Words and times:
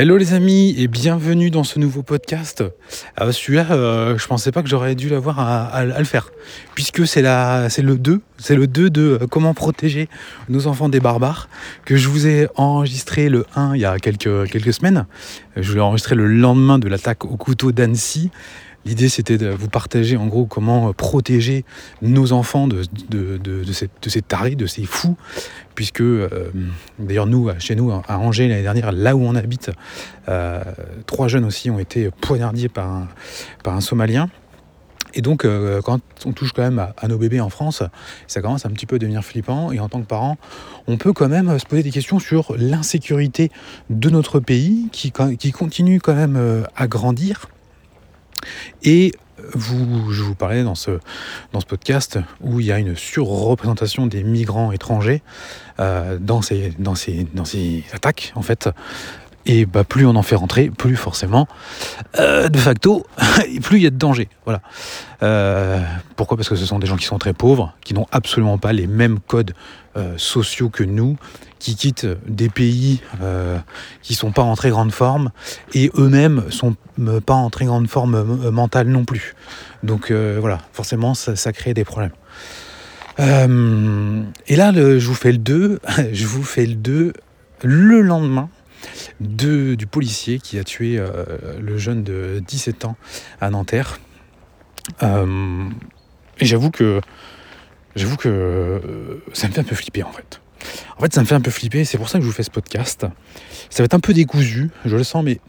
Hello 0.00 0.16
les 0.16 0.32
amis 0.32 0.76
et 0.78 0.86
bienvenue 0.86 1.50
dans 1.50 1.64
ce 1.64 1.80
nouveau 1.80 2.04
podcast. 2.04 2.62
Euh, 3.20 3.32
Celui-là, 3.32 3.66
euh, 3.72 4.16
je 4.16 4.28
pensais 4.28 4.52
pas 4.52 4.62
que 4.62 4.68
j'aurais 4.68 4.94
dû 4.94 5.08
l'avoir 5.08 5.40
à, 5.40 5.84
le 5.84 6.04
faire, 6.04 6.30
puisque 6.76 7.04
c'est 7.04 7.20
le 7.20 7.96
2, 7.96 8.20
c'est 8.36 8.54
le 8.54 8.68
2 8.68 8.90
de 8.90 9.18
euh, 9.20 9.26
comment 9.26 9.54
protéger 9.54 10.08
nos 10.48 10.68
enfants 10.68 10.88
des 10.88 11.00
barbares, 11.00 11.48
que 11.84 11.96
je 11.96 12.08
vous 12.08 12.28
ai 12.28 12.46
enregistré 12.54 13.28
le 13.28 13.44
1 13.56 13.74
il 13.74 13.80
y 13.80 13.84
a 13.84 13.98
quelques, 13.98 14.48
quelques 14.48 14.72
semaines. 14.72 15.04
Je 15.56 15.74
l'ai 15.74 15.80
enregistré 15.80 16.14
le 16.14 16.28
lendemain 16.28 16.78
de 16.78 16.86
l'attaque 16.86 17.24
au 17.24 17.36
couteau 17.36 17.72
d'Annecy. 17.72 18.30
L'idée 18.84 19.08
c'était 19.08 19.38
de 19.38 19.48
vous 19.48 19.68
partager 19.68 20.16
en 20.16 20.26
gros 20.26 20.46
comment 20.46 20.88
euh, 20.88 20.92
protéger 20.92 21.64
nos 22.00 22.32
enfants 22.32 22.68
de, 22.68 22.82
ces, 23.72 23.90
ces 24.06 24.22
tarés, 24.22 24.54
de 24.54 24.66
ces 24.66 24.84
fous, 24.84 25.16
puisque 25.74 26.00
euh, 26.00 26.50
d'ailleurs 26.98 27.26
nous, 27.26 27.50
chez 27.58 27.74
nous, 27.74 27.90
à 27.90 28.18
Angers 28.18 28.48
l'année 28.48 28.62
dernière, 28.62 28.92
là 28.92 29.16
où 29.16 29.22
on 29.22 29.34
habite, 29.34 29.70
euh, 30.28 30.62
trois 31.06 31.28
jeunes 31.28 31.44
aussi 31.44 31.70
ont 31.70 31.78
été 31.78 32.10
poignardés 32.10 32.68
par 32.68 33.08
un, 33.66 33.80
Somalien. 33.80 34.28
Et 35.14 35.22
donc, 35.22 35.46
quand 35.84 36.00
on 36.26 36.32
touche 36.32 36.52
quand 36.52 36.62
même 36.62 36.86
à, 36.96 37.08
nos 37.08 37.16
bébés 37.16 37.40
en 37.40 37.48
France, 37.48 37.82
ça 38.26 38.42
commence 38.42 38.66
un 38.66 38.70
petit 38.70 38.86
peu 38.86 38.96
à 38.96 38.98
devenir 38.98 39.24
flippant. 39.24 39.72
Et 39.72 39.80
en 39.80 39.88
tant 39.88 40.00
que 40.00 40.06
parent, 40.06 40.36
on 40.86 40.96
peut 40.96 41.12
quand 41.12 41.28
même 41.28 41.58
se 41.58 41.64
poser 41.64 41.82
des 41.82 41.90
questions 41.90 42.18
sur 42.18 42.54
l'insécurité 42.56 43.50
de 43.88 44.10
notre 44.10 44.38
pays, 44.38 44.88
qui, 44.92 45.10
continue 45.10 46.00
quand 46.00 46.14
même 46.14 46.64
à 46.76 46.86
grandir. 46.88 47.48
Et 48.82 49.12
vous, 49.54 50.12
je 50.12 50.22
vous 50.22 50.34
parlais 50.34 50.64
dans 50.64 50.74
ce, 50.74 50.98
podcast 51.66 52.18
où 52.40 52.60
il 52.60 52.66
y 52.66 52.72
a 52.72 52.78
une 52.78 52.96
surreprésentation 52.96 54.06
des 54.06 54.22
migrants 54.22 54.72
étrangers 54.72 55.22
euh, 55.80 56.18
dans, 56.20 56.42
ces, 56.42 56.72
dans, 56.78 56.94
ces, 56.94 57.26
dans 57.34 57.44
ces 57.44 57.84
attaques, 57.92 58.32
en 58.34 58.42
fait. 58.42 58.68
Et 59.50 59.64
bah, 59.64 59.82
plus 59.82 60.06
on 60.06 60.14
en 60.14 60.22
fait 60.22 60.36
rentrer, 60.36 60.68
plus 60.68 60.94
forcément, 60.94 61.48
euh, 62.18 62.50
de 62.50 62.58
facto, 62.58 63.06
plus 63.62 63.78
il 63.78 63.82
y 63.82 63.86
a 63.86 63.90
de 63.90 63.96
danger. 63.96 64.28
Voilà. 64.44 64.60
Euh, 65.22 65.82
pourquoi? 66.16 66.36
Parce 66.36 66.50
que 66.50 66.54
ce 66.54 66.66
sont 66.66 66.78
des 66.78 66.86
gens 66.86 66.96
qui 66.96 67.06
sont 67.06 67.18
très 67.18 67.32
pauvres, 67.32 67.74
qui 67.82 67.94
n'ont 67.94 68.06
absolument 68.12 68.58
pas 68.58 68.74
les 68.74 68.86
mêmes 68.86 69.18
codes 69.26 69.54
euh, 69.96 70.12
sociaux 70.18 70.68
que 70.68 70.84
nous, 70.84 71.16
qui 71.58 71.76
quittent 71.76 72.06
des 72.28 72.50
pays 72.50 73.00
qui 74.02 74.14
sont 74.14 74.30
pas 74.30 74.42
en 74.42 74.54
très 74.54 74.70
grande 74.70 74.92
forme 74.92 75.30
et 75.74 75.90
eux-mêmes 75.96 76.44
sont 76.50 76.76
euh, 77.00 77.20
pas 77.20 77.34
en 77.34 77.50
très 77.50 77.64
grande 77.64 77.88
forme 77.88 78.50
mentale 78.50 78.86
non 78.88 79.04
plus. 79.04 79.34
Donc 79.82 80.12
voilà, 80.12 80.58
forcément, 80.72 81.14
ça, 81.14 81.52
crée 81.52 81.72
des 81.72 81.84
problèmes. 81.84 82.12
Et 83.18 84.56
là, 84.56 84.72
je 84.74 85.06
vous 85.06 85.14
fais 85.14 85.32
le 85.32 85.38
2, 85.38 85.80
je 86.12 86.26
vous 86.26 86.44
fais 86.44 86.66
le 86.66 86.74
2 86.74 87.12
le 87.64 88.02
lendemain 88.02 88.48
du 89.20 89.86
policier 89.86 90.38
qui 90.38 90.58
a 90.58 90.64
tué 90.64 90.96
euh, 90.98 91.24
le 91.60 91.78
jeune 91.78 92.02
de 92.02 92.42
17 92.46 92.84
ans 92.84 92.96
à 93.40 93.50
Nanterre. 93.50 93.98
Euh, 95.02 95.68
et 96.38 96.46
j'avoue 96.46 96.70
que 96.70 97.00
j'avoue 97.96 98.16
que 98.16 98.28
euh, 98.28 99.22
ça 99.32 99.48
me 99.48 99.52
fait 99.52 99.60
un 99.60 99.64
peu 99.64 99.74
flipper 99.74 100.02
en 100.02 100.12
fait. 100.12 100.40
En 100.96 101.02
fait, 101.02 101.14
ça 101.14 101.20
me 101.20 101.26
fait 101.26 101.34
un 101.34 101.40
peu 101.40 101.50
flipper, 101.50 101.84
c'est 101.84 101.98
pour 101.98 102.08
ça 102.08 102.18
que 102.18 102.24
je 102.24 102.28
vous 102.28 102.34
fais 102.34 102.42
ce 102.42 102.50
podcast. 102.50 103.06
Ça 103.70 103.82
va 103.82 103.84
être 103.84 103.94
un 103.94 104.00
peu 104.00 104.12
décousu, 104.12 104.70
je 104.84 104.96
le 104.96 105.04
sens, 105.04 105.24
mais 105.24 105.40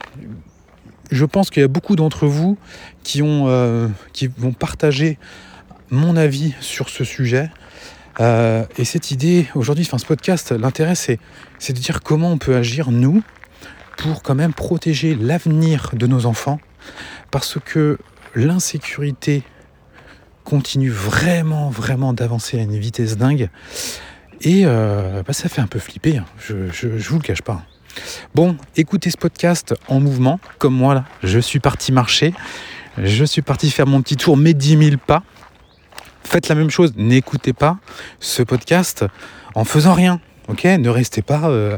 je 1.10 1.26
pense 1.26 1.50
qu'il 1.50 1.62
y 1.62 1.66
a 1.66 1.68
beaucoup 1.68 1.96
d'entre 1.96 2.28
vous 2.28 2.58
qui, 3.04 3.24
ont, 3.24 3.92
qui 4.14 4.28
vont 4.28 4.54
partager 4.54 5.18
mon 5.90 6.16
avis 6.16 6.54
sur 6.60 6.90
ce 6.90 7.04
sujet. 7.04 7.50
Et 8.20 8.86
cette 8.86 9.10
idée, 9.10 9.48
aujourd'hui, 9.56 9.84
enfin 9.88 9.98
ce 9.98 10.06
podcast, 10.06 10.52
l'intérêt 10.52 10.94
c'est, 10.94 11.20
c'est 11.60 11.74
de 11.74 11.80
dire 11.80 12.02
comment 12.02 12.32
on 12.32 12.38
peut 12.38 12.56
agir, 12.56 12.92
nous, 12.92 13.22
pour 13.98 14.24
quand 14.24 14.36
même 14.36 14.54
protéger 14.54 15.16
l'avenir 15.16 15.92
de 15.94 16.08
nos 16.08 16.26
enfants. 16.26 16.60
Parce 17.32 17.58
que 17.64 18.00
l'insécurité 18.34 19.44
continue 20.44 20.90
vraiment, 20.90 21.70
vraiment 21.70 22.14
d'avancer 22.14 22.58
à 22.60 22.64
une 22.64 22.78
vitesse 22.78 23.17
dingue. 23.17 23.50
Et 24.42 24.64
euh, 24.66 25.22
bah, 25.23 25.33
ça 25.33 25.50
fait 25.50 25.61
un 25.61 25.67
peu 25.67 25.80
flipper, 25.80 26.17
hein. 26.17 26.26
je, 26.39 26.72
je, 26.72 26.98
je 26.98 27.10
vous 27.10 27.17
le 27.17 27.23
cache 27.23 27.42
pas. 27.42 27.62
Bon, 28.33 28.56
écoutez 28.78 29.12
ce 29.12 29.17
podcast 29.17 29.76
en 29.88 30.00
mouvement, 30.00 30.39
comme 30.58 30.73
moi 30.73 30.94
là, 30.94 31.06
je 31.23 31.39
suis 31.39 31.60
parti 31.60 31.92
marcher, 31.92 32.33
je 32.98 33.26
suis 33.26 33.42
parti 33.42 33.70
faire 33.70 33.88
mon 33.88 34.02
petit 34.02 34.16
tour, 34.16 34.38
mes 34.38 34.54
10 34.54 34.78
000 34.92 34.98
pas. 35.06 35.23
Faites 36.23 36.48
la 36.48 36.56
même 36.56 36.70
chose, 36.70 36.94
n'écoutez 36.95 37.54
pas 37.54 37.78
ce 38.20 38.44
podcast 38.44 39.06
en 39.56 39.66
faisant 39.66 39.94
rien, 39.94 40.22
Ne 40.49 40.89
restez 40.89 41.21
pas 41.21 41.49
euh, 41.49 41.77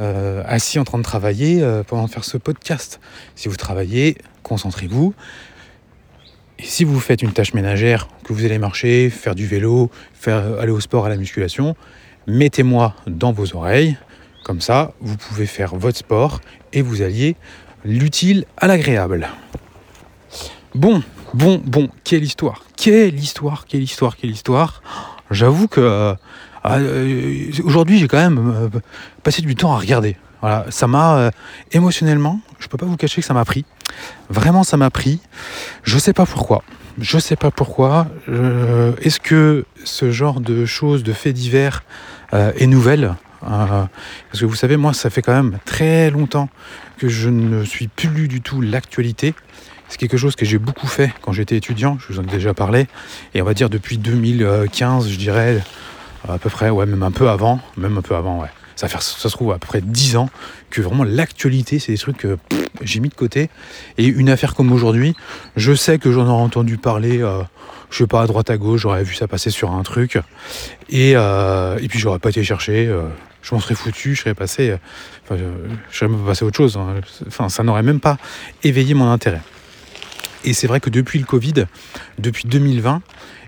euh, 0.00 0.42
assis 0.46 0.78
en 0.78 0.84
train 0.84 0.98
de 0.98 1.02
travailler 1.02 1.60
euh, 1.60 1.82
pendant 1.82 2.06
faire 2.06 2.24
ce 2.24 2.38
podcast. 2.38 3.00
Si 3.34 3.48
vous 3.48 3.56
travaillez, 3.56 4.16
concentrez-vous. 4.44 5.12
Et 6.60 6.62
si 6.62 6.84
vous 6.84 7.00
faites 7.00 7.22
une 7.22 7.32
tâche 7.32 7.52
ménagère, 7.52 8.08
que 8.24 8.32
vous 8.32 8.44
allez 8.44 8.58
marcher, 8.58 9.10
faire 9.10 9.34
du 9.34 9.46
vélo, 9.46 9.90
faire 10.14 10.60
aller 10.60 10.70
au 10.70 10.80
sport, 10.80 11.06
à 11.06 11.08
la 11.08 11.16
musculation, 11.16 11.74
mettez-moi 12.28 12.94
dans 13.08 13.32
vos 13.32 13.56
oreilles. 13.56 13.96
Comme 14.44 14.60
ça, 14.60 14.92
vous 15.00 15.16
pouvez 15.16 15.46
faire 15.46 15.74
votre 15.74 15.98
sport 15.98 16.40
et 16.72 16.80
vous 16.80 17.02
alliez 17.02 17.34
l'utile 17.84 18.44
à 18.56 18.68
l'agréable. 18.68 19.28
Bon, 20.76 21.02
bon, 21.34 21.60
bon, 21.64 21.88
quelle 22.04 22.22
histoire, 22.22 22.64
quelle 22.76 23.18
histoire, 23.18 23.66
quelle 23.66 23.82
histoire, 23.82 24.16
quelle 24.16 24.30
histoire. 24.30 24.80
J'avoue 25.30 25.66
que 25.66 26.14
euh, 26.64 26.78
euh, 26.78 27.62
aujourd'hui, 27.64 27.98
j'ai 27.98 28.08
quand 28.08 28.18
même 28.18 28.38
euh, 28.38 28.80
passé 29.22 29.42
du 29.42 29.54
temps 29.54 29.74
à 29.74 29.78
regarder. 29.78 30.16
Voilà, 30.40 30.66
ça 30.70 30.86
m'a 30.86 31.16
euh, 31.16 31.30
émotionnellement, 31.72 32.40
je 32.58 32.68
peux 32.68 32.76
pas 32.76 32.86
vous 32.86 32.96
cacher 32.96 33.20
que 33.20 33.26
ça 33.26 33.34
m'a 33.34 33.44
pris. 33.44 33.64
Vraiment, 34.28 34.64
ça 34.64 34.76
m'a 34.76 34.90
pris. 34.90 35.20
Je 35.82 35.98
sais 35.98 36.12
pas 36.12 36.26
pourquoi. 36.26 36.62
Je 36.98 37.18
sais 37.18 37.36
pas 37.36 37.50
pourquoi. 37.50 38.08
Euh, 38.28 38.92
Est-ce 39.02 39.20
que 39.20 39.64
ce 39.84 40.10
genre 40.10 40.40
de 40.40 40.66
choses, 40.66 41.02
de 41.02 41.12
faits 41.12 41.34
divers, 41.34 41.84
est 42.32 42.66
nouvelle? 42.66 43.14
Parce 43.40 44.40
que 44.40 44.46
vous 44.46 44.54
savez, 44.54 44.76
moi, 44.78 44.94
ça 44.94 45.10
fait 45.10 45.20
quand 45.20 45.34
même 45.34 45.58
très 45.66 46.10
longtemps 46.10 46.48
que 46.98 47.08
je 47.08 47.28
ne 47.28 47.64
suis 47.64 47.88
plus 47.88 48.28
du 48.28 48.40
tout 48.40 48.60
l'actualité. 48.60 49.34
C'est 49.88 49.98
quelque 49.98 50.16
chose 50.16 50.36
que 50.36 50.46
j'ai 50.46 50.58
beaucoup 50.58 50.86
fait 50.86 51.12
quand 51.20 51.32
j'étais 51.32 51.56
étudiant, 51.56 51.98
je 52.00 52.12
vous 52.12 52.18
en 52.18 52.22
ai 52.22 52.30
déjà 52.30 52.54
parlé, 52.54 52.86
et 53.34 53.42
on 53.42 53.44
va 53.44 53.52
dire 53.52 53.68
depuis 53.68 53.98
2015, 53.98 55.10
je 55.10 55.18
dirais, 55.18 55.62
à 56.28 56.38
peu 56.38 56.50
près, 56.50 56.70
ouais, 56.70 56.86
même 56.86 57.02
un 57.02 57.10
peu 57.10 57.28
avant, 57.28 57.60
même 57.76 57.98
un 57.98 58.02
peu 58.02 58.14
avant, 58.14 58.40
ouais. 58.40 58.48
Ça, 58.76 58.88
se 58.88 59.28
trouve 59.28 59.52
à 59.52 59.58
peu 59.58 59.66
près 59.66 59.80
10 59.80 60.16
ans 60.16 60.28
que 60.70 60.80
vraiment 60.80 61.04
l'actualité, 61.04 61.78
c'est 61.78 61.92
des 61.92 61.98
trucs 61.98 62.16
que 62.16 62.36
pff, 62.48 62.68
j'ai 62.80 63.00
mis 63.00 63.08
de 63.10 63.14
côté. 63.14 63.50
Et 63.98 64.06
une 64.06 64.28
affaire 64.28 64.54
comme 64.54 64.72
aujourd'hui, 64.72 65.14
je 65.56 65.72
sais 65.74 65.98
que 65.98 66.10
j'en 66.10 66.26
aurais 66.26 66.42
entendu 66.42 66.78
parler, 66.78 67.22
euh, 67.22 67.42
je 67.90 67.98
sais 67.98 68.06
pas, 68.06 68.22
à 68.22 68.26
droite 68.26 68.50
à 68.50 68.56
gauche, 68.56 68.80
j'aurais 68.80 69.04
vu 69.04 69.14
ça 69.14 69.28
passer 69.28 69.50
sur 69.50 69.72
un 69.72 69.82
truc, 69.82 70.18
et, 70.88 71.12
euh, 71.14 71.78
et 71.80 71.88
puis 71.88 71.98
j'aurais 71.98 72.18
pas 72.18 72.30
été 72.30 72.42
chercher, 72.42 72.86
euh, 72.86 73.02
je 73.42 73.54
m'en 73.54 73.60
serais 73.60 73.74
foutu, 73.74 74.14
je 74.14 74.22
serais 74.22 74.34
passé, 74.34 74.70
euh, 74.70 74.76
enfin, 75.24 75.36
je, 75.90 75.96
serais 75.96 76.08
même 76.08 76.24
passé 76.24 76.44
à 76.44 76.48
autre 76.48 76.56
chose, 76.56 76.76
hein. 76.76 77.00
enfin, 77.26 77.48
ça 77.48 77.62
n'aurait 77.62 77.82
même 77.82 78.00
pas 78.00 78.16
éveillé 78.64 78.94
mon 78.94 79.10
intérêt. 79.10 79.42
Et 80.44 80.54
c'est 80.54 80.66
vrai 80.66 80.80
que 80.80 80.90
depuis 80.90 81.18
le 81.20 81.24
Covid, 81.24 81.66
depuis 82.18 82.48
2020, 82.48 82.94
j'ai- 82.96 83.02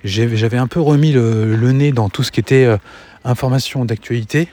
j'avais 0.05 0.59
un 0.59 0.67
peu 0.67 0.81
remis 0.81 1.13
le, 1.13 1.73
nez 1.73 1.93
dans 1.93 2.09
tout 2.09 2.23
ce 2.23 2.31
qui 2.31 2.41
était 2.41 2.65
euh, 2.65 2.77
information 3.25 3.85
d'actualité, 3.85 4.49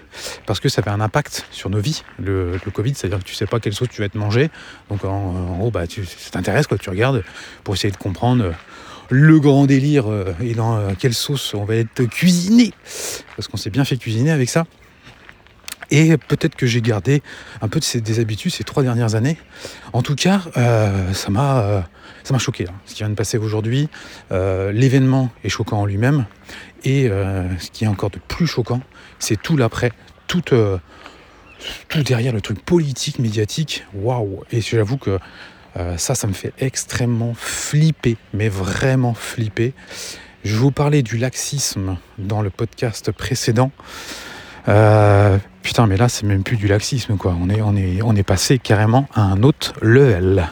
parce 0.46 0.60
que 0.60 0.70
ça 0.70 0.82
avait 0.82 0.92
un 0.92 1.02
impact 1.02 1.46
sur 1.52 1.70
nos 1.70 1.80
vies, 1.80 2.04
le, 2.20 2.58
Covid, 2.74 2.96
c'est-à-dire 2.96 3.20
que 3.20 3.24
tu 3.24 3.36
sais 3.36 3.46
pas 3.46 3.60
quelle 3.60 3.74
sauce 3.74 3.90
tu 3.90 4.02
vas 4.02 4.10
te 4.10 4.18
manger, 4.18 4.50
donc 4.90 5.04
en, 5.04 5.56
gros, 5.58 5.72
bah, 5.72 5.88
tu, 5.88 6.06
ça 6.06 6.32
t'intéresse, 6.32 6.68
quoi, 6.68 6.78
tu 6.78 6.90
regardes 6.90 7.24
pour 7.64 7.74
essayer 7.74 7.92
de 7.92 7.98
comprendre 7.98 8.46
euh, 8.46 8.52
le 9.10 9.40
grand 9.40 9.66
délire 9.66 10.10
euh, 10.10 10.34
et 10.42 10.54
dans 10.54 10.96
quelle 10.96 11.14
sauce 11.14 11.54
on 11.54 11.66
va 11.66 11.76
être 11.76 12.04
cuisiné, 12.06 12.74
parce 13.36 13.48
qu'on 13.48 13.58
s'est 13.58 13.70
bien 13.70 13.84
fait 13.84 13.98
cuisiner 13.98 14.32
avec 14.32 14.50
ça. 14.50 14.66
Et 15.92 16.18
peut-être 16.18 16.56
que 16.56 16.66
j'ai 16.66 16.82
gardé 16.82 17.22
un 17.62 17.68
peu 17.68 17.80
de 17.80 17.84
ces, 17.84 18.00
des 18.00 18.20
habitudes 18.20 18.52
ces 18.52 18.64
trois 18.64 18.82
dernières 18.82 19.16
années. 19.16 19.38
En 19.92 20.02
tout 20.02 20.16
cas, 20.16 20.42
euh, 20.56 21.14
ça 21.14 21.30
m'a 21.30 21.60
euh, 21.60 21.82
ça 22.24 22.34
m'a 22.34 22.40
choqué, 22.40 22.64
là, 22.64 22.72
ce 22.86 22.94
qui 22.94 23.00
vient 23.00 23.10
de 23.10 23.16
passer 23.16 23.38
aujourd'hui. 23.38 23.90
Euh, 24.32 24.72
L'événement 24.72 25.30
est 25.44 25.50
choquant 25.50 25.80
en 25.80 25.86
lui-même. 25.86 26.26
Et 26.84 27.10
ce 27.60 27.70
qui 27.70 27.84
est 27.84 27.88
encore 27.88 28.10
de 28.10 28.18
plus 28.28 28.48
choquant, 28.48 28.82
c'est 29.20 29.40
tout 29.40 29.56
l'après, 29.56 29.92
tout, 30.26 30.42
derrière 32.04 32.34
le 32.34 32.42
truc 32.42 32.60
politique, 32.66 33.20
médiatique. 33.20 33.86
Waouh 33.94 34.44
Et 34.52 34.62
j'avoue 34.62 34.98
que 34.98 35.20
ça, 35.98 36.16
ça 36.16 36.26
me 36.26 36.34
fait 36.34 36.54
extrêmement 36.58 37.36
flipper, 37.36 38.18
mais 38.34 38.50
vraiment 38.50 39.14
flipper. 39.14 39.76
Je 40.44 40.56
vous 40.56 40.72
parlais 40.72 41.04
du 41.04 41.18
laxisme 41.18 41.98
dans 42.18 42.42
le 42.42 42.50
podcast 42.50 43.12
précédent. 43.12 43.72
Putain, 45.62 45.88
mais 45.88 45.98
là, 45.98 46.10
c'est 46.10 46.26
même 46.26 46.44
plus 46.44 46.58
du 46.58 46.68
laxisme, 46.68 47.18
quoi. 47.18 47.36
On 47.40 48.16
est, 48.16 48.24
passé 48.24 48.60
carrément 48.60 49.08
à 49.14 49.22
un 49.22 49.44
autre 49.44 49.74
level. 49.82 50.48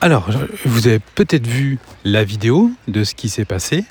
Alors, 0.00 0.28
vous 0.66 0.86
avez 0.86 0.98
peut-être 0.98 1.46
vu 1.46 1.78
la 2.04 2.24
vidéo 2.24 2.70
de 2.88 3.04
ce 3.04 3.14
qui 3.14 3.28
s'est 3.28 3.44
passé, 3.46 3.84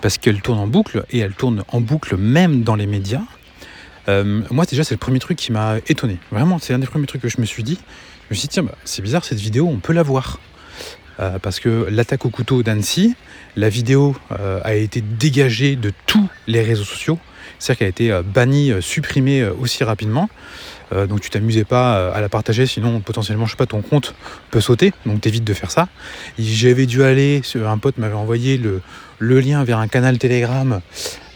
parce 0.00 0.18
qu'elle 0.18 0.40
tourne 0.40 0.58
en 0.58 0.66
boucle, 0.66 1.04
et 1.10 1.18
elle 1.18 1.34
tourne 1.34 1.64
en 1.68 1.80
boucle 1.80 2.16
même 2.16 2.62
dans 2.62 2.76
les 2.76 2.86
médias. 2.86 3.22
Euh, 4.08 4.42
moi, 4.50 4.64
déjà, 4.64 4.84
c'est 4.84 4.94
le 4.94 4.98
premier 4.98 5.18
truc 5.18 5.36
qui 5.36 5.50
m'a 5.52 5.76
étonné. 5.88 6.18
Vraiment, 6.30 6.58
c'est 6.58 6.72
un 6.72 6.78
des 6.78 6.86
premiers 6.86 7.06
trucs 7.06 7.22
que 7.22 7.28
je 7.28 7.40
me 7.40 7.46
suis 7.46 7.64
dit. 7.64 7.78
Je 8.28 8.34
me 8.34 8.36
suis 8.36 8.48
dit, 8.48 8.54
tiens, 8.54 8.62
bah, 8.62 8.76
c'est 8.84 9.02
bizarre, 9.02 9.24
cette 9.24 9.40
vidéo, 9.40 9.66
on 9.68 9.78
peut 9.78 9.92
la 9.92 10.02
voir. 10.02 10.38
Euh, 11.18 11.38
parce 11.38 11.60
que 11.60 11.86
l'attaque 11.90 12.26
au 12.26 12.30
couteau 12.30 12.62
d'Annecy, 12.62 13.14
la 13.56 13.68
vidéo 13.70 14.14
euh, 14.32 14.60
a 14.64 14.74
été 14.74 15.00
dégagée 15.00 15.74
de 15.74 15.92
tous 16.06 16.28
les 16.46 16.62
réseaux 16.62 16.84
sociaux. 16.84 17.18
C'est-à-dire 17.58 17.78
qu'elle 17.78 17.86
a 17.86 18.18
été 18.18 18.20
bannie, 18.32 18.72
supprimée 18.80 19.44
aussi 19.44 19.84
rapidement. 19.84 20.28
donc 20.92 21.20
tu 21.20 21.30
t'amusais 21.30 21.64
pas 21.64 22.10
à 22.12 22.20
la 22.20 22.28
partager, 22.28 22.66
sinon 22.66 23.00
potentiellement, 23.00 23.46
je 23.46 23.52
sais 23.52 23.56
pas, 23.56 23.66
ton 23.66 23.82
compte 23.82 24.14
peut 24.50 24.60
sauter. 24.60 24.92
Donc 25.04 25.20
t'évites 25.20 25.44
de 25.44 25.54
faire 25.54 25.70
ça. 25.70 25.88
J'avais 26.38 26.86
dû 26.86 27.02
aller, 27.02 27.42
un 27.64 27.78
pote 27.78 27.98
m'avait 27.98 28.14
envoyé 28.14 28.58
le, 28.58 28.80
lien 29.20 29.64
vers 29.64 29.78
un 29.78 29.88
canal 29.88 30.18
Telegram 30.18 30.80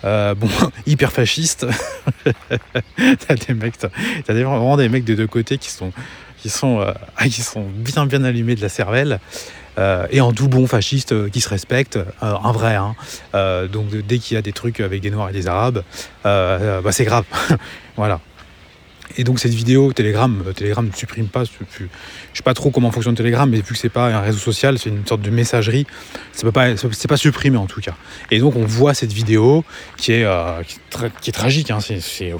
euh, 0.05 0.34
bon, 0.34 0.49
hyper 0.87 1.12
fasciste. 1.12 1.67
t'as 2.94 3.34
des 3.34 3.55
mecs, 3.55 3.78
t'as 3.78 3.88
vraiment 4.32 4.76
des 4.76 4.88
mecs 4.88 5.05
des 5.05 5.17
deux 5.17 5.26
côtés 5.26 5.58
qui 5.58 5.70
sont, 5.70 5.93
qui 6.38 6.49
sont, 6.49 6.81
euh, 6.81 6.93
qui 7.25 7.43
sont 7.43 7.67
bien 7.69 8.06
bien 8.06 8.25
allumés 8.25 8.55
de 8.55 8.62
la 8.62 8.69
cervelle. 8.69 9.20
Euh, 9.78 10.06
et 10.11 10.20
en 10.20 10.32
tout 10.32 10.49
bon 10.49 10.67
fasciste 10.67 11.31
qui 11.31 11.40
se 11.40 11.49
respecte, 11.49 11.99
un 12.20 12.52
vrai. 12.52 12.76
Hein. 12.76 12.94
donc 13.72 13.88
dès 13.90 14.19
qu'il 14.19 14.34
y 14.34 14.38
a 14.38 14.43
des 14.43 14.52
trucs 14.52 14.81
avec 14.81 15.00
des 15.00 15.11
noirs 15.11 15.31
et 15.31 15.32
des 15.32 15.46
arabes, 15.46 15.82
bah, 16.25 16.93
c'est 16.93 17.05
grave. 17.05 17.25
voilà. 17.96 18.20
Et 19.17 19.25
donc 19.25 19.38
cette 19.38 19.52
vidéo, 19.52 19.93
Telegram, 19.93 20.43
euh, 20.46 20.52
Telegram 20.52 20.87
ne 20.87 20.93
supprime 20.93 21.26
pas, 21.26 21.44
je 21.44 21.50
ne 21.61 21.88
sais 22.32 22.43
pas 22.43 22.55
trop 22.55 22.70
comment 22.70 22.90
fonctionne 22.90 23.14
Telegram, 23.14 23.49
mais 23.49 23.58
vu 23.58 23.72
que 23.72 23.76
c'est 23.76 23.88
pas 23.88 24.06
un 24.06 24.20
réseau 24.20 24.38
social, 24.38 24.78
c'est 24.78 24.90
une 24.90 25.06
sorte 25.06 25.22
de 25.22 25.31
messagerie, 25.31 25.87
ça 26.32 26.43
peut 26.43 26.52
pas, 26.52 26.76
c'est 26.76 27.08
pas 27.08 27.17
supprimé 27.17 27.56
en 27.56 27.67
tout 27.67 27.81
cas. 27.81 27.94
Et 28.31 28.38
donc 28.38 28.56
on 28.56 28.64
voit 28.64 28.94
cette 28.94 29.12
vidéo 29.12 29.64
qui 29.96 30.12
est, 30.12 30.25
euh, 30.25 30.62
qui, 31.20 31.31
est 31.31 31.32
tragique, 31.32 31.70
hein, 31.70 31.78
c'est, 31.81 32.32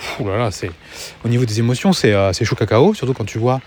au 1.24 1.28
niveau 1.28 1.44
des 1.44 1.58
émotions, 1.58 1.92
c'est, 1.92 2.12
euh, 2.12 2.32
c'est 2.32 2.44
chaud 2.44 2.56
cacao, 2.56 2.94
surtout 2.94 3.14
quand 3.14 3.24
tu 3.24 3.38
vois 3.38 3.60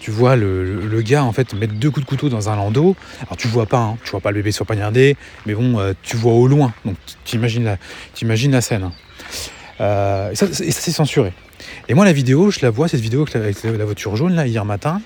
tu 0.00 0.10
vois 0.10 0.34
le, 0.34 1.02
gars 1.02 1.24
en 1.24 1.32
fait 1.32 1.54
mettre 1.54 1.74
deux 1.74 1.90
coups 1.90 2.04
de 2.04 2.08
couteau 2.08 2.28
dans 2.28 2.48
un 2.48 2.56
landau. 2.56 2.96
Alors 3.22 3.36
tu 3.36 3.48
vois 3.48 3.66
pas, 3.66 3.78
hein, 3.78 3.98
tu 4.04 4.10
vois 4.10 4.20
pas 4.20 4.30
le 4.30 4.36
bébé 4.36 4.50
sur 4.52 4.66
poignardé, 4.66 5.16
mais 5.46 5.54
bon, 5.54 5.78
tu 6.02 6.16
vois 6.16 6.32
au 6.32 6.46
loin. 6.46 6.72
Donc 6.84 6.96
tu 7.24 7.36
imagines 7.36 7.64
la, 7.64 7.76
imagines 8.20 8.52
la 8.52 8.60
scène. 8.60 8.90
Hein. 9.80 10.30
et 10.32 10.34
ça 10.34 10.46
c'est 10.52 10.90
censuré. 10.90 11.32
Et 11.88 11.94
moi, 11.94 12.04
la 12.04 12.12
vidéo, 12.12 12.50
je 12.50 12.60
la 12.62 12.70
vois, 12.70 12.88
cette 12.88 13.00
vidéo 13.00 13.26
avec 13.34 13.62
la 13.62 13.84
voiture 13.84 14.16
jaune, 14.16 14.34
là, 14.34 14.46
hier 14.46 14.64
matin, 14.64 15.00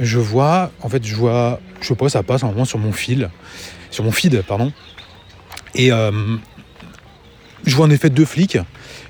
je 0.00 0.18
vois, 0.18 0.70
en 0.80 0.88
fait, 0.88 1.04
je 1.04 1.14
vois, 1.14 1.60
je 1.80 1.88
sais 1.88 1.94
pas, 1.94 2.08
ça 2.08 2.22
passe 2.22 2.42
un 2.44 2.48
moment 2.48 2.64
sur 2.64 2.78
mon 2.78 2.92
fil, 2.92 3.30
sur 3.90 4.04
mon 4.04 4.10
feed, 4.10 4.42
pardon. 4.42 4.72
Et 5.74 5.92
euh, 5.92 6.36
je 7.66 7.74
vois 7.74 7.86
en 7.86 7.90
effet 7.90 8.10
deux 8.10 8.24
flics 8.24 8.58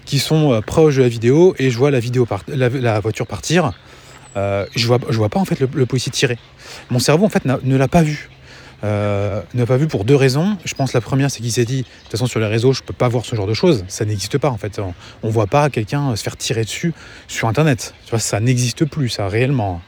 qui 0.05 0.19
sont 0.19 0.53
euh, 0.53 0.61
proches 0.61 0.97
de 0.97 1.03
la 1.03 1.09
vidéo 1.09 1.55
et 1.59 1.71
je 1.71 1.77
vois 1.77 1.91
la, 1.91 2.01
vidéo 2.01 2.27
la, 2.49 3.01
voiture 3.01 3.27
partir. 3.27 3.73
Euh, 4.37 4.67
je 4.75 4.87
vois, 4.87 4.99
je 5.09 5.17
vois 5.17 5.29
pas 5.29 5.41
en 5.41 5.45
fait 5.45 5.61
le, 5.61 5.87
policier 5.87 6.11
tirer. 6.13 6.39
Mon 6.91 6.99
cerveau 6.99 7.27
en 7.27 7.29
fait 7.29 7.45
ne 7.45 7.77
l'a 7.77 7.89
pas 7.89 8.03
vu. 8.03 8.31
Euh, 8.85 9.41
n'a 9.55 9.65
pas 9.65 9.79
vu 9.79 9.87
pour 9.87 10.05
deux 10.05 10.15
raisons. 10.15 10.59
Je 10.65 10.75
pense 10.75 10.93
la 10.93 11.01
première, 11.01 11.31
c'est 11.31 11.41
qu'il 11.41 11.53
s'est 11.53 11.65
dit, 11.65 11.83
de 11.83 11.87
toute 12.03 12.11
façon 12.11 12.27
sur 12.27 12.39
les 12.39 12.47
réseaux, 12.47 12.75
je 12.75 12.83
peux 12.83 12.93
pas 12.93 13.09
voir 13.09 13.25
ce 13.25 13.35
genre 13.35 13.47
de 13.47 13.55
choses. 13.55 13.85
Ça 13.89 14.05
n'existe 14.05 14.37
pas 14.37 14.51
en 14.51 14.59
fait. 14.59 14.79
On, 14.79 15.27
ne 15.27 15.33
voit 15.33 15.47
pas 15.47 15.71
quelqu'un 15.71 16.15
se 16.17 16.23
faire 16.23 16.37
tirer 16.37 16.65
dessus 16.65 16.93
sur 17.27 17.49
Internet. 17.49 17.95
Tu 18.05 18.11
vois, 18.11 18.19
ça 18.19 18.41
n'existe 18.41 18.85
plus, 18.85 19.09
ça 19.09 19.29
réellement. 19.29 19.81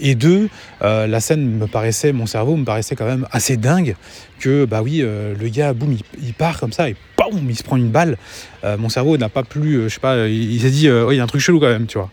Et 0.00 0.14
deux, 0.14 0.48
euh, 0.82 1.08
la 1.08 1.18
scène 1.18 1.58
me 1.58 1.66
paraissait, 1.66 2.12
mon 2.12 2.26
cerveau 2.26 2.56
me 2.56 2.64
paraissait 2.64 2.94
quand 2.94 3.06
même 3.06 3.26
assez 3.32 3.56
dingue 3.56 3.96
que 4.38 4.64
bah 4.66 4.82
oui, 4.82 5.00
euh, 5.02 5.34
le 5.34 5.48
gars, 5.48 5.72
boum, 5.72 5.96
il, 6.22 6.34
part 6.34 6.60
comme 6.60 6.72
ça 6.72 6.88
et 6.88 6.94
boum, 7.16 7.50
il 7.50 7.56
se 7.56 7.64
prend 7.64 7.76
une 7.76 7.90
balle. 7.90 8.16
mon 8.62 8.88
cerveau 8.88 9.16
n'a 9.16 9.28
pas 9.28 9.42
plus, 9.42 9.84
je 9.84 9.88
sais 9.88 10.00
pas, 10.00 10.28
il, 10.28 10.60
s'est 10.60 10.70
dit, 10.70 10.86
il 10.86 11.16
y 11.16 11.20
a 11.20 11.22
un 11.22 11.26
truc 11.26 11.40
chelou 11.40 11.58
quand 11.58 11.68
même, 11.68 11.86
tu 11.86 11.98
vois. 11.98 12.10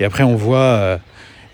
Et 0.00 0.04
après, 0.04 0.22
on 0.22 0.36
voit 0.36 0.98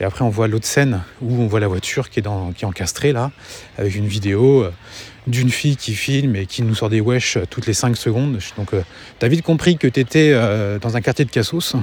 et 0.00 0.04
après, 0.04 0.24
on 0.24 0.28
voit 0.28 0.46
l'autre 0.46 0.66
scène 0.66 1.02
où 1.20 1.42
on 1.42 1.46
voit 1.46 1.60
la 1.60 1.66
voiture 1.66 2.08
qui 2.08 2.20
est, 2.20 2.22
dans, 2.22 2.52
qui 2.52 2.64
est 2.64 2.68
encastrée 2.68 3.12
là, 3.12 3.32
avec 3.78 3.96
une 3.96 4.06
vidéo 4.06 4.62
euh, 4.62 4.72
d'une 5.26 5.50
fille 5.50 5.76
qui 5.76 5.94
filme 5.94 6.36
et 6.36 6.46
qui 6.46 6.62
nous 6.62 6.74
sort 6.74 6.88
des 6.88 7.00
wesh 7.00 7.36
euh, 7.36 7.44
toutes 7.50 7.66
les 7.66 7.74
5 7.74 7.96
secondes. 7.96 8.38
Donc, 8.56 8.74
euh, 8.74 8.82
t'as 9.18 9.26
vite 9.28 9.42
compris 9.42 9.76
que 9.76 9.88
t'étais 9.88 10.32
dans 10.80 10.96
un 10.96 11.00
quartier 11.00 11.24
de 11.24 11.30
Cassos. 11.30 11.74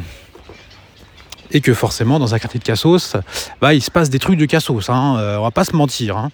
Et 1.52 1.62
que 1.62 1.74
forcément, 1.74 2.18
dans 2.19 2.34
un 2.34 2.40
quartier 2.40 2.60
de 2.60 2.66
Cassos, 2.66 3.16
bah, 3.62 3.74
il 3.74 3.81
se 3.81 3.92
passe 3.92 4.10
des 4.10 4.19
trucs 4.19 4.38
de 4.38 4.46
Cassos. 4.46 4.90
Hein, 4.90 5.38
on 5.40 5.44
va 5.44 5.52
pas 5.52 5.63
se 5.63 5.75
mentir. 5.75 6.18
Hein. 6.18 6.31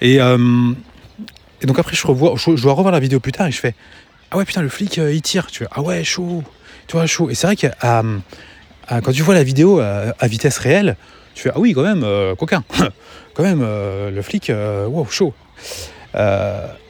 Et, 0.00 0.18
donc 0.18 1.78
après, 1.78 1.96
je, 1.96 2.06
revois, 2.06 2.34
je, 2.36 2.62
dois 2.62 2.74
revoir 2.74 2.92
la 2.92 3.00
vidéo 3.00 3.18
plus 3.18 3.32
tard 3.32 3.48
et 3.48 3.50
je 3.50 3.58
fais 3.58 3.74
Ah 4.30 4.36
ouais, 4.36 4.44
putain, 4.44 4.62
le 4.62 4.68
flic, 4.68 4.98
il 4.98 5.20
tire. 5.20 5.46
Tu 5.46 5.66
Ah 5.72 5.82
ouais, 5.82 6.04
chaud. 6.04 6.44
Tu 6.86 6.96
vois, 6.96 7.06
chaud. 7.06 7.28
Et 7.28 7.34
c'est 7.34 7.48
vrai 7.48 7.56
qu'à 7.56 7.74
ah, 7.80 8.02
quand 8.88 9.12
tu 9.12 9.22
vois 9.22 9.34
la 9.34 9.44
vidéo 9.44 9.80
à, 9.80 10.26
vitesse 10.26 10.58
réelle, 10.58 10.96
tu 11.34 11.42
fais 11.42 11.50
Ah 11.54 11.60
oui, 11.60 11.72
quand 11.72 11.82
même, 11.82 12.02
euh, 12.02 12.34
coquin. 12.34 12.64
quand 13.34 13.42
même, 13.42 13.60
euh, 13.62 14.10
le 14.10 14.22
flic, 14.22 14.50
euh, 14.50 14.86
wow, 14.86 15.06
chaud. 15.06 15.34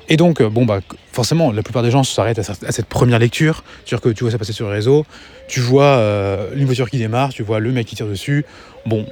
Et 0.08 0.16
donc, 0.16 0.42
bon, 0.42 0.64
bah, 0.64 0.80
forcément, 1.12 1.52
la 1.52 1.62
plupart 1.62 1.82
des 1.82 1.90
gens 1.90 2.04
s'arrêtent 2.04 2.38
à, 2.38 2.42
cette 2.44 2.86
première 2.86 3.18
lecture. 3.18 3.64
C'est-à-dire 3.84 4.02
que 4.02 4.08
tu 4.10 4.24
vois 4.24 4.30
ça 4.30 4.38
passer 4.38 4.52
sur 4.52 4.66
le 4.66 4.72
réseau, 4.72 5.06
tu 5.48 5.60
vois 5.60 5.96
une 6.54 6.64
voiture 6.64 6.90
qui 6.90 6.98
démarre, 6.98 7.30
tu 7.30 7.42
vois 7.42 7.60
le 7.60 7.72
mec 7.72 7.86
qui 7.86 7.96
tire 7.96 8.06
dessus. 8.06 8.44
Bon, 8.84 9.04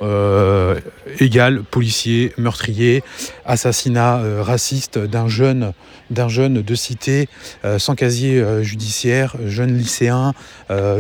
égal, 1.19 1.63
policier, 1.63 2.33
meurtrier, 2.37 3.03
assassinat 3.45 4.21
raciste 4.43 4.99
d'un 4.99 5.29
jeune, 5.29 5.73
de 6.11 6.75
cité, 6.75 7.29
sans 7.79 7.95
casier 7.95 8.45
judiciaire, 8.63 9.37
jeune 9.47 9.77
lycéen, 9.77 10.33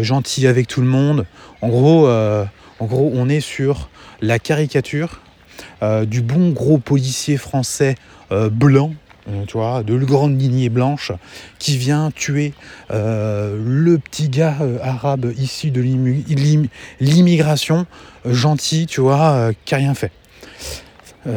gentil 0.00 0.46
avec 0.46 0.66
tout 0.66 0.80
le 0.80 0.88
monde. 0.88 1.26
En 1.64 1.68
gros, 1.68 2.06
euh, 2.08 2.44
on 2.78 3.28
est 3.30 3.40
sur 3.40 3.88
la 4.20 4.38
caricature 4.38 5.22
euh, 5.82 6.04
du 6.04 6.20
bon 6.20 6.50
gros 6.50 6.76
policier 6.76 7.38
français 7.38 7.94
euh, 8.32 8.50
blanc, 8.50 8.92
tu 9.46 9.56
vois, 9.56 9.82
de 9.82 9.96
grande 9.98 10.40
lignée 10.40 10.68
blanche, 10.68 11.12
qui 11.58 11.76
vient 11.76 12.10
tuer 12.14 12.52
le 12.90 13.96
petit 13.96 14.28
gars 14.28 14.56
arabe 14.82 15.32
issu 15.36 15.70
de 15.70 15.80
l'immigration, 17.00 17.86
gentil, 18.24 18.86
tu 18.86 19.00
vois, 19.00 19.50
qui 19.64 19.74
a 19.74 19.78
rien 19.78 19.94
fait. 19.94 20.12
tu 21.24 21.30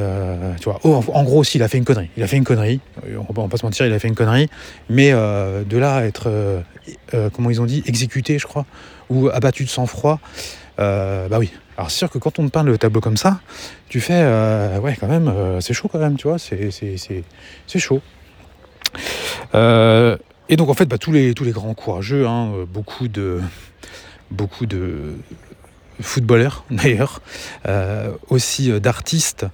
vois, 0.65 0.79
oh, 0.83 1.03
en, 1.13 1.23
gros, 1.23 1.43
s'il 1.43 1.63
a 1.63 1.67
fait 1.67 1.77
une 1.77 1.85
connerie. 1.85 2.09
Il 2.17 2.23
a 2.23 2.27
fait 2.27 2.37
une 2.37 2.43
connerie. 2.43 2.81
On 3.29 3.33
va 3.33 3.47
pas 3.47 3.57
se 3.57 3.65
mentir, 3.65 3.85
il 3.85 3.93
a 3.93 3.99
fait 3.99 4.07
une 4.07 4.15
connerie. 4.15 4.49
Mais 4.89 5.11
de 5.11 5.77
là 5.77 5.95
à 5.95 6.03
être, 6.03 6.29
comment 7.33 7.49
ils 7.49 7.61
ont 7.61 7.65
dit, 7.65 7.83
exécuté, 7.85 8.39
je 8.39 8.47
crois, 8.47 8.65
ou 9.09 9.29
abattu 9.29 9.63
de 9.63 9.69
sang-froid, 9.69 10.19
euh, 10.79 11.27
bah 11.27 11.39
oui. 11.39 11.51
Alors 11.77 11.91
c'est 11.91 11.97
sûr 11.97 12.09
que 12.09 12.17
quand 12.17 12.39
on 12.39 12.45
te 12.45 12.51
peint 12.51 12.63
le 12.63 12.77
tableau 12.77 13.01
comme 13.01 13.17
ça, 13.17 13.39
tu 13.89 13.99
fais, 13.99 14.13
euh, 14.15 14.79
ouais 14.79 14.97
quand 14.99 15.07
même, 15.07 15.27
euh, 15.27 15.59
c'est 15.61 15.73
chaud 15.73 15.87
quand 15.87 15.99
même, 15.99 16.17
tu 16.17 16.27
vois, 16.27 16.37
c'est 16.39 16.71
chaud. 17.77 18.01
et 19.53 20.55
donc 20.55 20.69
en 20.69 20.73
fait, 20.73 20.85
bah, 20.85 20.97
tous, 20.97 21.11
les, 21.11 21.33
tous 21.33 21.43
les 21.43 21.51
grands 21.51 21.73
courageux, 21.73 22.27
hein, 22.27 22.65
beaucoup 22.67 23.07
de 23.07 23.41
beaucoup 24.31 24.65
de 24.65 25.15
footballeurs 25.99 26.65
d'ailleurs, 26.71 27.21
aussi 28.29 28.71
d'artistes, 28.79 29.45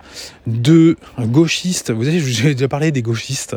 de 0.47 0.97
gauchistes. 1.19 1.91
Vous 1.91 2.05
savez, 2.05 2.19
j'ai 2.19 2.53
déjà 2.53 2.67
parlé 2.67 2.91
des 2.91 3.01
gauchistes. 3.01 3.55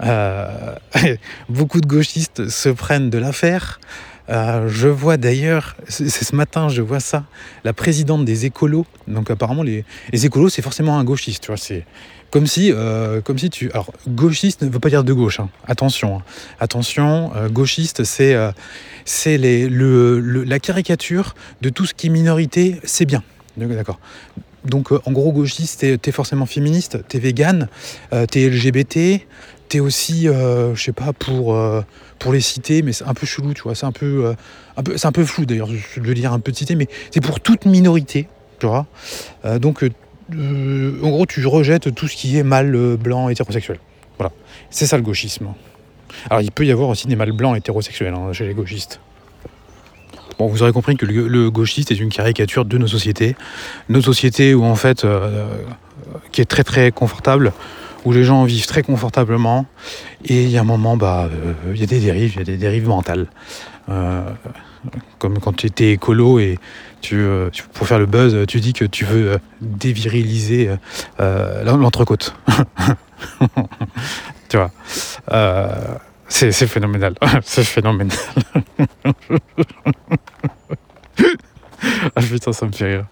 beaucoup 1.48 1.80
de 1.80 1.86
gauchistes 1.86 2.48
se 2.48 2.68
prennent 2.68 3.10
de 3.10 3.18
l'affaire. 3.18 3.80
Euh, 4.30 4.68
je 4.68 4.88
vois 4.88 5.16
d'ailleurs, 5.16 5.76
c'est 5.88 6.08
ce 6.08 6.34
matin, 6.34 6.68
je 6.68 6.80
vois 6.80 7.00
ça, 7.00 7.24
la 7.62 7.72
présidente 7.72 8.24
des 8.24 8.46
écolos. 8.46 8.86
Donc 9.06 9.30
apparemment, 9.30 9.62
les, 9.62 9.84
écolos, 10.12 10.48
c'est 10.48 10.62
forcément 10.62 10.98
un 10.98 11.04
gauchiste. 11.04 11.42
Tu 11.42 11.48
vois, 11.48 11.56
c'est 11.56 11.84
comme 12.30 12.46
si, 12.46 12.72
euh, 12.72 13.20
comme 13.20 13.38
si 13.38 13.50
tu. 13.50 13.70
Alors, 13.72 13.92
gauchiste 14.08 14.62
ne 14.62 14.68
veut 14.68 14.80
pas 14.80 14.88
dire 14.88 15.04
de 15.04 15.12
gauche. 15.12 15.40
Hein. 15.40 15.50
Attention, 15.66 16.18
hein. 16.18 16.22
attention. 16.58 17.32
Euh, 17.36 17.48
gauchiste, 17.48 18.04
c'est 18.04 18.34
c'est 19.04 19.36
le, 19.36 20.18
la 20.20 20.58
caricature 20.58 21.34
de 21.60 21.68
tout 21.68 21.84
ce 21.84 21.92
qui 21.92 22.06
est 22.06 22.10
minorité, 22.10 22.80
c'est 22.84 23.04
bien. 23.04 23.22
D'accord. 23.56 24.00
Donc, 24.64 24.92
en 24.92 25.12
gros, 25.12 25.30
gauchiste, 25.30 25.80
t'es 25.80 25.98
es 26.02 26.12
forcément 26.12 26.46
féministe, 26.46 26.98
t'es 27.06 27.18
vegan, 27.18 27.68
t'es 28.30 28.48
LGBT, 28.48 29.20
t'es 29.68 29.80
aussi, 29.80 30.24
je 30.24 30.82
sais 30.82 30.92
pas, 30.92 31.12
pour 31.12 31.54
pour 32.18 32.32
les 32.32 32.40
citer, 32.40 32.82
mais 32.82 32.92
c'est 32.92 33.04
un 33.04 33.14
peu 33.14 33.26
chelou, 33.26 33.54
tu 33.54 33.62
vois, 33.62 33.74
c'est 33.74 33.86
un 33.86 33.92
peu, 33.92 34.26
euh, 34.26 34.82
c'est 34.96 35.06
un 35.06 35.12
peu 35.12 35.24
flou 35.24 35.46
d'ailleurs 35.46 35.68
de 35.68 35.78
le 36.00 36.14
dire 36.14 36.32
un 36.32 36.40
peu 36.40 36.52
de 36.52 36.56
citer, 36.56 36.74
mais 36.74 36.88
c'est 37.10 37.20
pour 37.20 37.40
toute 37.40 37.66
minorité, 37.66 38.28
tu 38.58 38.66
vois. 38.66 38.86
Euh, 39.44 39.58
donc, 39.58 39.84
euh, 39.84 41.00
en 41.02 41.10
gros, 41.10 41.26
tu 41.26 41.44
rejettes 41.46 41.94
tout 41.94 42.08
ce 42.08 42.16
qui 42.16 42.38
est 42.38 42.42
mâle, 42.42 42.96
blanc, 42.96 43.28
hétérosexuel. 43.28 43.78
Voilà, 44.18 44.32
c'est 44.70 44.86
ça 44.86 44.96
le 44.96 45.02
gauchisme. 45.02 45.48
Alors, 46.30 46.42
il 46.42 46.50
peut 46.50 46.64
y 46.64 46.72
avoir 46.72 46.88
aussi 46.88 47.06
des 47.06 47.16
mâles 47.16 47.32
blancs 47.32 47.56
hétérosexuels 47.56 48.14
hein, 48.14 48.32
chez 48.32 48.46
les 48.46 48.54
gauchistes. 48.54 49.00
Bon, 50.38 50.46
vous 50.46 50.62
aurez 50.62 50.72
compris 50.72 50.96
que 50.96 51.06
le, 51.06 51.50
gauchiste 51.50 51.92
est 51.92 52.00
une 52.00 52.08
caricature 52.08 52.64
de 52.64 52.76
nos 52.78 52.88
sociétés. 52.88 53.36
Nos 53.88 54.00
sociétés 54.00 54.54
où, 54.54 54.64
en 54.64 54.74
fait, 54.74 55.06
qui 56.32 56.40
est 56.40 56.44
très 56.44 56.64
très 56.64 56.90
confortable, 56.90 57.52
où 58.04 58.12
les 58.12 58.24
gens 58.24 58.44
vivent 58.44 58.66
très 58.66 58.82
confortablement 58.82 59.66
et 60.24 60.44
il 60.44 60.50
y 60.50 60.58
a 60.58 60.60
un 60.60 60.64
moment, 60.64 60.96
bah, 60.96 61.28
euh, 61.32 61.52
il 61.72 61.80
y 61.80 61.82
a 61.82 61.86
des 61.86 62.00
dérives, 62.00 62.32
il 62.34 62.38
y 62.38 62.42
a 62.42 62.44
des 62.44 62.56
dérives 62.56 62.88
mentales. 62.88 63.26
Euh, 63.88 64.22
Comme 65.18 65.38
quand 65.38 65.54
tu 65.54 65.66
étais 65.66 65.92
écolo 65.92 66.38
et 66.38 66.58
tu, 67.00 67.16
euh, 67.16 67.50
pour 67.72 67.86
faire 67.86 67.98
le 67.98 68.06
buzz, 68.06 68.46
tu 68.46 68.60
dis 68.60 68.72
que 68.72 68.84
tu 68.84 69.04
veux 69.04 69.38
déviriliser 69.60 70.70
l'entrecôte. 71.18 72.34
tu 74.48 74.58
vois. 74.58 74.70
C'est 76.28 76.66
phénoménal. 76.66 77.14
c'est 77.42 77.64
phénoménal. 77.64 78.16
ah 82.16 82.20
putain, 82.20 82.52
ça 82.52 82.66
me 82.66 82.72
fait 82.72 82.96
rire. 82.96 83.06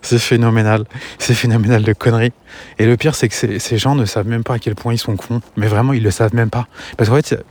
C'est 0.00 0.18
phénoménal. 0.18 0.84
C'est 1.18 1.34
phénoménal 1.34 1.82
de 1.82 1.92
conneries. 1.92 2.32
Et 2.78 2.86
le 2.86 2.96
pire, 2.96 3.14
c'est 3.14 3.28
que 3.28 3.58
ces, 3.58 3.78
gens 3.78 3.94
ne 3.94 4.04
savent 4.04 4.26
même 4.26 4.44
pas 4.44 4.54
à 4.54 4.58
quel 4.58 4.74
point 4.74 4.92
ils 4.92 4.98
sont 4.98 5.16
cons. 5.16 5.40
Mais 5.56 5.66
vraiment, 5.66 5.92
ils 5.92 6.02
le 6.02 6.10
savent 6.10 6.34
même 6.34 6.50
pas. 6.50 6.66
Parce 6.96 7.08
qu'en 7.10 7.16
fait, 7.16 7.42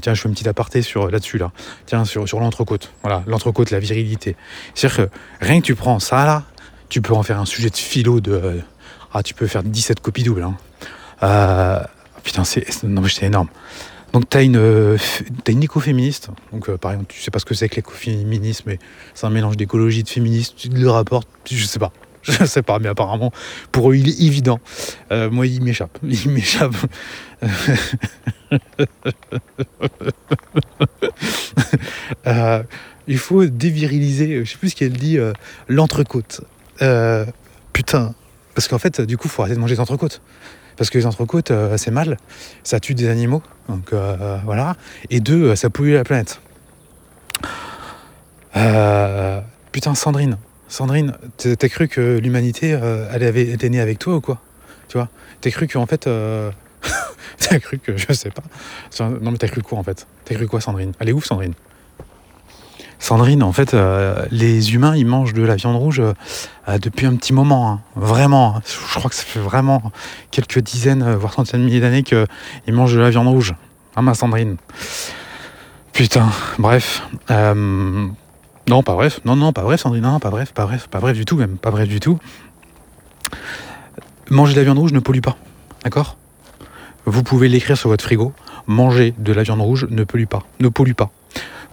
tiens, 0.00 0.14
je 0.14 0.20
fais 0.20 0.28
un 0.28 0.32
petit 0.32 0.48
aparté 0.48 0.82
sur 0.82 1.10
là-dessus 1.10 1.38
là. 1.38 1.52
Tiens, 1.86 2.04
sur, 2.04 2.28
sur 2.28 2.40
l'entrecôte. 2.40 2.92
Voilà, 3.02 3.22
l'entrecôte, 3.26 3.70
la 3.70 3.78
virilité. 3.78 4.36
C'est-à-dire 4.74 5.06
que 5.06 5.44
rien 5.44 5.60
que 5.60 5.66
tu 5.66 5.74
prends 5.74 5.98
ça 5.98 6.24
là, 6.24 6.42
tu 6.88 7.00
peux 7.00 7.14
en 7.14 7.22
faire 7.22 7.40
un 7.40 7.46
sujet 7.46 7.70
de 7.70 7.76
philo 7.76 8.20
de. 8.20 8.32
euh, 8.32 8.60
ah, 9.12 9.22
tu 9.22 9.34
peux 9.34 9.46
faire 9.46 9.62
17 9.62 10.00
copies 10.00 10.24
doubles. 10.24 10.42
Hein. 10.42 10.56
Euh, 11.22 11.80
putain, 12.22 12.44
c'est 12.44 12.82
non, 12.82 13.00
mais 13.00 13.08
c'est 13.08 13.26
énorme. 13.26 13.48
Donc, 14.14 14.30
tu 14.30 14.36
as 14.36 14.42
une, 14.42 14.56
euh, 14.56 14.96
une 15.48 15.64
écoféministe. 15.64 16.28
Donc, 16.52 16.68
euh, 16.68 16.78
par 16.78 16.92
exemple, 16.92 17.12
tu 17.12 17.20
sais 17.20 17.32
pas 17.32 17.40
ce 17.40 17.44
que 17.44 17.54
c'est 17.54 17.68
que 17.68 17.74
l'écoféminisme, 17.74 18.62
mais 18.68 18.78
c'est 19.12 19.26
un 19.26 19.30
mélange 19.30 19.56
d'écologie, 19.56 20.04
de 20.04 20.08
féminisme. 20.08 20.54
Tu 20.56 20.68
le 20.68 20.88
rapportes, 20.88 21.26
je 21.50 21.64
sais 21.64 21.80
pas. 21.80 21.92
Je 22.26 22.46
sais 22.46 22.62
pas, 22.62 22.78
mais 22.78 22.88
apparemment, 22.88 23.32
pour 23.70 23.90
eux, 23.90 23.96
il 23.96 24.08
est 24.08 24.18
évident. 24.22 24.58
Euh, 25.12 25.28
moi, 25.28 25.46
il 25.46 25.62
m'échappe. 25.62 25.98
Il 26.02 26.30
m'échappe. 26.30 26.74
Il 33.06 33.18
faut 33.18 33.44
déviriliser, 33.44 34.42
je 34.42 34.50
sais 34.50 34.56
plus 34.56 34.70
ce 34.70 34.76
qu'elle 34.76 34.94
dit, 34.94 35.18
l'entrecôte. 35.68 36.40
Putain. 37.74 38.14
Parce 38.54 38.68
qu'en 38.68 38.78
fait, 38.78 39.02
du 39.02 39.18
coup, 39.18 39.28
faut 39.28 39.42
arrêter 39.42 39.56
de 39.56 39.60
manger 39.60 39.74
des 39.74 39.80
entrecôtes. 39.80 40.22
Parce 40.76 40.90
que 40.90 40.98
les 40.98 41.06
entrecôtes, 41.06 41.50
euh, 41.50 41.76
c'est 41.76 41.90
mal. 41.90 42.16
Ça 42.62 42.80
tue 42.80 42.94
des 42.94 43.08
animaux. 43.08 43.42
Donc 43.68 43.92
euh, 43.92 44.38
voilà. 44.44 44.76
Et 45.10 45.20
deux, 45.20 45.50
euh, 45.50 45.56
ça 45.56 45.70
pollue 45.70 45.92
la 45.94 46.04
planète. 46.04 46.40
Euh, 48.56 49.40
putain, 49.72 49.94
Sandrine. 49.94 50.36
Sandrine, 50.68 51.14
t'as 51.36 51.68
cru 51.68 51.88
que 51.88 52.18
l'humanité, 52.18 52.70
elle 53.12 53.22
avait 53.22 53.48
été 53.48 53.68
née 53.68 53.80
avec 53.80 53.98
toi 53.98 54.16
ou 54.16 54.20
quoi? 54.20 54.40
Tu 54.88 54.96
vois? 54.96 55.08
T'as 55.40 55.50
cru 55.50 55.68
qu'en 55.68 55.86
fait. 55.86 56.06
euh, 56.06 56.50
t'as 57.38 57.58
cru 57.58 57.78
que. 57.78 57.96
Je 57.96 58.12
sais 58.12 58.30
pas. 58.30 58.42
Non, 59.04 59.30
mais 59.30 59.38
t'as 59.38 59.48
cru 59.48 59.62
quoi 59.62 59.78
en 59.78 59.82
fait? 59.82 60.06
T'as 60.24 60.34
cru 60.34 60.46
quoi, 60.48 60.60
Sandrine? 60.60 60.92
Elle 60.98 61.10
est 61.10 61.12
ouf, 61.12 61.24
Sandrine? 61.24 61.54
Sandrine, 63.04 63.42
en 63.42 63.52
fait, 63.52 63.74
euh, 63.74 64.24
les 64.30 64.72
humains, 64.72 64.96
ils 64.96 65.04
mangent 65.04 65.34
de 65.34 65.42
la 65.42 65.56
viande 65.56 65.76
rouge 65.76 66.00
euh, 66.00 66.14
euh, 66.70 66.78
depuis 66.78 67.04
un 67.04 67.14
petit 67.16 67.34
moment. 67.34 67.70
hein. 67.70 67.80
Vraiment. 67.96 68.56
hein. 68.56 68.62
Je 68.64 68.98
crois 68.98 69.10
que 69.10 69.14
ça 69.14 69.24
fait 69.24 69.40
vraiment 69.40 69.82
quelques 70.30 70.60
dizaines, 70.60 71.14
voire 71.16 71.34
centaines 71.34 71.60
de 71.60 71.66
milliers 71.66 71.80
d'années 71.80 72.02
qu'ils 72.02 72.26
mangent 72.72 72.94
de 72.94 73.00
la 73.00 73.10
viande 73.10 73.28
rouge. 73.28 73.54
Ah, 73.94 74.00
ma 74.00 74.14
Sandrine. 74.14 74.56
Putain, 75.92 76.30
bref. 76.58 77.02
Non, 77.28 78.82
pas 78.82 78.94
bref. 78.94 79.20
Non, 79.26 79.36
non, 79.36 79.52
pas 79.52 79.64
bref, 79.64 79.82
Sandrine. 79.82 80.04
Non, 80.04 80.18
pas 80.18 80.30
bref, 80.30 80.52
pas 80.54 80.64
bref, 80.64 80.88
pas 80.88 81.00
bref 81.00 81.14
du 81.14 81.26
tout, 81.26 81.36
même. 81.36 81.58
Pas 81.58 81.70
bref 81.70 81.86
du 81.86 82.00
tout. 82.00 82.18
Manger 84.30 84.54
de 84.54 84.58
la 84.60 84.64
viande 84.64 84.78
rouge 84.78 84.94
ne 84.94 85.00
pollue 85.00 85.20
pas. 85.20 85.36
D'accord? 85.84 86.16
Vous 87.04 87.22
pouvez 87.22 87.48
l'écrire 87.48 87.76
sur 87.76 87.90
votre 87.90 88.02
frigo. 88.02 88.32
Manger 88.66 89.12
de 89.18 89.34
la 89.34 89.42
viande 89.42 89.60
rouge 89.60 89.86
ne 89.90 90.04
pollue 90.04 90.24
pas. 90.24 90.42
Ne 90.60 90.70
pollue 90.70 90.94
pas. 90.94 91.10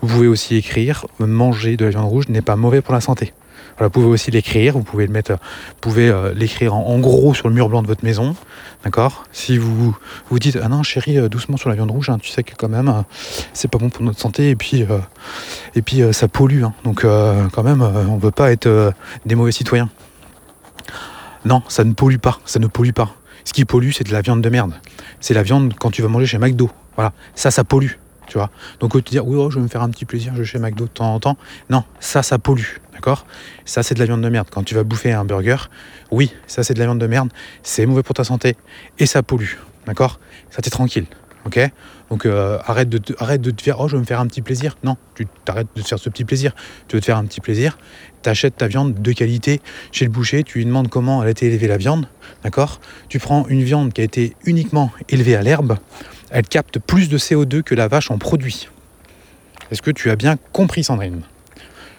Vous 0.01 0.07
pouvez 0.07 0.27
aussi 0.27 0.55
écrire 0.55 1.05
manger 1.19 1.77
de 1.77 1.85
la 1.85 1.91
viande 1.91 2.09
rouge 2.09 2.27
n'est 2.29 2.41
pas 2.41 2.55
mauvais 2.55 2.81
pour 2.81 2.93
la 2.93 3.01
santé. 3.01 3.33
Voilà, 3.77 3.87
vous 3.87 4.01
pouvez 4.01 4.07
aussi 4.07 4.31
l'écrire, 4.31 4.73
vous 4.73 4.83
pouvez 4.83 5.07
le 5.07 5.13
mettre, 5.13 5.33
vous 5.33 5.79
pouvez 5.79 6.09
euh, 6.09 6.33
l'écrire 6.33 6.73
en, 6.75 6.99
gros 6.99 7.33
sur 7.33 7.47
le 7.47 7.53
mur 7.53 7.69
blanc 7.69 7.81
de 7.81 7.87
votre 7.87 8.03
maison, 8.03 8.35
d'accord? 8.83 9.23
Si 9.31 9.57
vous 9.57 9.95
vous 10.29 10.39
dites 10.39 10.59
ah 10.61 10.67
non 10.67 10.83
chérie 10.83 11.17
euh, 11.17 11.29
doucement 11.29 11.57
sur 11.57 11.69
la 11.69 11.75
viande 11.75 11.91
rouge, 11.91 12.09
hein, 12.09 12.17
tu 12.21 12.29
sais 12.29 12.43
que 12.43 12.53
quand 12.55 12.69
même 12.69 12.89
euh, 12.89 13.01
c'est 13.53 13.69
pas 13.69 13.77
bon 13.77 13.89
pour 13.89 14.03
notre 14.03 14.19
santé 14.19 14.49
et 14.49 14.55
puis 14.55 14.85
et 15.75 15.81
puis 15.81 16.01
ça 16.11 16.27
pollue, 16.27 16.63
hein. 16.63 16.73
donc 16.83 17.01
quand 17.01 17.63
même 17.63 17.81
on 17.81 18.17
veut 18.17 18.31
pas 18.31 18.51
être 18.51 18.93
des 19.25 19.35
mauvais 19.35 19.51
citoyens. 19.51 19.89
Non, 21.45 21.63
ça 21.67 21.83
ne 21.83 21.93
pollue 21.93 22.17
pas, 22.17 22.39
ça 22.45 22.59
ne 22.59 22.67
pollue 22.67 22.91
pas. 22.91 23.15
Ce 23.45 23.53
qui 23.53 23.65
pollue 23.65 23.91
c'est 23.93 24.03
de 24.03 24.11
la 24.11 24.21
viande 24.21 24.41
de 24.41 24.49
merde. 24.49 24.73
C'est 25.21 25.33
la 25.33 25.43
viande 25.43 25.73
quand 25.79 25.91
tu 25.91 26.01
vas 26.01 26.07
manger 26.07 26.25
chez 26.25 26.37
McDo. 26.37 26.69
Voilà, 26.95 27.13
ça 27.35 27.51
ça 27.51 27.63
pollue 27.63 28.00
tu 28.31 28.37
vois. 28.37 28.49
Donc, 28.79 28.93
te 28.93 29.09
dire, 29.09 29.27
oui, 29.27 29.35
oh, 29.37 29.49
je 29.49 29.57
vais 29.57 29.61
me 29.61 29.67
faire 29.67 29.81
un 29.81 29.89
petit 29.89 30.05
plaisir, 30.05 30.31
je 30.33 30.39
vais 30.39 30.45
chez 30.45 30.57
McDo 30.57 30.85
de 30.85 30.89
temps 30.89 31.13
en 31.13 31.19
temps. 31.19 31.37
Non, 31.69 31.83
ça, 31.99 32.23
ça 32.23 32.39
pollue, 32.39 32.77
d'accord? 32.93 33.25
Ça, 33.65 33.83
c'est 33.83 33.93
de 33.93 33.99
la 33.99 34.05
viande 34.05 34.21
de 34.21 34.29
merde. 34.29 34.47
Quand 34.49 34.63
tu 34.63 34.73
vas 34.73 34.85
bouffer 34.85 35.11
un 35.11 35.25
burger, 35.25 35.57
oui, 36.11 36.31
ça, 36.47 36.63
c'est 36.63 36.73
de 36.73 36.79
la 36.79 36.85
viande 36.85 36.99
de 36.99 37.07
merde, 37.07 37.29
c'est 37.61 37.85
mauvais 37.85 38.03
pour 38.03 38.15
ta 38.15 38.23
santé 38.23 38.55
et 38.99 39.05
ça 39.05 39.21
pollue, 39.21 39.57
d'accord? 39.85 40.21
Ça, 40.49 40.61
t'es 40.61 40.69
tranquille, 40.69 41.07
ok? 41.45 41.59
Donc, 42.09 42.25
euh, 42.25 42.57
arrête, 42.65 42.87
de 42.87 42.99
te, 42.99 43.11
arrête 43.21 43.41
de 43.41 43.51
te 43.51 43.61
faire, 43.61 43.81
oh, 43.81 43.89
je 43.89 43.97
vais 43.97 44.01
me 44.01 44.05
faire 44.05 44.21
un 44.21 44.27
petit 44.27 44.41
plaisir. 44.41 44.77
Non, 44.85 44.95
tu 45.13 45.27
t'arrêtes 45.43 45.67
de 45.75 45.81
te 45.81 45.87
faire 45.87 45.99
ce 45.99 46.09
petit 46.09 46.23
plaisir. 46.23 46.53
Tu 46.87 46.95
veux 46.95 47.01
te 47.01 47.05
faire 47.05 47.17
un 47.17 47.25
petit 47.25 47.41
plaisir, 47.41 47.77
t'achètes 48.21 48.55
ta 48.55 48.67
viande 48.67 48.93
de 48.93 49.11
qualité 49.11 49.59
chez 49.91 50.05
le 50.05 50.11
boucher, 50.11 50.43
tu 50.43 50.59
lui 50.59 50.65
demandes 50.65 50.87
comment 50.87 51.21
elle 51.21 51.27
a 51.27 51.31
été 51.31 51.47
élevée 51.47 51.67
la 51.67 51.77
viande, 51.77 52.07
d'accord? 52.45 52.79
Tu 53.09 53.19
prends 53.19 53.45
une 53.49 53.63
viande 53.63 53.91
qui 53.91 53.99
a 53.99 54.05
été 54.05 54.37
uniquement 54.45 54.89
élevée 55.09 55.35
à 55.35 55.41
l'herbe, 55.41 55.77
elle 56.31 56.47
capte 56.47 56.79
plus 56.79 57.09
de 57.09 57.17
CO2 57.17 57.61
que 57.61 57.75
la 57.75 57.87
vache 57.87 58.09
en 58.09 58.17
produit. 58.17 58.69
Est-ce 59.69 59.81
que 59.81 59.91
tu 59.91 60.09
as 60.09 60.15
bien 60.15 60.37
compris, 60.53 60.83
Sandrine? 60.83 61.21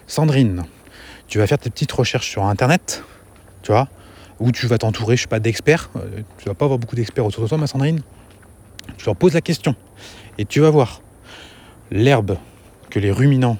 Sandrine, 0.07 0.65
tu 1.27 1.37
vas 1.37 1.47
faire 1.47 1.59
tes 1.59 1.69
petites 1.69 1.91
recherches 1.91 2.29
sur 2.29 2.43
Internet, 2.45 3.03
tu 3.61 3.71
vois, 3.71 3.87
où 4.39 4.51
tu 4.51 4.67
vas 4.67 4.77
t'entourer, 4.77 5.15
je 5.15 5.23
sais 5.23 5.27
pas, 5.27 5.39
d'experts. 5.39 5.89
Euh, 5.95 6.21
tu 6.39 6.45
vas 6.45 6.55
pas 6.55 6.65
avoir 6.65 6.79
beaucoup 6.79 6.95
d'experts 6.95 7.25
autour 7.25 7.43
de 7.43 7.47
toi, 7.47 7.57
ma 7.57 7.67
Sandrine. 7.67 8.01
Tu 8.97 9.05
leur 9.05 9.15
poses 9.15 9.33
la 9.33 9.41
question 9.41 9.75
et 10.37 10.45
tu 10.45 10.59
vas 10.59 10.69
voir. 10.69 11.01
L'herbe 11.91 12.37
que 12.89 12.99
les 12.99 13.11
ruminants 13.11 13.57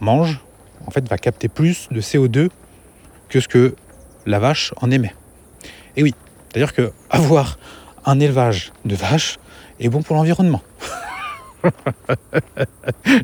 mangent, 0.00 0.40
en 0.86 0.90
fait, 0.90 1.06
va 1.08 1.18
capter 1.18 1.48
plus 1.48 1.88
de 1.90 2.00
CO2 2.00 2.48
que 3.28 3.40
ce 3.40 3.48
que 3.48 3.76
la 4.24 4.38
vache 4.38 4.72
en 4.78 4.90
émet. 4.90 5.14
Et 5.96 6.02
oui, 6.02 6.14
c'est-à-dire 6.48 6.72
que 6.72 6.92
avoir 7.10 7.58
un 8.06 8.18
élevage 8.20 8.72
de 8.84 8.94
vaches 8.94 9.38
est 9.80 9.88
bon 9.88 10.02
pour 10.02 10.16
l'environnement. 10.16 10.62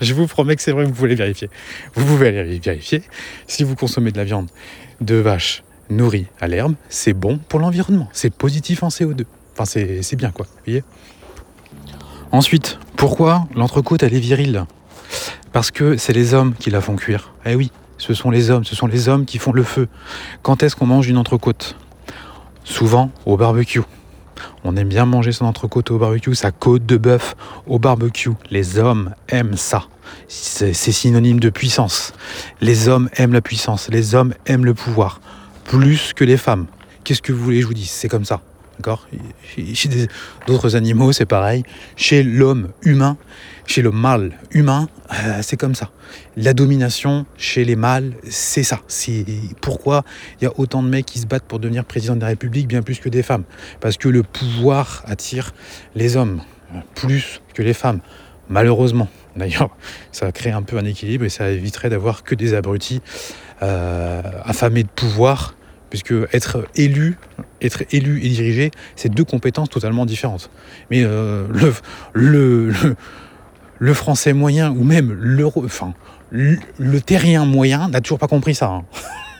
Je 0.01 0.15
vous 0.15 0.27
promets 0.27 0.57
que 0.57 0.63
c'est 0.63 0.73
vrai, 0.73 0.85
vous 0.85 0.93
pouvez 0.93 1.15
vérifier. 1.15 1.51
Vous 1.95 2.05
pouvez 2.05 2.29
aller 2.29 2.59
vérifier. 2.59 3.03
Si 3.47 3.65
vous 3.65 3.77
consommez 3.77 4.11
de 4.11 4.17
la 4.17 4.25
viande 4.25 4.49
de 5.01 5.17
vache 5.17 5.63
nourrie 5.91 6.27
à 6.41 6.49
l'herbe, 6.49 6.75
c'est 6.89 7.13
bon 7.13 7.39
pour 7.39 7.61
l'environnement. 7.61 8.09
C'est 8.13 8.33
positif 8.33 8.83
en 8.83 8.89
CO2. 8.89 9.25
Enfin, 9.53 9.65
c'est 9.65 10.03
c'est 10.03 10.17
bien, 10.17 10.31
quoi. 10.31 10.47
Vous 10.47 10.63
voyez? 10.67 10.85
Ensuite, 12.33 12.79
pourquoi 12.97 13.47
l'entrecôte, 13.55 14.03
elle 14.03 14.15
est 14.15 14.21
virile? 14.21 14.65
Parce 15.53 15.71
que 15.71 15.97
c'est 15.97 16.13
les 16.13 16.35
hommes 16.35 16.55
qui 16.55 16.71
la 16.71 16.81
font 16.81 16.97
cuire. 16.97 17.33
Eh 17.47 17.55
oui, 17.55 17.71
ce 17.99 18.13
sont 18.13 18.31
les 18.31 18.51
hommes, 18.51 18.65
ce 18.65 18.75
sont 18.75 18.89
les 18.89 19.09
hommes 19.09 19.25
qui 19.25 19.39
font 19.39 19.53
le 19.53 19.63
feu. 19.63 19.89
Quand 20.43 20.63
est-ce 20.63 20.75
qu'on 20.75 20.87
mange 20.87 21.09
une 21.09 21.17
entrecôte? 21.17 21.77
Souvent 22.65 23.13
au 23.25 23.37
barbecue. 23.37 23.83
On 24.65 24.77
aime 24.77 24.89
bien 24.89 25.07
manger 25.07 25.33
son 25.33 25.45
entrecôte 25.45 25.91
au 25.91 25.99
barbecue, 25.99 26.35
sa 26.35 26.51
côte 26.51 26.87
de 26.87 26.97
bœuf 26.97 27.35
au 27.67 27.79
barbecue. 27.79 28.31
Les 28.51 28.79
hommes 28.79 29.15
aiment 29.29 29.57
ça. 29.57 29.85
C'est 30.29 30.75
synonyme 30.75 31.41
de 31.41 31.51
puissance. 31.51 32.13
Les 32.61 32.89
hommes 32.89 33.09
aiment 33.17 33.33
la 33.33 33.41
puissance. 33.41 33.89
Les 33.89 34.15
hommes 34.15 34.35
aiment 34.47 34.65
le 34.65 34.75
pouvoir. 34.75 35.21
Plus 35.65 36.13
que 36.13 36.25
les 36.25 36.37
femmes. 36.37 36.67
Qu'est-ce 37.05 37.23
que 37.23 37.33
vous 37.33 37.43
voulez 37.43 37.57
que 37.57 37.63
je 37.63 37.67
vous 37.69 37.75
dise? 37.75 37.91
C'est 37.91 38.09
comme 38.09 38.25
ça. 38.25 38.41
D'accord? 38.79 39.07
Chez 39.75 40.09
d'autres 40.47 40.77
animaux, 40.77 41.13
c'est 41.13 41.27
pareil. 41.27 41.63
Chez 41.97 42.23
l'homme 42.23 42.71
humain, 42.83 43.17
chez 43.67 43.83
le 43.83 43.91
mâle 43.91 44.33
humain, 44.51 44.89
euh, 45.13 45.41
c'est 45.43 45.57
comme 45.57 45.75
ça. 45.75 45.91
La 46.37 46.55
domination 46.55 47.27
chez 47.37 47.65
les 47.65 47.77
mâles, 47.77 48.15
c'est 48.29 48.63
ça. 48.63 48.81
C'est 48.89 49.25
pourquoi 49.61 50.05
il 50.41 50.45
y 50.45 50.47
a 50.47 50.53
autant 50.57 50.83
de 50.83 50.89
mecs 50.89 51.07
qui 51.07 51.19
se 51.19 51.27
battent 51.27 51.45
pour 51.45 51.59
devenir 51.59 51.85
président 51.85 52.17
de 52.17 52.21
la 52.21 52.29
République 52.29 52.69
bien 52.69 52.83
plus 52.83 52.99
que 52.99 53.09
des 53.09 53.23
femmes. 53.23 53.45
Parce 53.81 53.97
que 53.97 54.09
le 54.09 54.23
pouvoir 54.23 55.03
attire 55.07 55.53
les 55.95 56.17
hommes 56.17 56.41
plus 56.95 57.41
que 57.55 57.63
les 57.63 57.75
femmes. 57.75 58.01
Malheureusement. 58.49 59.09
D'ailleurs, 59.37 59.71
ça 60.13 60.31
crée 60.33 60.51
un 60.51 60.63
peu 60.63 60.79
un 60.79 60.85
équilibre 60.85 61.25
et 61.25 61.29
ça 61.29 61.51
éviterait 61.51 61.91
d'avoir 61.91 62.23
que 62.23 62.35
des 62.35 62.55
abrutis 62.55 63.01
euh, 63.63 64.23
affamés 64.45 64.83
de 64.83 64.89
pouvoir, 64.89 65.55
puisque 65.91 66.15
être 66.33 66.67
élu, 66.77 67.17
être 67.63 67.85
élu 67.93 68.25
et 68.25 68.29
dirigé, 68.29 68.71
c'est 68.97 69.09
deux 69.09 69.25
compétences 69.25 69.71
totalement 69.71 70.07
différentes. 70.07 70.51
Mais 70.91 71.03
euh, 71.05 71.47
le, 72.13 72.73
le 73.85 73.93
français 73.93 74.33
moyen 74.33 74.71
ou 74.71 74.83
même 74.83 75.13
l'euro, 75.13 75.63
enfin, 75.63 75.93
le, 76.31 76.57
terrien 77.01 77.45
moyen 77.45 77.91
n'a 77.91 78.01
toujours 78.01 78.19
pas 78.19 78.29
compris 78.29 78.55
ça. 78.55 78.69
hein. 78.69 78.85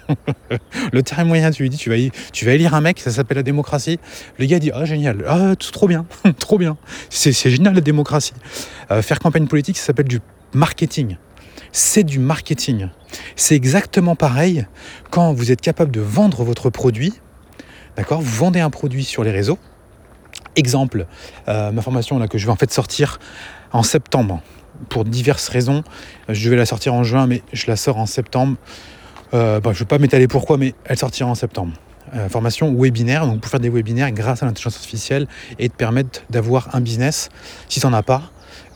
le 0.93 1.03
terrien 1.03 1.25
moyen, 1.25 1.51
tu 1.51 1.63
lui 1.63 1.71
dis, 1.71 1.79
tu 1.79 1.89
vas, 1.89 1.97
tu 2.31 2.45
vas 2.45 2.53
élire 2.53 2.75
un 2.75 2.83
mec, 2.83 3.01
ça 3.01 3.11
s'appelle 3.11 3.39
la 3.39 3.43
démocratie. 3.43 3.99
Le 4.39 4.45
gars 4.45 4.59
dit, 4.59 4.71
ah 4.75 4.85
génial, 4.85 5.25
ah 5.27 5.57
trop 5.57 5.89
bien, 5.89 6.05
trop 6.39 6.59
bien. 6.59 6.77
C'est 7.09 7.33
c'est 7.33 7.49
génial 7.49 7.73
la 7.73 7.81
démocratie. 7.81 8.35
Euh, 8.91 9.01
faire 9.01 9.19
campagne 9.19 9.47
politique, 9.47 9.79
ça 9.79 9.87
s'appelle 9.87 10.09
du 10.09 10.21
marketing. 10.53 11.17
c'est 11.73 12.05
du 12.05 12.19
marketing. 12.19 12.89
C'est 13.37 13.55
exactement 13.55 14.15
pareil 14.15 14.67
quand 15.09 15.33
vous 15.33 15.53
êtes 15.53 15.63
capable 15.63 15.91
de 15.91 16.03
vendre 16.03 16.45
votre 16.45 16.69
produit. 16.69 17.15
D'accord? 17.97 18.21
Vous 18.21 18.37
vendez 18.37 18.61
un 18.61 18.71
produit 18.71 19.05
sur 19.05 19.25
les 19.25 19.31
réseaux. 19.31 19.59
Exemple, 20.57 21.07
euh, 21.49 21.73
ma 21.73 21.83
formation 21.83 22.19
là, 22.19 22.29
que 22.29 22.39
je 22.39 22.47
vais 22.47 22.53
en 22.53 22.57
fait 22.57 22.73
sortir 22.73 23.19
en 23.73 23.83
septembre 23.83 24.41
pour 24.89 25.05
diverses 25.05 25.49
raisons. 25.49 25.83
Je 26.29 26.51
vais 26.51 26.57
la 26.57 26.67
sortir 26.67 26.95
en 26.95 27.05
juin, 27.05 27.27
mais 27.27 27.43
je 27.53 27.67
la 27.67 27.77
sors 27.77 27.99
en 27.99 28.07
septembre. 28.07 28.57
Euh, 29.33 29.61
je 29.63 29.69
ne 29.69 29.75
vais 29.75 29.85
pas 29.85 29.99
m'étaler 29.99 30.29
pourquoi, 30.29 30.59
mais 30.59 30.75
elle 30.85 30.99
sortira 30.99 31.29
en 31.29 31.35
septembre. 31.35 31.73
Euh, 32.15 32.29
formation 32.29 32.73
webinaire, 32.75 33.27
donc 33.27 33.41
pour 33.41 33.51
faire 33.51 33.61
des 33.61 33.71
webinaires 33.71 34.13
grâce 34.13 34.43
à 34.43 34.47
l'intelligence 34.47 34.77
artificielle 34.77 35.27
et 35.59 35.69
te 35.69 35.75
permettre 35.75 36.23
d'avoir 36.31 36.75
un 36.75 36.81
business 36.81 37.31
si 37.69 37.81
tu 37.81 37.87
n'en 37.87 37.93
as 37.93 38.03
pas, 38.03 38.23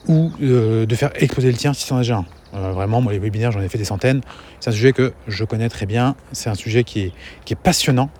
ou 0.08 0.32
de 0.40 0.94
faire 0.94 1.10
exploser 1.16 1.52
le 1.52 1.56
tien 1.58 1.74
si 1.74 1.86
tu 1.86 1.92
en 1.92 1.98
as 1.98 2.00
déjà 2.00 2.16
un. 2.16 2.24
Euh, 2.54 2.72
vraiment, 2.72 3.00
moi, 3.00 3.12
les 3.12 3.18
webinaires, 3.18 3.52
j'en 3.52 3.60
ai 3.60 3.68
fait 3.68 3.78
des 3.78 3.84
centaines. 3.84 4.20
C'est 4.60 4.70
un 4.70 4.72
sujet 4.72 4.92
que 4.92 5.12
je 5.26 5.44
connais 5.44 5.68
très 5.68 5.86
bien. 5.86 6.16
C'est 6.32 6.50
un 6.50 6.54
sujet 6.54 6.84
qui 6.84 7.12
est, 7.48 7.54
passionnant. 7.54 8.10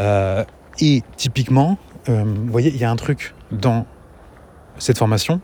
Euh, 0.00 0.44
et 0.80 1.02
typiquement, 1.16 1.78
euh, 2.10 2.24
vous 2.24 2.50
voyez, 2.50 2.70
il 2.70 2.76
y 2.76 2.84
a 2.84 2.90
un 2.90 2.96
truc 2.96 3.34
dans 3.50 3.86
cette 4.78 4.98
formation 4.98 5.40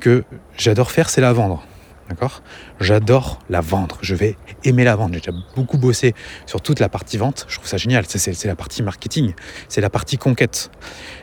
que 0.00 0.24
j'adore 0.56 0.90
faire, 0.90 1.08
c'est 1.08 1.20
la 1.20 1.32
vendre. 1.32 1.64
D'accord? 2.08 2.42
J'adore 2.80 3.38
la 3.48 3.60
vendre. 3.60 3.98
Je 4.02 4.14
vais 4.14 4.36
aimer 4.64 4.84
la 4.84 4.96
vendre. 4.96 5.14
J'ai 5.14 5.20
déjà 5.20 5.32
beaucoup 5.54 5.78
bossé 5.78 6.14
sur 6.46 6.60
toute 6.60 6.80
la 6.80 6.88
partie 6.88 7.16
vente. 7.16 7.46
Je 7.48 7.54
trouve 7.56 7.68
ça 7.68 7.76
génial. 7.76 8.04
C'est 8.06 8.44
la 8.44 8.56
partie 8.56 8.82
marketing. 8.82 9.32
C'est 9.68 9.80
la 9.80 9.88
partie 9.88 10.18
conquête. 10.18 10.70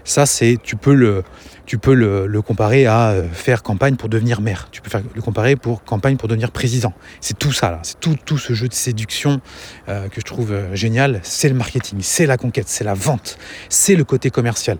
Ça, 0.03 0.25
c'est 0.25 0.57
tu 0.63 0.77
peux 0.77 0.93
le 0.95 1.24
tu 1.69 1.77
peux 1.77 1.93
le, 1.93 2.41
comparer 2.41 2.88
à 2.88 3.09
euh, 3.09 3.29
faire 3.31 3.61
campagne 3.61 3.95
pour 3.95 4.09
devenir 4.09 4.41
maire. 4.41 4.69
Tu 4.71 4.81
peux 4.81 4.89
faire, 4.89 5.03
le 5.13 5.21
comparer 5.21 5.55
pour 5.55 5.83
campagne 5.83 6.17
pour 6.17 6.27
devenir 6.27 6.49
président. 6.49 6.93
C'est 7.21 7.38
tout 7.38 7.51
ça, 7.51 7.69
là. 7.69 7.79
C'est 7.83 7.99
tout, 7.99 8.17
tout 8.25 8.39
ce 8.39 8.53
jeu 8.53 8.67
de 8.67 8.73
séduction 8.73 9.39
euh, 9.88 10.09
que 10.09 10.19
je 10.19 10.25
trouve 10.25 10.51
euh, 10.51 10.73
génial. 10.73 11.19
C'est 11.21 11.47
le 11.47 11.53
marketing, 11.53 11.99
c'est 12.01 12.25
la 12.25 12.38
conquête, 12.38 12.67
c'est 12.67 12.83
la 12.83 12.95
vente, 12.95 13.38
c'est 13.69 13.93
le 13.93 14.03
côté 14.03 14.31
commercial. 14.31 14.79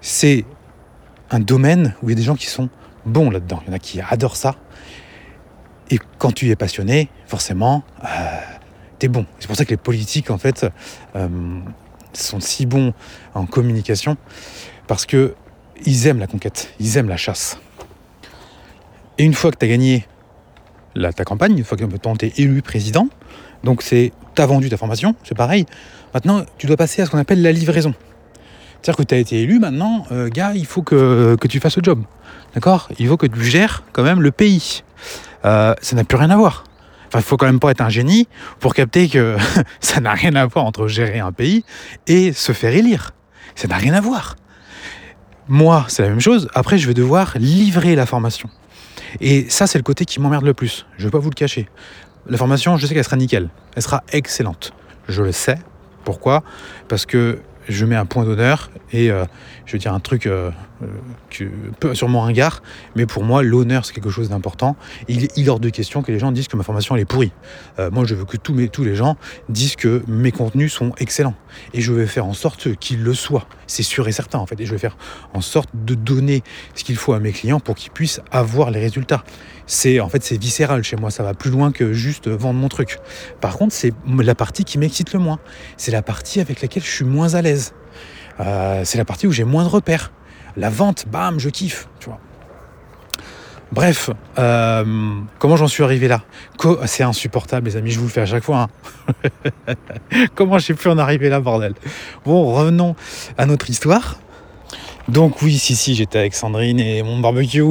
C'est 0.00 0.44
un 1.32 1.40
domaine 1.40 1.96
où 2.04 2.08
il 2.08 2.12
y 2.12 2.14
a 2.14 2.16
des 2.16 2.22
gens 2.22 2.36
qui 2.36 2.46
sont 2.46 2.68
bons 3.04 3.28
là-dedans. 3.28 3.60
Il 3.66 3.70
y 3.70 3.72
en 3.72 3.74
a 3.74 3.80
qui 3.80 4.00
adorent 4.00 4.36
ça. 4.36 4.54
Et 5.90 5.98
quand 6.18 6.30
tu 6.30 6.50
es 6.50 6.54
passionné, 6.54 7.08
forcément, 7.26 7.82
tu 9.00 9.06
es 9.06 9.08
bon. 9.08 9.26
C'est 9.40 9.48
pour 9.48 9.56
ça 9.56 9.64
que 9.64 9.70
les 9.70 9.76
politiques, 9.76 10.30
en 10.30 10.38
fait, 10.38 10.66
sont 12.12 12.38
si 12.38 12.64
bons 12.64 12.94
en 13.34 13.44
communication. 13.44 14.16
Parce 14.86 15.04
que 15.04 15.34
ils 15.86 16.06
aiment 16.06 16.18
la 16.18 16.26
conquête, 16.26 16.72
ils 16.80 16.96
aiment 16.96 17.08
la 17.08 17.16
chasse. 17.16 17.58
Et 19.18 19.24
une 19.24 19.34
fois 19.34 19.50
que 19.50 19.58
tu 19.58 19.64
as 19.64 19.68
gagné 19.68 20.06
la, 20.94 21.12
ta 21.12 21.24
campagne, 21.24 21.56
une 21.56 21.64
fois 21.64 21.76
que 21.76 21.84
tu 21.84 22.26
es 22.26 22.32
élu 22.36 22.62
président, 22.62 23.08
donc 23.64 23.82
tu 23.84 24.12
as 24.36 24.46
vendu 24.46 24.68
ta 24.68 24.76
formation, 24.76 25.14
c'est 25.24 25.36
pareil. 25.36 25.66
Maintenant, 26.14 26.44
tu 26.58 26.66
dois 26.66 26.76
passer 26.76 27.02
à 27.02 27.06
ce 27.06 27.10
qu'on 27.10 27.18
appelle 27.18 27.42
la 27.42 27.52
livraison. 27.52 27.94
C'est-à-dire 28.74 28.96
que 28.96 29.02
tu 29.04 29.14
as 29.14 29.18
été 29.18 29.42
élu, 29.42 29.60
maintenant, 29.60 30.04
euh, 30.10 30.28
gars, 30.28 30.52
il 30.54 30.66
faut 30.66 30.82
que, 30.82 31.36
tu 31.48 31.60
fasses 31.60 31.76
le 31.76 31.82
job. 31.82 32.02
D'accord? 32.54 32.88
Il 32.98 33.06
faut 33.06 33.16
que 33.16 33.26
tu 33.26 33.44
gères 33.44 33.84
quand 33.92 34.02
même 34.02 34.20
le 34.20 34.32
pays. 34.32 34.82
Euh, 35.44 35.74
ça 35.80 35.96
n'a 35.96 36.04
plus 36.04 36.18
rien 36.18 36.30
à 36.30 36.36
voir. 36.36 36.64
Enfin, 37.06 37.20
il 37.20 37.24
faut 37.24 37.36
quand 37.36 37.46
même 37.46 37.60
pas 37.60 37.70
être 37.70 37.80
un 37.80 37.90
génie 37.90 38.26
pour 38.58 38.74
capter 38.74 39.08
que 39.08 39.36
ça 39.80 40.00
n'a 40.00 40.12
rien 40.12 40.34
à 40.34 40.46
voir 40.46 40.64
entre 40.64 40.88
gérer 40.88 41.20
un 41.20 41.32
pays 41.32 41.64
et 42.06 42.32
se 42.32 42.52
faire 42.52 42.74
élire. 42.74 43.12
Ça 43.54 43.68
n'a 43.68 43.76
rien 43.76 43.94
à 43.94 44.00
voir. 44.00 44.36
Moi, 45.48 45.84
c'est 45.88 46.02
la 46.02 46.08
même 46.08 46.20
chose. 46.20 46.48
Après, 46.54 46.78
je 46.78 46.86
vais 46.86 46.94
devoir 46.94 47.34
livrer 47.38 47.94
la 47.94 48.06
formation. 48.06 48.48
Et 49.20 49.48
ça, 49.50 49.66
c'est 49.66 49.78
le 49.78 49.82
côté 49.82 50.04
qui 50.04 50.20
m'emmerde 50.20 50.44
le 50.44 50.54
plus. 50.54 50.86
Je 50.96 51.02
ne 51.02 51.08
vais 51.08 51.10
pas 51.10 51.18
vous 51.18 51.30
le 51.30 51.34
cacher. 51.34 51.68
La 52.28 52.38
formation, 52.38 52.76
je 52.76 52.86
sais 52.86 52.94
qu'elle 52.94 53.04
sera 53.04 53.16
nickel. 53.16 53.50
Elle 53.74 53.82
sera 53.82 54.04
excellente. 54.12 54.72
Je 55.08 55.22
le 55.22 55.32
sais. 55.32 55.58
Pourquoi? 56.04 56.42
Parce 56.88 57.06
que 57.06 57.40
je 57.68 57.84
mets 57.84 57.96
un 57.96 58.06
point 58.06 58.24
d'honneur 58.24 58.70
et 58.92 59.10
euh, 59.10 59.24
je 59.72 59.78
veux 59.78 59.80
dire 59.80 59.94
un 59.94 60.00
truc 60.00 60.26
euh, 60.26 60.50
euh, 60.82 60.86
que, 61.30 61.94
sûrement 61.94 62.28
mais 62.94 63.06
pour 63.06 63.24
moi 63.24 63.42
l'honneur 63.42 63.86
c'est 63.86 63.94
quelque 63.94 64.10
chose 64.10 64.28
d'important. 64.28 64.76
Il, 65.08 65.24
est 65.24 65.48
hors 65.48 65.60
de 65.60 65.70
question 65.70 66.02
que 66.02 66.12
les 66.12 66.18
gens 66.18 66.30
disent 66.30 66.46
que 66.46 66.58
ma 66.58 66.62
formation 66.62 66.94
elle 66.94 67.00
est 67.00 67.06
pourrie. 67.06 67.32
moi 67.90 68.04
je 68.04 68.14
veux 68.14 68.26
que 68.26 68.36
tous 68.36 68.54
les 68.54 68.94
gens 68.94 69.16
disent 69.48 69.76
que 69.76 70.02
mes 70.06 70.30
contenus 70.30 70.74
sont 70.74 70.92
excellents 70.98 71.34
et 71.72 71.80
je 71.80 71.90
vais 71.92 72.06
faire 72.06 72.26
en 72.26 72.34
sorte 72.34 72.76
qu'ils 72.76 73.02
le 73.02 73.14
soient. 73.14 73.46
C'est 73.66 73.82
sûr 73.82 74.06
et 74.08 74.12
certain 74.12 74.38
en 74.38 74.46
fait 74.46 74.60
et 74.60 74.66
je 74.66 74.72
vais 74.72 74.78
faire 74.78 74.98
en 75.32 75.40
sorte 75.40 75.70
de 75.72 75.94
donner 75.94 76.42
ce 76.74 76.84
qu'il 76.84 76.96
faut 76.96 77.14
à 77.14 77.18
mes 77.18 77.32
clients 77.32 77.60
pour 77.60 77.74
qu'ils 77.74 77.92
puissent 77.92 78.20
avoir 78.30 78.70
les 78.70 78.80
résultats. 78.80 79.24
C'est 79.66 80.00
en 80.00 80.10
fait 80.10 80.22
c'est 80.22 80.36
viscéral 80.36 80.84
chez 80.84 80.96
moi, 80.96 81.10
ça 81.10 81.22
va 81.22 81.32
plus 81.32 81.50
loin 81.50 81.72
que 81.72 81.94
juste 81.94 82.28
vendre 82.28 82.60
mon 82.60 82.68
truc. 82.68 82.98
Par 83.40 83.56
contre 83.56 83.74
c'est 83.74 83.94
la 84.06 84.34
partie 84.34 84.64
qui 84.64 84.76
m'excite 84.76 85.14
le 85.14 85.18
moins. 85.18 85.38
C'est 85.78 85.92
la 85.92 86.02
partie 86.02 86.40
avec 86.40 86.60
laquelle 86.60 86.82
je 86.82 86.90
suis 86.90 87.06
moins 87.06 87.34
à 87.34 87.40
l'aise 87.40 87.72
euh, 88.40 88.82
c'est 88.84 88.98
la 88.98 89.04
partie 89.04 89.26
où 89.26 89.32
j'ai 89.32 89.44
moins 89.44 89.64
de 89.64 89.68
repères. 89.68 90.12
La 90.56 90.70
vente, 90.70 91.06
bam, 91.08 91.38
je 91.38 91.48
kiffe. 91.48 91.88
Bref, 93.72 94.10
euh, 94.38 94.84
comment 95.38 95.56
j'en 95.56 95.66
suis 95.66 95.82
arrivé 95.82 96.06
là? 96.06 96.20
C'est 96.84 97.04
insupportable, 97.04 97.68
les 97.68 97.76
amis, 97.76 97.90
je 97.90 97.98
vous 97.98 98.04
le 98.04 98.10
fais 98.10 98.20
à 98.20 98.26
chaque 98.26 98.44
fois. 98.44 98.68
Hein. 99.66 99.74
comment 100.34 100.58
j'ai 100.58 100.74
pu 100.74 100.88
en 100.88 100.98
arriver 100.98 101.30
là, 101.30 101.40
bordel? 101.40 101.72
Bon, 102.26 102.52
revenons 102.52 102.94
à 103.38 103.46
notre 103.46 103.70
histoire. 103.70 104.18
Donc 105.08 105.40
oui, 105.40 105.58
si, 105.58 105.74
si, 105.74 105.94
j'étais 105.94 106.18
avec 106.18 106.34
Sandrine 106.34 106.80
et 106.80 107.02
mon 107.02 107.18
barbecue. 107.18 107.64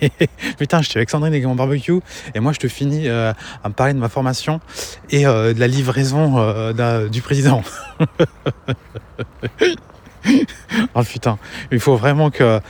Putain, 0.58 0.82
j'étais 0.82 0.98
avec 0.98 1.08
Sandrine 1.08 1.32
et 1.32 1.40
mon 1.40 1.54
barbecue. 1.54 2.00
Et 2.34 2.40
moi, 2.40 2.52
je 2.52 2.58
te 2.58 2.68
finis 2.68 3.08
euh, 3.08 3.32
à 3.64 3.70
me 3.70 3.74
parler 3.74 3.94
de 3.94 3.98
ma 3.98 4.10
formation 4.10 4.60
et 5.08 5.24
de 5.24 5.58
la 5.58 5.66
livraison 5.66 6.72
du 7.08 7.22
président. 7.22 7.62
oh 10.94 11.02
putain, 11.06 11.38
il 11.72 11.80
faut 11.80 11.96
vraiment 11.96 12.30
que. 12.30 12.60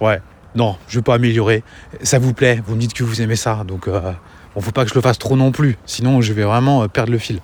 Ouais, 0.00 0.20
non, 0.54 0.76
je 0.88 0.96
veux 0.96 1.02
pas 1.02 1.14
améliorer. 1.14 1.62
Ça 2.02 2.18
vous 2.18 2.32
plaît, 2.32 2.62
vous 2.66 2.74
me 2.74 2.80
dites 2.80 2.94
que 2.94 3.04
vous 3.04 3.22
aimez 3.22 3.36
ça, 3.36 3.64
donc 3.66 3.88
euh, 3.88 4.12
bon, 4.54 4.60
faut 4.60 4.72
pas 4.72 4.84
que 4.84 4.90
je 4.90 4.94
le 4.94 5.00
fasse 5.00 5.18
trop 5.18 5.36
non 5.36 5.52
plus, 5.52 5.76
sinon 5.86 6.20
je 6.20 6.32
vais 6.32 6.44
vraiment 6.44 6.82
euh, 6.82 6.88
perdre 6.88 7.12
le 7.12 7.18
fil. 7.18 7.40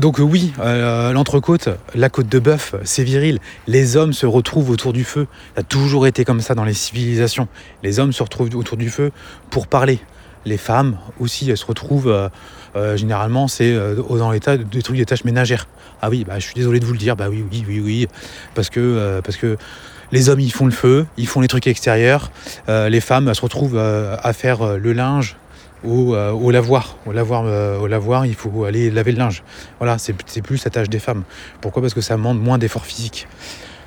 Donc 0.00 0.18
euh, 0.18 0.24
oui, 0.24 0.52
l'entrecôte, 0.58 1.68
la 1.94 2.08
côte 2.08 2.28
de 2.28 2.40
bœuf, 2.40 2.74
c'est 2.82 3.04
viril. 3.04 3.38
Les 3.68 3.96
hommes 3.96 4.12
se 4.12 4.26
retrouvent 4.26 4.70
autour 4.70 4.92
du 4.92 5.04
feu. 5.04 5.28
Ça 5.54 5.60
a 5.60 5.62
toujours 5.62 6.06
été 6.06 6.24
comme 6.24 6.40
ça 6.40 6.54
dans 6.54 6.64
les 6.64 6.74
civilisations. 6.74 7.46
Les 7.84 8.00
hommes 8.00 8.12
se 8.12 8.22
retrouvent 8.22 8.54
autour 8.56 8.76
du 8.76 8.90
feu 8.90 9.12
pour 9.50 9.68
parler. 9.68 10.00
Les 10.46 10.58
femmes 10.58 10.98
aussi, 11.20 11.48
elles 11.48 11.56
se 11.56 11.64
retrouvent 11.64 12.12
euh, 12.76 12.96
généralement, 12.96 13.46
c'est 13.46 13.72
euh, 13.72 13.94
dans 13.94 14.32
l'état 14.32 14.56
des 14.56 14.82
trucs 14.82 14.96
des 14.96 15.06
tâches 15.06 15.24
ménagères. 15.24 15.68
Ah 16.02 16.10
oui, 16.10 16.24
bah, 16.24 16.38
je 16.38 16.44
suis 16.44 16.54
désolé 16.54 16.80
de 16.80 16.84
vous 16.84 16.92
le 16.92 16.98
dire, 16.98 17.16
bah 17.16 17.26
oui, 17.30 17.44
oui, 17.50 17.64
oui, 17.66 17.80
oui, 17.80 18.08
parce 18.54 18.70
que, 18.70 18.80
euh, 18.80 19.56
les 20.12 20.28
hommes, 20.28 20.40
ils 20.40 20.52
font 20.52 20.66
le 20.66 20.72
feu, 20.72 21.06
ils 21.16 21.26
font 21.26 21.40
les 21.40 21.48
trucs 21.48 21.66
extérieurs, 21.66 22.30
les 22.68 23.00
femmes 23.00 23.32
se 23.34 23.40
retrouvent 23.40 23.78
à 23.78 24.32
faire 24.32 24.76
le 24.76 24.92
linge 24.92 25.36
au, 25.82 26.50
lavoir. 26.52 26.98
Au 27.04 27.12
lavoir, 27.12 27.44
au 27.80 27.86
lavoir, 27.88 28.24
il 28.24 28.34
faut 28.34 28.64
aller 28.64 28.90
laver 28.92 29.10
le 29.10 29.18
linge. 29.18 29.42
Voilà, 29.80 29.96
c'est 29.98 30.42
plus 30.42 30.64
la 30.64 30.70
tâche 30.70 30.88
des 30.88 31.00
femmes. 31.00 31.24
Pourquoi? 31.60 31.82
Parce 31.82 31.94
que 31.94 32.00
ça 32.00 32.16
demande 32.16 32.40
moins 32.40 32.58
d'efforts 32.58 32.86
physiques 32.86 33.26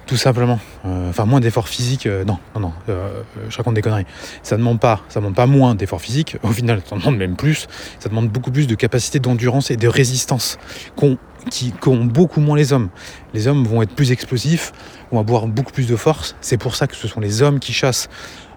tout 0.07 0.17
simplement. 0.17 0.59
Euh, 0.85 1.09
enfin, 1.09 1.25
moins 1.25 1.39
d'efforts 1.39 1.67
physiques, 1.67 2.07
euh, 2.07 2.23
non, 2.23 2.39
non, 2.55 2.61
non, 2.61 2.73
euh, 2.89 3.21
je 3.49 3.57
raconte 3.57 3.75
des 3.75 3.81
conneries. 3.81 4.05
Ça 4.41 4.55
ne 4.55 4.61
demande 4.61 4.79
pas, 4.79 5.01
ça 5.09 5.19
demande 5.19 5.35
pas 5.35 5.45
moins 5.45 5.75
d'efforts 5.75 6.01
physiques, 6.01 6.37
au 6.41 6.47
final, 6.47 6.81
ça 6.89 6.95
demande 6.95 7.17
même 7.17 7.35
plus. 7.35 7.67
Ça 7.99 8.09
demande 8.09 8.29
beaucoup 8.29 8.51
plus 8.51 8.65
de 8.65 8.75
capacité 8.75 9.19
d'endurance 9.19 9.69
et 9.69 9.77
de 9.77 9.87
résistance 9.87 10.57
qu'ont 10.95 11.17
qui, 11.49 11.73
ont 11.85 12.05
beaucoup 12.05 12.41
moins 12.41 12.57
les 12.57 12.73
hommes. 12.73 12.89
Les 13.33 13.47
hommes 13.47 13.65
vont 13.65 13.81
être 13.81 13.93
plus 13.93 14.11
explosifs, 14.11 14.73
vont 15.11 15.19
avoir 15.19 15.47
beaucoup 15.47 15.71
plus 15.71 15.87
de 15.87 15.95
force. 15.95 16.35
C'est 16.41 16.57
pour 16.57 16.75
ça 16.75 16.87
que 16.87 16.95
ce 16.95 17.07
sont 17.07 17.19
les 17.19 17.41
hommes 17.41 17.59
qui 17.59 17.73
chassent. 17.73 18.09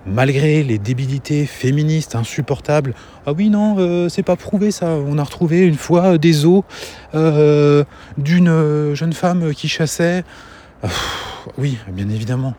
Malgré 0.06 0.62
les 0.62 0.78
débilités 0.78 1.44
féministes 1.44 2.14
insupportables, 2.14 2.94
ah 3.26 3.32
oui 3.32 3.50
non, 3.50 4.08
c'est 4.08 4.22
pas 4.22 4.36
prouvé 4.36 4.70
ça. 4.70 4.86
On 4.86 5.18
a 5.18 5.22
retrouvé 5.22 5.60
une 5.66 5.76
fois 5.76 6.16
des 6.16 6.46
os 6.46 6.62
d'une 7.12 8.94
jeune 8.94 9.12
femme 9.12 9.52
qui 9.52 9.68
chassait. 9.68 10.24
Oui, 11.58 11.78
bien 11.88 12.08
évidemment. 12.08 12.54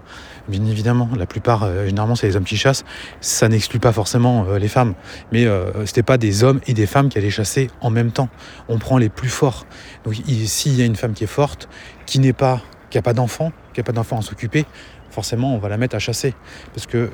Bien 0.48 0.66
évidemment, 0.66 1.10
la 1.18 1.26
plupart, 1.26 1.64
euh, 1.64 1.86
généralement, 1.86 2.16
c'est 2.16 2.28
les 2.28 2.36
hommes 2.36 2.46
qui 2.46 2.58
chassent. 2.58 2.84
Ça 3.22 3.48
n'exclut 3.48 3.80
pas 3.80 3.92
forcément 3.92 4.46
euh, 4.46 4.58
les 4.58 4.68
femmes. 4.68 4.96
Mais 5.32 5.46
euh, 5.46 5.86
c'était 5.86 6.04
pas 6.04 6.18
des 6.18 6.44
hommes 6.44 6.60
et 6.68 6.74
des 6.74 6.88
femmes 6.88 7.10
qui 7.10 7.18
allaient 7.18 7.30
chasser 7.30 7.70
en 7.82 7.90
même 7.90 8.12
temps. 8.12 8.30
On 8.68 8.80
prend 8.80 8.98
les 8.98 9.10
plus 9.10 9.30
forts. 9.30 9.66
Donc, 10.04 10.16
s'il 10.16 10.76
y 10.76 10.82
a 10.82 10.86
une 10.86 10.96
femme 10.96 11.14
qui 11.14 11.24
est 11.24 11.28
forte, 11.28 11.70
qui 12.06 12.20
n'est 12.20 12.34
pas, 12.34 12.62
qui 12.90 12.98
n'a 12.98 13.02
pas 13.02 13.14
d'enfant, 13.14 13.52
qui 13.74 13.80
n'a 13.80 13.84
pas 13.84 13.92
d'enfant 13.92 14.18
à 14.18 14.22
s'occuper, 14.22 14.66
forcément, 15.12 15.54
on 15.54 15.60
va 15.60 15.70
la 15.70 15.78
mettre 15.78 15.96
à 15.96 16.00
chasser. 16.00 16.34
Parce 16.74 16.88
que 16.88 17.12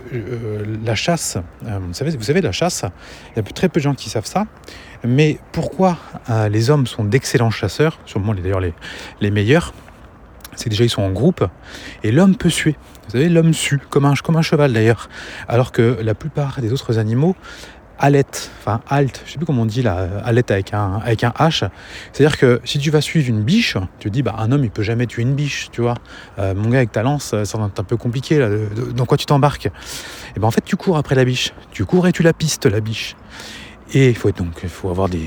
la 0.83 0.95
chasse, 0.95 1.37
vous, 1.61 1.93
savez, 1.93 2.41
la 2.41 2.51
chasse, 2.51 2.85
il 3.35 3.37
y 3.37 3.39
a 3.39 3.43
très 3.43 3.69
peu 3.69 3.79
de 3.79 3.83
gens 3.83 3.95
qui 3.95 4.09
savent 4.09 4.25
ça. 4.25 4.45
Mais 5.03 5.39
pourquoi 5.51 5.97
les 6.49 6.69
hommes 6.69 6.85
sont 6.85 7.03
d'excellents 7.03 7.49
chasseurs, 7.49 7.99
sûrement 8.05 8.35
d'ailleurs 8.35 8.59
les, 8.59 8.73
les 9.19 9.31
meilleurs? 9.31 9.73
C'est 10.55 10.69
déjà 10.69 10.83
ils 10.83 10.89
sont 10.89 11.03
en 11.03 11.11
groupe, 11.11 11.47
et 12.03 12.11
l'homme 12.11 12.35
peut 12.35 12.49
suer. 12.49 12.75
Vous 13.07 13.13
savez, 13.13 13.29
l'homme 13.29 13.53
sue, 13.53 13.79
comme 13.89 14.05
un, 14.05 14.41
cheval 14.41 14.73
d'ailleurs. 14.73 15.09
Alors 15.47 15.71
que 15.71 15.97
la 16.01 16.13
plupart 16.13 16.59
des 16.61 16.73
autres 16.73 16.99
animaux 16.99 17.35
alette, 17.99 18.51
enfin 18.59 18.81
halt, 18.89 19.23
je 19.25 19.31
sais 19.31 19.37
plus 19.37 19.47
comment 19.47 19.63
on 19.63 19.65
dit 19.65 19.81
là, 19.81 20.21
avec 20.23 20.73
un, 20.73 20.99
avec 21.03 21.21
H. 21.21 21.67
C'est-à-dire 22.11 22.37
que 22.37 22.61
si 22.63 22.77
tu 22.77 22.91
vas 22.91 23.01
suivre 23.01 23.29
une 23.29 23.41
biche, 23.41 23.75
tu 23.99 24.09
te 24.09 24.13
dis, 24.13 24.21
bah, 24.21 24.35
un 24.37 24.51
homme 24.51 24.63
il 24.63 24.69
peut 24.69 24.83
jamais 24.83 25.07
tuer 25.07 25.23
une 25.23 25.33
biche, 25.33 25.69
tu 25.71 25.81
vois. 25.81 25.95
Euh, 26.37 26.53
mon 26.53 26.69
gars 26.69 26.77
avec 26.77 26.91
ta 26.91 27.01
lance, 27.01 27.33
ça 27.43 27.57
va 27.57 27.65
être 27.65 27.79
un 27.79 27.83
peu 27.83 27.97
compliqué 27.97 28.39
dans 28.95 29.05
quoi 29.05 29.17
tu 29.17 29.25
t'embarques 29.25 29.67
Et 30.35 30.39
ben 30.39 30.47
en 30.47 30.51
fait, 30.51 30.63
tu 30.63 30.75
cours 30.75 30.97
après 30.97 31.15
la 31.15 31.25
biche, 31.25 31.53
tu 31.71 31.85
cours 31.85 32.07
et 32.07 32.11
tu 32.11 32.21
la 32.21 32.33
pistes 32.33 32.65
la 32.65 32.81
biche. 32.81 33.15
Et 33.93 34.09
il 34.09 34.15
faut 34.15 34.89
avoir 34.89 35.07
des, 35.07 35.19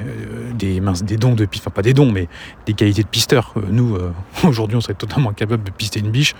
euh, 0.00 0.52
des, 0.54 1.16
dons 1.16 1.34
de 1.34 1.44
piste, 1.44 1.64
enfin 1.64 1.74
pas 1.74 1.82
des 1.82 1.92
dons, 1.92 2.10
mais 2.10 2.28
des 2.64 2.72
qualités 2.72 3.02
de 3.02 3.08
pisteur. 3.08 3.52
Euh, 3.56 3.60
nous, 3.68 3.94
euh, 3.94 4.12
aujourd'hui, 4.44 4.76
on 4.76 4.80
serait 4.80 4.94
totalement 4.94 5.30
incapable 5.30 5.64
de 5.64 5.70
pister 5.70 6.00
une 6.00 6.10
biche. 6.10 6.34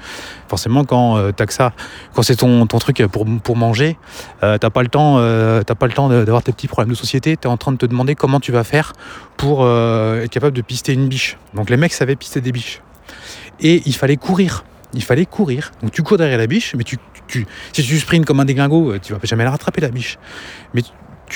Forcément, 0.48 0.84
quand 0.84 1.32
t'as 1.32 1.44
que 1.44 1.52
ça, 1.52 1.72
quand 2.14 2.22
c'est 2.22 2.36
ton, 2.36 2.66
ton 2.66 2.78
truc 2.78 3.04
pour, 3.08 3.26
pour 3.42 3.56
manger, 3.56 3.98
t'as 4.40 4.58
pas 4.58 4.82
le 4.82 4.88
temps, 4.88 5.16
t'as 5.64 5.74
pas 5.74 5.86
le 5.86 5.92
temps 5.92 6.08
d'avoir 6.08 6.42
tes 6.42 6.52
petits 6.52 6.68
problèmes 6.68 6.90
de 6.90 6.96
société. 6.96 7.36
T'es 7.36 7.48
en 7.48 7.56
train 7.56 7.72
de 7.72 7.76
te 7.76 7.86
demander 7.86 8.14
comment 8.14 8.40
tu 8.40 8.52
vas 8.52 8.64
faire 8.64 8.92
pour 9.36 9.66
être 9.66 10.30
capable 10.30 10.56
de 10.56 10.62
pister 10.62 10.92
une 10.92 11.08
biche. 11.08 11.36
Donc 11.54 11.68
les 11.68 11.76
mecs 11.76 11.92
savaient 11.92 12.16
pister 12.16 12.40
des 12.40 12.52
biches. 12.52 12.80
Et 13.60 13.82
il 13.86 13.94
fallait 13.94 14.16
courir. 14.16 14.64
Il 14.94 15.02
fallait 15.02 15.26
courir. 15.26 15.72
Donc 15.82 15.90
tu 15.90 16.02
cours 16.02 16.16
derrière 16.16 16.38
la 16.38 16.46
biche, 16.46 16.74
mais 16.76 16.84
tu, 16.84 16.96
tu, 17.26 17.46
si 17.72 17.82
tu 17.82 17.98
sprints 17.98 18.24
comme 18.24 18.40
un 18.40 18.44
déglingo, 18.44 18.98
tu 18.98 19.12
vas 19.12 19.18
jamais 19.24 19.44
la 19.44 19.50
rattraper 19.50 19.80
la 19.80 19.88
biche. 19.88 20.18
Mais 20.74 20.82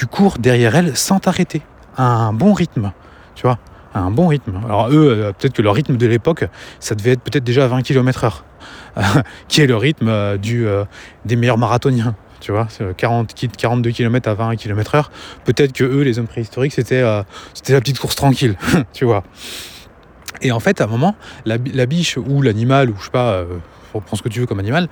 cours 0.07 0.39
derrière 0.39 0.77
elle 0.77 0.97
sans 0.97 1.19
t'arrêter, 1.19 1.63
à 1.97 2.05
un 2.05 2.33
bon 2.33 2.53
rythme, 2.53 2.93
tu 3.35 3.43
vois, 3.43 3.59
un 3.95 4.11
bon 4.11 4.29
rythme. 4.29 4.61
Alors 4.65 4.89
eux, 4.91 5.11
euh, 5.11 5.33
peut-être 5.33 5.55
que 5.55 5.63
leur 5.63 5.75
rythme 5.75 5.97
de 5.97 6.07
l'époque, 6.07 6.45
ça 6.79 6.95
devait 6.95 7.13
être 7.13 7.23
peut-être 7.23 7.45
déjà 7.45 7.65
à 7.65 7.69
20 7.69 7.83
km 7.83 8.25
heure, 8.25 8.45
qui 9.49 9.61
est 9.61 9.67
le 9.67 9.77
rythme 9.77 10.09
euh, 10.09 10.37
du, 10.37 10.67
euh, 10.67 10.85
des 11.25 11.37
meilleurs 11.37 11.59
marathoniens. 11.59 12.15
Tu 12.41 12.53
vois, 12.53 12.69
40, 12.97 13.35
42 13.35 13.91
km 13.91 14.31
à 14.31 14.35
20 14.35 14.57
km 14.57 14.95
heure. 14.95 15.11
Peut-être 15.45 15.75
que 15.75 15.85
eux, 15.85 16.01
les 16.01 16.19
hommes 16.19 16.27
préhistoriques, 16.27 16.73
c'était 16.73 17.03
la 17.03 17.25
petite 17.55 17.99
course 17.99 18.17
tranquille, 18.17 18.57
tu 18.95 19.05
vois. 19.05 19.25
Et 20.41 20.51
en 20.51 20.59
fait, 20.59 20.81
à 20.81 20.85
un 20.85 20.87
moment, 20.87 21.17
la, 21.45 21.59
la 21.75 21.85
biche 21.85 22.17
ou 22.17 22.41
l'animal, 22.41 22.89
ou 22.89 22.97
je 22.99 23.05
sais 23.05 23.11
pas, 23.11 23.45
prends 23.93 24.17
ce 24.17 24.23
que 24.23 24.31
tu 24.31 24.41
veux 24.41 24.47
comme 24.47 24.59
animal, 24.59 24.89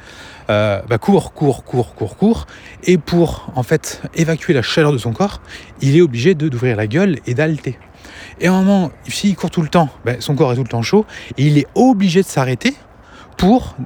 euh, 0.51 0.81
bah 0.89 0.99
court, 0.99 1.33
court, 1.33 1.65
court, 1.65 1.95
court, 1.95 2.17
court. 2.17 2.47
Et 2.85 2.99
pour 2.99 3.53
en 3.55 3.63
fait 3.63 4.03
évacuer 4.15 4.55
la 4.55 4.63
chaleur 4.63 4.93
de 4.93 4.99
son 4.99 5.13
corps, 5.13 5.41
il 5.81 5.97
est 5.97 6.01
obligé 6.01 6.35
d'ouvrir 6.35 6.77
la 6.77 6.87
gueule 6.87 7.19
et 7.27 7.35
d'halter. 7.35 7.79
Et 8.41 8.47
à 8.47 8.53
un 8.53 8.63
moment, 8.63 8.91
s'il 9.07 9.37
court 9.37 9.51
tout 9.51 9.63
le 9.63 9.69
temps, 9.69 9.91
bah, 10.05 10.15
son 10.21 10.35
corps 10.35 10.53
est 10.53 10.57
tout 10.57 10.63
le 10.63 10.69
temps 10.69 10.83
chaud 10.83 11.05
et 11.37 11.47
il 11.47 11.59
est 11.59 11.67
obligé 11.75 12.23
de 12.23 12.27
s'arrêter 12.27 12.75
pour 13.37 13.77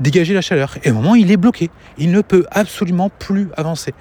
dégager 0.00 0.34
la 0.34 0.40
chaleur. 0.40 0.76
Et 0.84 0.90
un 0.90 0.92
moment, 0.92 1.14
il 1.14 1.30
est 1.30 1.36
bloqué. 1.36 1.70
Il 1.96 2.12
ne 2.12 2.20
peut 2.20 2.44
absolument 2.50 3.10
plus 3.10 3.48
avancer. 3.56 3.94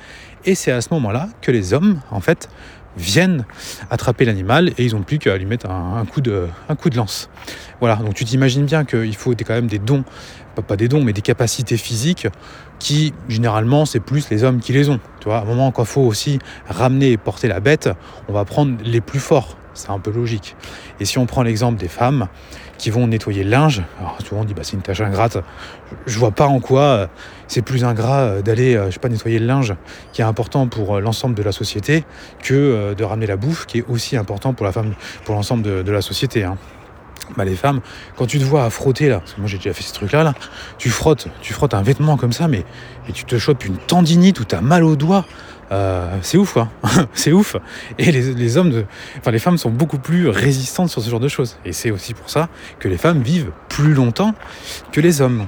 Et 0.46 0.56
c'est 0.56 0.72
à 0.72 0.82
ce 0.82 0.90
moment-là 0.94 1.30
que 1.42 1.52
les 1.52 1.74
hommes, 1.74 2.02
en 2.12 2.20
fait, 2.20 2.50
viennent 2.98 3.46
attraper 3.90 4.26
l'animal 4.26 4.70
et 4.78 4.86
ils 4.86 4.94
n'ont 4.94 5.04
plus 5.04 5.20
qu'à 5.20 5.38
lui 5.38 5.46
mettre 5.46 5.70
un, 5.70 6.06
coup 6.06 6.22
de, 6.22 6.48
lance. 6.96 7.30
Voilà, 7.80 7.96
donc 7.98 8.16
tu 8.16 8.26
t'imagines 8.26 8.66
bien 8.66 8.86
qu'il 8.86 9.16
faut 9.16 9.32
quand 9.32 9.54
même 9.54 9.68
des 9.68 9.80
dons, 9.80 10.04
pas, 10.62 10.76
des 10.76 10.88
dons, 10.88 11.04
mais 11.04 11.14
des 11.14 11.22
capacités 11.22 11.78
physiques 11.78 12.28
qui, 12.80 13.14
généralement, 13.30 13.86
c'est 13.86 14.00
plus 14.00 14.30
les 14.30 14.44
hommes 14.44 14.60
qui 14.60 14.74
les 14.74 14.90
ont. 14.90 15.00
Tu 15.20 15.26
vois, 15.26 15.38
à 15.38 15.42
un 15.42 15.46
moment, 15.46 15.72
quand 15.72 15.84
il 15.84 15.90
faut 15.90 16.02
aussi 16.02 16.40
ramener 16.68 17.12
et 17.12 17.18
porter 17.18 17.48
la 17.48 17.60
bête, 17.60 17.90
on 18.28 18.34
va 18.34 18.46
prendre 18.46 18.78
les 18.84 19.02
plus 19.02 19.20
forts. 19.20 19.58
C'est 19.74 19.92
un 19.92 20.00
peu 20.00 20.12
logique. 20.12 20.56
Et 21.00 21.06
si 21.06 21.20
on 21.20 21.28
prend 21.28 21.44
l'exemple 21.44 21.80
des 21.80 21.88
femmes 21.88 22.28
qui 22.80 22.90
vont 22.90 23.06
nettoyer 23.06 23.44
le 23.44 23.52
linge, 23.52 23.84
alors 24.00 24.18
souvent 24.28 24.42
on 24.42 24.46
dit 24.46 24.56
bah, 24.56 24.64
c'est 24.64 24.74
une 24.74 24.82
tâche 24.82 25.02
ingrate. 25.02 25.38
Je 26.08 26.18
vois 26.18 26.32
pas 26.32 26.48
en 26.48 26.60
quoi 26.60 27.10
c'est 27.48 27.62
plus 27.62 27.84
ingrat 27.84 28.42
d'aller, 28.42 28.82
je 28.88 28.92
sais 28.92 29.00
pas, 29.00 29.10
nettoyer 29.10 29.40
le 29.40 29.46
linge, 29.46 29.76
qui 30.14 30.22
est 30.22 30.26
important 30.26 30.68
pour 30.68 31.00
l'ensemble 31.00 31.36
de 31.36 31.44
la 31.44 31.52
société, 31.52 32.04
que 32.44 32.94
de 32.94 33.04
ramener 33.04 33.28
la 33.28 33.38
bouffe, 33.38 33.66
qui 33.66 33.80
est 33.80 33.86
aussi 33.88 34.18
important 34.18 34.54
pour 34.54 34.66
la 34.66 34.72
femme, 34.72 34.94
pour 35.26 35.36
l'ensemble 35.36 35.64
de, 35.84 35.92
la 35.92 36.02
société. 36.02 36.44
Hein. 36.44 36.58
Bah, 37.36 37.44
les 37.44 37.56
femmes, 37.56 37.82
quand 38.16 38.26
tu 38.26 38.40
te 38.40 38.44
vois 38.44 38.64
à 38.64 38.70
frotter 38.70 39.10
là, 39.10 39.20
parce 39.20 39.34
que 39.34 39.42
moi 39.42 39.50
j'ai 39.50 39.58
déjà 39.58 39.74
fait 39.74 39.84
ces 39.84 39.92
trucs 39.92 40.12
là, 40.14 40.34
tu 40.78 40.90
frottes, 40.90 41.28
tu 41.42 41.54
frottes 41.54 41.74
un 41.74 41.82
vêtement 41.82 42.16
comme 42.16 42.32
ça, 42.32 42.48
mais 42.48 42.64
tu 43.14 43.26
te 43.26 43.38
chopes 43.38 43.66
une 43.66 43.78
tendinite 43.78 44.40
ou 44.40 44.46
t'as 44.46 44.62
mal 44.62 44.84
au 44.84 44.96
doigt. 44.96 45.26
Euh, 45.72 46.18
c'est 46.22 46.38
ouf, 46.38 46.54
quoi. 46.54 46.70
c'est 47.14 47.34
ouf. 47.34 47.58
Et 47.98 48.12
les, 48.12 48.58
hommes, 48.58 48.86
enfin 49.18 49.32
les 49.32 49.40
femmes 49.40 49.58
sont 49.58 49.70
beaucoup 49.70 49.98
plus 49.98 50.30
résistantes 50.30 50.90
sur 50.90 51.02
ce 51.02 51.10
genre 51.10 51.20
de 51.20 51.28
choses. 51.28 51.58
Et 51.66 51.74
c'est 51.74 51.92
aussi 51.92 52.14
pour 52.14 52.30
ça 52.30 52.48
que 52.80 52.88
les 52.88 52.98
femmes 52.98 53.22
vivent 53.22 53.52
plus 53.68 53.94
longtemps 53.94 54.34
que 54.94 55.02
les 55.02 55.22
hommes. 55.22 55.46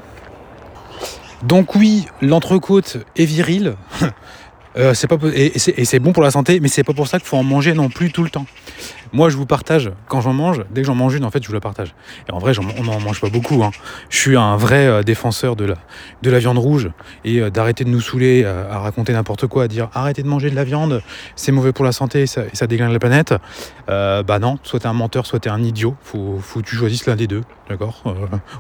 Donc 1.43 1.75
oui, 1.75 2.06
l'entrecôte 2.21 2.97
est 3.15 3.25
virile. 3.25 3.75
euh, 4.78 4.93
c'est 4.93 5.08
pas 5.08 5.17
et 5.34 5.58
c'est 5.58 5.99
bon 5.99 6.13
pour 6.13 6.23
la 6.23 6.32
santé, 6.32 6.60
mais 6.60 6.67
c'est 6.67 6.84
pas 6.84 6.93
pour 6.93 7.08
ça 7.08 7.19
qu'il 7.19 7.28
faut 7.28 7.38
en 7.38 7.43
manger 7.43 7.73
non 7.73 7.89
plus 7.89 8.12
tout 8.12 8.23
le 8.23 8.30
temps. 8.30 8.45
Moi, 9.12 9.30
je 9.30 9.38
vous 9.38 9.45
partage 9.45 9.91
quand 10.08 10.22
j'en 10.22 10.34
mange. 10.34 10.63
Dès 10.72 10.82
que 10.82 10.88
j'en 10.88 10.95
mange 10.95 11.15
une, 11.15 11.26
en 11.26 11.32
fait, 11.32 11.41
je 11.41 11.48
vous 11.48 11.54
la 11.54 11.60
partage. 11.60 11.95
Et 12.28 12.32
en 12.32 12.39
vrai, 12.39 12.54
on 12.60 12.84
n'en 12.84 13.00
mange 13.00 13.22
pas 13.22 13.30
beaucoup. 13.30 13.63
Hein. 13.63 13.72
Je 14.10 14.17
suis 14.17 14.38
un 14.38 14.56
vrai 14.56 14.88
euh, 14.88 15.04
défenseur 15.04 15.56
de 15.56 15.65
la, 15.65 15.76
de 16.22 16.30
la 16.30 16.39
viande 16.39 16.58
rouge 16.58 16.89
et 17.24 17.39
euh, 17.39 17.50
d'arrêter 17.50 17.84
de 17.84 17.89
nous 17.89 18.02
saouler 18.02 18.43
euh, 18.45 18.72
à 18.72 18.80
raconter 18.80 19.13
n'importe 19.13 19.48
quoi, 19.48 19.63
à 19.63 19.67
dire 19.67 19.89
arrêtez 19.93 20.22
de 20.22 20.28
manger 20.28 20.50
de 20.50 20.56
la 20.56 20.63
viande, 20.63 21.02
c'est 21.36 21.52
mauvais 21.52 21.74
pour 21.74 21.86
la 21.86 21.91
santé, 21.91 22.28
ça, 22.28 22.43
ça 22.54 22.67
déglingue 22.67 22.93
la 22.93 23.00
planète. 23.00 23.34
Bah 23.88 24.38
non, 24.39 24.60
soit 24.62 24.82
t'es 24.82 24.88
un 24.88 24.93
menteur, 24.93 25.26
soit 25.26 25.39
t'es 25.39 25.50
un 25.50 25.63
idiot. 25.63 25.95
Faut, 26.04 26.38
faut 26.41 26.60
que 26.60 26.65
tu 26.65 26.76
choisisses 26.76 27.08
l'un 27.08 27.15
des 27.15 27.26
deux, 27.26 27.41
d'accord 27.69 28.04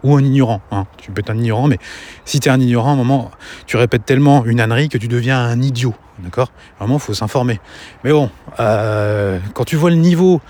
Ou 0.03 0.15
un 0.15 0.23
ignorant. 0.23 0.61
Hein. 0.71 0.85
Tu 0.97 1.11
peux 1.11 1.19
être 1.19 1.29
un 1.29 1.37
ignorant, 1.37 1.67
mais 1.67 1.77
si 2.25 2.39
t'es 2.39 2.49
un 2.49 2.59
ignorant, 2.59 2.89
à 2.89 2.93
un 2.93 2.95
moment, 2.95 3.29
tu 3.67 3.77
répètes 3.77 4.05
tellement 4.05 4.43
une 4.45 4.59
ânerie 4.59 4.89
que 4.89 4.97
tu 4.97 5.07
deviens 5.07 5.39
un 5.39 5.61
idiot. 5.61 5.93
D'accord 6.23 6.51
Vraiment, 6.79 6.95
il 6.95 6.99
faut 6.99 7.13
s'informer. 7.13 7.59
Mais 8.03 8.11
bon, 8.11 8.29
euh, 8.59 9.39
quand 9.53 9.63
tu 9.63 9.75
vois 9.75 9.89
le 9.89 9.95
niveau 9.95 10.41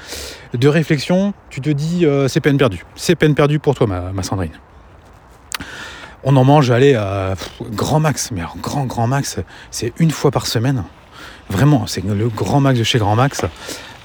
de 0.54 0.68
réflexion, 0.68 1.34
tu 1.50 1.62
te 1.62 1.70
dis 1.70 2.06
euh, 2.06 2.28
c'est 2.28 2.42
peine 2.42 2.58
perdue. 2.58 2.84
C'est 2.96 3.16
peine 3.16 3.36
perdue 3.36 3.60
pour 3.60 3.76
toi, 3.76 3.88
ma, 3.88 4.24
Sandrine. 4.24 4.52
On 6.24 6.36
en 6.36 6.44
mange, 6.44 6.72
allez, 6.72 6.94
euh, 6.96 7.36
grand 7.62 8.00
max, 8.00 8.32
mais 8.32 8.42
alors, 8.42 8.58
grand, 8.58 8.86
grand 8.86 9.08
max, 9.08 9.38
c'est 9.72 9.94
une 10.00 10.12
fois 10.12 10.32
par 10.32 10.48
semaine. 10.48 10.84
Vraiment, 11.50 11.88
c'est 11.88 12.04
le 12.04 12.30
grand 12.30 12.60
max 12.60 12.78
de 12.78 12.84
chez 12.84 13.00
Grand 13.00 13.16
Max. 13.16 13.44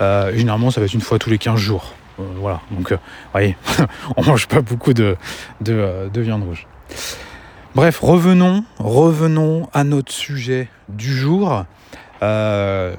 Généralement, 0.01 0.71
ça 0.71 0.81
va 0.81 0.87
être 0.87 0.95
une 0.95 1.01
fois 1.01 1.19
tous 1.19 1.31
les 1.31 1.39
15 1.39 1.59
jours. 1.59 1.93
voilà, 2.19 2.61
donc, 2.71 2.93
vous 2.93 2.99
voyez, 3.33 3.57
on 4.17 4.25
mange 4.25 4.47
pas 4.49 4.63
beaucoup 4.63 4.95
de, 4.95 5.17
de 5.61 6.21
viande 6.21 6.45
rouge. 6.45 6.67
Bref, 7.75 7.99
revenons, 7.99 8.65
revenons 8.79 9.69
à 9.73 9.83
notre 9.83 10.13
sujet 10.13 10.69
du 10.89 11.13
jour, 11.13 11.65
euh, 12.23 12.95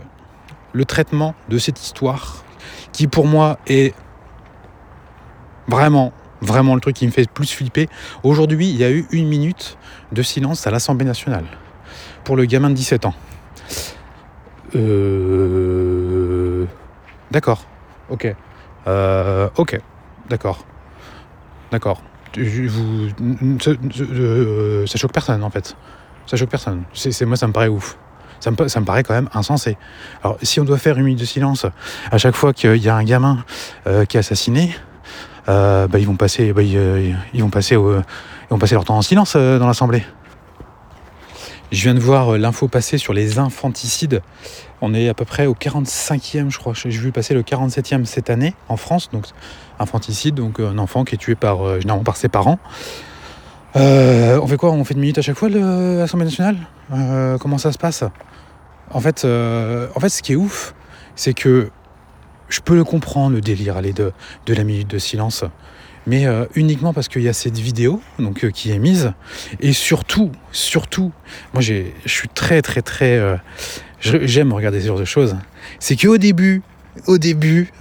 le 0.73 0.83
traitement 0.83 1.33
de 1.47 1.57
cette 1.57 1.81
histoire 1.81 2.43
qui 2.91 3.07
pour 3.07 3.25
moi 3.25 3.57
est 3.67 3.95
vraiment, 5.69 6.11
vraiment 6.41 6.75
le 6.75 6.81
truc 6.81 6.97
qui 6.97 7.05
me 7.05 7.11
fait 7.11 7.29
plus 7.29 7.49
flipper. 7.53 7.87
Aujourd'hui, 8.23 8.69
il 8.69 8.75
y 8.75 8.83
a 8.83 8.91
eu 8.91 9.05
une 9.11 9.29
minute 9.29 9.77
de 10.11 10.21
silence 10.21 10.67
à 10.67 10.71
l'Assemblée 10.71 11.05
nationale 11.05 11.45
pour 12.25 12.35
le 12.35 12.43
gamin 12.43 12.69
de 12.69 12.75
17 12.75 13.05
ans. 13.05 13.13
Euh... 14.75 16.65
D'accord, 17.31 17.63
ok. 18.09 18.35
Euh, 18.87 19.47
ok, 19.55 19.79
d'accord, 20.27 20.65
d'accord 21.71 22.01
euh, 22.37 23.09
ça, 24.85 24.97
choque 24.97 25.13
personne 25.13 25.43
en 25.43 25.49
fait. 25.49 25.75
Ça 26.25 26.37
choque 26.37 26.49
personne. 26.49 26.83
C'est 26.93 27.25
moi, 27.25 27.37
ça 27.37 27.47
me 27.47 27.53
paraît 27.53 27.67
ouf. 27.67 27.97
Ça 28.39 28.51
me, 28.51 28.85
paraît 28.85 29.03
quand 29.03 29.13
même 29.13 29.29
insensé. 29.33 29.77
Alors, 30.23 30.37
si 30.41 30.59
on 30.59 30.65
doit 30.65 30.77
faire 30.77 30.97
une 30.97 31.05
minute 31.05 31.19
de 31.19 31.25
silence 31.25 31.65
à 32.11 32.17
chaque 32.17 32.35
fois 32.35 32.53
qu'il 32.53 32.75
y 32.77 32.89
a 32.89 32.95
un 32.95 33.03
gamin 33.03 33.43
euh, 33.87 34.05
qui 34.05 34.17
est 34.17 34.19
assassiné, 34.19 34.75
euh, 35.49 35.87
bah, 35.87 35.97
ils 35.99 36.05
vont 36.05 36.15
passer, 36.15 36.53
bah, 36.53 36.61
ils, 36.61 37.15
vont 37.39 37.49
passer, 37.49 37.75
leur 37.75 38.85
temps 38.85 38.97
en 38.97 39.01
silence 39.01 39.35
dans 39.35 39.65
l'Assemblée. 39.65 40.03
Je 41.71 41.81
viens 41.81 41.93
de 41.93 41.99
voir 41.99 42.37
l'info 42.37 42.67
passer 42.67 42.97
sur 42.97 43.13
les 43.13 43.39
infanticides. 43.39 44.21
On 44.81 44.93
est 44.93 45.09
à 45.09 45.13
peu 45.13 45.25
près 45.25 45.45
au 45.45 45.53
45e, 45.53 46.49
je 46.49 46.57
crois. 46.57 46.73
J'ai 46.73 46.89
vu 46.89 47.11
passer 47.11 47.33
le 47.33 47.41
47e 47.41 48.05
cette 48.05 48.29
année 48.29 48.53
en 48.69 48.77
France. 48.77 49.09
Donc, 49.11 49.25
infanticide, 49.79 50.35
donc 50.35 50.59
un 50.59 50.77
enfant 50.77 51.03
qui 51.03 51.15
est 51.15 51.17
tué 51.17 51.35
par, 51.35 51.65
euh, 51.65 51.79
généralement 51.79 52.03
par 52.03 52.17
ses 52.17 52.29
parents. 52.29 52.59
Euh, 53.75 54.39
on 54.41 54.47
fait 54.47 54.57
quoi? 54.57 54.71
On 54.71 54.83
fait 54.85 54.93
une 54.93 55.01
minute 55.01 55.17
à 55.17 55.21
chaque 55.21 55.37
fois 55.37 55.49
l'Assemblée 55.49 56.25
nationale? 56.25 56.57
Euh, 56.93 57.37
Comment 57.37 57.57
ça 57.57 57.71
se 57.71 57.77
passe? 57.77 58.03
En 58.91 58.99
fait, 58.99 59.25
euh, 59.25 59.87
ce 60.07 60.21
qui 60.21 60.33
est 60.33 60.37
ouf, 60.37 60.73
c'est 61.15 61.33
que 61.33 61.69
je 62.47 62.61
peux 62.61 62.75
le 62.75 62.83
comprendre, 62.83 63.35
le 63.35 63.41
délire 63.41 63.81
de 63.81 64.53
la 64.53 64.63
minute 64.63 64.87
de 64.87 64.99
silence, 64.99 65.43
mais 66.07 66.25
euh, 66.25 66.45
uniquement 66.55 66.93
parce 66.93 67.07
qu'il 67.07 67.21
y 67.21 67.29
a 67.29 67.33
cette 67.33 67.57
vidéo 67.57 68.01
donc, 68.19 68.43
euh, 68.43 68.51
qui 68.51 68.71
est 68.71 68.79
mise. 68.79 69.13
Et 69.59 69.73
surtout, 69.73 70.31
surtout, 70.51 71.11
moi 71.53 71.61
je 71.61 71.83
suis 72.05 72.29
très, 72.29 72.61
très, 72.61 72.81
très. 72.81 73.39
J'aime 73.99 74.53
regarder 74.53 74.81
ce 74.81 74.87
genre 74.87 74.99
de 74.99 75.05
choses. 75.05 75.35
C'est 75.79 75.95
qu'au 75.95 76.17
début, 76.17 76.61
au 77.07 77.17
début, 77.17 77.71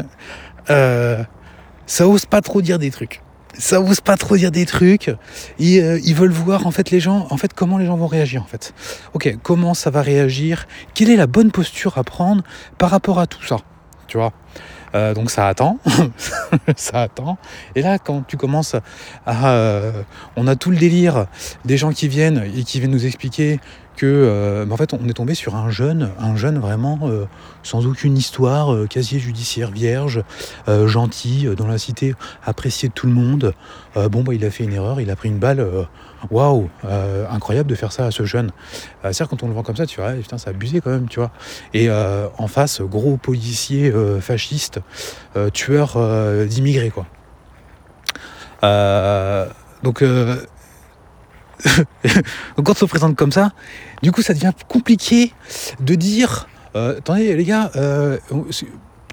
ça 0.67 2.09
ose 2.09 2.27
pas 2.27 2.41
trop 2.41 2.63
dire 2.63 2.79
des 2.79 2.91
trucs. 2.91 3.21
ça 3.59 3.81
ose 3.81 4.01
pas 4.01 4.17
trop 4.17 4.37
dire 4.37 4.51
des 4.51 4.67
trucs. 4.67 5.09
Euh, 5.09 5.17
ils 5.59 6.15
veulent 6.15 6.31
voir 6.31 6.67
en 6.67 6.71
fait 6.71 6.91
les 6.91 7.01
gens, 7.01 7.27
en 7.31 7.37
fait 7.37 7.53
comment 7.55 7.79
les 7.79 7.87
gens 7.87 7.97
vont 7.97 8.07
réagir 8.07 8.43
en 8.43 8.47
fait. 8.47 8.75
Ok, 9.13 9.37
comment 9.43 9.75
ça 9.75 9.91
va 9.91 10.03
réagir? 10.03 10.67
Quelle 10.95 11.11
est 11.11 11.17
la 11.17 11.27
bonne 11.27 11.51
posture 11.51 11.99
à 11.99 12.05
prendre 12.05 12.43
par 12.79 12.91
rapport 12.91 13.19
à 13.19 13.27
tout 13.27 13.45
ça? 13.45 13.57
Tu 14.07 14.17
vois? 14.17 14.33
Euh, 14.95 15.13
donc 15.13 15.31
ça 15.31 15.49
attend, 15.49 15.79
ça 16.77 17.03
attend. 17.03 17.37
Et 17.75 17.83
là, 17.83 17.99
quand 17.99 18.25
tu 18.27 18.37
commences 18.37 18.77
à, 19.27 19.51
euh, 19.51 19.93
on 20.37 20.47
a 20.47 20.55
tout 20.57 20.71
le 20.71 20.77
délire 20.77 21.27
des 21.65 21.77
gens 21.77 21.93
qui 21.93 22.09
viennent 22.09 22.45
et 22.57 22.63
qui 22.63 22.79
viennent 22.79 22.93
nous 22.93 23.07
expliquer 23.07 23.59
que, 23.97 24.07
euh, 24.07 24.67
en 24.71 24.77
fait, 24.77 24.93
on 24.93 25.09
est 25.09 25.15
tombé 25.15 25.35
sur 25.35 25.57
un 25.57 25.71
jeune, 25.71 26.11
un 26.19 26.37
jeune 26.37 26.59
vraiment 26.59 27.09
sans 27.63 27.87
aucune 27.87 28.17
histoire, 28.17 28.89
casier 28.89 29.19
judiciaire 29.19 29.71
vierge, 29.71 30.23
gentil, 30.87 31.49
dans 31.57 31.67
la 31.67 31.79
cité, 31.79 32.15
apprécié 32.45 32.89
de 32.89 32.95
tout 32.95 33.07
le 33.07 33.13
monde. 33.13 33.55
bon, 33.95 34.23
bah, 34.23 34.35
il 34.35 34.45
a 34.45 34.51
fait 34.51 34.65
une 34.65 34.73
erreur, 34.73 35.01
il 35.01 35.11
a 35.11 35.17
pris 35.17 35.29
une 35.29 35.39
balle. 35.39 35.67
Waouh, 36.31 36.69
incroyable 37.31 37.69
de 37.69 37.75
faire 37.75 37.93
ça 37.93 38.07
à 38.07 38.11
ce 38.11 38.25
jeune. 38.25 38.51
C'est-à-dire 39.03 39.29
quand 39.29 39.43
on 39.43 39.49
le 39.49 39.55
voit 39.55 39.63
comme 39.63 39.77
ça, 39.77 39.87
tu 39.87 40.01
vois, 40.01 40.13
putain, 40.13 40.39
c'est 40.39 40.51
abusé 40.51 40.81
quand 40.81 40.91
même, 40.91 41.09
tu 41.09 41.21
vois. 41.21 41.31
Et 41.73 41.91
en 41.91 42.49
face, 42.49 42.81
gros 42.81 43.17
policier 43.17 43.93
fasciste, 44.21 44.81
tueur 45.53 45.99
d'immigrés, 46.47 46.91
quoi. 46.91 47.07
donc 49.83 50.03
quand 52.57 52.71
on 52.71 52.75
se 52.75 52.85
présente 52.85 53.17
comme 53.17 53.33
ça, 53.33 53.53
du 54.03 54.13
coup, 54.13 54.23
ça 54.23 54.35
devient 54.35 54.53
compliqué 54.69 55.33
de 55.81 55.95
dire 55.95 56.47
euh, 56.77 56.99
attendez, 56.99 57.37
les 57.37 57.45
gars, 57.45 57.71
euh, 57.77 58.19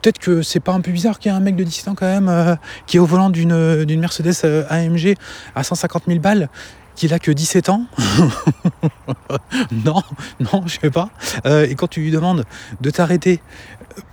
peut-être 0.02 0.20
que 0.20 0.42
c'est 0.42 0.60
pas 0.60 0.74
un 0.74 0.82
peu 0.82 0.92
bizarre 0.92 1.20
qu'il 1.20 1.32
y 1.32 1.34
ait 1.34 1.38
un 1.38 1.42
mec 1.42 1.56
de 1.56 1.64
17 1.64 1.88
ans 1.90 1.96
quand 1.96 2.08
même 2.08 2.30
euh, 2.30 2.56
qui 2.88 2.98
est 2.98 3.00
au 3.00 3.06
volant 3.06 3.30
d'une, 3.30 3.86
d'une 3.86 4.00
Mercedes 4.00 4.66
AMG 4.70 5.16
à 5.56 5.64
150 5.64 6.04
000 6.08 6.20
balles 6.20 6.50
qu'il 6.96 7.14
a 7.14 7.20
que 7.20 7.32
17 7.32 7.70
ans 7.70 7.86
Non, 9.72 10.02
non, 10.40 10.64
je 10.66 10.80
sais 10.80 10.92
pas. 10.92 11.10
et 11.46 11.76
quand 11.76 11.88
tu 11.88 12.02
lui 12.02 12.12
demandes 12.12 12.44
de 12.82 12.90
t'arrêter, 12.90 13.42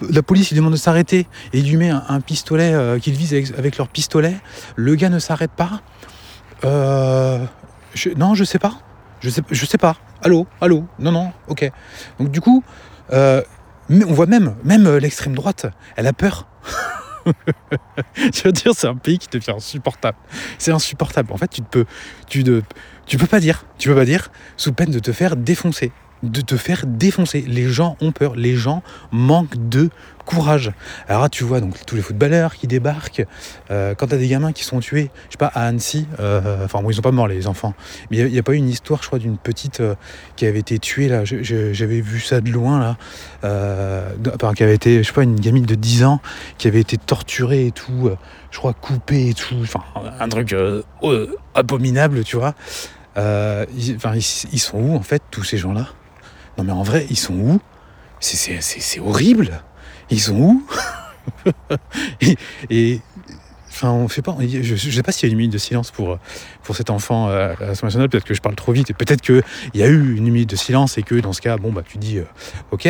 la 0.08 0.22
police 0.22 0.50
lui 0.50 0.56
demande 0.56 0.72
de 0.72 0.78
s'arrêter 0.78 1.26
et 1.52 1.60
lui 1.60 1.76
met 1.76 1.90
un, 1.90 2.20
pistolet 2.20 2.98
qu'il 3.00 3.14
vise 3.14 3.34
avec, 3.56 3.78
leur 3.78 3.88
pistolet, 3.88 4.36
le 4.76 4.94
gars 4.94 5.08
ne 5.08 5.18
s'arrête 5.18 5.50
pas. 5.50 5.80
non, 6.62 8.34
je 8.34 8.44
sais 8.44 8.60
pas. 8.60 8.74
Je 9.20 9.30
sais, 9.30 9.42
je 9.50 9.66
sais 9.66 9.78
pas. 9.78 9.96
Allô, 10.22 10.46
allô, 10.60 10.84
non, 11.00 11.10
non, 11.10 11.32
ok. 11.48 11.70
Donc 12.20 12.30
du 12.30 12.40
coup, 12.40 12.62
euh, 13.90 14.04
on 14.06 14.12
voit 14.12 14.26
même, 14.26 14.56
même 14.64 14.86
euh, 14.86 15.00
l'extrême 15.00 15.34
droite, 15.34 15.66
elle 15.96 16.06
a 16.06 16.12
peur. 16.12 16.48
je 18.16 18.42
veux 18.44 18.52
dire, 18.52 18.72
c'est 18.74 18.86
un 18.86 18.96
pays 18.96 19.18
qui 19.18 19.28
devient 19.28 19.52
insupportable. 19.56 20.18
C'est 20.58 20.72
insupportable. 20.72 21.32
En 21.32 21.36
fait, 21.36 21.48
tu 21.48 21.60
ne 21.60 21.66
peux, 21.66 21.84
tu 22.26 23.18
peux 23.18 23.26
pas 23.26 23.40
dire, 23.40 23.64
tu 23.78 23.88
peux 23.88 23.94
pas 23.94 24.04
dire, 24.04 24.30
sous 24.56 24.72
peine 24.72 24.90
de 24.90 24.98
te 24.98 25.12
faire 25.12 25.36
défoncer 25.36 25.92
de 26.22 26.40
te 26.40 26.56
faire 26.56 26.86
défoncer. 26.86 27.44
Les 27.46 27.68
gens 27.68 27.96
ont 28.00 28.12
peur, 28.12 28.34
les 28.36 28.54
gens 28.54 28.82
manquent 29.12 29.68
de 29.68 29.90
courage. 30.28 30.72
Alors 31.08 31.30
tu 31.30 31.42
vois 31.42 31.60
donc 31.60 31.86
tous 31.86 31.96
les 31.96 32.02
footballeurs 32.02 32.54
qui 32.54 32.66
débarquent. 32.66 33.24
Euh, 33.70 33.94
quand 33.94 34.08
tu 34.08 34.14
as 34.14 34.18
des 34.18 34.28
gamins 34.28 34.52
qui 34.52 34.62
sont 34.62 34.78
tués, 34.80 35.10
je 35.28 35.32
sais 35.32 35.38
pas, 35.38 35.46
à 35.46 35.66
Annecy, 35.66 36.06
euh, 36.20 36.64
enfin 36.66 36.82
bon, 36.82 36.90
ils 36.90 36.94
sont 36.94 37.02
pas 37.02 37.12
morts 37.12 37.28
les 37.28 37.46
enfants, 37.46 37.72
mais 38.10 38.18
il 38.18 38.26
n'y 38.26 38.38
a, 38.38 38.42
pas 38.42 38.52
eu 38.52 38.56
une 38.56 38.68
histoire, 38.68 39.02
je 39.02 39.06
crois, 39.06 39.18
d'une 39.18 39.38
petite 39.38 39.80
euh, 39.80 39.94
qui 40.36 40.44
avait 40.44 40.58
été 40.58 40.78
tuée 40.78 41.08
là. 41.08 41.24
J'avais 41.24 42.02
vu 42.02 42.20
ça 42.20 42.42
de 42.42 42.50
loin 42.50 42.78
là, 42.78 42.96
enfin, 44.34 44.52
qui 44.52 44.62
avait 44.62 44.74
été, 44.74 45.02
je 45.02 45.08
sais 45.08 45.14
pas, 45.14 45.22
une 45.22 45.40
gamine 45.40 45.64
de 45.64 45.74
10 45.74 46.04
ans 46.04 46.20
qui 46.58 46.68
avait 46.68 46.80
été 46.80 46.98
torturée 46.98 47.66
et 47.66 47.72
tout, 47.72 48.10
je 48.50 48.58
crois 48.58 48.74
coupée 48.74 49.30
et 49.30 49.34
tout, 49.34 49.56
enfin 49.62 49.80
un 50.20 50.28
truc 50.28 50.54
abominable, 51.54 52.22
tu 52.24 52.36
vois. 52.36 52.54
ils, 53.16 53.96
ils 54.52 54.60
sont 54.60 54.78
où 54.78 54.94
en 54.94 55.02
fait 55.02 55.22
tous 55.30 55.44
ces 55.44 55.56
gens-là? 55.56 55.86
Non 56.58 56.64
mais 56.64 56.72
en 56.72 56.82
vrai, 56.82 57.06
ils 57.08 57.18
sont 57.18 57.34
où? 57.34 57.60
C'est 58.20 58.98
horrible. 58.98 59.62
Ils 60.10 60.20
sont 60.20 60.34
où? 60.34 60.66
Et, 62.70 63.00
enfin, 63.70 63.90
on 63.90 64.08
fait 64.08 64.22
pas. 64.22 64.36
Je, 64.40 64.72
ne 64.72 64.76
sais 64.76 65.02
pas 65.04 65.12
s'il 65.12 65.28
y 65.28 65.30
a 65.30 65.32
une 65.32 65.38
minute 65.38 65.52
de 65.52 65.58
silence 65.58 65.92
pour 65.92 66.18
pour 66.64 66.74
cet 66.74 66.90
enfant 66.90 67.28
euh, 67.28 67.54
à 67.60 67.66
l'Assemblée 67.66 67.86
nationale. 67.86 68.08
Peut-être 68.08 68.24
que 68.24 68.34
je 68.34 68.40
parle 68.40 68.56
trop 68.56 68.72
vite 68.72 68.90
et 68.90 68.94
peut-être 68.94 69.20
qu'il 69.20 69.42
y 69.74 69.82
a 69.84 69.86
eu 69.86 70.16
une 70.16 70.24
minute 70.24 70.50
de 70.50 70.56
silence 70.56 70.98
et 70.98 71.02
que 71.02 71.14
dans 71.14 71.32
ce 71.32 71.40
cas, 71.40 71.56
bon 71.58 71.70
bah 71.70 71.82
tu 71.86 71.98
dis 71.98 72.18
euh, 72.18 72.24
ok. 72.72 72.88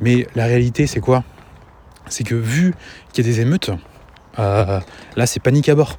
Mais 0.00 0.26
la 0.34 0.46
réalité, 0.46 0.86
c'est 0.86 1.00
quoi? 1.00 1.24
C'est 2.08 2.24
que 2.24 2.34
vu 2.34 2.74
qu'il 3.12 3.26
y 3.26 3.28
a 3.28 3.32
des 3.32 3.40
émeutes, 3.40 3.70
euh, 4.38 4.80
là 5.16 5.26
c'est 5.26 5.40
panique 5.40 5.68
à 5.68 5.74
bord. 5.74 5.98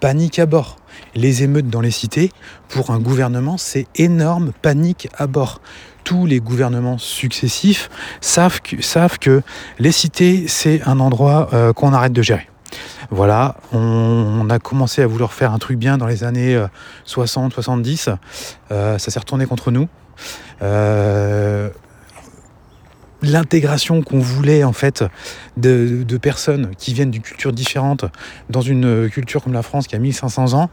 Panique 0.00 0.40
à 0.40 0.46
bord. 0.46 0.76
Les 1.14 1.42
émeutes 1.42 1.68
dans 1.68 1.80
les 1.80 1.90
cités, 1.90 2.32
pour 2.68 2.90
un 2.90 2.98
gouvernement, 2.98 3.56
c'est 3.58 3.86
énorme 3.96 4.52
panique 4.62 5.08
à 5.16 5.26
bord 5.26 5.60
tous 6.04 6.26
les 6.26 6.40
gouvernements 6.40 6.98
successifs 6.98 7.90
savent 8.20 8.60
que, 8.60 9.42
les 9.78 9.92
cités, 9.92 10.46
c'est 10.48 10.82
un 10.86 11.00
endroit 11.00 11.48
euh, 11.52 11.72
qu'on 11.72 11.92
arrête 11.92 12.12
de 12.12 12.22
gérer. 12.22 12.48
Voilà, 13.10 13.56
on, 13.72 14.48
a 14.48 14.58
commencé 14.58 15.02
à 15.02 15.06
vouloir 15.06 15.32
faire 15.32 15.52
un 15.52 15.58
truc 15.58 15.78
bien 15.78 15.98
dans 15.98 16.06
les 16.06 16.24
années 16.24 16.58
60, 17.04 17.52
euh, 17.52 17.54
70. 17.54 18.08
Euh, 18.70 18.98
ça 18.98 19.10
s'est 19.10 19.18
retourné 19.18 19.46
contre 19.46 19.70
nous. 19.70 19.88
L'intégration 23.22 24.02
qu'on 24.02 24.18
voulait 24.18 24.64
en 24.64 24.72
fait 24.72 25.04
de, 25.56 26.04
personnes 26.20 26.70
qui 26.76 26.92
viennent 26.92 27.10
d'une 27.10 27.22
culture 27.22 27.52
différente 27.52 28.04
dans 28.50 28.60
une 28.60 29.08
culture 29.08 29.42
comme 29.42 29.52
la 29.52 29.62
France 29.62 29.86
qui 29.86 29.96
a 29.96 29.98
1500 29.98 30.54
ans, 30.54 30.70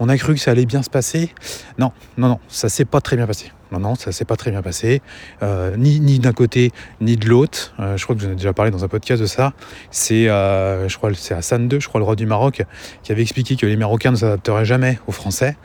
on 0.00 0.08
a 0.08 0.16
cru 0.16 0.34
que 0.34 0.40
ça 0.40 0.50
allait 0.50 0.66
bien 0.66 0.82
se 0.82 0.90
passer. 0.90 1.32
Non, 1.78 1.92
non, 2.16 2.28
non, 2.28 2.40
ça 2.48 2.68
s'est 2.68 2.84
pas 2.84 3.00
très 3.00 3.16
bien 3.16 3.26
passé. 3.26 3.52
Non, 3.72 3.78
non, 3.78 3.94
ça 3.94 4.12
s'est 4.12 4.26
pas 4.26 4.36
très 4.36 4.50
bien 4.50 4.60
passé, 4.60 5.00
euh, 5.42 5.74
ni, 5.78 6.18
d'un 6.18 6.34
côté 6.34 6.72
ni 7.00 7.16
de 7.16 7.26
l'autre. 7.26 7.72
Euh, 7.80 7.96
je 7.96 8.04
crois 8.04 8.14
que 8.14 8.20
vous 8.20 8.26
en 8.26 8.28
avez 8.28 8.36
déjà 8.36 8.52
parlé 8.52 8.70
dans 8.70 8.84
un 8.84 8.88
podcast 8.88 9.20
de 9.22 9.26
ça. 9.26 9.54
C'est, 9.90 10.28
euh, 10.28 10.88
je 10.88 10.98
c'est 11.14 11.32
Hassan 11.32 11.70
II, 11.72 11.80
je 11.80 11.88
crois, 11.88 11.98
le 11.98 12.04
roi 12.04 12.14
du 12.14 12.26
Maroc, 12.26 12.64
qui 13.02 13.12
avait 13.12 13.22
expliqué 13.22 13.56
que 13.56 13.64
les 13.64 13.78
Marocains 13.78 14.10
ne 14.10 14.16
s'adapteraient 14.16 14.66
jamais 14.66 14.98
aux 15.06 15.12
Français. 15.12 15.56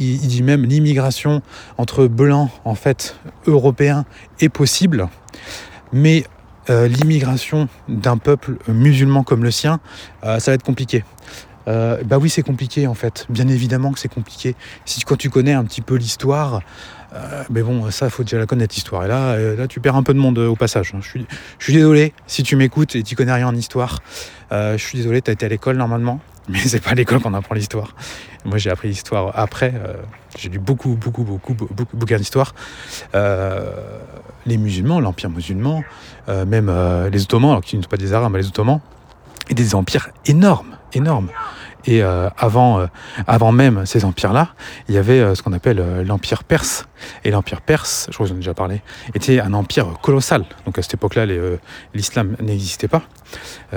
Il, 0.00 0.18
dit 0.18 0.42
même 0.42 0.64
l'immigration 0.64 1.40
entre 1.76 2.08
blancs, 2.08 2.50
en 2.64 2.74
fait, 2.74 3.16
européens, 3.46 4.04
est 4.40 4.48
possible, 4.48 5.08
mais 5.92 6.24
l'immigration 6.68 7.66
d'un 7.88 8.18
peuple 8.18 8.56
musulman 8.68 9.22
comme 9.22 9.42
le 9.42 9.50
sien, 9.50 9.80
ça 10.22 10.38
va 10.38 10.52
être 10.52 10.62
compliqué. 10.62 11.02
bah 11.66 12.18
oui, 12.20 12.28
c'est 12.28 12.42
compliqué 12.42 12.86
en 12.86 12.92
fait. 12.92 13.24
Bien 13.30 13.48
évidemment 13.48 13.90
que 13.92 13.98
c'est 13.98 14.12
compliqué. 14.12 14.54
Si 14.84 15.00
quand 15.00 15.16
tu 15.16 15.30
connais 15.30 15.54
un 15.54 15.64
petit 15.64 15.80
peu 15.80 15.94
l'histoire, 15.94 16.60
euh, 17.14 17.44
mais 17.50 17.62
bon, 17.62 17.90
ça, 17.90 18.10
faut 18.10 18.22
déjà 18.22 18.38
la 18.38 18.46
connaître, 18.46 18.74
l'histoire. 18.74 19.04
Et 19.04 19.08
là, 19.08 19.32
euh, 19.32 19.66
tu 19.66 19.80
perds 19.80 19.96
un 19.96 20.02
peu 20.02 20.14
de 20.14 20.18
monde 20.18 20.38
euh, 20.38 20.48
au 20.48 20.56
passage. 20.56 20.92
Hein. 20.94 21.00
Je 21.00 21.08
suis, 21.08 21.72
désolé 21.72 22.12
si 22.26 22.42
tu 22.42 22.56
m'écoutes 22.56 22.96
et 22.96 23.02
tu 23.02 23.16
connais 23.16 23.32
rien 23.32 23.48
en 23.48 23.54
histoire. 23.54 24.00
je 24.50 24.76
suis 24.76 24.98
désolé, 24.98 25.22
tu 25.22 25.30
as 25.30 25.34
été 25.34 25.46
à 25.46 25.48
l'école 25.48 25.76
normalement, 25.76 26.20
mais 26.48 26.58
c'est 26.58 26.82
pas 26.82 26.90
à 26.90 26.94
l'école 26.94 27.20
qu'on 27.20 27.34
apprend 27.34 27.54
l'histoire. 27.54 27.94
Moi, 28.44 28.58
j'ai 28.58 28.70
appris 28.70 28.88
l'histoire 28.88 29.32
après. 29.34 29.74
j'ai 30.38 30.48
lu 30.48 30.58
beaucoup, 30.58 30.96
beaucoup, 30.96 31.24
beaucoup, 31.24 31.54
beaucoup, 31.54 31.96
beaucoup 31.96 32.14
d'histoire. 32.14 32.54
Les 34.48 34.58
musulmans, 34.58 35.00
l'empire 35.00 35.30
musulman, 35.30 35.84
même 36.28 36.72
les 37.10 37.22
Ottomans, 37.22 37.50
alors 37.50 37.62
qu'ils 37.62 37.78
ne 37.78 37.84
pas 37.84 37.96
des 37.96 38.12
Arabes, 38.12 38.32
mais 38.32 38.40
les 38.40 38.48
Ottomans, 38.48 38.80
et 39.48 39.54
des 39.54 39.74
empires 39.74 40.10
énormes, 40.26 40.76
énormes. 40.92 41.28
Et 41.86 42.02
euh, 42.02 42.28
avant, 42.36 42.80
euh, 42.80 42.86
avant 43.26 43.50
même 43.52 43.86
ces 43.86 44.04
empires-là, 44.04 44.48
il 44.88 44.94
y 44.94 44.98
avait 44.98 45.20
euh, 45.20 45.34
ce 45.34 45.42
qu'on 45.42 45.54
appelle 45.54 46.02
l'empire 46.04 46.44
perse. 46.44 46.86
Et 47.24 47.30
l'empire 47.30 47.62
perse, 47.62 48.08
je 48.10 48.14
crois 48.14 48.26
que 48.26 48.28
j'en 48.28 48.34
ai 48.34 48.40
déjà 48.40 48.52
parlé, 48.52 48.82
était 49.14 49.40
un 49.40 49.54
empire 49.54 49.98
colossal. 50.02 50.44
Donc 50.66 50.78
à 50.78 50.82
cette 50.82 50.94
époque-là, 50.94 51.24
l'islam 51.94 52.36
n'existait 52.40 52.88
pas. 52.88 53.02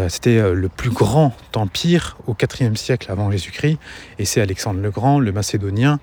C'était 0.08 0.42
le 0.54 0.70
plus 0.70 0.90
grand 0.90 1.36
empire 1.56 2.18
au 2.26 2.36
IVe 2.36 2.76
siècle 2.76 3.12
avant 3.12 3.30
Jésus-Christ. 3.30 3.78
Et 4.18 4.26
c'est 4.26 4.42
Alexandre 4.42 4.82
le 4.82 4.90
Grand, 4.90 5.20
le 5.20 5.32
Macédonien 5.32 6.00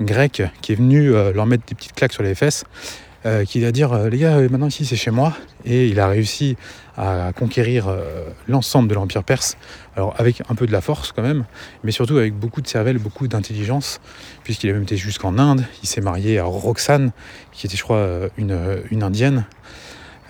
grec, 0.00 0.42
qui 0.62 0.72
est 0.72 0.76
venu 0.76 1.10
leur 1.10 1.46
mettre 1.46 1.64
des 1.66 1.74
petites 1.74 1.94
claques 1.94 2.12
sur 2.12 2.22
les 2.22 2.36
fesses 2.36 2.64
euh, 3.26 3.44
qui 3.44 3.60
va 3.60 3.72
dire 3.72 3.92
euh, 3.92 4.08
les 4.08 4.18
gars, 4.18 4.40
maintenant 4.48 4.68
ici 4.68 4.84
c'est 4.84 4.96
chez 4.96 5.10
moi. 5.10 5.34
Et 5.64 5.88
il 5.88 6.00
a 6.00 6.08
réussi 6.08 6.56
à 6.96 7.32
conquérir 7.34 7.88
euh, 7.88 8.24
l'ensemble 8.48 8.88
de 8.88 8.94
l'Empire 8.94 9.24
perse, 9.24 9.56
alors 9.96 10.14
avec 10.18 10.42
un 10.48 10.54
peu 10.54 10.66
de 10.66 10.72
la 10.72 10.80
force 10.80 11.12
quand 11.12 11.22
même, 11.22 11.44
mais 11.84 11.92
surtout 11.92 12.16
avec 12.16 12.34
beaucoup 12.34 12.60
de 12.60 12.66
cervelle, 12.66 12.98
beaucoup 12.98 13.28
d'intelligence, 13.28 14.00
puisqu'il 14.44 14.70
a 14.70 14.72
même 14.72 14.82
été 14.82 14.96
jusqu'en 14.96 15.38
Inde. 15.38 15.64
Il 15.82 15.88
s'est 15.88 16.00
marié 16.00 16.38
à 16.38 16.44
Roxane, 16.44 17.12
qui 17.52 17.66
était, 17.66 17.76
je 17.76 17.82
crois, 17.82 18.06
une, 18.36 18.58
une 18.90 19.02
indienne. 19.02 19.44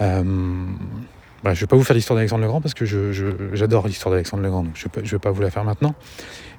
Euh, 0.01 0.23
bah, 1.43 1.55
je 1.55 1.59
ne 1.59 1.61
vais 1.61 1.67
pas 1.67 1.77
vous 1.77 1.85
faire 1.85 1.97
l'histoire 1.97 2.17
d'Alexandre 2.17 2.43
le 2.43 2.49
Grand 2.49 2.61
parce 2.61 2.75
que 2.75 2.85
j'adore 3.55 3.87
l'histoire 3.87 4.13
d'Alexandre 4.13 4.43
le 4.43 4.51
Grand, 4.51 4.65
donc 4.65 4.75
je 4.77 4.87
ne 5.01 5.09
vais 5.09 5.19
pas 5.19 5.31
vous 5.31 5.43
la 5.43 5.51
faire 5.51 5.65
maintenant. 5.65 5.95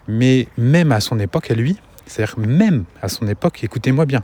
Mais 0.08 0.48
même 0.58 0.92
à 0.92 1.00
son 1.00 1.20
époque, 1.20 1.52
à 1.52 1.54
lui, 1.54 1.78
c'est-à-dire 2.06 2.40
même 2.40 2.86
à 3.02 3.08
son 3.08 3.28
époque, 3.28 3.64
écoutez-moi 3.64 4.06
bien, 4.06 4.24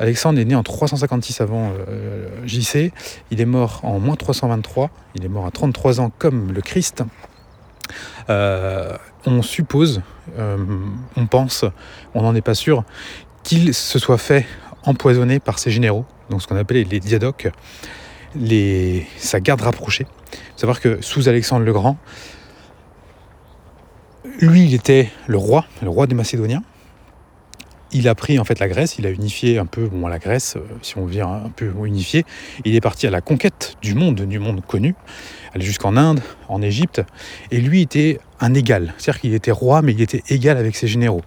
Alexandre 0.00 0.40
est 0.40 0.44
né 0.44 0.56
en 0.56 0.62
356 0.62 1.40
avant 1.40 1.70
euh, 1.88 2.28
JC. 2.46 2.92
Il 3.30 3.40
est 3.40 3.46
mort 3.46 3.80
en 3.84 4.00
moins 4.00 4.16
323. 4.16 4.90
Il 5.14 5.24
est 5.24 5.28
mort 5.28 5.46
à 5.46 5.50
33 5.52 6.00
ans 6.00 6.10
comme 6.18 6.52
le 6.52 6.60
Christ. 6.60 7.04
on 8.28 9.42
suppose, 9.42 10.02
on 10.38 11.26
pense, 11.26 11.64
on 12.14 12.22
n'en 12.22 12.34
est 12.34 12.40
pas 12.40 12.54
sûr, 12.54 12.84
qu'il 13.42 13.74
se 13.74 13.98
soit 13.98 14.18
fait 14.18 14.46
empoisonner 14.84 15.40
par 15.40 15.58
ses 15.58 15.70
généraux, 15.70 16.04
donc 16.30 16.42
ce 16.42 16.46
qu'on 16.46 16.56
appelait 16.56 16.84
les 16.84 17.00
diadoques, 17.00 17.48
les, 18.36 19.06
sa 19.18 19.40
garde 19.40 19.60
rapprochée. 19.60 20.06
Faut 20.32 20.58
savoir 20.58 20.80
que 20.80 21.02
sous 21.02 21.28
Alexandre 21.28 21.64
le 21.64 21.72
Grand, 21.72 21.96
lui, 24.40 24.64
il 24.64 24.74
était 24.74 25.10
le 25.26 25.36
roi, 25.36 25.64
le 25.82 25.88
roi 25.88 26.06
des 26.06 26.14
Macédoniens. 26.14 26.62
Il 27.92 28.08
a 28.08 28.14
pris 28.14 28.38
en 28.38 28.44
fait 28.44 28.58
la 28.60 28.68
Grèce, 28.68 28.98
il 28.98 29.06
a 29.06 29.10
unifié 29.10 29.58
un 29.58 29.66
peu 29.66 29.88
bon, 29.88 30.06
la 30.06 30.18
Grèce, 30.18 30.54
euh, 30.56 30.60
si 30.82 30.96
on 30.96 31.06
vient 31.06 31.28
un 31.28 31.48
peu 31.48 31.72
unifier. 31.84 32.24
Il 32.64 32.74
est 32.74 32.80
parti 32.80 33.06
à 33.06 33.10
la 33.10 33.20
conquête 33.20 33.76
du 33.82 33.94
monde, 33.94 34.20
du 34.20 34.38
monde 34.38 34.64
connu, 34.64 34.94
aller 35.54 35.64
jusqu'en 35.64 35.96
Inde, 35.96 36.20
en 36.48 36.62
Égypte. 36.62 37.02
Et 37.50 37.60
lui 37.60 37.82
était 37.82 38.20
un 38.38 38.54
égal, 38.54 38.94
c'est-à-dire 38.96 39.20
qu'il 39.20 39.34
était 39.34 39.50
roi, 39.50 39.82
mais 39.82 39.92
il 39.92 40.00
était 40.00 40.22
égal 40.28 40.56
avec 40.56 40.76
ses 40.76 40.86
généraux. 40.86 41.22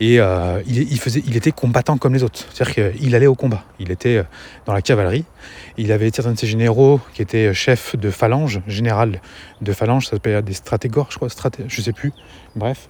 Et 0.00 0.20
euh, 0.20 0.62
il, 0.66 0.98
faisait, 0.98 1.22
il 1.26 1.36
était 1.36 1.52
combattant 1.52 1.98
comme 1.98 2.14
les 2.14 2.22
autres. 2.22 2.46
C'est-à-dire 2.52 2.92
qu'il 2.92 3.14
allait 3.14 3.26
au 3.26 3.34
combat. 3.34 3.62
Il 3.78 3.90
était 3.90 4.16
euh, 4.16 4.22
dans 4.66 4.72
la 4.72 4.82
cavalerie. 4.82 5.24
Il 5.76 5.92
avait 5.92 6.10
certains 6.10 6.32
de 6.32 6.38
ses 6.38 6.46
généraux 6.46 7.00
qui 7.12 7.22
étaient 7.22 7.52
chefs 7.52 7.94
de 7.94 8.10
phalange, 8.10 8.60
général 8.66 9.20
de 9.60 9.72
phalange, 9.72 10.06
ça 10.06 10.12
s'appelle 10.12 10.42
des 10.42 10.54
stratégores, 10.54 11.08
je 11.10 11.16
crois, 11.16 11.28
straté 11.28 11.64
je 11.68 11.80
sais 11.80 11.92
plus. 11.92 12.12
Bref. 12.56 12.88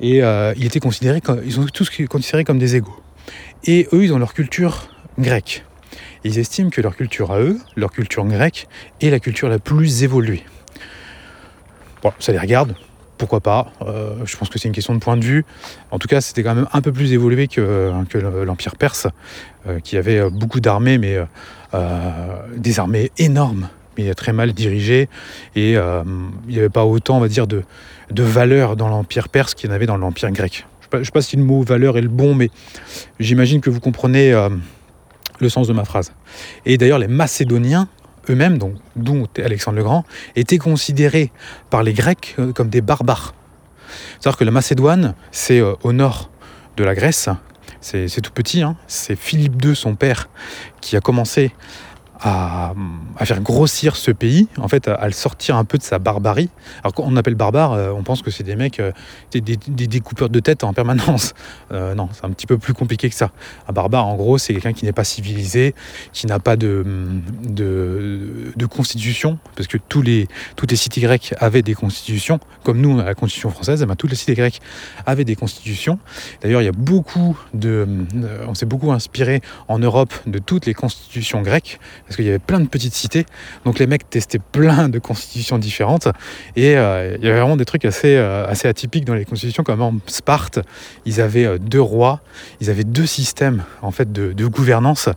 Et 0.00 0.22
euh, 0.22 0.54
il 0.56 0.64
était 0.64 0.80
considéré 0.80 1.20
comme, 1.20 1.40
ils 1.44 1.52
sont 1.52 1.66
tous 1.66 1.90
considérés 2.08 2.44
comme 2.44 2.58
des 2.58 2.76
égaux. 2.76 2.96
Et 3.64 3.86
eux, 3.92 4.04
ils 4.04 4.12
ont 4.12 4.18
leur 4.18 4.32
culture 4.32 4.88
grecque. 5.18 5.64
Ils 6.24 6.38
estiment 6.38 6.70
que 6.70 6.80
leur 6.80 6.96
culture 6.96 7.32
à 7.32 7.40
eux, 7.40 7.58
leur 7.76 7.92
culture 7.92 8.24
grecque, 8.24 8.66
est 9.00 9.10
la 9.10 9.20
culture 9.20 9.48
la 9.48 9.58
plus 9.58 10.02
évoluée. 10.02 10.42
Bon, 12.02 12.12
ça 12.18 12.32
les 12.32 12.38
regarde, 12.38 12.74
pourquoi 13.18 13.40
pas? 13.40 13.72
Euh, 13.82 14.14
Je 14.24 14.36
pense 14.38 14.48
que 14.48 14.58
c'est 14.58 14.68
une 14.68 14.74
question 14.74 14.94
de 14.94 15.00
point 15.00 15.18
de 15.18 15.24
vue. 15.24 15.44
En 15.90 15.98
tout 15.98 16.08
cas, 16.08 16.22
c'était 16.22 16.42
quand 16.42 16.54
même 16.54 16.68
un 16.72 16.80
peu 16.80 16.92
plus 16.92 17.12
évolué 17.12 17.48
que, 17.48 17.92
l'Empire 18.44 18.76
perse, 18.76 19.06
euh, 19.66 19.80
qui 19.80 19.98
avait 19.98 20.30
beaucoup 20.30 20.60
d'armées, 20.60 20.96
mais 20.96 21.18
des 22.56 22.80
armées 22.80 23.12
énormes, 23.18 23.68
mais 23.96 24.12
très 24.14 24.32
mal 24.32 24.54
dirigées. 24.54 25.08
Et 25.54 25.72
il 25.72 26.48
n'y 26.48 26.58
avait 26.58 26.70
pas 26.70 26.84
autant, 26.84 27.18
on 27.18 27.20
va 27.20 27.28
dire, 27.28 27.46
de, 27.46 27.62
de 28.10 28.22
valeur 28.22 28.76
dans 28.76 28.88
l'Empire 28.88 29.28
perse 29.28 29.54
qu'il 29.54 29.68
y 29.68 29.72
en 29.72 29.76
avait 29.76 29.86
dans 29.86 29.96
l'Empire 29.96 30.30
grec. 30.30 30.66
Je 30.92 30.98
ne 30.98 31.04
sais 31.04 31.10
pas 31.12 31.22
si 31.22 31.36
le 31.36 31.44
mot 31.44 31.62
valeur 31.62 31.96
est 31.96 32.02
le 32.02 32.08
bon, 32.08 32.34
mais 32.34 32.50
j'imagine 33.20 33.60
que 33.60 33.70
vous 33.70 33.80
comprenez 33.80 34.32
le 35.38 35.48
sens 35.48 35.68
de 35.68 35.72
ma 35.72 35.84
phrase. 35.84 36.12
Et 36.66 36.78
d'ailleurs, 36.78 36.98
les 36.98 37.06
Macédoniens 37.06 37.88
eux-mêmes, 38.28 38.58
dont 38.96 39.28
Alexandre 39.38 39.78
le 39.78 39.84
Grand, 39.84 40.04
étaient 40.36 40.58
considérés 40.58 41.32
par 41.70 41.82
les 41.82 41.92
Grecs 41.92 42.34
euh, 42.38 42.52
comme 42.52 42.68
des 42.68 42.80
barbares. 42.80 43.34
C'est-à-dire 44.18 44.38
que 44.38 44.44
la 44.44 44.50
Macédoine, 44.50 45.14
c'est 45.30 45.60
euh, 45.60 45.74
au 45.82 45.92
nord 45.92 46.30
de 46.76 46.84
la 46.84 46.94
Grèce, 46.94 47.28
c'est 47.80 48.20
tout 48.20 48.32
petit, 48.32 48.62
hein. 48.62 48.76
c'est 48.86 49.16
Philippe 49.16 49.64
II, 49.64 49.74
son 49.74 49.94
père, 49.94 50.28
qui 50.82 50.96
a 50.96 51.00
commencé 51.00 51.52
à, 52.22 52.74
faire 53.24 53.40
grossir 53.40 53.96
ce 53.96 54.10
pays, 54.10 54.48
en 54.58 54.68
fait, 54.68 54.88
à, 54.88 55.06
le 55.06 55.12
sortir 55.12 55.56
un 55.56 55.64
peu 55.64 55.78
de 55.78 55.82
sa 55.82 55.98
barbarie. 55.98 56.50
Alors 56.82 56.92
quand 56.94 57.04
on 57.06 57.16
appelle 57.16 57.34
barbare, 57.34 57.72
euh, 57.72 57.92
on 57.92 58.02
pense 58.02 58.22
que 58.22 58.30
c'est 58.30 58.44
des 58.44 58.56
mecs, 58.56 58.80
euh, 58.80 58.92
des, 59.32 59.40
découpeurs 59.40 60.28
de 60.28 60.40
tête 60.40 60.64
en 60.64 60.72
permanence. 60.72 61.34
Euh, 61.72 61.94
non, 61.94 62.08
c'est 62.12 62.24
un 62.24 62.30
petit 62.30 62.46
peu 62.46 62.58
plus 62.58 62.74
compliqué 62.74 63.08
que 63.08 63.14
ça. 63.14 63.30
Un 63.68 63.72
barbare, 63.72 64.06
en 64.06 64.16
gros, 64.16 64.38
c'est 64.38 64.52
quelqu'un 64.52 64.72
qui 64.72 64.84
n'est 64.84 64.92
pas 64.92 65.04
civilisé, 65.04 65.74
qui 66.12 66.26
n'a 66.26 66.40
pas 66.40 66.56
de, 66.56 66.84
constitution, 68.68 69.38
parce 69.54 69.68
que 69.68 69.78
tous 69.78 70.02
les, 70.02 70.26
toutes 70.56 70.72
les 70.72 70.76
cités 70.76 71.00
grecques 71.00 71.32
avaient 71.38 71.62
des 71.62 71.74
constitutions, 71.74 72.40
comme 72.64 72.80
nous, 72.80 72.96
la 72.96 73.14
constitution 73.14 73.50
française, 73.50 73.82
eh 73.82 73.86
ben, 73.86 73.94
toutes 73.94 74.10
les 74.10 74.16
cités 74.16 74.34
grecques 74.34 74.60
avaient 75.06 75.24
des 75.24 75.36
constitutions. 75.36 76.00
D'ailleurs, 76.42 76.60
il 76.60 76.64
y 76.64 76.68
a 76.68 76.72
beaucoup 76.72 77.38
de... 77.54 77.86
on 78.48 78.54
s'est 78.54 78.66
beaucoup 78.66 78.90
inspiré 78.90 79.40
en 79.68 79.78
Europe 79.78 80.12
de 80.26 80.40
toutes 80.40 80.66
les 80.66 80.74
constitutions 80.74 81.42
grecques, 81.42 81.78
parce 82.10 82.16
qu'il 82.16 82.26
y 82.26 82.28
avait 82.28 82.40
plein 82.40 82.58
de 82.58 82.66
petites 82.66 82.94
cités. 82.94 83.24
Donc 83.64 83.78
les 83.78 83.86
mecs 83.86 84.10
testaient 84.10 84.40
plein 84.40 84.88
de 84.88 84.98
constitutions 84.98 85.58
différentes. 85.58 86.08
Et 86.56 86.76
euh, 86.76 87.16
il 87.16 87.24
y 87.24 87.28
avait 87.28 87.38
vraiment 87.38 87.56
des 87.56 87.64
trucs 87.64 87.84
assez, 87.84 88.16
euh, 88.16 88.48
assez 88.48 88.66
atypiques 88.66 89.04
dans 89.04 89.14
les 89.14 89.24
constitutions, 89.24 89.62
comme 89.62 89.80
en 89.80 89.94
Sparte, 90.08 90.58
ils 91.06 91.20
avaient 91.20 91.44
euh, 91.44 91.58
deux 91.58 91.80
rois, 91.80 92.20
ils 92.60 92.68
avaient 92.68 92.82
deux 92.82 93.06
systèmes 93.06 93.62
en 93.80 93.92
fait 93.92 94.10
de, 94.10 94.46
gouvernance. 94.48 95.08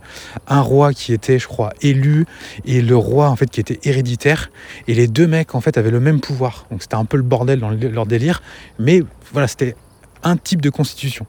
Un 0.46 0.60
roi 0.60 0.92
qui 0.92 1.12
était, 1.12 1.40
je 1.40 1.48
crois, 1.48 1.72
élu, 1.82 2.26
et 2.64 2.80
le 2.80 2.96
roi 2.96 3.28
en 3.28 3.34
fait 3.34 3.50
qui 3.50 3.58
était 3.58 3.80
héréditaire. 3.82 4.52
Et 4.86 4.94
les 4.94 5.08
deux 5.08 5.26
mecs 5.26 5.56
en 5.56 5.60
fait 5.60 5.76
avaient 5.76 5.90
le 5.90 5.98
même 5.98 6.20
pouvoir. 6.20 6.64
Donc 6.70 6.82
c'était 6.82 6.94
un 6.94 7.06
peu 7.06 7.16
le 7.16 7.24
bordel 7.24 7.58
dans 7.58 7.70
leur 7.70 8.06
délire. 8.06 8.40
Mais 8.78 9.02
voilà, 9.32 9.48
c'était 9.48 9.74
un 10.22 10.36
type 10.36 10.62
de 10.62 10.70
constitution. 10.70 11.26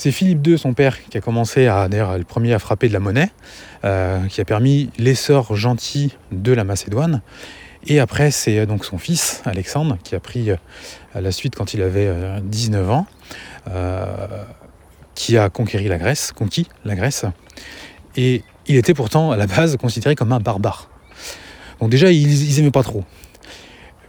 C'est 0.00 0.12
Philippe 0.12 0.46
II, 0.46 0.58
son 0.58 0.72
père, 0.72 0.96
qui 1.10 1.18
a 1.18 1.20
commencé 1.20 1.66
à, 1.66 1.86
d'ailleurs, 1.86 2.16
le 2.16 2.24
premier 2.24 2.54
à 2.54 2.58
frapper 2.58 2.88
de 2.88 2.94
la 2.94 3.00
monnaie, 3.00 3.28
euh, 3.84 4.26
qui 4.28 4.40
a 4.40 4.46
permis 4.46 4.88
l'essor 4.96 5.54
gentil 5.54 6.16
de 6.32 6.52
la 6.54 6.64
Macédoine. 6.64 7.20
Et 7.86 8.00
après, 8.00 8.30
c'est 8.30 8.60
euh, 8.60 8.64
donc 8.64 8.86
son 8.86 8.96
fils, 8.96 9.42
Alexandre, 9.44 9.98
qui 10.02 10.14
a 10.14 10.20
pris 10.20 10.52
euh, 10.52 10.56
la 11.14 11.30
suite 11.32 11.54
quand 11.54 11.74
il 11.74 11.82
avait 11.82 12.10
19 12.42 12.90
ans, 12.90 13.06
qui 15.14 15.36
a 15.36 15.50
conquéri 15.50 15.86
la 15.88 15.98
Grèce, 15.98 16.32
conquis 16.32 16.66
la 16.86 16.94
Grèce. 16.94 17.26
Et 18.16 18.42
il 18.68 18.76
était 18.76 18.94
pourtant 18.94 19.32
à 19.32 19.36
la 19.36 19.46
base 19.46 19.76
considéré 19.76 20.14
comme 20.14 20.32
un 20.32 20.40
barbare. 20.40 20.88
Donc 21.78 21.90
déjà, 21.90 22.10
ils, 22.10 22.56
n'aimaient 22.56 22.70
pas 22.70 22.84
trop. 22.84 23.04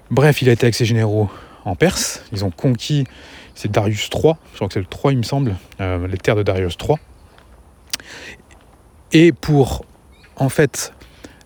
Bref, 0.09 0.41
il 0.41 0.47
a 0.47 0.53
été 0.53 0.67
avec 0.67 0.75
ses 0.75 0.85
généraux 0.85 1.29
en 1.65 1.75
Perse. 1.75 2.23
Ils 2.31 2.45
ont 2.45 2.49
conquis 2.49 3.03
c'est 3.61 3.69
Darius 3.69 4.09
III, 4.11 4.33
je 4.51 4.55
crois 4.55 4.67
que 4.67 4.73
c'est 4.73 4.79
le 4.79 4.87
3 4.87 5.11
il 5.11 5.19
me 5.19 5.23
semble, 5.23 5.55
euh, 5.79 6.07
les 6.07 6.17
terres 6.17 6.35
de 6.35 6.41
Darius 6.41 6.75
III. 6.81 6.97
Et 9.11 9.31
pour 9.31 9.85
en 10.35 10.49
fait 10.49 10.93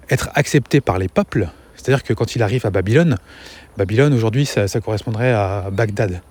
être 0.10 0.30
accepté 0.34 0.80
par 0.80 0.98
les 0.98 1.10
peuples, 1.10 1.50
c'est-à-dire 1.76 2.04
que 2.04 2.14
quand 2.14 2.38
il 2.38 2.42
arrive 2.42 2.66
à 2.66 2.70
Babylone, 2.70 3.18
Babylone 3.76 4.14
aujourd'hui 4.14 4.46
ça, 4.46 4.68
correspondrait 4.80 5.34
à 5.34 5.66
Bagdad. 5.74 6.22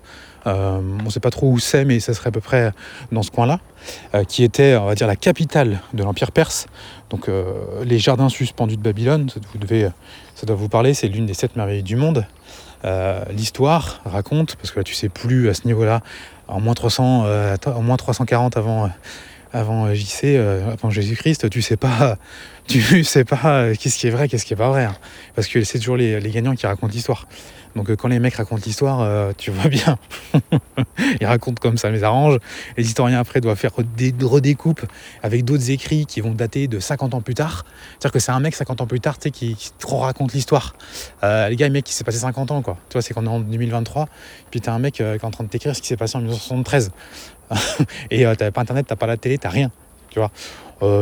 Euh, 0.47 0.79
on 0.79 1.03
ne 1.03 1.09
sait 1.11 1.19
pas 1.19 1.29
trop 1.29 1.51
où 1.51 1.59
c'est, 1.59 1.85
mais 1.85 1.99
ça 1.99 2.15
serait 2.15 2.29
à 2.29 2.31
peu 2.31 2.41
près 2.41 2.71
dans 3.11 3.21
ce 3.21 3.29
coin-là, 3.29 3.59
euh, 4.15 4.23
qui 4.23 4.43
était, 4.43 4.75
on 4.77 4.85
va 4.85 4.95
dire, 4.95 5.05
la 5.05 5.15
capitale 5.15 5.81
de 5.93 6.03
l'Empire 6.03 6.31
perse. 6.31 6.65
Donc 7.11 7.29
les 7.83 7.99
jardins 7.99 8.29
suspendus 8.29 8.77
de 8.77 8.81
Babylone, 8.81 9.29
vous 9.53 9.59
devez, 9.59 9.89
ça 10.33 10.47
doit 10.47 10.55
vous 10.55 10.69
parler, 10.69 10.95
c'est 10.95 11.07
l'une 11.07 11.27
des 11.27 11.35
sept 11.35 11.55
merveilles 11.55 11.83
du 11.83 11.95
monde. 11.95 12.25
Euh, 12.83 13.23
l'histoire 13.31 14.01
raconte, 14.05 14.55
parce 14.57 14.71
que 14.71 14.79
là 14.79 14.83
tu 14.83 14.93
sais 14.93 15.09
plus 15.09 15.49
à 15.49 15.53
ce 15.53 15.65
niveau-là, 15.65 16.01
en 16.47 16.59
moins 16.59 16.73
300, 16.73 17.23
euh, 17.25 17.55
en 17.65 17.81
moins 17.81 17.97
340 17.97 18.57
avant, 18.57 18.85
euh, 18.85 18.87
avant 19.53 19.93
JC, 19.93 20.37
avant 20.71 20.89
Jésus-Christ, 20.89 21.49
tu 21.49 21.61
sais 21.61 21.77
pas, 21.77 22.17
tu 22.67 23.03
sais 23.03 23.23
pas 23.23 23.73
qu'est-ce 23.75 23.97
qui 23.97 24.07
est 24.07 24.11
vrai, 24.11 24.27
qu'est-ce 24.27 24.45
qui 24.45 24.53
est 24.53 24.57
pas 24.57 24.69
vrai, 24.69 24.85
hein. 24.85 24.95
parce 25.35 25.47
que 25.47 25.63
c'est 25.63 25.79
toujours 25.79 25.97
les, 25.97 26.19
les 26.19 26.29
gagnants 26.29 26.55
qui 26.55 26.67
racontent 26.67 26.93
l'histoire. 26.93 27.27
Donc 27.75 27.89
euh, 27.89 27.95
quand 27.95 28.07
les 28.07 28.19
mecs 28.19 28.35
racontent 28.35 28.61
l'histoire, 28.65 29.01
euh, 29.01 29.33
tu 29.37 29.51
vois 29.51 29.69
bien, 29.69 29.97
ils 31.19 31.25
racontent 31.25 31.59
comme 31.61 31.77
ça 31.77 31.89
les 31.91 32.03
arrange. 32.03 32.39
Les 32.77 32.85
historiens 32.85 33.19
après 33.19 33.41
doivent 33.41 33.57
faire 33.57 33.71
des 33.97 34.13
redécoupes 34.21 34.85
avec 35.23 35.43
d'autres 35.43 35.69
écrits 35.71 36.05
qui 36.05 36.21
vont 36.21 36.31
dater 36.31 36.67
de 36.67 36.79
50 36.79 37.13
ans 37.13 37.21
plus 37.21 37.35
tard. 37.35 37.65
C'est-à-dire 37.91 38.13
que 38.13 38.19
c'est 38.19 38.31
un 38.31 38.39
mec 38.39 38.55
50 38.55 38.81
ans 38.81 38.87
plus 38.87 39.01
tard 39.01 39.19
qui, 39.19 39.55
qui 39.55 39.71
raconte 39.83 40.33
l'histoire. 40.33 40.75
Euh, 41.23 41.49
les 41.49 41.55
gars, 41.55 41.67
le 41.67 41.73
mec 41.73 41.83
qui 41.83 41.93
s'est 41.93 42.03
passé 42.03 42.19
50 42.19 42.51
ans, 42.51 42.61
quoi. 42.61 42.77
Tu 42.89 42.93
vois, 42.93 43.01
c'est 43.01 43.13
qu'on 43.13 43.25
est 43.25 43.29
en 43.29 43.39
2023, 43.39 44.07
puis 44.51 44.61
t'as 44.61 44.73
un 44.73 44.79
mec 44.79 44.95
qui 44.95 45.03
est 45.03 45.23
en 45.23 45.31
train 45.31 45.43
de 45.43 45.49
t'écrire 45.49 45.75
ce 45.75 45.81
qui 45.81 45.87
s'est 45.87 45.97
passé 45.97 46.17
en 46.17 46.21
1973. 46.21 46.91
Et 48.11 48.25
t'as 48.37 48.51
pas 48.51 48.61
internet, 48.61 48.85
t'as 48.87 48.95
pas 48.95 49.07
la 49.07 49.17
télé, 49.17 49.37
t'as 49.37 49.49
rien. 49.49 49.69
Tu 50.09 50.19
vois. 50.19 50.31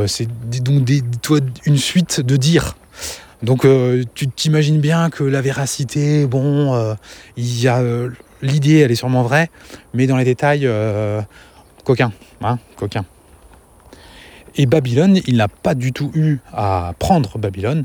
c'est 0.07 0.27
donc 0.63 0.89
toi, 1.21 1.39
une 1.65 1.77
suite 1.77 2.19
de 2.21 2.35
dire. 2.35 2.75
Donc 3.43 3.65
euh, 3.65 4.03
tu 4.15 4.29
t'imagines 4.29 4.79
bien 4.79 5.09
que 5.09 5.23
la 5.23 5.41
véracité, 5.41 6.25
bon, 6.25 6.73
euh, 6.73 6.95
y 7.35 7.67
a 7.67 7.79
euh, 7.79 8.09
l'idée, 8.41 8.79
elle 8.79 8.91
est 8.91 8.95
sûrement 8.95 9.21
vraie, 9.21 9.49
mais 9.93 10.07
dans 10.07 10.15
les 10.15 10.23
détails, 10.23 10.67
coquin, 11.83 12.13
hein, 12.41 12.57
coquin. 12.77 13.05
Et 14.55 14.65
Babylone, 14.65 15.19
il 15.27 15.35
n'a 15.37 15.49
pas 15.49 15.75
du 15.75 15.91
tout 15.91 16.11
eu 16.15 16.37
à 16.53 16.93
prendre 16.99 17.37
Babylone. 17.37 17.83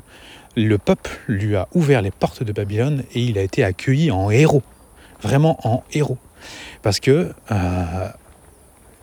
Le 0.56 0.78
peuple 0.78 1.18
lui 1.26 1.56
a 1.56 1.66
ouvert 1.74 2.02
les 2.02 2.10
portes 2.10 2.42
de 2.42 2.52
Babylone 2.52 3.02
et 3.14 3.22
il 3.22 3.38
a 3.38 3.42
été 3.42 3.64
accueilli 3.64 4.10
en 4.10 4.30
héros, 4.30 4.62
vraiment 5.22 5.58
en 5.66 5.82
héros, 5.92 6.18
parce 6.82 7.00
que 7.00 7.32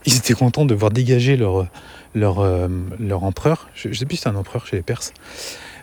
ils 0.05 0.15
étaient 0.15 0.33
contents 0.33 0.65
de 0.65 0.75
voir 0.75 0.91
dégager 0.91 1.35
leur 1.35 1.67
leur, 2.13 2.45
leur 2.99 3.23
empereur. 3.25 3.67
Je, 3.73 3.89
ne 3.89 3.93
sais 3.93 4.05
plus 4.05 4.15
si 4.15 4.23
c'est 4.23 4.29
un 4.29 4.35
empereur 4.35 4.65
chez 4.67 4.77
les 4.77 4.83
Perses. 4.83 5.11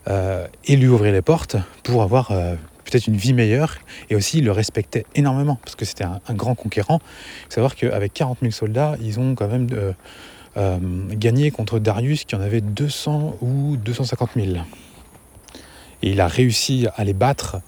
Euh, 0.09 0.46
et 0.64 0.76
lui 0.76 0.88
ouvrir 0.88 1.12
les 1.12 1.22
portes 1.22 1.57
pour 1.84 2.03
avoir 2.03 2.32
euh, 2.32 2.57
peut-être 2.84 3.07
une 3.07 3.16
vie 3.16 3.32
meilleure 3.32 3.76
et 4.11 4.16
aussi 4.16 4.38
il 4.38 4.44
le 4.44 4.50
respectait 4.50 5.07
énormément 5.14 5.61
parce 5.62 5.76
que 5.76 5.84
c'était 5.84 6.05
un, 6.05 6.34
grand 6.34 6.57
conquérant. 6.57 6.98
Il 7.42 7.44
faut 7.44 7.55
savoir 7.55 7.76
qu'avec 7.76 8.12
40 8.12 8.38
000 8.40 8.50
soldats, 8.50 8.96
ils 9.00 9.20
ont 9.20 9.36
quand 9.36 9.46
même 9.46 9.68
euh, 10.57 10.78
gagné 11.11 11.53
contre 11.53 11.78
Darius 11.78 12.24
qui 12.24 12.34
en 12.34 12.40
avait 12.40 12.61
200 12.61 13.36
ou 13.42 13.76
250 13.76 14.30
000. 14.34 14.57
Et 16.03 16.11
il 16.11 16.20
a 16.20 16.26
réussi 16.26 16.88
à 16.96 17.05
les 17.05 17.12
battre, 17.12 17.61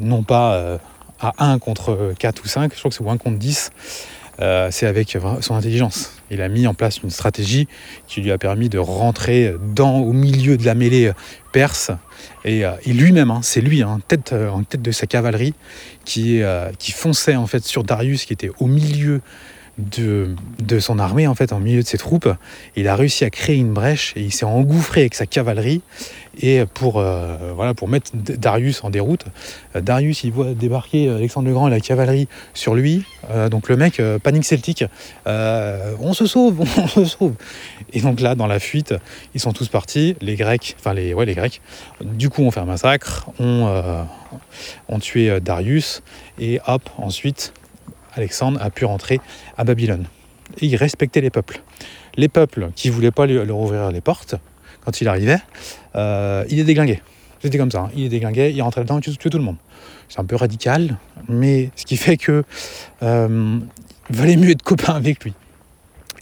non 0.00 0.22
pas 0.22 0.78
à 1.18 1.32
1 1.44 1.58
contre 1.58 2.14
4 2.16 2.44
ou 2.44 2.46
5, 2.46 2.72
je 2.72 2.78
crois 2.78 2.90
que 2.90 2.96
c'est 2.96 3.04
1 3.04 3.16
contre 3.16 3.38
10, 3.38 3.72
euh, 4.40 4.68
c'est 4.70 4.86
avec 4.86 5.16
son 5.40 5.54
intelligence. 5.54 6.12
Il 6.30 6.42
a 6.42 6.48
mis 6.48 6.66
en 6.66 6.74
place 6.74 6.98
une 7.02 7.10
stratégie 7.10 7.68
qui 8.08 8.20
lui 8.20 8.32
a 8.32 8.38
permis 8.38 8.68
de 8.68 8.78
rentrer 8.78 9.54
dans, 9.74 9.98
au 9.98 10.12
milieu 10.12 10.56
de 10.56 10.64
la 10.64 10.74
mêlée 10.74 11.12
perse. 11.52 11.90
Et, 12.44 12.64
euh, 12.64 12.72
lui-même, 12.86 13.30
hein, 13.30 13.40
c'est 13.42 13.60
lui, 13.60 13.82
hein, 13.82 14.00
tête, 14.08 14.32
euh, 14.32 14.50
en 14.50 14.62
tête 14.62 14.82
de 14.82 14.90
sa 14.90 15.06
cavalerie, 15.06 15.54
qui, 16.04 16.40
qui 16.78 16.92
fonçait 16.92 17.36
en 17.36 17.46
fait 17.46 17.64
sur 17.64 17.82
Darius, 17.82 18.24
qui 18.24 18.32
était 18.32 18.50
au 18.58 18.66
milieu 18.66 19.20
de, 19.78 20.34
son 20.80 20.98
armée, 20.98 21.26
en 21.26 21.34
fait, 21.34 21.52
en 21.52 21.60
milieu 21.60 21.82
de 21.82 21.86
ses 21.86 21.98
troupes. 21.98 22.28
Il 22.76 22.88
a 22.88 22.96
réussi 22.96 23.24
à 23.24 23.30
créer 23.30 23.56
une 23.56 23.72
brèche 23.72 24.12
et 24.16 24.22
il 24.22 24.32
s'est 24.32 24.44
engouffré 24.44 25.02
avec 25.02 25.14
sa 25.14 25.26
cavalerie 25.26 25.82
et 26.40 26.64
pour, 26.74 26.98
euh, 26.98 27.52
voilà, 27.54 27.74
pour 27.74 27.88
mettre 27.88 28.10
Darius 28.14 28.84
en 28.84 28.90
déroute. 28.90 29.24
Euh, 29.74 29.80
Darius, 29.80 30.24
il 30.24 30.32
voit 30.32 30.52
débarquer 30.52 31.08
Alexandre 31.08 31.48
le 31.48 31.54
Grand 31.54 31.68
et 31.68 31.70
la 31.70 31.80
cavalerie 31.80 32.28
sur 32.52 32.74
lui. 32.74 33.04
Euh, 33.30 33.48
donc 33.48 33.68
le 33.68 33.76
mec, 33.76 34.00
panique 34.22 34.44
celtique, 34.44 34.84
on 35.26 36.12
se 36.12 36.26
sauve, 36.26 36.60
on 36.78 36.88
se 36.88 37.04
sauve. 37.04 37.34
Et 37.92 38.00
donc 38.00 38.20
là, 38.20 38.34
dans 38.34 38.46
la 38.46 38.60
fuite, 38.60 38.94
ils 39.34 39.40
sont 39.40 39.52
tous 39.52 39.68
partis, 39.68 40.16
les 40.20 40.36
Grecs, 40.36 40.76
enfin 40.78 40.94
les, 40.94 41.14
ouais, 41.14 41.26
les 41.26 41.34
Grecs. 41.34 41.60
Du 42.02 42.28
coup, 42.28 42.42
on 42.42 42.50
fait 42.50 42.60
un 42.60 42.66
massacre, 42.66 43.28
on, 43.38 44.06
on 44.88 44.98
tué 44.98 45.40
Darius 45.40 46.02
et 46.38 46.60
hop, 46.66 46.82
ensuite, 46.98 47.52
Alexandre 48.16 48.60
a 48.62 48.70
pu 48.70 48.84
rentrer 48.84 49.20
à 49.56 49.64
Babylone. 49.64 50.06
Et 50.60 50.66
il 50.66 50.76
respectait 50.76 51.20
les 51.20 51.30
peuples. 51.30 51.60
Les 52.16 52.28
peuples 52.28 52.70
qui 52.74 52.88
ne 52.88 52.94
voulaient 52.94 53.10
pas 53.10 53.26
leur 53.26 53.58
ouvrir 53.58 53.90
les 53.90 54.00
portes, 54.00 54.36
quand 54.84 55.00
il 55.00 55.08
arrivait, 55.08 55.38
euh, 55.94 56.44
il 56.48 56.58
est 56.58 56.64
déglingué. 56.64 57.02
C'était 57.42 57.58
comme 57.58 57.70
ça, 57.70 57.80
hein. 57.80 57.90
il 57.94 58.04
est 58.04 58.08
déglingué, 58.08 58.52
il 58.54 58.62
rentrait 58.62 58.82
dedans, 58.82 59.00
il 59.04 59.18
tuait 59.18 59.30
tout 59.30 59.38
le 59.38 59.44
monde. 59.44 59.56
C'est 60.08 60.20
un 60.20 60.24
peu 60.24 60.36
radical, 60.36 60.96
mais 61.28 61.70
ce 61.76 61.84
qui 61.84 61.96
fait 61.96 62.16
que 62.16 62.44
euh, 63.02 63.58
valait 64.08 64.36
mieux 64.36 64.50
être 64.50 64.62
copain 64.62 64.94
avec 64.94 65.24
lui. 65.24 65.34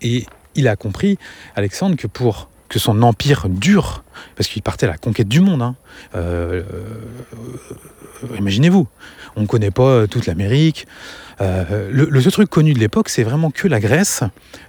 Et 0.03 0.27
il 0.55 0.69
a 0.69 0.77
compris, 0.77 1.19
Alexandre, 1.55 1.97
que 1.97 2.07
pour 2.07 2.49
que 2.69 2.79
son 2.79 3.03
empire 3.03 3.49
dure, 3.49 4.03
parce 4.37 4.49
qu'il 4.49 4.63
partait 4.63 4.87
à 4.87 4.91
la 4.91 4.99
conquête 4.99 5.29
du 5.29 5.41
monde, 5.41 5.63
hein, 5.63 5.77
euh, 6.15 6.63
imaginez-vous, 8.39 8.89
on 9.37 9.43
ne 9.43 9.47
connaît 9.47 9.71
pas 9.71 10.07
toute 10.07 10.27
l'Amérique, 10.27 10.87
euh, 11.41 11.91
le, 11.91 12.21
seul 12.21 12.33
truc 12.33 12.51
connu 12.51 12.75
de 12.75 12.79
l'époque, 12.79 13.09
c'est 13.09 13.23
vraiment 13.23 13.51
que 13.51 13.69
la 13.69 13.81
Grèce 13.81 14.23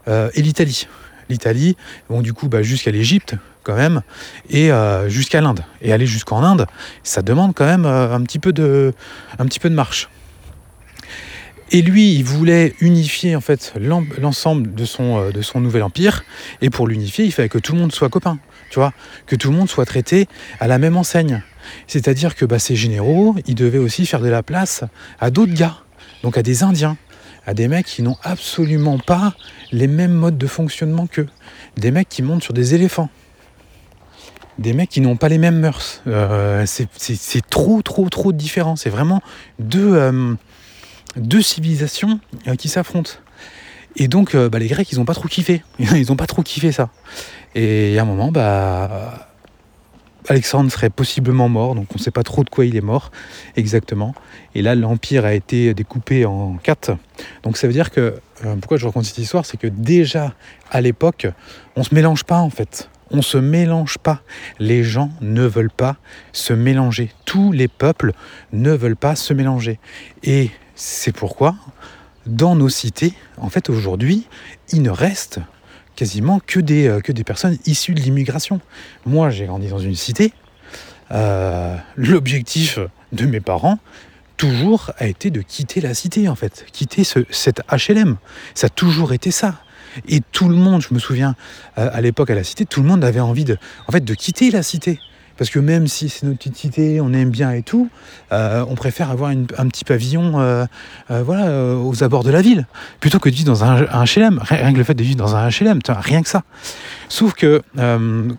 euh, 0.07 0.29
et 0.33 0.41
l'Italie. 0.41 0.87
L'Italie, 1.29 1.75
bon, 2.09 2.21
du 2.21 2.33
coup, 2.33 2.47
bah, 2.47 2.61
jusqu'à 2.61 2.91
l'Égypte, 2.91 3.35
quand 3.63 3.75
même, 3.75 4.01
et 4.49 4.71
euh, 4.71 5.09
jusqu'à 5.09 5.41
l'Inde. 5.41 5.63
Et 5.81 5.91
aller 5.91 6.05
jusqu'en 6.05 6.43
Inde, 6.43 6.67
ça 7.03 7.21
demande 7.21 7.53
quand 7.55 7.65
même 7.65 7.85
un, 7.85 8.21
petit 8.21 8.39
peu 8.39 8.53
de, 8.53 8.93
un 9.39 9.45
petit 9.45 9.59
peu 9.59 9.69
de 9.69 9.75
marche. 9.75 10.09
Et 11.71 11.81
lui, 11.81 12.13
il 12.13 12.23
voulait 12.23 12.75
unifier 12.79 13.35
en 13.35 13.41
fait 13.41 13.73
l'ensemble 13.75 14.75
de 14.75 14.85
son, 14.85 15.31
de 15.31 15.41
son 15.41 15.61
nouvel 15.61 15.81
empire. 15.81 16.23
Et 16.61 16.69
pour 16.69 16.87
l'unifier, 16.87 17.25
il 17.25 17.31
fallait 17.31 17.49
que 17.49 17.57
tout 17.57 17.73
le 17.73 17.79
monde 17.79 17.91
soit 17.91 18.09
copain, 18.09 18.37
tu 18.69 18.75
vois, 18.75 18.93
que 19.25 19.35
tout 19.35 19.49
le 19.49 19.57
monde 19.57 19.67
soit 19.67 19.85
traité 19.85 20.27
à 20.59 20.67
la 20.67 20.77
même 20.77 20.95
enseigne. 20.95 21.41
C'est-à-dire 21.87 22.35
que 22.35 22.45
bah, 22.45 22.59
ces 22.59 22.75
généraux, 22.75 23.35
ils 23.47 23.55
devaient 23.55 23.77
aussi 23.79 24.05
faire 24.05 24.21
de 24.21 24.27
la 24.27 24.43
place 24.43 24.83
à 25.19 25.31
d'autres 25.31 25.53
gars 25.53 25.77
donc 26.25 26.39
à 26.39 26.41
des 26.41 26.63
Indiens, 26.63 26.97
à 27.45 27.53
des 27.53 27.67
mecs 27.67 27.85
qui 27.85 28.01
n'ont 28.01 28.17
absolument 28.23 28.97
pas 28.97 29.35
les 29.71 29.85
mêmes 29.85 30.11
modes 30.11 30.39
de 30.39 30.47
fonctionnement 30.47 31.05
qu'eux, 31.05 31.27
des 31.77 31.91
mecs 31.91 32.09
qui 32.09 32.23
montent 32.23 32.43
sur 32.43 32.53
des 32.53 32.73
éléphants, 32.73 33.09
des 34.57 34.73
mecs 34.73 34.89
qui 34.89 35.01
n'ont 35.01 35.17
pas 35.17 35.29
les 35.29 35.37
mêmes 35.37 35.59
mœurs. 35.59 36.01
Euh, 36.07 36.65
c'est 36.65 37.47
trop, 37.47 37.83
trop, 37.83 38.09
trop 38.09 38.31
différent. 38.31 38.75
C'est 38.75 38.89
vraiment 38.89 39.21
deux, 39.59 39.93
euh, 39.93 40.35
civilisations 41.41 42.19
euh, 42.47 42.55
qui 42.55 42.69
s'affrontent. 42.69 43.11
Et 43.97 44.07
donc, 44.07 44.35
bah, 44.35 44.57
les 44.57 44.67
Grecs, 44.67 44.91
ils 44.91 44.97
n'ont 44.97 45.05
pas 45.05 45.13
trop 45.13 45.27
kiffé. 45.27 45.63
Ils 45.79 46.07
n'ont 46.07 46.15
pas 46.15 46.27
trop 46.27 46.41
kiffé 46.41 46.71
ça. 46.71 46.89
Et 47.53 47.99
à 47.99 48.01
un 48.01 48.05
moment, 48.05 48.31
bah, 48.31 49.29
Alexandre 50.27 50.71
serait 50.71 50.89
possiblement 50.89 51.49
mort, 51.49 51.75
donc 51.75 51.87
on 51.91 51.95
ne 51.95 51.99
sait 51.99 52.11
pas 52.11 52.23
trop 52.23 52.43
de 52.43 52.49
quoi 52.49 52.65
il 52.65 52.75
est 52.75 52.81
mort 52.81 53.11
exactement. 53.55 54.15
Et 54.53 54.61
là, 54.61 54.75
l'Empire 54.75 55.25
a 55.25 55.33
été 55.33 55.73
découpé 55.73 56.25
en 56.25 56.55
quatre. 56.55 56.97
Donc 57.43 57.57
ça 57.57 57.67
veut 57.67 57.73
dire 57.73 57.91
que, 57.91 58.15
euh, 58.43 58.55
pourquoi 58.55 58.77
je 58.77 58.85
raconte 58.85 59.05
cette 59.05 59.17
histoire, 59.17 59.45
c'est 59.45 59.57
que 59.57 59.67
déjà 59.67 60.33
à 60.71 60.81
l'époque, 60.81 61.27
on 61.75 61.81
ne 61.81 61.85
se 61.85 61.93
mélange 61.93 62.23
pas 62.23 62.39
en 62.39 62.49
fait. 62.49 62.89
On 63.11 63.17
ne 63.17 63.21
se 63.21 63.37
mélange 63.37 63.97
pas. 63.99 64.21
Les 64.59 64.83
gens 64.83 65.11
ne 65.21 65.43
veulent 65.43 65.69
pas 65.69 65.97
se 66.31 66.53
mélanger. 66.53 67.11
Tous 67.25 67.51
les 67.51 67.67
peuples 67.67 68.13
ne 68.51 68.71
veulent 68.71 68.95
pas 68.95 69.15
se 69.15 69.33
mélanger. 69.33 69.79
Et 70.23 70.49
c'est 70.73 71.15
pourquoi, 71.15 71.55
dans 72.25 72.55
nos 72.55 72.69
cités, 72.69 73.13
en 73.37 73.49
fait 73.49 73.69
aujourd'hui, 73.69 74.27
il 74.71 74.81
ne 74.81 74.89
reste 74.89 75.39
quasiment 75.95 76.39
que 76.45 76.59
des, 76.59 76.87
euh, 76.87 77.01
que 77.01 77.11
des 77.11 77.23
personnes 77.23 77.57
issues 77.65 77.93
de 77.93 78.01
l'immigration. 78.01 78.59
Moi, 79.05 79.29
j'ai 79.29 79.45
grandi 79.45 79.67
dans 79.67 79.79
une 79.79 79.95
cité. 79.95 80.33
Euh, 81.11 81.77
l'objectif 81.95 82.79
de 83.11 83.25
mes 83.25 83.39
parents, 83.39 83.79
toujours, 84.37 84.91
a 84.97 85.07
été 85.07 85.29
de 85.29 85.41
quitter 85.41 85.81
la 85.81 85.93
cité, 85.93 86.27
en 86.27 86.35
fait. 86.35 86.65
Quitter 86.71 87.03
ce, 87.03 87.19
cette 87.29 87.61
HLM. 87.71 88.17
Ça 88.53 88.67
a 88.67 88.69
toujours 88.69 89.13
été 89.13 89.31
ça. 89.31 89.55
Et 90.07 90.21
tout 90.31 90.49
le 90.49 90.55
monde, 90.55 90.81
je 90.81 90.93
me 90.93 90.99
souviens, 90.99 91.35
euh, 91.77 91.89
à 91.91 92.01
l'époque 92.01 92.29
à 92.29 92.35
la 92.35 92.43
cité, 92.43 92.65
tout 92.65 92.81
le 92.81 92.87
monde 92.87 93.03
avait 93.03 93.21
envie 93.21 93.45
en 93.87 93.91
fait, 93.91 94.03
de 94.03 94.13
quitter 94.13 94.51
la 94.51 94.63
cité. 94.63 94.99
Parce 95.37 95.49
que 95.49 95.59
même 95.59 95.87
si 95.87 96.09
c'est 96.09 96.25
notre 96.25 96.37
petite 96.37 96.55
cité, 96.55 97.01
on 97.01 97.11
aime 97.13 97.29
bien 97.29 97.51
et 97.51 97.61
tout, 97.61 97.89
euh, 98.31 98.63
on 98.69 98.75
préfère 98.75 99.11
avoir 99.11 99.31
un 99.31 99.67
petit 99.67 99.83
pavillon 99.83 100.39
euh, 100.39 100.65
euh, 101.11 101.23
voilà, 101.23 101.77
aux 101.77 102.03
abords 102.03 102.23
de 102.23 102.31
la 102.31 102.41
ville, 102.41 102.67
plutôt 102.99 103.19
que 103.19 103.29
de 103.29 103.35
vivre 103.35 103.47
dans 103.47 103.63
un, 103.63 103.83
HLM. 104.05 104.39
Rien 104.41 104.71
que 104.71 104.77
le 104.77 104.83
fait 104.83 104.93
de 104.93 105.03
vivre 105.03 105.17
dans 105.17 105.35
un 105.35 105.49
HLM, 105.49 105.79
rien 105.87 106.21
que 106.21 106.29
ça. 106.29 106.43
Sauf 107.09 107.33
que 107.33 107.61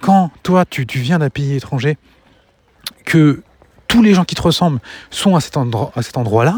quand 0.00 0.30
toi, 0.42 0.64
tu, 0.64 0.84
viens 0.88 1.18
d'un 1.18 1.30
pays 1.30 1.56
étranger, 1.56 1.98
que 3.04 3.42
tous 3.88 4.02
les 4.02 4.14
gens 4.14 4.24
qui 4.24 4.34
te 4.34 4.42
ressemblent 4.42 4.80
sont 5.10 5.36
à 5.36 5.40
cet 5.40 5.56
endroit-là, 5.56 6.56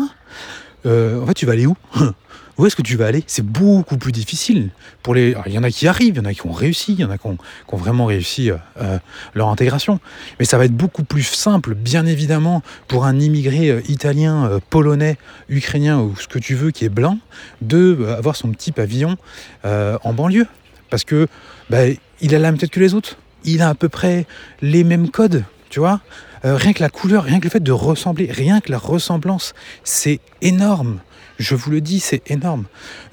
en 0.85 1.27
fait, 1.27 1.35
tu 1.35 1.47
vas 1.47 1.53
aller 1.53 1.67
où? 1.67 1.77
où 2.59 2.67
est-ce 2.67 2.75
que 2.75 2.83
tu 2.83 2.97
vas 2.97 3.07
aller? 3.07 3.23
C'est 3.29 3.47
beaucoup 3.47 3.97
plus 3.97 4.11
difficile. 4.11 4.71
Pour 5.05 5.15
les, 5.15 5.37
il 5.47 5.53
y 5.53 5.59
en 5.59 5.63
a 5.63 5.71
qui 5.71 5.87
arrivent, 5.87 6.15
il 6.15 6.19
y 6.19 6.21
en 6.21 6.25
a 6.25 6.35
qui 6.35 6.45
ont 6.45 6.53
réussi, 6.53 6.93
il 6.93 7.01
y 7.01 7.05
en 7.05 7.11
a 7.11 7.17
qui 7.17 7.27
ont, 7.29 7.39
vraiment 7.73 8.07
réussi 8.07 8.51
euh, 8.51 8.57
euh, 8.81 8.99
leur 9.35 9.49
intégration. 9.49 10.01
Mais 10.41 10.45
ça 10.45 10.59
va 10.59 10.65
être 10.65 10.77
beaucoup 10.77 11.05
plus 11.05 11.23
simple, 11.23 11.75
bien 11.75 12.05
évidemment, 12.05 12.63
pour 12.89 13.07
un 13.07 13.19
immigré 13.21 13.71
euh, 13.71 13.81
italien, 13.89 14.59
polonais, 14.71 15.19
ukrainien 15.49 16.01
ou 16.01 16.17
ce 16.17 16.27
que 16.27 16.41
tu 16.41 16.57
veux 16.57 16.73
qui 16.73 16.85
est 16.85 16.91
blanc, 16.91 17.19
de 17.63 18.07
avoir 18.19 18.35
son 18.35 18.51
petit 18.51 18.73
pavillon 18.73 19.17
en 19.65 20.13
banlieue, 20.13 20.47
parce 20.91 21.05
que 21.05 21.29
bah, 21.71 21.87
il 22.21 22.35
a 22.35 22.39
la 22.39 22.51
même 22.51 22.59
tête 22.59 22.71
que 22.71 22.81
les 22.81 22.95
autres. 22.95 23.17
Il 23.45 23.63
a 23.63 23.69
à 23.69 23.75
peu 23.75 23.89
près 23.89 24.27
les 24.63 24.83
mêmes 24.83 25.11
codes, 25.11 25.45
tu 25.71 25.79
vois. 25.79 26.01
rien 26.43 26.73
que 26.73 26.83
la 26.83 26.89
couleur, 26.89 27.23
rien 27.23 27.39
que 27.39 27.45
le 27.45 27.51
fait 27.51 27.63
de 27.63 27.73
ressembler, 27.73 28.29
rien 28.33 28.61
que 28.61 28.73
la 28.73 28.79
ressemblance, 28.79 29.55
c'est 29.85 30.19
énorme. 30.43 30.99
Je 31.39 31.55
vous 31.55 31.71
le 31.71 31.81
dis, 31.81 32.01
c'est 32.01 32.31
énorme. 32.31 32.65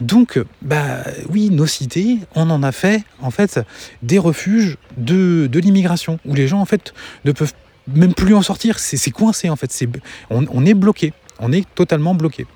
Donc, 0.01 0.39
bah 0.61 1.03
oui, 1.29 1.49
nos 1.51 1.67
cités, 1.67 2.17
on 2.33 2.49
en 2.49 2.63
a 2.63 2.71
fait 2.71 3.03
en 3.21 3.29
fait 3.31 3.59
des 4.01 4.17
refuges 4.17 4.77
de, 4.97 5.49
l'immigration 5.53 6.19
où 6.25 6.33
les 6.33 6.47
gens 6.47 6.59
en 6.59 6.65
fait 6.65 6.93
ne 7.23 7.31
peuvent 7.31 7.53
même 7.87 8.13
plus 8.13 8.33
en 8.33 8.41
sortir. 8.41 8.79
C'est 8.79 9.11
coincé 9.11 9.49
en 9.49 9.55
fait. 9.55 9.71
On, 10.29 10.65
est 10.65 10.73
bloqué. 10.73 11.13
On 11.39 11.51
est 11.51 11.67
totalement 11.75 12.15
bloqué. 12.15 12.47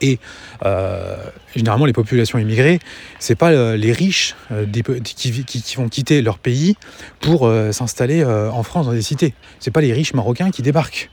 Et 0.00 0.20
euh, 0.64 1.16
généralement, 1.56 1.84
les 1.84 1.92
populations 1.92 2.38
immigrées, 2.38 2.78
c'est 3.18 3.34
pas 3.34 3.50
euh, 3.50 3.76
les 3.76 3.90
riches 3.90 4.36
euh, 4.52 4.64
qui, 5.02 5.74
vont 5.76 5.88
quitter 5.88 6.22
leur 6.22 6.38
pays 6.38 6.76
pour 7.20 7.50
s'installer 7.72 8.24
en 8.24 8.62
France 8.62 8.86
dans 8.86 8.92
des 8.92 9.02
cités. 9.02 9.34
C'est 9.58 9.72
pas 9.72 9.80
les 9.80 9.92
riches 9.92 10.14
marocains 10.14 10.52
qui 10.52 10.62
débarquent. 10.62 11.10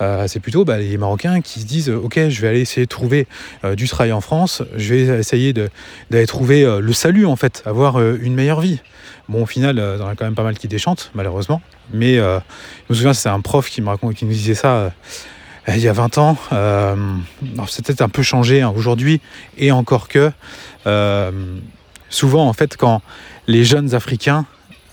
Euh, 0.00 0.26
c'est 0.28 0.40
plutôt 0.40 0.64
bah, 0.64 0.78
les 0.78 0.96
Marocains 0.96 1.40
qui 1.40 1.60
se 1.60 1.66
disent 1.66 1.90
ok 1.90 2.28
je 2.28 2.40
vais 2.40 2.48
aller 2.48 2.60
essayer 2.60 2.86
de 2.86 2.90
trouver 2.90 3.26
euh, 3.64 3.74
du 3.74 3.86
travail 3.88 4.12
en 4.12 4.20
France, 4.20 4.62
je 4.76 4.94
vais 4.94 5.20
essayer 5.20 5.52
d'aller 5.52 6.26
trouver 6.26 6.64
euh, 6.64 6.80
le 6.80 6.92
salut 6.92 7.26
en 7.26 7.36
fait, 7.36 7.62
avoir 7.66 8.00
une 8.00 8.34
meilleure 8.34 8.60
vie. 8.60 8.80
Bon 9.28 9.42
au 9.42 9.46
final 9.46 9.76
il 9.76 10.00
y 10.00 10.02
en 10.02 10.08
a 10.08 10.14
quand 10.14 10.24
même 10.24 10.34
pas 10.34 10.42
mal 10.42 10.56
qui 10.56 10.68
déchantent 10.68 11.10
malheureusement, 11.14 11.60
mais 11.92 12.16
je 12.16 12.40
me 12.88 12.94
souviens 12.94 13.14
c'est 13.14 13.28
un 13.28 13.40
prof 13.40 13.68
qui 13.68 13.82
me 13.82 13.88
raconte, 13.88 14.14
qui 14.14 14.24
nous 14.24 14.32
disait 14.32 14.54
ça 14.54 14.92
il 15.68 15.78
y 15.78 15.88
a 15.88 15.92
20 15.92 16.18
ans. 16.18 16.36
c'est 17.68 17.84
peut-être 17.84 18.00
un 18.00 18.08
peu 18.08 18.22
changé 18.22 18.60
hein, 18.62 18.72
aujourd'hui 18.74 19.20
et 19.56 19.70
encore 19.70 20.08
que 20.08 20.32
souvent 22.08 22.48
en 22.48 22.52
fait 22.52 22.76
quand 22.76 23.02
les 23.46 23.64
jeunes 23.64 23.94
Africains 23.94 24.46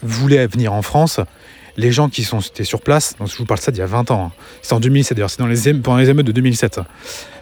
voulaient 0.04 0.46
venir 0.46 0.74
en 0.74 0.84
France, 0.84 1.20
les 1.78 1.92
gens 1.92 2.10
qui 2.10 2.24
sont 2.24 2.40
étaient 2.40 2.64
sur 2.64 2.82
place, 2.82 3.16
donc 3.18 3.30
je 3.30 3.38
vous 3.38 3.46
parle 3.46 3.60
ça 3.60 3.72
d'il 3.72 3.80
y 3.80 3.84
a 3.84 3.88
20 3.88 4.12
ans, 4.12 4.32
hein. 4.32 4.42
c'est 4.62 4.74
en 4.74 4.80
2007 4.80 5.16
d'ailleurs, 5.16 5.30
c'est 5.30 5.40
dans 5.40 5.48
les, 5.48 5.74
pendant 5.76 6.00
émeutes 6.00 6.26
de 6.26 6.32
2007. 6.32 6.82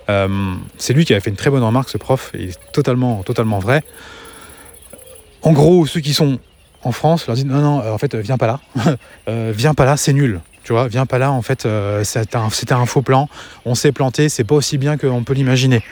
Euh, 0.07 0.53
c'est 0.77 0.93
lui 0.93 1.05
qui 1.05 1.13
avait 1.13 1.21
fait 1.21 1.29
une 1.29 1.35
très 1.35 1.49
bonne 1.49 1.63
remarque, 1.63 1.89
ce 1.89 1.97
prof, 1.97 2.31
et 2.33 2.49
est 2.49 2.59
totalement, 2.71 3.23
totalement 3.23 3.59
vrai. 3.59 3.83
En 5.41 5.53
gros, 5.53 5.85
ceux 5.85 5.99
qui 5.99 6.13
sont 6.13 6.39
en 6.83 6.91
France 6.91 7.27
leur 7.27 7.35
disent 7.35 7.45
non, 7.45 7.61
non, 7.61 7.93
en 7.93 7.97
fait, 7.97 8.15
viens 8.15 8.37
pas 8.37 8.47
là, 8.47 8.59
euh, 9.29 9.53
viens 9.55 9.73
pas 9.73 9.85
là, 9.85 9.97
c'est 9.97 10.13
nul. 10.13 10.41
Tu 10.63 10.73
vois, 10.73 10.87
viens 10.87 11.05
pas 11.05 11.19
là, 11.19 11.31
en 11.31 11.43
fait, 11.43 11.67
euh, 11.67 12.03
c'était 12.03 12.73
un, 12.73 12.85
faux 12.87 13.03
plan, 13.03 13.29
on 13.65 13.75
s'est 13.75 13.91
planté, 13.91 14.29
c'est 14.29 14.43
pas 14.43 14.55
aussi 14.55 14.79
bien 14.79 14.97
qu'on 14.97 15.23
peut 15.23 15.35
l'imaginer. 15.35 15.83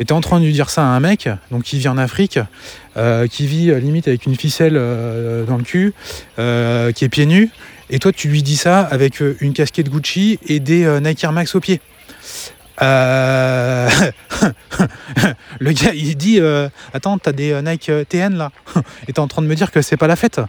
Et 0.00 0.06
t'es 0.06 0.12
en 0.12 0.22
train 0.22 0.40
de 0.40 0.46
lui 0.46 0.52
dire 0.52 0.70
ça 0.70 0.82
à 0.82 0.86
un 0.86 1.00
mec, 1.00 1.28
donc 1.50 1.64
qui 1.64 1.78
vit 1.78 1.88
en 1.88 1.98
Afrique, 1.98 2.38
euh, 2.38 2.42
qui 3.28 3.46
vit 3.46 3.70
euh, 3.70 3.78
limite 3.78 4.08
avec 4.08 4.26
une 4.26 4.34
ficelle 4.36 4.74
euh, 4.76 5.44
dans 5.44 5.56
le 5.56 5.62
cul, 5.62 5.92
euh, 6.38 6.90
qui 6.92 7.04
est 7.04 7.08
pieds 7.08 7.26
nus, 7.26 7.50
et 7.90 7.98
toi 7.98 8.12
tu 8.12 8.28
lui 8.28 8.42
dis 8.42 8.56
ça 8.56 8.80
avec 8.80 9.22
euh, 9.22 9.36
une 9.40 9.52
casquette 9.52 9.88
Gucci 9.88 10.38
et 10.46 10.60
des 10.60 10.84
euh, 10.84 11.00
Nike 11.00 11.22
Air 11.24 11.32
Max 11.32 11.54
aux 11.54 11.60
pieds. 11.60 11.80
Euh, 12.80 13.88
le 15.58 15.72
gars 15.72 15.92
il 15.94 16.16
dit 16.16 16.38
euh, 16.38 16.68
attends 16.94 17.18
t'as 17.18 17.32
des 17.32 17.50
euh, 17.50 17.60
Nike 17.60 17.88
euh, 17.88 18.04
TN 18.04 18.36
là. 18.36 18.52
Et 19.08 19.12
t'es 19.12 19.18
en 19.18 19.26
train 19.26 19.42
de 19.42 19.48
me 19.48 19.54
dire 19.56 19.72
que 19.72 19.82
c'est 19.82 19.96
pas 19.96 20.06
la 20.06 20.14
fête. 20.14 20.40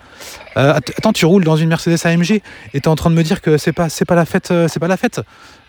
Euh, 0.55 0.73
att- 0.73 0.91
attends 0.97 1.11
tu 1.13 1.25
roules 1.25 1.43
dans 1.43 1.55
une 1.55 1.69
Mercedes 1.69 1.97
AMG 2.05 2.41
et 2.73 2.81
t'es 2.81 2.87
en 2.87 2.95
train 2.95 3.09
de 3.09 3.15
me 3.15 3.23
dire 3.23 3.41
que 3.41 3.57
c'est 3.57 3.73
pas 3.73 3.89
c'est 3.89 4.05
pas 4.05 4.13
la 4.13 4.25
fête 4.25 4.51
euh, 4.51 4.67
c'est 4.67 4.79
pas 4.79 4.87
la 4.87 4.97
fête. 4.97 5.21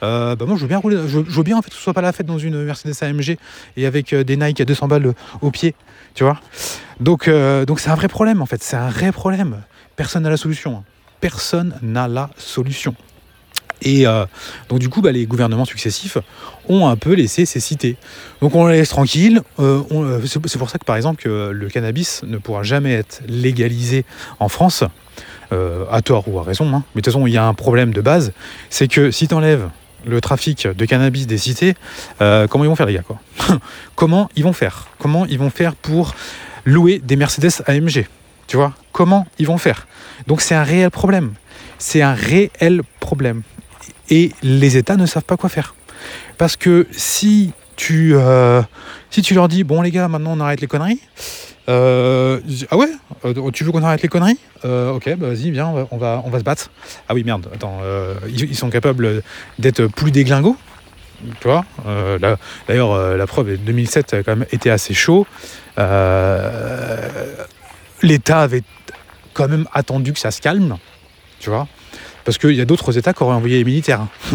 Euh, 0.02 0.36
bah 0.36 0.44
moi 0.46 0.56
je 0.56 0.62
veux 0.62 0.68
bien 0.68 0.78
rouler 0.78 0.98
je, 1.08 1.40
bien 1.42 1.56
en 1.56 1.62
fait 1.62 1.70
que 1.70 1.76
ce 1.76 1.82
soit 1.82 1.94
pas 1.94 2.02
la 2.02 2.12
fête 2.12 2.26
dans 2.26 2.38
une 2.38 2.62
Mercedes 2.64 2.94
AMG 3.02 3.38
et 3.78 3.86
avec 3.86 4.12
euh, 4.12 4.22
des 4.22 4.36
Nike 4.36 4.60
à 4.60 4.64
200 4.66 4.86
balles 4.88 5.06
euh, 5.06 5.12
au 5.40 5.50
pied 5.50 5.74
tu 6.14 6.24
vois 6.24 6.40
donc 6.98 7.28
euh, 7.28 7.64
donc 7.64 7.80
c'est 7.80 7.90
un 7.90 7.94
vrai 7.94 8.08
problème 8.08 8.42
en 8.42 8.46
fait 8.46 8.62
c'est 8.62 8.76
un 8.76 8.90
vrai 8.90 9.12
problème 9.12 9.62
personne 9.96 10.22
n'a 10.22 10.30
la 10.30 10.36
solution 10.36 10.78
hein. 10.78 10.84
personne 11.20 11.74
n'a 11.82 12.08
la 12.08 12.30
solution 12.36 12.94
et 13.82 14.06
euh, 14.06 14.26
donc 14.68 14.78
du 14.78 14.88
coup, 14.88 15.00
bah, 15.00 15.12
les 15.12 15.26
gouvernements 15.26 15.64
successifs 15.64 16.18
ont 16.68 16.86
un 16.88 16.96
peu 16.96 17.14
laissé 17.14 17.46
ces 17.46 17.60
cités. 17.60 17.96
Donc 18.40 18.54
on 18.54 18.66
les 18.66 18.78
laisse 18.78 18.90
tranquilles. 18.90 19.42
Euh, 19.58 20.20
c'est 20.26 20.58
pour 20.58 20.70
ça 20.70 20.78
que 20.78 20.84
par 20.84 20.96
exemple 20.96 21.22
que 21.22 21.50
le 21.50 21.68
cannabis 21.68 22.22
ne 22.24 22.38
pourra 22.38 22.62
jamais 22.62 22.92
être 22.92 23.22
légalisé 23.26 24.04
en 24.38 24.48
France, 24.48 24.84
euh, 25.52 25.84
à 25.90 26.02
tort 26.02 26.28
ou 26.28 26.38
à 26.38 26.42
raison. 26.42 26.66
hein. 26.74 26.84
Mais 26.94 27.00
de 27.00 27.04
toute 27.04 27.12
façon, 27.12 27.26
il 27.26 27.32
y 27.32 27.38
a 27.38 27.44
un 27.44 27.54
problème 27.54 27.92
de 27.92 28.00
base, 28.00 28.32
c'est 28.68 28.88
que 28.88 29.10
si 29.10 29.28
tu 29.28 29.34
enlèves 29.34 29.68
le 30.06 30.20
trafic 30.20 30.66
de 30.66 30.84
cannabis 30.84 31.26
des 31.26 31.38
cités, 31.38 31.74
euh, 32.20 32.46
comment 32.46 32.64
ils 32.64 32.68
vont 32.68 32.76
faire 32.76 32.86
les 32.86 32.94
gars 32.94 33.02
quoi 33.02 33.20
Comment 33.94 34.28
ils 34.36 34.44
vont 34.44 34.52
faire 34.52 34.88
Comment 34.98 35.26
ils 35.26 35.38
vont 35.38 35.50
faire 35.50 35.74
pour 35.74 36.14
louer 36.64 36.98
des 36.98 37.16
Mercedes 37.16 37.62
AMG 37.66 38.06
Tu 38.46 38.56
vois 38.56 38.74
Comment 38.92 39.26
ils 39.38 39.46
vont 39.46 39.58
faire 39.58 39.86
Donc 40.26 40.40
c'est 40.40 40.54
un 40.54 40.64
réel 40.64 40.90
problème. 40.90 41.32
C'est 41.78 42.02
un 42.02 42.14
réel 42.14 42.82
problème 43.00 43.42
et 44.10 44.32
les 44.42 44.76
États 44.76 44.96
ne 44.96 45.06
savent 45.06 45.24
pas 45.24 45.36
quoi 45.36 45.48
faire. 45.48 45.74
Parce 46.36 46.56
que 46.56 46.86
si 46.90 47.52
tu, 47.76 48.14
euh, 48.14 48.62
si 49.10 49.22
tu 49.22 49.34
leur 49.34 49.48
dis, 49.48 49.64
bon 49.64 49.80
les 49.82 49.90
gars, 49.90 50.08
maintenant 50.08 50.32
on 50.36 50.40
arrête 50.40 50.60
les 50.60 50.66
conneries, 50.66 51.00
euh, 51.68 52.40
ah 52.70 52.76
ouais, 52.76 52.88
Euh, 53.24 53.50
tu 53.50 53.64
veux 53.64 53.72
qu'on 53.72 53.82
arrête 53.82 54.02
les 54.02 54.08
conneries 54.08 54.38
Euh, 54.64 54.92
Ok, 54.92 55.08
bah 55.16 55.28
vas-y, 55.28 55.50
viens, 55.50 55.68
on 55.90 55.96
va, 55.98 56.22
on 56.24 56.30
va, 56.30 56.38
se 56.38 56.44
battre. 56.44 56.70
Ah 57.08 57.14
oui, 57.14 57.22
merde, 57.24 57.48
attends, 57.54 57.80
euh, 57.82 58.14
ils, 58.28 58.56
sont 58.56 58.70
capables 58.70 59.22
d'être 59.58 59.86
plus 59.86 60.10
déglingos. 60.10 60.56
Tu 61.40 61.48
vois 61.48 61.64
Euh, 61.86 62.18
D'ailleurs, 62.66 62.92
euh, 62.92 63.16
la 63.16 63.26
preuve, 63.26 63.56
2007 63.58 64.14
a 64.14 64.22
quand 64.22 64.36
même 64.36 64.46
été 64.52 64.70
assez 64.70 64.94
chaud. 64.94 65.26
L'État 68.02 68.40
avait 68.40 68.62
quand 69.34 69.48
même 69.48 69.66
attendu 69.72 70.12
que 70.12 70.18
ça 70.18 70.30
se 70.30 70.40
calme, 70.40 70.76
tu 71.38 71.50
vois 71.50 71.66
parce 72.22 72.36
qu'il 72.36 72.52
y 72.52 72.60
a 72.60 72.66
d'autres 72.66 72.98
États 72.98 73.14
qui 73.14 73.22
auraient 73.22 73.34
envoyé 73.34 73.56
les 73.56 73.64
militaires. 73.64 74.06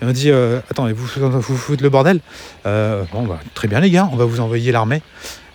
Et 0.00 0.04
on 0.04 0.10
dit 0.10 0.32
Attends, 0.70 0.88
vous, 0.88 1.06
vous, 1.30 1.56
foutez 1.56 1.82
le 1.82 1.90
bordel 1.90 2.20
Bon, 2.64 3.26
bah, 3.26 3.38
très 3.54 3.68
bien, 3.68 3.78
les 3.78 3.90
gars, 3.90 4.08
on 4.10 4.16
va 4.16 4.24
vous 4.24 4.40
envoyer 4.40 4.72
l'armée. 4.72 5.02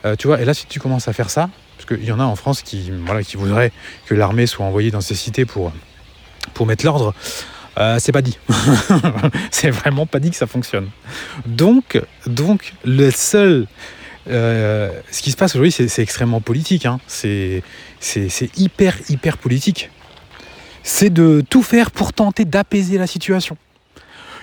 Euh, 0.05 0.15
tu 0.15 0.27
vois, 0.27 0.41
et 0.41 0.45
là, 0.45 0.53
si 0.53 0.65
tu 0.65 0.79
commences 0.79 1.07
à 1.07 1.13
faire 1.13 1.29
ça, 1.29 1.49
parce 1.77 1.87
qu'il 1.87 2.07
y 2.07 2.11
en 2.11 2.19
a 2.19 2.23
en 2.23 2.35
France 2.35 2.61
qui, 2.61 2.91
voudraient 3.35 3.71
que 4.05 4.15
l'armée 4.15 4.47
soit 4.47 4.65
envoyée 4.65 4.91
dans 4.91 5.01
ces 5.01 5.15
cités 5.15 5.45
pour, 5.45 5.71
mettre 6.65 6.85
l'ordre, 6.85 7.13
euh, 7.77 7.97
c'est 7.99 8.11
pas 8.11 8.21
dit. 8.21 8.37
c'est 9.51 9.71
vraiment 9.71 10.05
pas 10.05 10.19
dit 10.19 10.29
que 10.29 10.35
ça 10.35 10.47
fonctionne. 10.47 10.89
Donc, 11.45 11.99
donc 12.27 12.73
le 12.83 13.09
seul. 13.11 13.67
euh, 14.29 14.91
ce 15.11 15.21
qui 15.21 15.31
se 15.31 15.37
passe 15.37 15.55
aujourd'hui, 15.55 15.71
c'est 15.71 16.01
extrêmement 16.01 16.41
politique. 16.41 16.85
hein. 16.85 16.99
C'est 17.07 17.63
hyper, 18.57 18.95
hyper 19.09 19.37
politique 19.37 19.89
c'est 20.83 21.09
de 21.09 21.43
tout 21.47 21.63
faire 21.63 21.91
pour 21.91 22.13
tenter 22.13 22.45
d'apaiser 22.45 22.97
la 22.97 23.07
situation. 23.07 23.57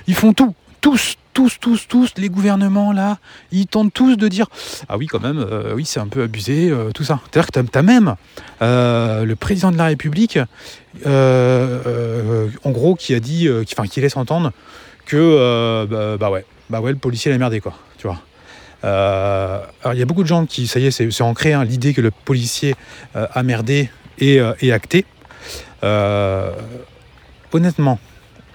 Ils 0.06 0.14
font 0.14 0.32
tout, 0.32 0.54
tous, 0.80 1.16
tous, 1.38 1.60
tous, 1.60 1.86
tous, 1.86 2.14
les 2.16 2.30
gouvernements 2.30 2.90
là, 2.90 3.18
ils 3.52 3.68
tentent 3.68 3.94
tous 3.94 4.16
de 4.16 4.26
dire 4.26 4.46
ah 4.88 4.96
oui 4.96 5.06
quand 5.06 5.22
même, 5.22 5.38
euh, 5.38 5.72
oui 5.72 5.84
c'est 5.84 6.00
un 6.00 6.08
peu 6.08 6.24
abusé, 6.24 6.68
euh, 6.68 6.90
tout 6.90 7.04
ça. 7.04 7.20
C'est-à-dire 7.30 7.70
que 7.70 7.78
même 7.78 8.16
euh, 8.60 9.24
le 9.24 9.36
président 9.36 9.70
de 9.70 9.76
la 9.76 9.84
République, 9.84 10.36
en 11.06 12.70
gros, 12.72 12.96
qui 12.96 13.14
a 13.14 13.20
dit, 13.20 13.48
qui, 13.66 13.74
enfin 13.78 13.86
qui 13.86 14.00
laisse 14.00 14.16
entendre 14.16 14.50
que 15.06 15.86
bah, 15.88 16.16
bah 16.18 16.28
ouais, 16.28 16.44
bah 16.70 16.80
ouais, 16.80 16.90
le 16.90 16.98
policier 16.98 17.30
l'a 17.30 17.38
merdé 17.38 17.60
quoi, 17.60 17.74
tu 17.98 18.08
vois. 18.08 18.20
Alors 18.82 19.94
il 19.94 19.98
y 20.00 20.02
a 20.02 20.06
beaucoup 20.06 20.24
de 20.24 20.28
gens 20.28 20.44
qui, 20.44 20.66
ça 20.66 20.80
y 20.80 20.86
est, 20.86 20.90
c'est 20.90 21.22
ancré, 21.22 21.52
hein, 21.52 21.62
l'idée 21.62 21.94
que 21.94 22.00
le 22.00 22.10
policier 22.10 22.74
a 23.14 23.42
merdé 23.44 23.90
est 24.18 24.72
actée. 24.72 25.04
Euh, 25.84 26.50
honnêtement, 27.52 28.00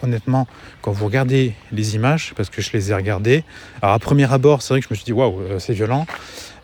honnêtement, 0.04 0.48
quand 0.82 0.92
vous 0.92 1.06
regardez 1.06 1.54
les 1.72 1.96
images, 1.96 2.34
parce 2.36 2.50
que 2.50 2.62
je 2.62 2.72
les 2.74 2.92
ai 2.92 2.94
regardées, 2.94 3.44
alors 3.82 3.96
à 3.96 4.00
premier 4.00 4.32
abord, 4.32 4.62
c'est 4.62 4.74
vrai 4.74 4.82
que 4.82 4.88
je 4.88 4.94
me 4.94 4.96
suis 4.96 5.06
dit 5.06 5.14
waouh, 5.14 5.40
euh, 5.40 5.60
c'est 5.60 5.74
violent. 5.74 6.06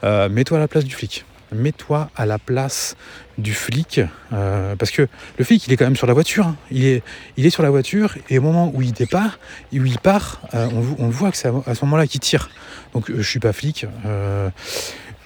Euh, 0.03 0.29
mets-toi 0.29 0.57
à 0.57 0.61
la 0.61 0.67
place 0.67 0.83
du 0.83 0.93
flic. 0.93 1.25
Mets-toi 1.51 2.11
à 2.15 2.27
la 2.27 2.37
place 2.37 2.95
du 3.39 3.53
flic, 3.53 4.01
euh, 4.33 4.75
parce 4.75 4.91
que 4.91 5.07
le 5.37 5.43
flic, 5.43 5.65
il 5.65 5.73
est 5.73 5.77
quand 5.77 5.85
même 5.85 5.95
sur 5.95 6.05
la 6.05 6.13
voiture. 6.13 6.47
hein. 6.47 6.55
Il, 6.69 6.85
est, 6.85 7.01
il 7.37 7.45
est 7.45 7.49
sur 7.49 7.63
la 7.63 7.71
voiture 7.71 8.15
et 8.29 8.37
au 8.37 8.41
moment 8.41 8.71
où 8.75 8.83
il 8.83 8.91
départ, 8.91 9.39
où 9.73 9.83
il 9.83 9.97
part, 9.97 10.41
on, 10.53 11.09
voit 11.09 11.31
que 11.31 11.37
c'est 11.37 11.49
à, 11.65 11.73
ce 11.73 11.85
moment-là 11.85 12.05
qu'il 12.05 12.19
tire. 12.19 12.49
Donc 12.93 13.11
je 13.11 13.21
suis 13.21 13.39
pas 13.39 13.53
flic. 13.53 13.87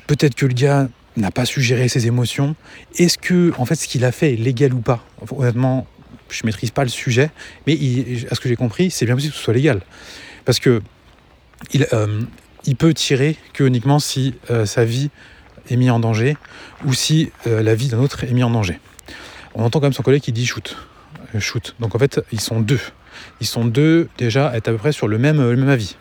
Peut-être 0.08 0.36
que 0.36 0.46
le 0.46 0.54
gars 0.54 0.88
n'a 1.18 1.32
pas 1.32 1.46
su 1.46 1.62
gérer 1.62 1.88
ses 1.88 2.08
émotions. 2.08 2.56
Est-ce 2.98 3.18
que, 3.18 3.54
en 3.58 3.66
fait, 3.66 3.76
ce 3.76 3.88
qu'il 3.88 4.06
a 4.06 4.12
fait 4.12 4.34
est 4.34 4.38
légal 4.38 4.74
ou 4.74 4.80
pas? 4.80 5.04
Honnêtement, 5.30 5.86
je 6.34 6.46
maîtrise 6.46 6.72
pas 6.72 6.84
le 6.84 6.90
sujet, 6.90 7.30
mais 7.68 7.78
à 8.30 8.36
ce 8.36 8.40
que 8.40 8.50
j'ai 8.50 8.56
compris, 8.56 8.92
c'est 8.92 9.06
bien 9.06 9.16
possible 9.16 9.34
que 9.34 9.38
ce 9.38 9.44
soit 9.44 9.54
légal. 9.54 9.82
Parce 10.46 10.60
que 10.60 10.82
il, 11.72 11.88
euh, 11.94 12.22
peut 12.78 12.94
tirer 12.94 13.38
que 13.54 13.64
uniquement 13.64 14.00
si 14.00 14.36
euh, 14.50 14.66
sa 14.66 14.84
vie 14.84 15.10
est 15.70 15.76
mise 15.76 15.92
en 15.92 16.00
danger 16.00 16.36
ou 16.86 16.94
si 16.94 17.32
euh, 17.48 17.62
la 17.62 17.76
vie 17.76 17.88
d'un 17.88 18.00
autre 18.00 18.24
est 18.24 18.32
mise 18.32 18.44
en 18.44 18.50
danger. 18.50 18.80
On 19.56 19.64
entend 19.64 19.80
quand 19.80 19.86
même 19.86 19.94
son 19.94 20.04
collègue 20.04 20.24
qui 20.24 20.32
dit 20.32 20.46
shoot. 20.46 20.76
Shoot. 21.40 21.76
Donc 21.80 21.96
en 21.96 22.00
fait, 22.00 22.22
ils 22.32 22.42
sont 22.42 22.60
deux. 22.60 22.80
Ils 23.40 23.48
sont 23.48 23.66
deux 23.66 24.10
déjà 24.18 24.50
à 24.50 24.58
être 24.58 24.68
à 24.68 24.72
peu 24.72 24.78
près 24.78 24.92
sur 24.92 25.08
le 25.08 25.18
même 25.18 25.40
avis. 25.70 25.96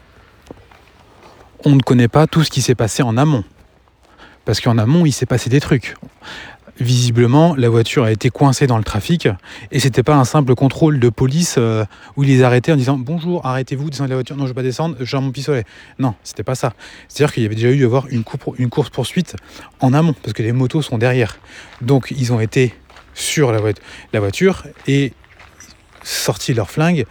On 1.64 1.76
ne 1.76 1.80
connaît 1.80 2.08
pas 2.08 2.26
tout 2.26 2.42
ce 2.42 2.50
qui 2.50 2.60
s'est 2.60 2.74
passé 2.74 3.02
en 3.02 3.16
amont. 3.16 3.44
Parce 4.44 4.60
qu'en 4.60 4.78
amont, 4.78 5.06
il 5.06 5.12
s'est 5.12 5.26
passé 5.26 5.48
des 5.48 5.60
trucs. 5.60 5.94
Visiblement, 6.80 7.54
la 7.54 7.68
voiture 7.68 8.04
a 8.04 8.10
été 8.10 8.30
coincée 8.30 8.66
dans 8.66 8.78
le 8.78 8.82
trafic 8.82 9.28
et 9.70 9.78
c'était 9.78 10.02
pas 10.02 10.14
un 10.14 10.24
simple 10.24 10.54
contrôle 10.54 10.98
de 10.98 11.10
police 11.10 11.56
euh, 11.58 11.84
où 12.16 12.24
ils 12.24 12.28
les 12.30 12.42
arrêtaient 12.42 12.72
en 12.72 12.76
disant 12.76 12.96
bonjour, 12.96 13.44
arrêtez-vous, 13.44 13.90
descendez 13.90 14.08
de 14.08 14.12
la 14.12 14.16
voiture, 14.16 14.36
non, 14.36 14.44
je 14.44 14.48
vais 14.48 14.54
pas 14.54 14.62
descendre, 14.62 14.96
j'ai 15.00 15.18
mon 15.20 15.30
pistolet. 15.32 15.64
Non, 15.98 16.14
c'était 16.24 16.42
pas 16.42 16.54
ça. 16.54 16.72
C'est-à-dire 17.08 17.34
qu'il 17.34 17.42
y 17.42 17.46
avait 17.46 17.54
déjà 17.56 17.68
eu 17.68 17.84
avoir 17.84 18.06
une, 18.08 18.24
une 18.58 18.70
course 18.70 18.88
poursuite 18.88 19.36
en 19.80 19.92
amont 19.92 20.14
parce 20.14 20.32
que 20.32 20.42
les 20.42 20.52
motos 20.52 20.80
sont 20.80 20.96
derrière. 20.96 21.38
Donc 21.82 22.10
ils 22.16 22.32
ont 22.32 22.40
été 22.40 22.74
sur 23.12 23.52
la, 23.52 23.58
voit- 23.58 23.72
la 24.14 24.20
voiture 24.20 24.64
et 24.86 25.12
sorti 26.02 26.54
leur 26.54 26.70
flingue. 26.70 27.04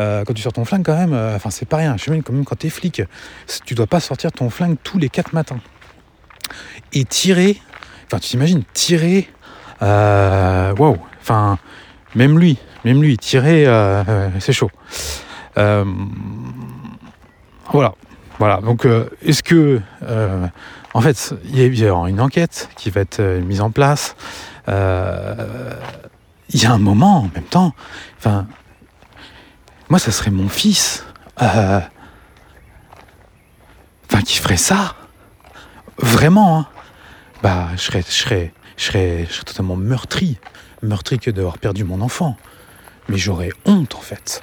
Euh, 0.00 0.24
quand 0.24 0.34
tu 0.34 0.42
sors 0.42 0.52
ton 0.52 0.64
flingue 0.64 0.84
quand 0.84 0.96
même, 0.96 1.12
euh, 1.12 1.36
enfin 1.36 1.50
c'est 1.50 1.68
pas 1.68 1.76
rien. 1.76 1.96
Je 1.96 2.02
sais 2.02 2.20
quand 2.20 2.32
même 2.32 2.44
quand 2.44 2.56
t'es 2.56 2.68
flic, 2.68 3.00
tu 3.64 3.74
dois 3.76 3.86
pas 3.86 4.00
sortir 4.00 4.32
ton 4.32 4.50
flingue 4.50 4.76
tous 4.82 4.98
les 4.98 5.08
quatre 5.08 5.32
matins 5.34 5.60
et 6.92 7.04
tirer. 7.04 7.60
Tu 8.20 8.30
t'imagines 8.30 8.62
tirer. 8.72 9.28
euh, 9.82 10.74
Waouh. 10.76 10.98
Enfin, 11.20 11.58
même 12.14 12.38
lui, 12.38 12.58
même 12.84 13.02
lui, 13.02 13.16
tirer, 13.18 13.66
euh, 13.66 14.28
c'est 14.40 14.52
chaud. 14.52 14.70
Euh, 15.58 15.84
voilà. 17.72 17.94
Voilà. 18.38 18.60
Donc, 18.60 18.86
est-ce 19.22 19.42
que, 19.44 19.80
en 20.92 21.00
fait, 21.00 21.34
il 21.44 21.78
y 21.78 21.86
a- 21.86 21.90
une 22.08 22.20
enquête 22.20 22.68
qui 22.76 22.90
va 22.90 23.00
être 23.02 23.20
mise 23.22 23.60
en 23.60 23.70
place. 23.70 24.16
Il 24.66 24.72
y 26.62 26.66
a 26.66 26.72
un 26.72 26.78
moment, 26.78 27.18
en 27.20 27.30
même 27.34 27.44
temps. 27.44 27.72
Enfin, 28.18 28.46
moi, 29.88 29.98
ça 30.00 30.10
serait 30.12 30.30
mon 30.32 30.48
fils. 30.48 31.04
Enfin, 31.36 31.82
qui 34.24 34.38
ferait 34.38 34.56
ça. 34.56 34.94
Vraiment, 35.98 36.58
hein 36.58 36.66
bah, 37.44 37.68
je 37.76 37.82
serais, 37.82 38.00
je 38.00 38.10
serais, 38.10 38.52
je 38.78 38.82
serais, 38.82 39.28
totalement 39.44 39.76
meurtri. 39.76 40.38
Meurtri 40.82 41.18
que 41.18 41.30
d'avoir 41.30 41.58
perdu 41.58 41.84
mon 41.84 42.00
enfant. 42.00 42.38
Mais 43.10 43.18
j'aurais 43.18 43.50
honte, 43.66 43.94
en 43.96 44.00
fait. 44.00 44.40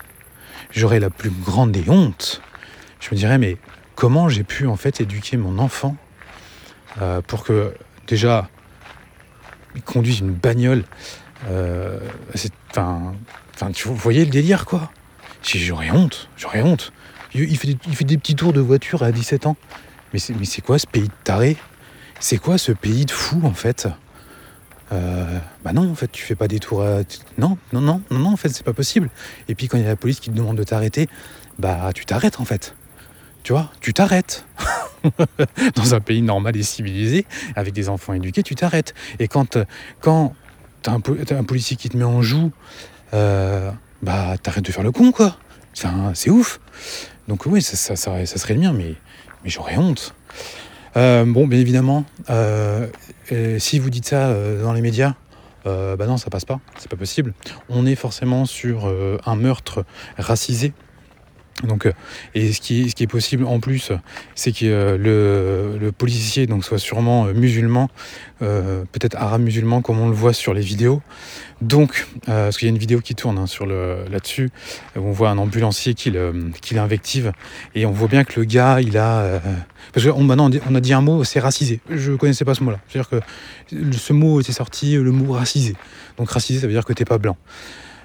J'aurais 0.69 0.99
la 0.99 1.09
plus 1.09 1.31
grande 1.31 1.71
des 1.71 1.89
hontes. 1.89 2.43
Je 2.99 3.09
me 3.09 3.15
dirais, 3.15 3.39
mais 3.39 3.57
comment 3.95 4.29
j'ai 4.29 4.43
pu, 4.43 4.67
en 4.67 4.75
fait, 4.75 5.01
éduquer 5.01 5.35
mon 5.37 5.57
enfant 5.57 5.97
euh, 7.01 7.23
pour 7.23 7.43
que, 7.43 7.73
déjà, 8.05 8.47
il 9.73 9.81
conduise 9.81 10.19
une 10.19 10.33
bagnole 10.33 10.83
Euh, 11.49 11.97
enfin, 12.69 13.71
tu 13.73 13.87
voyez 13.87 14.25
le 14.25 14.29
délire, 14.29 14.65
quoi. 14.65 14.91
J'aurais 15.41 15.89
honte, 15.89 16.29
j'aurais 16.37 16.61
honte. 16.61 16.93
Il 17.33 17.57
fait, 17.57 17.69
des, 17.69 17.77
il 17.87 17.95
fait, 17.95 18.05
des, 18.05 18.19
petits 18.19 18.35
tours 18.35 18.53
de 18.53 18.61
voiture 18.61 19.01
à 19.01 19.11
17 19.11 19.47
ans. 19.47 19.57
Mais 20.13 20.19
c'est 20.19 20.61
quoi 20.61 20.77
ce 20.77 20.85
pays 20.85 21.07
de 21.07 21.13
taré 21.23 21.57
C'est 22.21 22.37
quoi 22.37 22.59
ce 22.59 22.71
pays 22.71 23.05
de 23.05 23.11
fou, 23.11 23.41
en 23.43 23.53
fait 23.53 23.87
euh, 24.93 25.39
bah 25.63 25.71
non, 25.71 25.89
en 25.89 25.95
fait, 25.95 26.11
tu 26.11 26.21
fais 26.21 26.35
pas 26.35 26.49
des 26.49 26.59
tours 26.59 26.83
à... 26.83 26.99
Non, 27.37 27.57
non, 27.71 27.79
non, 27.79 28.01
non, 28.11 28.19
non, 28.19 28.33
en 28.33 28.35
fait, 28.35 28.49
c'est 28.49 28.65
pas 28.65 28.73
possible. 28.73 29.09
Et 29.47 29.55
puis 29.55 29.69
quand 29.69 29.77
il 29.77 29.83
y 29.83 29.85
a 29.85 29.89
la 29.89 29.95
police 29.95 30.19
qui 30.19 30.29
te 30.29 30.35
demande 30.35 30.57
de 30.57 30.63
t'arrêter, 30.63 31.07
bah 31.59 31.91
tu 31.95 32.05
t'arrêtes, 32.05 32.41
en 32.41 32.45
fait. 32.45 32.75
Tu 33.41 33.53
vois, 33.53 33.71
tu 33.79 33.93
t'arrêtes. 33.93 34.45
Dans 35.75 35.95
un 35.95 36.01
pays 36.01 36.21
normal 36.21 36.57
et 36.57 36.63
civilisé, 36.63 37.25
avec 37.55 37.73
des 37.73 37.87
enfants 37.87 38.13
éduqués, 38.13 38.43
tu 38.43 38.53
t'arrêtes. 38.53 38.93
Et 39.19 39.29
quand, 39.29 39.57
quand 40.01 40.35
t'as 40.81 40.91
un, 40.91 41.43
policier 41.43 41.77
qui 41.77 41.87
te 41.87 41.95
met 41.95 42.03
en 42.03 42.21
joue, 42.21 42.51
euh, 43.13 43.71
bah 44.01 44.35
t'arrêtes 44.43 44.65
de 44.65 44.73
faire 44.73 44.83
le 44.83 44.91
con, 44.91 45.13
quoi. 45.13 45.37
C'est 46.13 46.29
ouf. 46.29 46.59
Donc 47.29 47.45
oui, 47.45 47.61
ça, 47.61 47.77
ça, 47.77 47.95
ça, 47.95 48.25
serait 48.25 48.55
le 48.55 48.59
mien, 48.59 48.73
mais, 48.73 48.95
mais 49.45 49.49
j'aurais 49.49 49.77
honte. 49.77 50.13
Euh, 50.97 51.25
bon, 51.25 51.47
bien 51.47 51.59
évidemment, 51.59 52.03
euh, 52.29 52.87
si 53.59 53.79
vous 53.79 53.89
dites 53.89 54.05
ça 54.05 54.27
euh, 54.27 54.61
dans 54.63 54.73
les 54.73 54.81
médias, 54.81 55.13
bah 55.63 56.07
non, 56.07 56.17
ça 56.17 56.29
passe 56.31 56.45
pas, 56.45 56.59
c'est 56.79 56.89
pas 56.89 56.97
possible. 56.97 57.33
On 57.69 57.85
est 57.85 57.95
forcément 57.95 58.45
sur 58.45 58.91
un 59.25 59.35
meurtre 59.35 59.85
racisé 60.17 60.73
donc, 61.63 61.85
euh, 61.85 61.93
et 62.33 62.53
ce 62.53 62.61
qui, 62.61 62.83
est 62.83 63.07
possible 63.07 63.45
en 63.45 63.59
plus, 63.59 63.91
c'est 64.35 64.51
que 64.51 64.65
euh, 64.65 65.77
le, 65.79 65.91
policier 65.91 66.47
donc, 66.47 66.65
soit 66.65 66.79
sûrement 66.79 67.27
euh, 67.27 67.33
musulman, 67.33 67.89
peut-être 68.39 69.15
arabe 69.17 69.41
musulman 69.41 69.83
comme 69.83 69.99
on 69.99 70.07
le 70.07 70.15
voit 70.15 70.33
sur 70.33 70.55
les 70.55 70.61
vidéos. 70.61 71.03
Donc, 71.61 72.07
parce 72.25 72.57
qu'il 72.57 72.67
y 72.67 72.71
a 72.71 72.73
une 72.73 72.79
vidéo 72.79 72.99
qui 72.99 73.13
tourne 73.13 73.37
hein, 73.37 73.45
sur 73.45 73.67
là-dessus, 73.67 74.49
où 74.95 75.01
on 75.01 75.11
voit 75.11 75.29
un 75.29 75.37
ambulancier 75.37 75.93
qui, 75.93 76.11
l'invective, 76.71 77.33
et 77.75 77.85
on 77.85 77.91
voit 77.91 78.07
bien 78.07 78.23
que 78.23 78.39
le 78.39 78.45
gars, 78.47 78.81
il 78.81 78.97
a... 78.97 79.39
parce 79.93 80.07
que 80.07 80.11
maintenant, 80.21 80.49
on 80.67 80.73
a 80.73 80.81
dit 80.81 80.93
un 80.93 81.01
mot, 81.01 81.23
c'est 81.23 81.39
racisé. 81.39 81.81
Je 81.87 82.13
ne 82.13 82.17
connaissais 82.17 82.43
pas 82.43 82.55
ce 82.55 82.63
mot-là. 82.63 82.79
C'est-à-dire 82.87 83.09
que 83.11 83.19
ce 83.95 84.11
mot 84.11 84.41
était 84.41 84.53
sorti, 84.53 84.95
le 84.95 85.11
mot 85.11 85.33
racisé. 85.33 85.75
Donc 86.17 86.31
racisé, 86.31 86.61
ça 86.61 86.65
veut 86.65 86.73
dire 86.73 86.83
que 86.85 86.93
t'es 86.93 87.05
pas 87.05 87.19
blanc. 87.19 87.37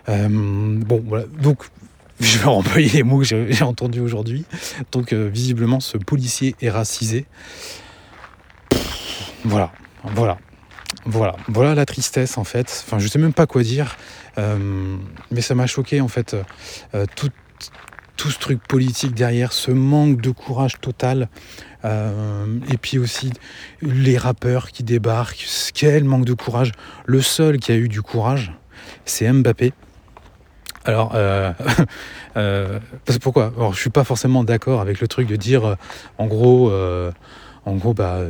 bon, 0.07 1.03
voilà. 1.07 1.25
Donc, 1.41 1.65
je 2.21 2.39
vais 2.39 2.47
employer 2.47 2.89
les 2.89 3.03
mots 3.03 3.19
que 3.19 3.25
j'ai 3.25 3.63
entendus 3.65 4.01
aujourd'hui. 4.01 4.45
Donc 4.93 5.13
euh, 5.13 5.29
visiblement 5.33 5.81
ce 5.81 5.99
policier 5.99 6.55
est 6.63 6.71
racisé. 6.71 7.27
voilà, 9.45 9.73
voilà. 10.05 10.39
Voilà, 11.05 11.37
voilà 11.49 11.75
la 11.75 11.85
tristesse 11.85 12.39
en 12.39 12.45
fait. 12.45 12.85
Enfin, 12.85 12.99
je 12.99 13.07
sais 13.07 13.19
même 13.19 13.33
pas 13.33 13.47
quoi 13.47 13.63
dire, 13.63 13.97
euh, 14.39 14.97
mais 15.31 15.41
ça 15.41 15.55
m'a 15.55 15.67
choqué 15.67 16.01
en 16.01 16.09
fait. 16.09 16.37
Euh, 16.95 17.07
tout, 17.15 17.31
tout, 18.17 18.31
ce 18.31 18.39
truc 18.39 18.61
politique 18.67 19.15
derrière, 19.15 19.53
ce 19.53 19.71
manque 19.71 20.21
de 20.21 20.31
courage 20.31 20.81
total. 20.81 21.29
et 21.85 22.77
puis 22.79 22.99
aussi 22.99 23.33
les 23.83 24.19
rappeurs 24.19 24.73
qui 24.73 24.83
débarquent, 24.83 25.47
quel 25.75 26.03
manque 26.03 26.25
de 26.25 26.33
courage. 26.33 26.73
Le 27.05 27.21
seul 27.21 27.59
qui 27.59 27.71
a 27.71 27.77
eu 27.77 27.89
du 27.89 28.03
courage, 28.03 28.53
c'est 29.05 29.31
Mbappé. 29.31 29.73
Alors, 30.87 31.13
euh, 31.17 31.53
euh, 32.37 32.79
pourquoi? 33.21 33.53
Alors, 33.57 33.75
je 33.75 33.81
suis 33.81 33.91
pas 33.91 34.05
forcément 34.05 34.45
d'accord 34.45 34.81
avec 34.81 35.01
le 35.01 35.09
truc 35.09 35.27
de 35.27 35.35
dire, 35.35 35.65
euh, 35.65 35.75
en 36.19 36.27
gros, 36.27 36.73
en 37.65 37.75
gros, 37.75 37.93
bah, 37.93 38.21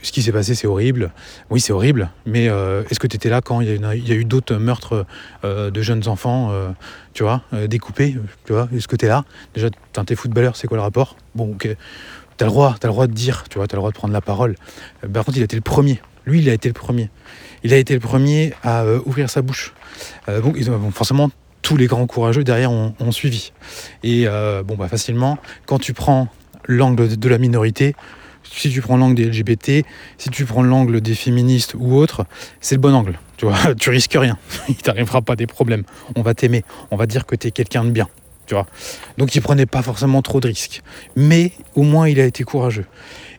ce 0.00 0.12
qui 0.12 0.22
s'est 0.22 0.32
passé, 0.32 0.54
c'est 0.54 0.68
horrible. 0.68 1.12
Oui, 1.50 1.60
c'est 1.60 1.72
horrible, 1.72 2.10
mais 2.24 2.44
est-ce 2.44 3.00
que 3.00 3.08
tu 3.08 3.16
étais 3.16 3.28
là 3.28 3.40
quand 3.40 3.60
il 3.60 3.80
y 3.80 4.12
a, 4.12 4.14
eu 4.14 4.24
d'autres 4.24 4.54
meurtres 4.54 5.04
de 5.44 5.82
jeunes 5.82 6.06
enfants, 6.06 6.52
tu 7.12 7.24
vois, 7.24 7.42
découpés, 7.66 8.16
tu 8.44 8.52
vois? 8.52 8.68
Est-ce 8.74 8.86
que 8.86 8.96
tu 8.96 9.06
là? 9.06 9.24
Déjà, 9.54 9.68
t'es 10.06 10.14
footballeur, 10.14 10.56
c'est 10.56 10.68
quoi 10.68 10.76
le 10.76 10.82
rapport? 10.82 11.16
Bon, 11.34 11.52
ok. 11.52 11.68
T'as 12.36 12.46
le 12.46 12.50
droit, 12.50 12.76
as 12.80 12.86
le 12.86 12.92
droit 12.92 13.06
de 13.08 13.12
dire, 13.12 13.44
tu 13.50 13.58
vois, 13.58 13.66
t'as 13.66 13.76
le 13.76 13.80
droit 13.80 13.90
de 13.90 13.96
prendre 13.96 14.14
la 14.14 14.20
parole. 14.20 14.54
Par 15.12 15.24
contre, 15.24 15.36
il 15.36 15.42
a 15.42 15.44
été 15.44 15.56
le 15.56 15.62
premier. 15.62 16.00
Lui, 16.24 16.40
il 16.40 16.48
a 16.48 16.54
été 16.54 16.68
le 16.68 16.74
premier. 16.74 17.10
Il 17.64 17.72
a 17.72 17.76
été 17.76 17.94
le 17.94 18.00
premier 18.00 18.52
à 18.62 18.84
ouvrir 19.04 19.30
sa 19.30 19.42
bouche. 19.42 19.72
Euh, 20.28 20.40
donc, 20.40 20.58
forcément, 20.92 21.30
tous 21.62 21.76
les 21.76 21.86
grands 21.86 22.06
courageux 22.06 22.44
derrière 22.44 22.70
ont, 22.72 23.12
suivi. 23.12 23.52
Et 24.02 24.24
euh, 24.26 24.62
bon, 24.62 24.76
bah, 24.76 24.88
facilement, 24.88 25.38
quand 25.66 25.78
tu 25.78 25.92
prends 25.92 26.28
l'angle 26.66 27.16
de 27.16 27.28
la 27.28 27.38
minorité, 27.38 27.94
si 28.42 28.70
tu 28.70 28.80
prends 28.80 28.96
l'angle 28.96 29.14
des 29.14 29.26
LGBT, 29.26 29.86
si 30.18 30.30
tu 30.30 30.44
prends 30.44 30.62
l'angle 30.62 31.00
des 31.00 31.14
féministes 31.14 31.74
ou 31.78 31.94
autres, 31.94 32.26
c'est 32.60 32.74
le 32.74 32.80
bon 32.80 32.94
angle. 32.94 33.18
Tu 33.36 33.46
vois, 33.46 33.74
tu 33.78 33.90
risques 33.90 34.16
rien. 34.18 34.38
Il 34.68 34.76
t'arrivera 34.76 35.22
pas 35.22 35.36
des 35.36 35.46
problèmes. 35.46 35.84
On 36.16 36.22
va 36.22 36.34
t'aimer. 36.34 36.64
On 36.90 36.96
va 36.96 37.06
dire 37.06 37.26
que 37.26 37.36
tu 37.36 37.48
es 37.48 37.50
quelqu'un 37.50 37.84
de 37.84 37.90
bien. 37.90 38.08
Tu 38.46 38.54
vois. 38.54 38.66
Donc 39.18 39.36
il 39.36 39.40
prenait 39.40 39.66
pas 39.66 39.82
forcément 39.82 40.20
trop 40.20 40.40
de 40.40 40.48
risques. 40.48 40.82
Mais 41.14 41.52
au 41.76 41.82
moins 41.82 42.08
il 42.08 42.18
a 42.18 42.24
été 42.24 42.42
courageux. 42.42 42.86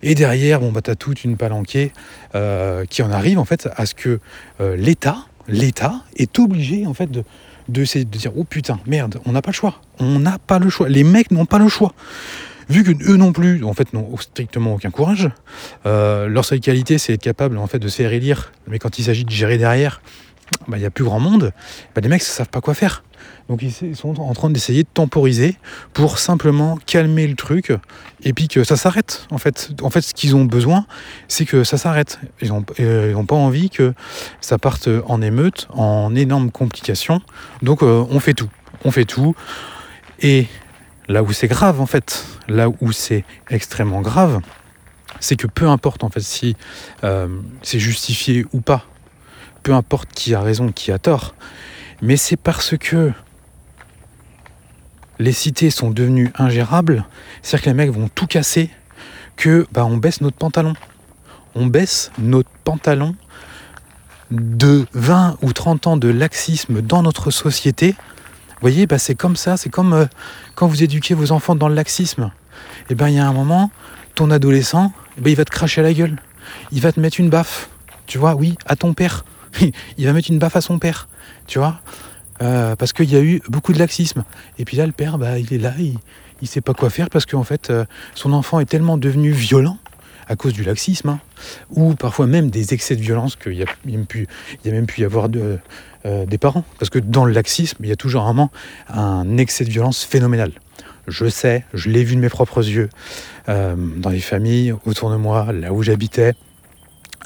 Et 0.04 0.16
derrière, 0.16 0.60
bon 0.60 0.72
bah 0.72 0.82
t'as 0.82 0.96
toute 0.96 1.24
une 1.24 1.38
palanquée 1.38 1.92
euh, 2.36 2.86
qui 2.86 3.02
en 3.02 3.12
arrive 3.12 3.40
en 3.40 3.46
fait 3.46 3.68
à 3.76 3.86
ce 3.86 3.96
que 3.96 4.20
l'État 4.60 5.26
l'État 5.48 6.02
est 6.16 6.40
obligé 6.40 6.86
en 6.86 6.94
fait 6.94 7.12
de, 7.12 7.24
de, 7.70 8.04
dire 8.04 8.32
oh 8.36 8.44
putain 8.44 8.80
merde 8.86 9.20
on 9.26 9.32
n'a 9.32 9.42
pas 9.42 9.52
le 9.52 9.56
choix. 9.56 9.82
On 10.00 10.20
n'a 10.20 10.38
pas 10.40 10.60
le 10.60 10.70
choix. 10.70 10.90
Les 10.90 11.04
mecs 11.04 11.32
n'ont 11.32 11.46
pas 11.46 11.60
le 11.60 11.68
choix. 11.68 11.94
Vu 12.70 12.84
que 12.84 12.92
eux 13.12 13.18
non 13.18 13.34
plus 13.34 13.64
en 13.64 13.74
fait 13.74 13.94
n'ont 13.94 14.16
strictement 14.18 14.76
aucun 14.76 14.90
courage 14.90 15.30
euh, 15.86 16.28
leur 16.28 16.46
seule 16.46 16.62
qualité 16.62 16.98
c'est 16.98 17.14
être 17.14 17.22
capable 17.22 17.58
en 17.58 17.68
fait 17.68 17.80
de 17.80 17.88
se 17.88 17.98
faire 17.98 18.14
élire. 18.14 18.52
Mais 18.68 18.80
quand 18.80 19.00
il 19.00 19.04
s'agit 19.04 19.26
de 19.26 19.32
gérer 19.32 19.58
derrière 19.58 20.02
bah, 20.68 20.78
il 20.78 20.80
n'y 20.80 20.86
a 20.86 20.92
plus 20.92 21.04
grand 21.04 21.20
monde 21.20 21.52
bah, 21.96 22.02
les 22.02 22.10
mecs 22.10 22.22
ne 22.22 22.26
savent 22.26 22.50
pas 22.50 22.62
quoi 22.62 22.74
faire 22.74 23.04
donc 23.50 23.62
ils 23.62 23.96
sont 23.96 24.20
en 24.20 24.34
train 24.34 24.50
d'essayer 24.50 24.84
de 24.84 24.88
temporiser 24.94 25.58
pour 25.92 26.18
simplement 26.18 26.78
calmer 26.86 27.28
le 27.28 27.36
truc 27.36 27.74
et 28.24 28.34
puis 28.34 28.48
que 28.48 28.64
ça 28.64 28.78
s'arrête. 28.78 29.28
En 29.32 29.38
fait, 29.38 29.72
en 29.82 29.90
fait, 29.90 30.02
ce 30.02 30.14
qu'ils 30.14 30.36
ont 30.36 30.46
besoin, 30.46 30.86
c'est 31.28 31.46
que 31.46 31.64
ça 31.64 31.78
s'arrête. 31.78 32.20
Ils 32.42 32.50
n'ont 32.50 32.66
euh, 32.80 33.24
pas 33.24 33.36
envie 33.36 33.70
que 33.70 33.94
ça 34.40 34.58
parte 34.58 34.90
en 35.08 35.22
émeute, 35.22 35.68
en 35.72 36.16
énormes 36.16 36.52
complications. 36.52 37.22
Donc 37.62 37.84
euh, 37.84 38.06
on 38.10 38.20
fait 38.20 38.34
tout. 38.34 38.50
On 38.86 38.92
fait 38.92 39.06
tout. 39.06 39.36
Et 40.22 40.48
là 41.10 41.22
où 41.22 41.34
c'est 41.34 41.48
grave, 41.48 41.82
en 41.82 41.86
fait, 41.86 42.26
là 42.48 42.70
où 42.70 42.92
c'est 42.92 43.26
extrêmement 43.50 44.02
grave, 44.02 44.40
c'est 45.20 45.36
que 45.36 45.48
peu 45.48 45.68
importe 45.68 46.04
en 46.04 46.10
fait 46.10 46.22
si 46.22 46.56
euh, 47.04 47.28
c'est 47.62 47.80
justifié 47.80 48.46
ou 48.54 48.62
pas, 48.62 48.86
peu 49.64 49.74
importe 49.74 50.10
qui 50.14 50.34
a 50.34 50.42
raison, 50.42 50.72
qui 50.72 50.92
a 50.92 51.00
tort, 51.00 51.36
mais 52.02 52.18
c'est 52.18 52.38
parce 52.38 52.78
que 52.78 53.12
les 55.20 55.32
cités 55.32 55.70
sont 55.70 55.92
devenues 55.92 56.32
ingérables, 56.38 57.06
c'est-à-dire 57.42 57.64
que 57.64 57.70
les 57.70 57.76
mecs 57.76 57.92
vont 57.92 58.10
tout 58.14 58.28
casser, 58.28 58.70
que 59.36 59.68
bah, 59.72 59.86
on 59.86 59.98
baisse 59.98 60.22
notre 60.22 60.38
pantalon. 60.38 60.74
On 61.56 61.68
baisse 61.68 62.12
notre 62.18 62.50
pantalon 62.64 63.16
de 64.32 64.88
20 64.94 65.38
ou 65.42 65.54
30 65.54 65.88
ans 65.88 65.98
de 65.98 66.10
laxisme 66.10 66.82
dans 66.82 67.04
notre 67.04 67.30
société. 67.30 67.92
Vous 67.92 68.70
voyez, 68.70 68.88
bah, 68.88 68.98
c'est 68.98 69.16
comme 69.16 69.36
ça, 69.36 69.58
c'est 69.58 69.70
comme 69.70 69.94
euh, 69.94 70.06
quand 70.56 70.68
vous 70.68 70.84
éduquez 70.84 71.14
vos 71.14 71.32
enfants 71.32 71.56
dans 71.56 71.68
le 71.68 71.76
laxisme. 71.76 72.32
Et 72.82 72.86
eh 72.92 72.96
bien 72.96 73.10
il 73.10 73.16
y 73.16 73.20
a 73.20 73.28
un 73.28 73.34
moment, 73.34 73.72
ton 74.16 74.32
adolescent, 74.32 74.92
ben, 75.18 75.30
il 75.30 75.36
va 75.36 75.46
te 75.46 75.52
cracher 75.52 75.82
à 75.82 75.84
la 75.84 75.94
gueule. 75.94 76.20
Il 76.72 76.82
va 76.82 76.92
te 76.92 77.00
mettre 77.00 77.20
une 77.20 77.30
baffe. 77.30 77.70
Tu 78.08 78.18
vois, 78.18 78.36
oui, 78.36 78.58
à 78.66 78.76
ton 78.76 78.94
père. 78.94 79.26
il 79.98 80.06
va 80.06 80.14
mettre 80.14 80.32
une 80.32 80.40
baffe 80.40 80.56
à 80.56 80.62
son 80.62 80.80
père. 80.80 81.08
Tu 81.48 81.60
vois? 81.60 81.80
Euh, 82.42 82.76
parce 82.76 82.94
qu'il 82.94 83.12
y 83.12 83.16
a 83.16 83.22
eu 83.22 83.42
beaucoup 83.50 83.74
de 83.74 83.80
laxisme. 83.80 84.24
Et 84.58 84.66
puis 84.66 84.78
là, 84.78 84.86
le 84.86 84.92
père, 84.92 85.18
bah, 85.18 85.40
il 85.40 85.54
est 85.54 85.58
là, 85.58 85.74
il 85.80 85.98
ne 86.42 86.48
sait 86.48 86.62
pas 86.62 86.74
quoi 86.74 86.90
faire 86.90 87.10
parce 87.10 87.26
qu'en 87.26 87.44
fait, 87.44 87.70
euh, 87.70 87.86
son 88.16 88.34
enfant 88.34 88.60
est 88.60 88.66
tellement 88.66 88.98
devenu 88.98 89.32
violent 89.32 89.78
à 90.28 90.36
cause 90.36 90.54
du 90.54 90.64
laxisme, 90.64 91.10
hein, 91.10 91.20
ou 91.72 91.96
parfois 91.96 92.28
même 92.28 92.50
des 92.50 92.74
excès 92.74 92.96
de 92.96 93.02
violence 93.02 93.36
qu'il 93.36 93.54
y 93.54 93.64
a, 93.64 93.66
a 93.66 94.72
même 94.72 94.86
pu 94.86 95.02
y 95.02 95.04
avoir 95.04 95.28
euh, 95.36 96.26
des 96.26 96.38
parents. 96.38 96.64
Parce 96.80 96.90
que 96.90 97.00
dans 97.00 97.26
le 97.26 97.34
laxisme, 97.34 97.78
il 97.82 97.90
y 97.90 97.92
a 97.92 97.98
toujours 97.98 98.24
un, 98.24 98.50
un 98.90 99.38
excès 99.38 99.66
de 99.66 99.70
violence 99.70 100.04
phénoménal. 100.04 100.52
Je 101.08 101.28
sais, 101.28 101.66
je 101.74 101.90
l'ai 101.90 102.06
vu 102.06 102.16
de 102.16 102.22
mes 102.22 102.30
propres 102.30 102.66
yeux, 102.66 102.90
dans 103.48 104.10
les 104.10 104.22
familles 104.22 104.74
autour 104.86 105.12
de 105.12 105.18
moi, 105.18 105.52
là 105.52 105.74
où 105.74 105.84
j'habitais, 105.84 106.34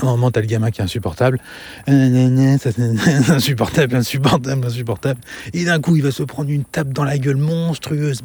un 0.01 0.05
moment, 0.05 0.31
t'as 0.31 0.41
le 0.41 0.47
gamin 0.47 0.71
qui 0.71 0.81
est 0.81 0.83
insupportable. 0.83 1.39
Insupportable, 1.87 3.95
insupportable, 3.95 4.65
insupportable. 4.65 5.19
Et 5.53 5.65
d'un 5.65 5.79
coup, 5.79 5.95
il 5.95 6.03
va 6.03 6.11
se 6.11 6.23
prendre 6.23 6.49
une 6.49 6.63
tape 6.63 6.89
dans 6.89 7.03
la 7.03 7.17
gueule 7.17 7.37
monstrueuse. 7.37 8.21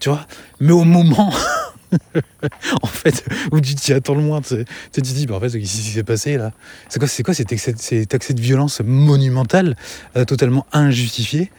Tu 0.00 0.08
vois? 0.08 0.26
Mais 0.60 0.72
au 0.72 0.84
moment. 0.84 1.32
en 2.82 2.86
fait, 2.86 3.24
où 3.52 3.60
tu 3.60 3.74
t'y 3.74 3.92
attends 3.92 4.14
le 4.14 4.22
moins, 4.22 4.40
tu 4.40 4.64
te 4.92 5.00
dis, 5.00 5.26
bah, 5.26 5.36
en 5.36 5.40
fait, 5.40 5.50
ce 5.50 5.58
qui 5.58 5.66
s'est 5.66 6.02
passé 6.02 6.36
là, 6.36 6.52
c'est 6.88 6.98
quoi, 6.98 7.08
c'est 7.08 7.22
quoi 7.22 7.34
cet 7.34 7.54
cet 7.56 8.14
excès 8.14 8.34
de 8.34 8.40
violence 8.40 8.80
monumental, 8.84 9.76
euh, 10.16 10.24
totalement 10.24 10.66
injustifié? 10.72 11.50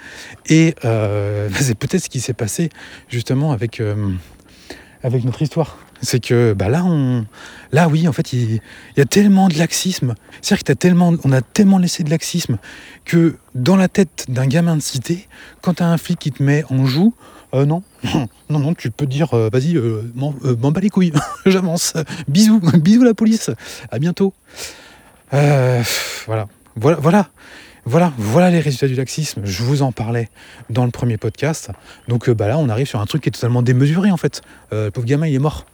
Et 0.48 0.76
euh, 0.86 1.50
c'est 1.56 1.78
peut-être 1.78 2.04
ce 2.04 2.10
qui 2.10 2.20
s'est 2.20 2.34
passé 2.34 2.70
justement 3.10 3.52
avec, 3.52 3.80
euh, 3.80 4.12
avec 5.04 5.24
notre 5.24 5.42
histoire. 5.42 5.78
C'est 6.02 6.24
que 6.24 6.54
bah 6.54 6.70
là, 6.70 6.84
on, 6.86 7.26
là, 7.72 7.88
oui, 7.88 8.08
en 8.08 8.14
fait, 8.14 8.34
il, 8.34 8.62
y 8.98 9.02
a 9.02 9.06
tellement 9.06 9.48
de 9.48 9.58
laxisme. 9.58 10.16
C'est-à-dire 10.42 10.64
que 10.64 11.28
on 11.28 11.32
a 11.32 11.42
tellement 11.42 11.78
laissé 11.78 12.04
de 12.04 12.10
laxisme 12.10 12.58
que 13.06 13.36
dans 13.56 13.76
la 13.76 13.88
tête 13.88 14.26
d'un 14.30 14.48
gamin 14.48 14.76
de 14.76 14.82
cité, 14.82 15.28
quand 15.62 15.76
tu 15.76 15.84
as 15.84 15.88
un 15.88 15.98
flic 15.98 16.20
qui 16.20 16.32
te 16.32 16.44
met 16.44 16.64
en 16.70 16.86
joue, 16.86 17.14
euh, 17.54 17.66
non, 17.66 17.82
non, 18.50 18.60
non, 18.60 18.74
tu 18.74 18.92
peux 18.92 19.06
dire, 19.06 19.34
euh, 19.34 19.50
vas-y, 19.52 19.78
euh, 19.78 20.04
m'en 20.16 20.72
bats 20.72 20.82
les 20.82 20.90
couilles, 20.90 21.14
j'avance. 21.46 21.94
Bisous, 22.28 22.60
bisous 22.78 23.04
la 23.04 23.14
police, 23.14 23.50
à 23.92 24.00
bientôt. 24.00 24.34
voilà, 25.32 26.48
voilà, 26.76 26.98
voilà. 27.00 27.30
Voilà, 27.90 28.12
voilà 28.18 28.52
les 28.52 28.60
résultats 28.60 28.90
du 28.90 28.96
laxisme. 28.96 29.44
Je 29.46 29.64
vous 29.64 29.82
en 29.82 29.94
parlais 29.94 30.28
dans 30.70 30.84
le 30.84 30.92
premier 30.92 31.16
podcast. 31.16 31.70
Donc 32.10 32.30
bah 32.30 32.50
là, 32.50 32.58
on 32.58 32.68
arrive 32.68 32.86
sur 32.86 33.00
un 33.00 33.06
truc 33.06 33.24
qui 33.24 33.30
est 33.30 33.32
totalement 33.32 33.62
démesuré 33.62 34.12
en 34.12 34.18
fait. 34.18 34.42
le 34.74 34.90
pauvre 34.90 35.08
gamin, 35.08 35.26
il 35.26 35.36
est 35.36 35.40
mort. 35.40 35.66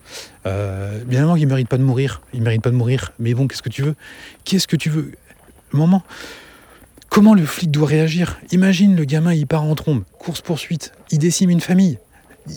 bien 0.46 1.02
évidemment 1.08 1.36
ne 1.36 1.46
mérite 1.48 1.68
pas 1.68 1.80
de 1.80 1.84
mourir. 1.84 2.22
Il 2.32 2.44
mérite 2.44 2.62
pas 2.62 2.70
de 2.70 2.76
mourir. 2.76 3.14
Mais 3.18 3.34
bon, 3.34 3.48
qu'est-ce 3.48 3.64
que 3.64 3.70
tu 3.70 3.82
veux? 3.82 3.96
Qu'est-ce 4.44 4.68
que 4.68 4.76
tu 4.76 4.92
veux? 4.92 5.14
Moment. 5.72 6.04
Comment 7.10 7.34
le 7.34 7.48
flic 7.48 7.72
doit 7.72 7.88
réagir? 7.88 8.40
Imagine 8.52 8.96
le 8.96 9.06
gamin, 9.06 9.34
il 9.34 9.48
part 9.48 9.64
en 9.64 9.74
trombe, 9.74 10.04
course-poursuite, 10.20 10.94
il 11.10 11.18
décime 11.18 11.50
une 11.50 11.62
famille, 11.62 11.98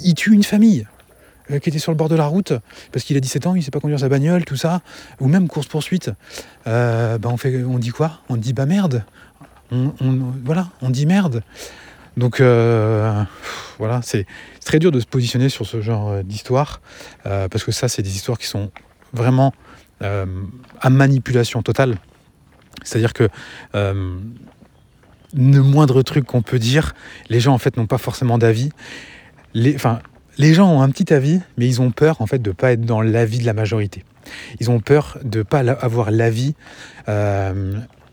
il 0.04 0.12
tue 0.12 0.32
une 0.32 0.42
famille 0.42 0.86
euh, 1.50 1.60
qui 1.60 1.68
était 1.68 1.78
sur 1.78 1.92
le 1.92 1.96
bord 1.96 2.08
de 2.08 2.16
la 2.16 2.26
route 2.26 2.52
parce 2.92 3.04
qu'il 3.04 3.16
a 3.16 3.20
17 3.20 3.46
ans, 3.46 3.54
il 3.54 3.58
ne 3.58 3.64
sait 3.64 3.70
pas 3.70 3.80
conduire 3.80 4.00
sa 4.00 4.08
bagnole, 4.08 4.44
tout 4.44 4.56
ça, 4.56 4.82
ou 5.20 5.28
même 5.28 5.48
course-poursuite. 5.48 6.10
Euh, 6.66 7.18
bah 7.18 7.28
on, 7.30 7.36
fait, 7.36 7.64
on 7.64 7.78
dit 7.78 7.90
quoi? 7.90 8.20
On 8.28 8.36
dit 8.36 8.52
bah 8.52 8.66
merde. 8.66 9.04
On, 9.70 10.90
dit 10.90 11.06
merde. 11.06 11.42
Donc 12.16 12.40
euh, 12.40 13.22
voilà, 13.78 14.00
c'est 14.02 14.26
très 14.64 14.78
dur 14.78 14.92
de 14.92 15.00
se 15.00 15.06
positionner 15.06 15.48
sur 15.48 15.66
ce 15.66 15.80
genre 15.80 16.22
d'histoire 16.24 16.80
parce 17.24 17.64
que 17.64 17.72
ça, 17.72 17.88
c'est 17.88 18.02
des 18.02 18.14
histoires 18.14 18.38
qui 18.38 18.46
sont 18.46 18.70
vraiment 19.12 19.52
à 20.00 20.90
manipulation 20.90 21.62
totale. 21.62 21.98
C'est-à-dire 22.82 23.12
que 23.12 23.28
euh, 23.74 24.18
le 25.34 25.60
moindre 25.60 26.02
truc 26.02 26.24
qu'on 26.24 26.42
peut 26.42 26.58
dire, 26.58 26.94
les 27.28 27.40
gens 27.40 27.54
en 27.54 27.58
fait 27.58 27.76
n'ont 27.76 27.86
pas 27.86 27.98
forcément 27.98 28.38
d'avis. 28.38 28.70
Les, 29.54 29.76
les 30.38 30.54
gens 30.54 30.70
ont 30.70 30.82
un 30.82 30.90
petit 30.90 31.12
avis, 31.12 31.40
mais 31.56 31.66
ils 31.66 31.80
ont 31.80 31.90
peur 31.90 32.20
en 32.20 32.26
fait 32.26 32.40
de 32.40 32.50
ne 32.50 32.54
pas 32.54 32.72
être 32.72 32.82
dans 32.82 33.02
l'avis 33.02 33.38
de 33.38 33.46
la 33.46 33.54
majorité. 33.54 34.04
Ils 34.60 34.70
ont 34.70 34.80
peur 34.80 35.18
de 35.22 35.38
ne 35.38 35.42
pas 35.42 35.60
avoir 35.60 36.10
l'avis. 36.10 36.54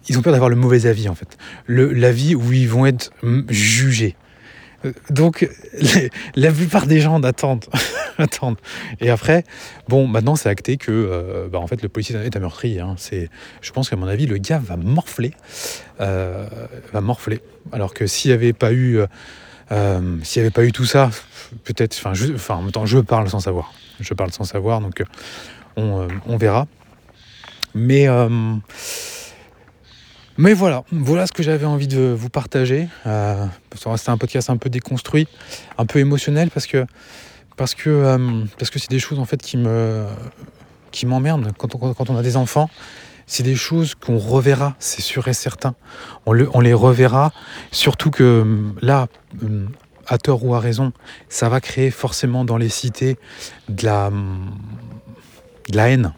Euh, 0.04 0.10
ils 0.10 0.18
ont 0.18 0.22
peur 0.22 0.34
d'avoir 0.34 0.50
le 0.50 0.56
mauvais 0.56 0.86
avis 0.86 1.10
en 1.10 1.16
fait. 1.16 1.38
L'avis 1.68 2.36
où 2.36 2.52
ils 2.52 2.70
vont 2.70 2.86
être 2.86 3.12
jugés. 3.50 4.16
Donc, 5.10 5.50
la 6.36 6.52
plupart 6.52 6.88
des 6.88 7.00
gens 7.00 7.22
attendent. 7.24 7.66
attendent. 8.18 8.58
Et 9.00 9.10
après, 9.10 9.44
bon, 9.88 10.08
maintenant 10.08 10.36
c'est 10.36 10.50
acté 10.50 10.78
que 10.78 10.92
euh, 10.92 11.48
bah, 11.48 11.60
en 11.60 11.68
fait, 11.68 11.82
le 11.82 11.90
policier 11.90 12.16
est 12.18 12.36
un 12.36 12.40
meurtrier. 12.40 12.80
Hein. 12.82 12.96
je 13.62 13.72
pense 13.72 13.90
qu'à 13.90 13.96
mon 13.96 14.08
avis, 14.08 14.26
le 14.26 14.38
gars 14.38 14.60
va 14.60 14.78
morfler. 14.78 15.34
Euh, 16.02 16.48
va 16.92 17.02
morfler. 17.02 17.42
Alors 17.72 17.94
que 17.94 18.08
s'il 18.08 18.32
n'y 18.32 18.36
avait 18.36 18.54
pas 18.54 18.74
eu. 18.74 19.00
Euh, 19.72 20.18
s'il 20.24 20.42
avait 20.42 20.52
pas 20.52 20.66
eu 20.66 20.72
tout 20.72 20.86
ça, 20.86 21.10
peut-être. 21.64 21.96
Enfin, 21.98 22.14
enfin, 22.36 22.56
en 22.56 22.62
même 22.64 22.72
temps, 22.72 22.86
je 22.86 23.00
parle 23.00 23.30
sans 23.30 23.40
savoir. 23.40 23.74
Je 24.00 24.14
parle 24.14 24.32
sans 24.32 24.44
savoir, 24.44 24.82
donc 24.82 25.02
on, 25.78 26.08
on 26.28 26.38
verra. 26.38 26.68
Mais. 27.74 28.08
Mais 30.38 30.54
voilà, 30.54 30.84
voilà 30.92 31.28
ce 31.28 31.32
que 31.32 31.44
j'avais 31.44 31.66
envie 31.66 31.88
de 31.88 32.16
vous 32.18 32.30
partager. 32.30 32.88
Euh, 33.06 33.46
C'était 33.76 34.10
un 34.10 34.18
podcast 34.18 34.50
un 34.50 34.58
peu 34.58 34.70
déconstruit, 34.70 35.28
un 35.78 35.86
peu 35.86 36.00
émotionnel 36.00 36.50
parce 36.50 36.66
que 36.66 36.86
euh, 37.88 38.44
c'est 38.60 38.90
des 38.90 39.00
choses 39.00 39.20
en 39.20 39.26
fait 39.26 39.42
qui 39.42 39.58
me 39.58 40.06
m'emmerdent 41.06 41.52
quand 41.58 42.10
on, 42.10 42.18
a 42.18 42.24
des 42.24 42.36
enfants. 42.36 42.70
C'est 43.28 43.44
des 43.44 43.56
choses 43.56 43.96
qu'on 43.96 44.18
reverra, 44.18 44.76
c'est 44.80 45.02
sûr 45.02 45.28
et 45.28 45.34
certain. 45.34 45.76
On, 46.26 46.34
le, 46.34 46.50
on 46.54 46.60
les 46.60 46.74
reverra, 46.74 47.32
surtout 47.72 48.12
que 48.12 48.46
là, 48.82 49.08
à 50.08 50.18
tort 50.18 50.44
ou 50.46 50.56
à 50.56 50.60
raison, 50.60 50.94
ça 51.30 51.48
va 51.48 51.62
créer 51.62 51.92
forcément 51.92 52.44
dans 52.44 52.58
les 52.58 52.70
cités 52.70 53.18
de 53.70 53.86
la, 53.86 54.10
de 55.70 55.78
la 55.78 55.90
haine. 55.90 56.14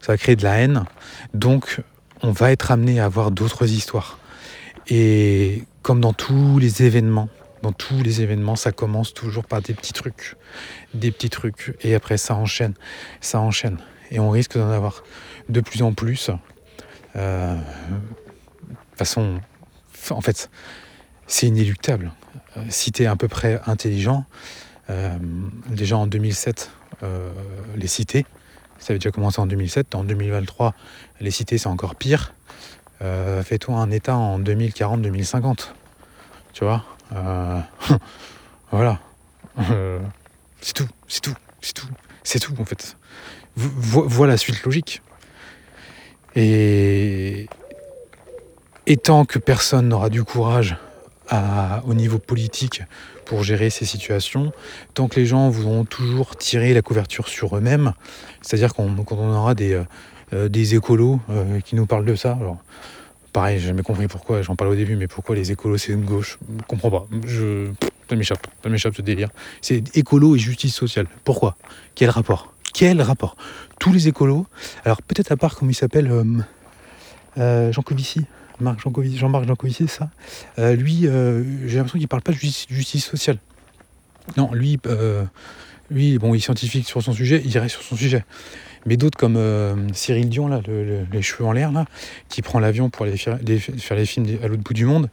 Ça 0.00 0.12
va 0.12 0.18
créer 0.18 0.36
de 0.36 0.44
la 0.44 0.58
haine. 0.58 0.84
Donc 1.34 1.82
on 2.22 2.32
va 2.32 2.52
être 2.52 2.70
amené 2.70 3.00
à 3.00 3.06
avoir 3.06 3.30
d'autres 3.30 3.70
histoires. 3.70 4.18
Et 4.88 5.64
comme 5.82 6.00
dans 6.00 6.12
tous 6.12 6.58
les 6.58 6.82
événements, 6.82 7.28
dans 7.62 7.72
tous 7.72 8.02
les 8.02 8.22
événements, 8.22 8.56
ça 8.56 8.72
commence 8.72 9.12
toujours 9.12 9.44
par 9.44 9.62
des 9.62 9.74
petits 9.74 9.92
trucs, 9.92 10.36
des 10.94 11.10
petits 11.10 11.30
trucs, 11.30 11.76
et 11.82 11.94
après 11.94 12.16
ça 12.16 12.34
enchaîne, 12.34 12.74
ça 13.20 13.40
enchaîne, 13.40 13.78
et 14.10 14.18
on 14.18 14.30
risque 14.30 14.56
d'en 14.56 14.70
avoir 14.70 15.04
de 15.48 15.60
plus 15.60 15.82
en 15.82 15.92
plus. 15.92 16.30
Euh, 17.16 17.56
de 17.56 18.96
façon, 18.96 19.40
en 20.10 20.20
fait, 20.20 20.50
c'est 21.26 21.46
inéluctable. 21.46 22.12
Euh, 22.56 22.64
si 22.68 22.92
à 23.06 23.16
peu 23.16 23.28
près 23.28 23.60
intelligent, 23.66 24.24
euh, 24.88 25.16
déjà 25.68 25.96
en 25.96 26.06
2007, 26.06 26.70
les 27.76 27.86
cités, 27.86 28.26
ça 28.80 28.92
avait 28.92 28.98
déjà 28.98 29.10
commencé 29.10 29.40
en 29.40 29.46
2007. 29.46 29.94
En 29.94 30.04
2023, 30.04 30.74
les 31.20 31.30
cités, 31.30 31.58
c'est 31.58 31.68
encore 31.68 31.94
pire. 31.94 32.32
Euh, 33.02 33.42
fais-toi 33.42 33.76
un 33.76 33.90
état 33.90 34.16
en 34.16 34.40
2040-2050. 34.40 35.68
Tu 36.52 36.64
vois 36.64 36.84
euh, 37.14 37.60
Voilà. 38.72 38.98
Euh, 39.70 39.98
c'est 40.60 40.74
tout, 40.74 40.88
c'est 41.08 41.20
tout, 41.20 41.34
c'est 41.60 41.74
tout, 41.74 41.88
c'est 42.22 42.38
tout 42.38 42.54
en 42.58 42.64
fait. 42.64 42.96
Voilà 43.56 44.34
la 44.34 44.38
suite 44.38 44.62
logique. 44.62 45.02
Et, 46.36 47.48
et 48.86 48.96
tant 48.96 49.24
que 49.24 49.38
personne 49.38 49.88
n'aura 49.88 50.08
du 50.08 50.24
courage 50.24 50.76
au 51.84 51.94
niveau 51.94 52.18
politique 52.18 52.82
pour 53.30 53.44
gérer 53.44 53.70
ces 53.70 53.84
situations, 53.84 54.52
tant 54.92 55.06
que 55.06 55.20
les 55.20 55.24
gens 55.24 55.50
voudront 55.50 55.84
toujours 55.84 56.34
tirer 56.34 56.74
la 56.74 56.82
couverture 56.82 57.28
sur 57.28 57.56
eux-mêmes, 57.56 57.92
c'est-à-dire 58.42 58.74
quand 58.74 58.88
on 59.12 59.32
aura 59.32 59.54
des, 59.54 59.74
euh, 59.74 59.84
euh, 60.32 60.48
des 60.48 60.74
écolos 60.74 61.20
euh, 61.30 61.60
qui 61.60 61.76
nous 61.76 61.86
parlent 61.86 62.04
de 62.04 62.16
ça, 62.16 62.32
alors 62.32 62.58
pareil, 63.32 63.60
j'ai 63.60 63.68
jamais 63.68 63.84
compris 63.84 64.08
pourquoi, 64.08 64.42
j'en 64.42 64.56
parlais 64.56 64.72
au 64.72 64.76
début, 64.76 64.96
mais 64.96 65.06
pourquoi 65.06 65.36
les 65.36 65.52
écolos 65.52 65.78
c'est 65.78 65.92
une 65.92 66.04
gauche? 66.04 66.40
Je 66.58 66.64
comprends 66.66 66.90
pas, 66.90 67.06
je, 67.24 67.68
ça 68.08 68.16
m'échappe, 68.16 68.48
ça 68.64 68.68
m'échappe 68.68 68.96
ce 68.96 69.02
délire. 69.02 69.28
C'est 69.60 69.96
écolo 69.96 70.34
et 70.34 70.40
justice 70.40 70.74
sociale. 70.74 71.06
Pourquoi? 71.22 71.56
Quel 71.94 72.10
rapport? 72.10 72.52
Quel 72.74 73.00
rapport? 73.00 73.36
Tous 73.78 73.92
les 73.92 74.08
écolos, 74.08 74.44
alors 74.84 75.02
peut-être 75.02 75.30
à 75.30 75.36
part 75.36 75.54
comment 75.54 75.70
il 75.70 75.74
s'appelle 75.74 76.10
Jean 77.36 77.82
Covici, 77.82 78.26
Jean-Marc 78.60 79.46
Jancovici, 79.46 79.88
ça. 79.88 80.10
Euh, 80.58 80.74
lui, 80.74 81.06
euh, 81.06 81.42
j'ai 81.66 81.76
l'impression 81.76 81.98
qu'il 81.98 82.02
ne 82.02 82.08
parle 82.08 82.22
pas 82.22 82.32
de 82.32 82.36
justice, 82.36 83.04
sociale. 83.04 83.38
Non, 84.36 84.52
lui, 84.52 84.78
euh, 84.86 85.24
lui, 85.90 86.18
bon, 86.18 86.34
il 86.34 86.38
est 86.38 86.40
scientifique 86.40 86.86
sur 86.86 87.02
son 87.02 87.12
sujet, 87.12 87.42
il 87.44 87.58
reste 87.58 87.76
sur 87.76 87.82
son 87.82 87.96
sujet. 87.96 88.24
Mais 88.86 88.96
d'autres 88.96 89.18
comme 89.18 89.38
Cyril 89.92 90.28
Dion, 90.30 90.48
là, 90.48 90.62
les 91.12 91.22
cheveux 91.22 91.44
en 91.44 91.52
l'air, 91.52 91.70
là, 91.70 91.84
qui 92.30 92.40
prend 92.40 92.58
l'avion 92.58 92.88
pour 92.88 93.04
aller 93.04 93.16
faire, 93.18 93.38
les, 93.46 93.58
films 94.06 94.26
à 94.42 94.48
l'autre 94.48 94.62
bout 94.62 94.72
du 94.72 94.86
monde, 94.86 95.10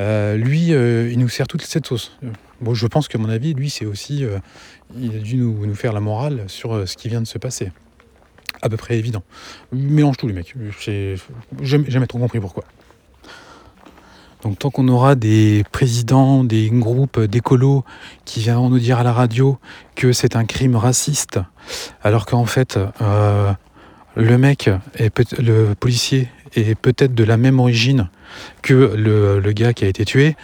lui, 0.00 0.70
il 0.70 1.18
nous 1.18 1.28
sert 1.28 1.46
toute 1.46 1.62
cette 1.62 1.86
sauce. 1.86 2.18
Bon, 2.60 2.74
je 2.74 2.86
pense 2.88 3.06
que 3.06 3.16
mon 3.16 3.28
avis, 3.28 3.54
lui, 3.54 3.70
c'est 3.70 3.86
aussi, 3.86 4.24
il 4.98 5.16
a 5.16 5.20
dû 5.20 5.36
nous, 5.36 5.72
faire 5.76 5.92
la 5.92 6.00
morale 6.00 6.44
sur 6.48 6.88
ce 6.88 6.96
qui 6.96 7.08
vient 7.08 7.20
de 7.20 7.28
se 7.28 7.38
passer 7.38 7.70
à 8.62 8.68
peu 8.68 8.76
près 8.76 8.98
évident. 8.98 9.22
Mélange 9.72 10.16
tout 10.16 10.26
les 10.26 10.34
mecs. 10.34 10.54
J'ai 10.80 11.16
jamais 11.62 12.06
trop 12.06 12.18
compris 12.18 12.40
pourquoi. 12.40 12.64
Donc 14.42 14.58
tant 14.58 14.70
qu'on 14.70 14.86
aura 14.88 15.14
des 15.14 15.64
présidents, 15.72 16.44
des 16.44 16.70
groupes 16.70 17.20
d'écolos 17.20 17.84
qui 18.24 18.40
viendront 18.40 18.68
nous 18.68 18.78
dire 18.78 18.98
à 18.98 19.02
la 19.02 19.12
radio 19.12 19.58
que 19.94 20.12
c'est 20.12 20.36
un 20.36 20.44
crime 20.44 20.76
raciste, 20.76 21.40
alors 22.02 22.26
qu'en 22.26 22.44
fait 22.44 22.78
euh, 23.00 23.52
le 24.14 24.38
mec, 24.38 24.70
est 24.94 25.40
le 25.40 25.74
policier 25.74 26.28
est 26.60 26.74
peut-être 26.74 27.14
de 27.14 27.24
la 27.24 27.36
même 27.36 27.60
origine 27.60 28.08
que 28.62 28.74
le, 28.74 29.52
gars 29.52 29.72
qui 29.72 29.84
a 29.84 29.88
été 29.88 30.04
tué, 30.04 30.36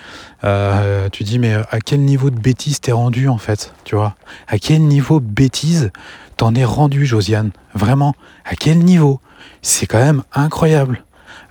euh, 0.45 1.09
tu 1.11 1.25
dis 1.25 1.39
mais 1.39 1.55
à 1.55 1.81
quel 1.81 2.01
niveau 2.01 2.31
de 2.31 2.39
bêtise 2.39 2.81
t'es 2.81 2.93
rendu 2.93 3.29
en 3.29 3.39
fait, 3.39 3.75
tu 3.85 3.95
vois? 3.95 4.17
À 4.49 4.59
quel 4.59 4.83
niveau 4.83 5.21
de 5.21 5.27
bêtise 5.27 5.91
t'en 6.37 6.55
es 6.55 6.65
rendu, 6.65 7.07
Josiane? 7.07 7.51
Vraiment, 7.75 8.15
à 8.45 8.55
quel 8.55 8.79
niveau? 8.79 9.21
C'est 9.61 9.87
quand 9.87 9.99
même 9.99 10.23
incroyable. 10.33 11.05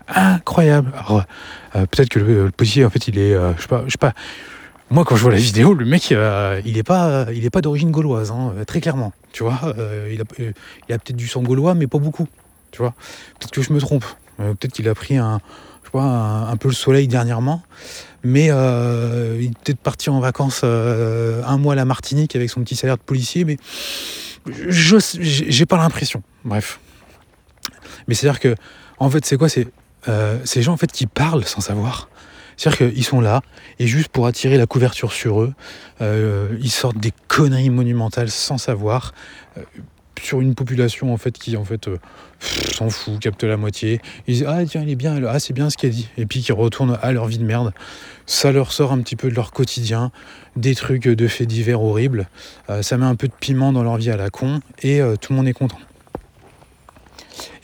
Incroyable. 0.08 0.92
Euh, 1.76 1.86
peut-être 1.86 2.10
que 2.10 2.20
le, 2.20 2.52
policier, 2.52 2.84
en 2.84 2.90
fait, 2.90 3.08
il 3.08 3.18
est, 3.18 3.34
euh, 3.34 3.54
je 3.58 3.62
sais 3.62 3.68
pas, 3.68 3.84
je 3.86 3.92
sais 3.92 3.98
pas. 3.98 4.14
Moi, 4.90 5.06
quand 5.06 5.16
je 5.16 5.22
vois 5.22 5.32
la 5.32 5.38
vidéo, 5.38 5.74
le 5.74 5.86
mec, 5.86 6.12
il 6.12 6.74
n'est 6.74 6.84
pas, 6.84 7.28
il 7.34 7.46
est 7.46 7.50
pas 7.50 7.62
d'origine 7.62 7.92
gauloise, 7.92 8.32
hein, 8.32 8.54
très 8.68 8.82
clairement. 8.82 9.14
Tu 9.32 9.44
vois, 9.44 9.58
il 10.12 10.20
a, 10.20 10.24
a 10.24 10.98
peut-être 10.98 11.16
du 11.16 11.30
sang 11.30 11.42
gaulois, 11.44 11.76
mais 11.76 11.88
pas 11.88 11.98
beaucoup. 11.98 12.28
Tu 12.72 12.80
vois, 12.80 12.94
peut-être 13.40 13.52
que 13.52 13.62
je 13.62 13.72
me 13.72 13.80
trompe. 13.80 14.04
Peut-être 14.42 14.74
qu'il 14.74 14.88
a 14.90 14.96
pris 14.96 15.18
un, 15.18 15.40
je 15.84 15.98
un, 15.98 16.58
peu 16.58 16.70
le 16.70 16.74
soleil 16.74 17.08
dernièrement, 17.08 17.64
mais 18.24 18.46
il 18.46 19.46
est 19.46 19.60
peut-être 19.64 19.80
parti 19.80 20.10
en 20.10 20.20
vacances 20.20 20.64
un 20.64 21.58
mois 21.58 21.74
à 21.74 21.76
la 21.76 21.86
Martinique 21.86 22.36
avec 22.36 22.50
son 22.50 22.62
petit 22.62 22.76
salaire 22.76 22.98
de 22.98 23.04
policier, 23.04 23.46
mais 23.46 23.58
je 24.48 24.98
j'ai 25.20 25.66
pas 25.66 25.78
l'impression. 25.78 26.24
Bref. 26.46 26.80
Mais 28.08 28.16
c'est-à-dire 28.16 28.40
que, 28.40 28.56
en 29.00 29.10
fait, 29.10 29.26
c'est 29.26 29.38
quoi? 29.38 29.50
C'est 29.50 29.68
euh, 30.08 30.40
ces 30.46 30.62
gens 30.62 30.74
en 30.74 30.78
fait 30.78 30.92
qui 30.92 31.06
parlent 31.06 31.46
sans 31.46 31.62
savoir. 31.62 32.10
C'est-à-dire 32.58 32.92
qu'ils 32.92 33.04
sont 33.04 33.22
là, 33.22 33.42
et 33.80 33.88
juste 33.88 34.10
pour 34.10 34.28
attirer 34.28 34.58
la 34.58 34.68
couverture 34.68 35.14
sur 35.14 35.42
eux, 35.42 35.54
euh, 36.02 36.56
ils 36.62 36.72
sortent 36.72 36.98
des 36.98 37.14
conneries 37.28 37.72
monumentales 37.72 38.30
sans 38.30 38.58
savoir, 38.58 39.14
euh, 39.58 39.62
sur 40.20 40.42
une 40.42 40.56
population 40.56 41.14
en 41.14 41.18
fait 41.18 41.38
qui 41.38 41.58
en 41.58 41.66
fait 41.66 41.90
s'en 42.40 42.90
fout, 42.90 43.20
capte 43.20 43.44
la 43.44 43.58
moitié. 43.58 44.02
Ils 44.28 44.36
disent 44.36 44.46
Ah 44.48 44.64
tiens, 44.66 44.84
il 44.84 44.90
est 44.90 44.96
bien, 44.96 45.22
ah 45.26 45.40
c'est 45.40 45.54
bien 45.54 45.70
ce 45.70 45.78
qu'elle 45.78 45.92
dit. 45.92 46.10
Et 46.18 46.26
puis 46.26 46.42
qui 46.42 46.52
retournent 46.52 46.98
à 47.02 47.12
leur 47.12 47.28
vie 47.28 47.38
de 47.38 47.46
merde. 47.46 47.74
Ça 48.26 48.52
leur 48.52 48.72
sort 48.72 48.92
un 48.92 49.00
petit 49.02 49.16
peu 49.16 49.30
de 49.30 49.36
leur 49.36 49.52
quotidien, 49.52 50.12
des 50.56 50.76
trucs 50.76 51.08
de 51.08 51.28
faits 51.28 51.48
divers 51.48 51.82
horribles. 51.82 52.28
ça 52.82 52.98
met 52.98 53.06
un 53.06 53.16
peu 53.16 53.28
de 53.28 53.34
piment 53.40 53.74
dans 53.74 53.84
leur 53.84 53.98
vie 53.98 54.10
à 54.12 54.18
la 54.18 54.30
con, 54.30 54.62
et 54.82 55.02
tout 55.20 55.34
le 55.34 55.38
monde 55.38 55.48
est 55.48 55.54
content. 55.54 55.80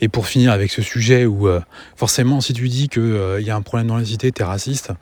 Et 0.00 0.08
pour 0.08 0.26
finir 0.26 0.52
avec 0.52 0.70
ce 0.70 0.82
sujet 0.82 1.26
où 1.26 1.48
euh, 1.48 1.60
forcément 1.96 2.40
si 2.40 2.52
tu 2.52 2.68
dis 2.68 2.88
qu'il 2.88 3.02
euh, 3.02 3.40
y 3.40 3.50
a 3.50 3.56
un 3.56 3.62
problème 3.62 3.88
dans 3.88 3.96
la 3.96 4.04
cité, 4.04 4.30
t'es 4.30 4.44
raciste, 4.44 4.92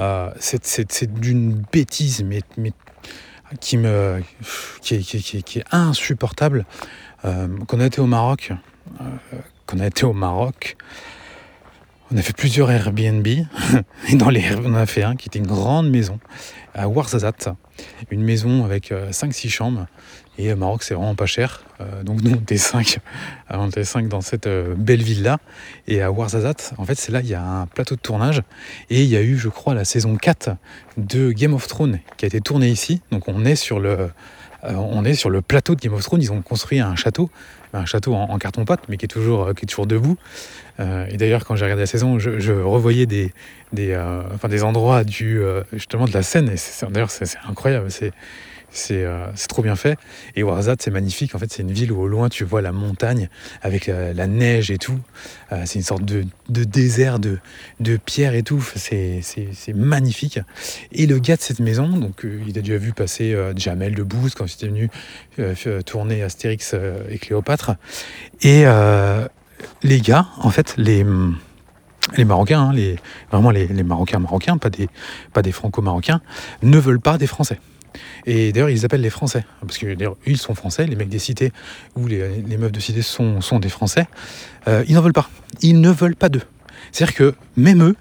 euh, 0.00 0.30
c'est 0.38 1.20
d'une 1.20 1.62
bêtise 1.72 2.24
mais, 2.24 2.40
mais, 2.56 2.72
qui, 3.60 3.76
me, 3.76 4.22
qui, 4.80 4.96
est, 4.96 5.00
qui, 5.00 5.42
qui 5.42 5.58
est 5.58 5.64
insupportable. 5.72 6.64
qu'on 7.22 7.80
a 7.80 7.86
été 7.86 8.00
au 8.00 8.06
Maroc, 8.06 8.52
qu'on 9.66 9.78
a 9.78 9.86
été 9.86 10.04
au 10.04 10.12
Maroc, 10.12 10.76
on 12.12 12.16
a 12.16 12.22
fait 12.22 12.36
plusieurs 12.36 12.70
Airbnb, 12.70 13.26
et 14.08 14.16
dans 14.16 14.30
les 14.30 14.44
on 14.56 14.70
en 14.70 14.74
a 14.74 14.86
fait 14.86 15.02
un 15.02 15.16
qui 15.16 15.28
était 15.28 15.38
une 15.38 15.46
grande 15.46 15.90
maison 15.90 16.18
à 16.74 16.88
Ouarzazate, 16.88 17.48
une 18.10 18.22
maison 18.22 18.64
avec 18.64 18.90
5-6 18.90 19.48
chambres, 19.48 19.86
et 20.48 20.54
Maroc, 20.54 20.82
c'est 20.82 20.94
vraiment 20.94 21.14
pas 21.14 21.26
cher. 21.26 21.62
Euh, 21.80 22.02
donc 22.02 22.22
nous, 22.22 22.32
on 22.32 22.40
était 22.40 22.56
5, 22.56 22.98
on 23.50 23.68
était 23.68 23.84
5 23.84 24.08
dans 24.08 24.20
cette 24.20 24.46
euh, 24.46 24.74
belle 24.76 25.02
ville-là. 25.02 25.38
Et 25.86 26.02
à 26.02 26.10
Ouarzazate, 26.10 26.72
en 26.78 26.84
fait, 26.84 26.94
c'est 26.96 27.12
là, 27.12 27.20
il 27.20 27.28
y 27.28 27.34
a 27.34 27.42
un 27.42 27.66
plateau 27.66 27.94
de 27.94 28.00
tournage. 28.00 28.42
Et 28.88 29.02
il 29.02 29.08
y 29.08 29.16
a 29.16 29.22
eu, 29.22 29.36
je 29.36 29.48
crois, 29.48 29.74
la 29.74 29.84
saison 29.84 30.16
4 30.16 30.50
de 30.96 31.32
Game 31.32 31.54
of 31.54 31.66
Thrones 31.66 32.00
qui 32.16 32.24
a 32.24 32.28
été 32.28 32.40
tournée 32.40 32.68
ici. 32.68 33.02
Donc 33.10 33.28
on 33.28 33.44
est 33.44 33.56
sur 33.56 33.80
le, 33.80 34.10
euh, 34.64 34.74
on 34.74 35.04
est 35.04 35.14
sur 35.14 35.30
le 35.30 35.42
plateau 35.42 35.74
de 35.74 35.80
Game 35.80 35.94
of 35.94 36.02
Thrones. 36.02 36.22
Ils 36.22 36.32
ont 36.32 36.42
construit 36.42 36.80
un 36.80 36.96
château, 36.96 37.30
un 37.72 37.86
château 37.86 38.14
en, 38.14 38.38
carton-pâte, 38.38 38.82
mais 38.88 38.96
qui 38.96 39.04
est 39.04 39.08
toujours, 39.08 39.54
qui 39.54 39.64
est 39.64 39.68
toujours 39.68 39.86
debout. 39.86 40.16
et 40.78 41.16
d'ailleurs, 41.18 41.44
quand 41.44 41.56
j'ai 41.56 41.64
regardé 41.64 41.82
la 41.82 41.86
saison, 41.86 42.18
je, 42.18 42.52
revoyais 42.52 43.06
des, 43.06 43.32
des, 43.72 43.96
enfin, 44.34 44.48
des 44.48 44.62
endroits 44.62 45.04
du, 45.04 45.40
justement 45.72 46.06
de 46.06 46.12
la 46.12 46.22
scène. 46.22 46.48
Et 46.50 46.86
d'ailleurs, 46.90 47.10
c'est 47.10 47.36
incroyable. 47.46 47.90
C'est 47.90 48.12
euh, 48.90 49.26
c'est 49.34 49.48
trop 49.48 49.62
bien 49.62 49.76
fait. 49.76 49.98
Et 50.36 50.42
Ouarzazate, 50.42 50.82
c'est 50.82 50.90
magnifique. 50.90 51.34
En 51.34 51.38
fait, 51.38 51.52
c'est 51.52 51.62
une 51.62 51.72
ville 51.72 51.92
où 51.92 52.00
au 52.00 52.08
loin, 52.08 52.28
tu 52.28 52.44
vois 52.44 52.62
la 52.62 52.72
montagne 52.72 53.28
avec 53.62 53.86
la, 53.86 54.26
neige 54.26 54.70
et 54.70 54.78
tout. 54.78 54.98
Euh, 55.52 55.62
c'est 55.66 55.78
une 55.78 55.84
sorte 55.84 56.04
de, 56.04 56.24
désert 56.48 57.18
de, 57.18 57.38
de 57.80 57.96
pierre 57.96 58.34
et 58.34 58.42
tout. 58.42 58.64
C'est 58.76 59.22
magnifique. 59.74 60.40
Et 60.92 61.06
le 61.06 61.18
gars 61.18 61.36
de 61.36 61.42
cette 61.42 61.60
maison, 61.60 61.88
donc, 61.88 62.24
euh, 62.24 62.40
il 62.46 62.58
a 62.58 62.62
déjà 62.62 62.78
vu 62.78 62.92
passer 62.92 63.36
Jamel 63.56 63.94
Debbouze 63.94 64.34
quand 64.34 64.46
il 64.46 64.54
était 64.54 64.68
venu 64.68 64.90
tourner 65.84 66.22
Astérix 66.22 66.74
et 67.08 67.18
Cléopâtre. 67.18 67.72
Et 68.42 68.64
les 69.82 70.00
gars, 70.00 70.26
en 70.38 70.50
fait, 70.50 70.74
les 70.76 71.04
Marocains, 72.24 72.70
hein, 72.72 72.96
vraiment 73.30 73.50
les, 73.50 73.68
Marocains 73.82 74.18
marocains, 74.18 74.58
pas 74.58 74.70
des, 74.70 74.88
pas 75.32 75.42
des 75.42 75.52
Franco-Marocains, 75.52 76.20
ne 76.62 76.78
veulent 76.78 77.00
pas 77.00 77.18
des 77.18 77.26
Français. 77.26 77.58
Et 78.26 78.52
d'ailleurs, 78.52 78.70
ils 78.70 78.84
appellent 78.84 79.00
les 79.00 79.10
Français, 79.10 79.44
parce 79.60 79.78
que 79.78 79.96
ils 80.26 80.38
sont 80.38 80.54
Français, 80.54 80.86
les 80.86 80.96
mecs 80.96 81.08
des 81.08 81.18
cités 81.18 81.52
ou 81.96 82.06
les, 82.06 82.42
meufs 82.58 82.72
de 82.72 82.80
cité 82.80 83.02
sont, 83.02 83.40
des 83.60 83.68
Français. 83.68 84.06
Euh, 84.68 84.84
ils 84.88 84.94
n'en 84.94 85.02
veulent 85.02 85.12
pas. 85.12 85.28
Ils 85.62 85.80
ne 85.80 85.90
veulent 85.90 86.16
pas 86.16 86.28
d'eux. 86.28 86.42
C'est-à-dire 86.92 87.14
que 87.14 87.34
même 87.56 87.82
eux, 87.82 87.96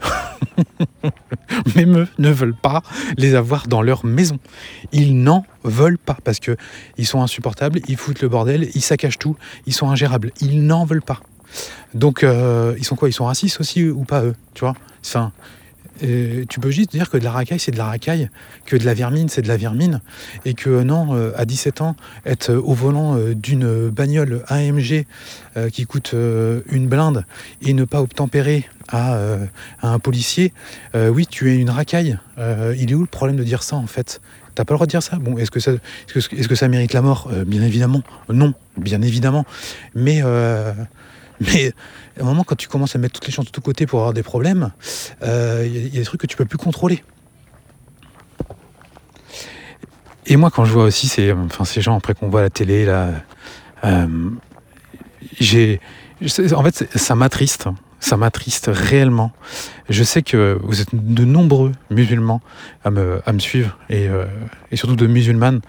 même 1.76 1.98
eux 1.98 2.08
ne 2.18 2.32
veulent 2.32 2.56
pas 2.56 2.82
les 3.18 3.36
avoir 3.36 3.68
dans 3.68 3.82
leur 3.82 4.06
maison. 4.06 4.40
Ils 4.92 5.22
n'en 5.22 5.46
veulent 5.64 5.98
pas 5.98 6.18
parce 6.24 6.40
que 6.40 6.58
ils 6.98 7.06
sont 7.06 7.22
insupportables, 7.22 7.82
ils 7.88 7.98
foutent 7.98 8.22
le 8.22 8.30
bordel, 8.30 8.70
ils 8.74 8.82
saccagent 8.82 9.20
tout, 9.20 9.36
ils 9.66 9.74
sont 9.74 9.90
ingérables. 9.90 10.32
Ils 10.42 10.66
n'en 10.66 10.86
veulent 10.86 11.02
pas. 11.02 11.20
Donc 11.94 12.24
euh, 12.24 12.76
ils 12.78 12.86
sont 12.86 12.96
quoi? 12.96 13.10
Ils 13.10 13.14
sont 13.14 13.26
racistes 13.26 13.60
aussi 13.60 13.88
ou 13.88 14.06
pas 14.06 14.24
eux? 14.24 14.36
Tu 14.54 14.62
vois? 14.62 14.76
Tu 16.00 16.60
peux 16.60 16.72
juste 16.72 16.92
dire 16.92 17.10
que 17.10 17.18
de 17.18 17.24
la 17.24 17.32
racaille, 17.32 17.60
c'est 17.60 17.72
de 17.72 17.78
la 17.78 17.86
racaille, 17.86 18.30
que 18.66 18.78
de 18.78 18.86
la 18.86 18.94
vermine, 18.94 19.30
c'est 19.30 19.42
de 19.42 19.48
la 19.48 19.58
vermine, 19.58 20.02
et 20.46 20.54
que 20.54 20.84
non, 20.84 21.16
euh, 21.16 21.32
à 21.36 21.46
17 21.46 21.82
ans, 21.82 21.96
être 22.26 22.54
au 22.54 22.74
volant 22.74 23.18
euh, 23.18 23.36
d'une 23.36 23.90
bagnole 23.90 24.44
AMG 24.48 25.06
euh, 25.58 25.70
qui 25.70 25.86
coûte 25.86 26.14
une 26.14 26.88
blinde 26.88 27.26
et 27.62 27.74
ne 27.74 27.84
pas 27.84 28.02
obtempérer 28.02 28.68
à, 28.88 29.20
un 29.84 30.00
policier, 30.00 30.52
oui, 30.96 31.28
tu 31.28 31.52
es 31.52 31.58
une 31.58 31.70
racaille. 31.70 32.18
il 32.38 32.92
est 32.92 32.96
où 32.96 33.02
le 33.02 33.06
problème 33.06 33.38
de 33.38 33.44
dire 33.44 33.62
ça 33.62 33.76
en 33.76 33.86
fait? 33.86 34.20
T'as 34.56 34.66
pas 34.66 34.74
le 34.74 34.78
droit 34.78 34.88
de 34.88 34.92
dire 34.92 35.04
ça? 35.04 35.18
Bon, 35.18 35.38
est-ce 35.38 35.52
que 35.52 35.60
ça, 35.60 35.74
est-ce 36.16 36.48
que, 36.48 36.56
ça 36.56 36.68
mérite 36.68 36.94
la 36.94 37.04
mort? 37.04 37.30
Bien 37.46 37.62
évidemment. 37.62 38.02
Non, 38.30 38.54
bien 38.78 39.02
évidemment. 39.04 39.46
Mais 39.94 40.24
mais 41.40 41.72
à 42.20 42.24
un 42.24 42.26
moment, 42.26 42.44
quand 42.44 42.56
tu 42.56 42.68
commences 42.68 42.96
à 42.96 43.00
mettre 43.00 43.14
toutes 43.14 43.28
les 43.28 43.34
chances 43.34 43.46
de 43.46 43.52
tous 43.52 43.62
côtés 43.62 43.86
pour 43.86 44.00
avoir 44.00 44.14
des 44.14 44.24
problèmes, 44.24 44.72
il 45.22 45.28
euh, 45.28 45.68
y, 45.68 45.98
a 45.98 46.00
des 46.00 46.04
trucs 46.04 46.22
que 46.22 46.28
tu 46.28 46.36
peux 46.36 46.46
plus 46.46 46.58
contrôler. 46.58 47.04
Et 50.26 50.36
moi, 50.36 50.52
quand 50.52 50.66
je 50.66 50.72
vois 50.72 50.84
aussi 50.84 51.08
ces, 51.08 51.32
enfin, 51.32 51.66
ces 51.66 51.82
gens 51.82 51.96
après 51.96 52.14
qu'on 52.14 52.30
voit 52.30 52.42
la 52.42 52.50
télé, 52.50 52.86
là, 52.86 53.10
euh, 53.86 54.30
j'ai, 55.40 55.80
en 56.54 56.64
fait, 56.64 56.98
ça 56.98 57.16
m'attriste. 57.16 57.68
Ça 58.02 58.16
m'attriste 58.16 58.70
réellement. 58.72 59.32
Je 59.90 60.04
sais 60.04 60.22
que 60.22 60.58
vous 60.64 60.82
êtes 60.82 60.94
de 60.94 61.26
nombreux 61.26 61.74
musulmans 61.90 62.42
à 62.86 62.92
me, 62.92 63.22
à 63.26 63.34
me 63.34 63.40
suivre 63.40 63.78
et, 63.90 64.08
euh, 64.08 64.26
et 64.72 64.78
surtout 64.78 64.96
de 64.96 65.08
musulmanes. 65.08 65.62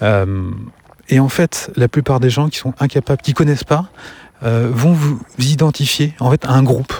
et 0.00 1.20
en 1.20 1.28
fait, 1.28 1.70
la 1.76 1.88
plupart 1.88 2.18
des 2.18 2.30
gens 2.30 2.48
qui 2.48 2.58
sont 2.58 2.74
incapables, 2.80 3.22
qui 3.22 3.34
connaissent 3.34 3.64
pas, 3.64 3.90
euh, 4.44 4.68
vont 4.72 4.92
vous 4.92 5.20
identifier 5.38 6.14
en 6.20 6.30
fait 6.30 6.44
à 6.44 6.52
un 6.52 6.62
groupe. 6.62 6.92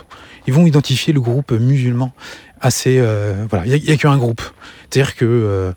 Ils 0.47 0.53
vont 0.53 0.67
identifier 0.67 1.13
le 1.13 1.21
groupe 1.21 1.53
musulman 1.53 2.13
assez. 2.61 2.99
Euh, 2.99 3.47
voilà, 3.49 3.67
il 3.67 3.83
n'y 3.83 3.91
a, 3.91 3.97
qu'un 3.97 4.17
groupe. 4.17 4.43
C'est-à-dire 4.91 5.15
que. 5.15 5.73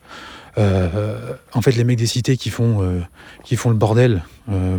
Euh, 0.57 1.34
en 1.51 1.61
fait, 1.61 1.72
les 1.72 1.84
mecs 1.84 1.97
des 1.97 2.05
cités 2.05 2.38
qui 2.38 2.49
font, 2.49 3.03
qui 3.43 3.57
font 3.57 3.70
le 3.70 3.76
bordel, 3.76 4.24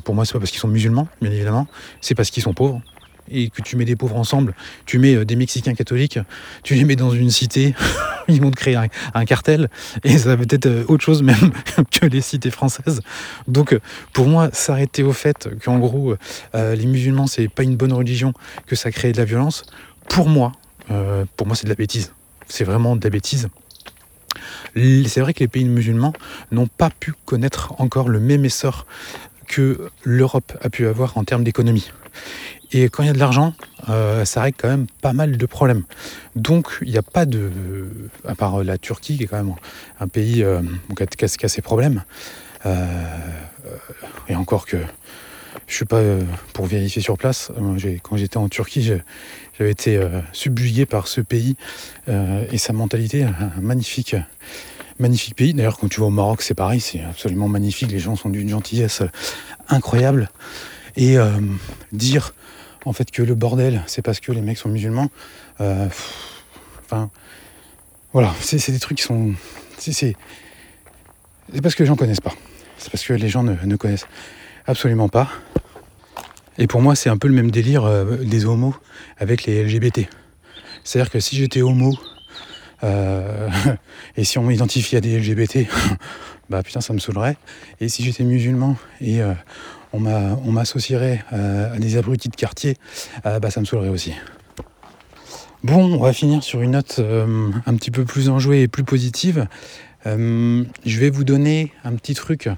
pour 0.05 0.14
moi, 0.14 0.24
c'est 0.24 0.32
pas 0.32 0.39
parce 0.39 0.51
qu'ils 0.51 0.61
sont 0.61 0.68
musulmans, 0.68 1.07
bien 1.20 1.30
évidemment, 1.30 1.66
c'est 2.01 2.14
parce 2.14 2.30
qu'ils 2.30 2.43
sont 2.43 2.55
pauvres 2.55 2.80
et 3.31 3.51
que 3.51 3.62
tu 3.62 3.77
mets 3.77 3.85
des 3.85 3.97
pauvres 3.97 4.16
ensemble, 4.16 4.55
tu 4.85 4.99
mets 4.99 5.14
euh, 5.14 5.24
des 5.24 5.37
Mexicains 5.37 5.74
catholiques, 5.74 6.18
tu 6.62 6.74
les 6.74 6.85
mets 6.85 6.97
dans 6.97 7.11
une 7.11 7.31
cité, 7.31 7.74
ils 8.29 8.41
vont 8.41 8.51
te 8.51 8.57
créer 8.57 8.77
un, 9.14 9.24
cartel, 9.24 9.68
et 10.05 10.18
ça 10.18 10.31
va 10.31 10.37
peut-être 10.37 10.66
euh, 10.66 10.85
autre 10.89 11.05
chose 11.05 11.22
même 11.22 11.53
que 11.91 12.07
les 12.07 12.20
cités 12.20 12.51
françaises. 12.51 13.01
Donc 13.49 13.72
euh, 13.72 13.81
pour 14.12 14.27
moi, 14.27 14.51
s'arrêter 14.53 15.03
au 15.03 15.12
fait 15.12 15.49
qu'en 15.64 15.79
gros, 15.79 16.14
les 16.55 16.87
musulmans, 16.87 17.27
c'est 17.27 17.49
pas 17.49 17.62
une 17.62 17.77
bonne 17.77 17.93
religion, 17.93 18.33
que 18.66 18.77
ça 18.77 18.91
crée 18.91 19.12
de 19.12 19.18
la 19.18 19.24
violence, 19.24 19.64
pour 20.09 20.29
moi, 20.29 20.53
pour 21.37 21.47
moi 21.47 21.57
c'est 21.57 21.64
de 21.64 21.68
la 21.68 21.74
bêtise. 21.74 22.12
C'est 22.49 22.64
vraiment 22.64 22.97
de 22.97 23.05
la 23.05 23.11
bêtise. 23.11 23.49
C'est 24.74 25.20
vrai 25.20 25.33
que 25.35 25.41
les 25.41 25.49
pays 25.49 25.64
musulmans 25.64 26.12
n'ont 26.51 26.66
pas 26.66 26.91
pu 26.91 27.12
connaître 27.24 27.74
encore 27.81 28.09
le 28.09 28.20
même 28.20 28.45
essor 28.45 28.87
que 29.47 29.91
l'Europe 30.05 30.53
a 30.62 30.70
pu 30.70 30.87
avoir 30.87 31.16
en 31.16 31.24
termes 31.24 31.45
d'économie. 31.45 31.91
Et 32.73 32.89
quand 32.89 33.03
il 33.03 33.07
y 33.07 33.11
a 33.11 33.12
de 33.12 33.19
l'argent, 33.19 33.55
euh, 33.89 34.25
ça 34.25 34.43
règle 34.43 34.57
quand 34.61 34.69
même 34.69 34.87
pas 35.01 35.12
mal 35.12 35.37
de 35.37 35.47
problèmes. 35.47 35.85
Donc 36.35 36.79
il 36.83 36.91
n'y 36.91 36.99
a 36.99 37.03
pas 37.03 37.27
de. 37.27 37.51
À 38.27 38.35
part 38.35 38.62
la 38.64 38.79
Turquie, 38.79 39.17
qui 39.17 39.25
est 39.25 39.27
quand 39.27 39.37
même 39.37 39.55
un 40.01 40.09
pays 40.09 40.43
euh, 40.43 40.61
qui, 40.97 41.45
a, 41.45 41.49
ses 41.49 41.62
problèmes. 41.62 42.03
Euh, 42.64 42.85
et 44.29 44.35
encore 44.35 44.67
que 44.67 44.77
je 44.77 45.73
ne 45.73 45.77
suis 45.77 45.85
pas 45.85 46.03
pour 46.53 46.67
vérifier 46.67 47.03
sur 47.03 47.17
place. 47.17 47.51
Quand 48.03 48.17
j'étais 48.17 48.37
en 48.37 48.49
Turquie, 48.49 48.83
j'avais 49.59 49.71
été 49.71 50.01
subjugué 50.33 50.87
par 50.87 51.09
ce 51.09 51.21
pays 51.21 51.57
et 52.09 52.59
sa 52.59 52.73
mentalité. 52.73 53.25
Un 53.25 53.61
magnifique, 53.61 54.14
magnifique 55.01 55.35
pays. 55.35 55.55
D'ailleurs, 55.55 55.79
quand 55.79 55.89
tu 55.89 56.01
vas 56.01 56.07
au 56.07 56.11
Maroc, 56.11 56.43
c'est 56.43 56.55
pareil, 56.55 56.79
c'est 56.79 57.01
absolument 57.01 57.49
magnifique. 57.49 57.91
Les 57.91 57.99
gens 57.99 58.14
sont 58.14 58.29
d'une 58.29 58.49
gentillesse 58.49 59.03
incroyable. 59.69 60.31
Et 60.97 61.17
dire 61.93 62.33
en 62.87 62.93
fait 62.93 63.11
que 63.11 63.22
le 63.22 63.34
bordel, 63.34 63.82
c'est 63.87 64.01
parce 64.01 64.20
que 64.20 64.32
les 64.32 64.41
mecs 64.41 64.57
sont 64.57 64.68
musulmans. 64.68 65.11
Euh, 65.61 65.89
enfin, 66.84 67.11
voilà, 68.12 68.32
c'est 68.41 68.70
des 68.70 68.78
trucs 68.78 68.99
qui 68.99 69.05
sont. 69.05 69.34
C'est 69.78 70.14
parce 71.62 71.74
que 71.74 71.82
les 71.82 71.87
gens 71.87 71.97
connaissent 71.97 72.20
pas. 72.20 72.34
C'est 72.78 72.91
parce 72.91 73.05
que 73.05 73.12
les 73.12 73.28
gens 73.28 73.43
ne, 73.43 73.76
connaissent 73.76 74.07
absolument 74.66 75.09
pas. 75.09 75.28
Et 76.59 76.68
pour 76.68 76.80
moi, 76.80 76.95
c'est 76.95 77.11
un 77.11 77.18
peu 77.18 77.28
le 77.28 77.34
même 77.34 77.51
délire 77.51 77.84
euh, 77.84 78.16
des 78.18 78.47
homos 78.47 78.74
avec 79.18 79.45
les 79.45 79.64
LGBT. 79.64 80.09
C'est-à-dire 80.84 81.11
que 81.11 81.20
si 81.20 81.37
j'étais 81.37 81.62
homo 81.62 81.93
et 84.16 84.22
si 84.22 84.39
on 84.39 84.45
m'identifie 84.45 84.97
à 84.97 85.01
des 85.01 85.18
LGBT, 85.18 85.66
bah 86.51 86.62
putain, 86.62 86.80
ça 86.80 86.93
me 86.93 87.01
saoulerait. 87.01 87.37
Et 87.80 87.89
si 87.89 88.05
j'étais 88.05 88.22
musulman 88.22 88.76
et 89.01 89.20
on 89.93 90.53
m'associerait 90.53 91.24
à 91.30 91.78
des 91.78 91.97
abrutis 91.97 92.28
de 92.28 92.37
quartier, 92.37 92.76
bah 93.24 93.51
ça 93.51 93.61
me 93.61 93.64
saoulerait 93.64 93.89
aussi. 93.89 94.12
Bon, 95.62 95.95
on 95.95 96.01
va 96.01 96.12
finir 96.12 96.43
sur 96.43 96.62
une 96.62 96.72
note 96.72 97.01
un 97.01 97.76
petit 97.76 97.91
peu 97.91 98.05
plus 98.05 98.28
enjouée 98.28 98.62
et 98.62 98.68
plus 98.68 98.84
positive. 98.84 99.47
je 100.05 100.99
vais 101.01 101.11
vous 101.11 101.24
donner 101.24 101.72
un 101.84 101.95
petit 101.95 102.14
truc 102.14 102.49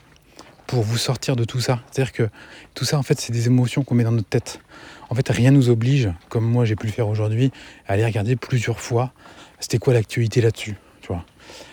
pour 0.67 0.83
vous 0.83 0.99
sortir 0.99 1.35
de 1.35 1.45
tout 1.45 1.61
ça. 1.61 1.81
C'est-à-dire 1.91 2.13
que 2.13 2.29
tout 2.75 2.85
ça, 2.85 2.99
en 2.99 3.03
fait, 3.03 3.19
c'est 3.19 3.33
des 3.33 3.47
émotions 3.47 3.85
qu'on 3.85 3.95
met 3.95 4.05
dans 4.05 4.13
notre 4.13 4.29
tête. 4.29 4.61
En 5.09 5.15
fait, 5.15 5.29
rien 5.31 5.51
nous 5.51 5.71
oblige, 5.71 6.11
comme 6.29 6.45
moi 6.45 6.67
j'ai 6.67 6.77
pu 6.77 6.87
le 6.87 6.93
faire 6.93 7.09
aujourd'hui, 7.09 7.51
à 7.87 7.95
aller 7.95 8.05
regarder 8.05 8.37
plusieurs 8.37 8.79
fois 8.79 9.13
c'était 9.61 9.79
quoi 9.79 9.93
l'actualité 9.93 10.41
là-dessus. 10.41 10.77
Tu 11.01 11.09
vois, 11.09 11.25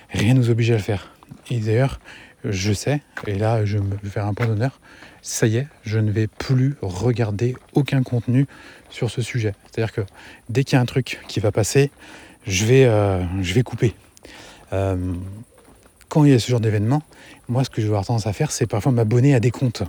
rien 0.10 0.34
nous 0.34 0.49
oblige 0.49 0.72
à 0.72 0.76
le 0.76 0.82
faire. 0.82 1.12
Et 1.49 1.60
d'ailleurs, 1.60 1.99
je 2.43 2.74
sais, 2.74 3.01
et 3.28 3.36
là, 3.36 3.66
je 3.66 3.78
vais 3.78 4.10
faire 4.10 4.26
un 4.26 4.34
point 4.34 4.47
d'honneur. 4.47 4.80
Ça 5.28 5.48
y 5.48 5.58
est, 5.58 5.68
je 5.84 5.98
ne 5.98 6.12
vais 6.12 6.28
plus 6.28 6.76
regarder 6.84 7.56
aucun 7.74 8.04
contenu 8.04 8.46
sur 8.92 9.10
ce 9.10 9.24
sujet. 9.24 9.56
C'est-à-dire 9.66 9.92
que 9.92 10.02
dès 10.50 10.64
qu'il 10.64 10.76
y 10.76 10.78
a 10.78 10.82
un 10.82 10.86
truc 10.86 11.20
qui 11.28 11.40
va 11.40 11.52
passer, 11.52 11.90
je 12.46 12.64
vais, 12.64 12.86
euh, 12.86 13.24
je 13.42 13.56
vais 13.56 13.64
couper. 13.64 13.96
Euh, 14.72 15.16
quand 16.10 16.26
il 16.26 16.32
y 16.32 16.34
a 16.36 16.38
ce 16.38 16.52
genre 16.52 16.60
d'événement, 16.60 17.02
moi, 17.48 17.64
ce 17.64 17.72
que 17.72 17.82
je 17.82 17.88
vais 17.88 17.94
avoir 17.94 18.06
tendance 18.06 18.28
à 18.28 18.34
faire, 18.34 18.52
c'est 18.52 18.68
parfois 18.68 18.92
m'abonner 18.92 19.34
à 19.34 19.40
des 19.40 19.50
comptes, 19.50 19.82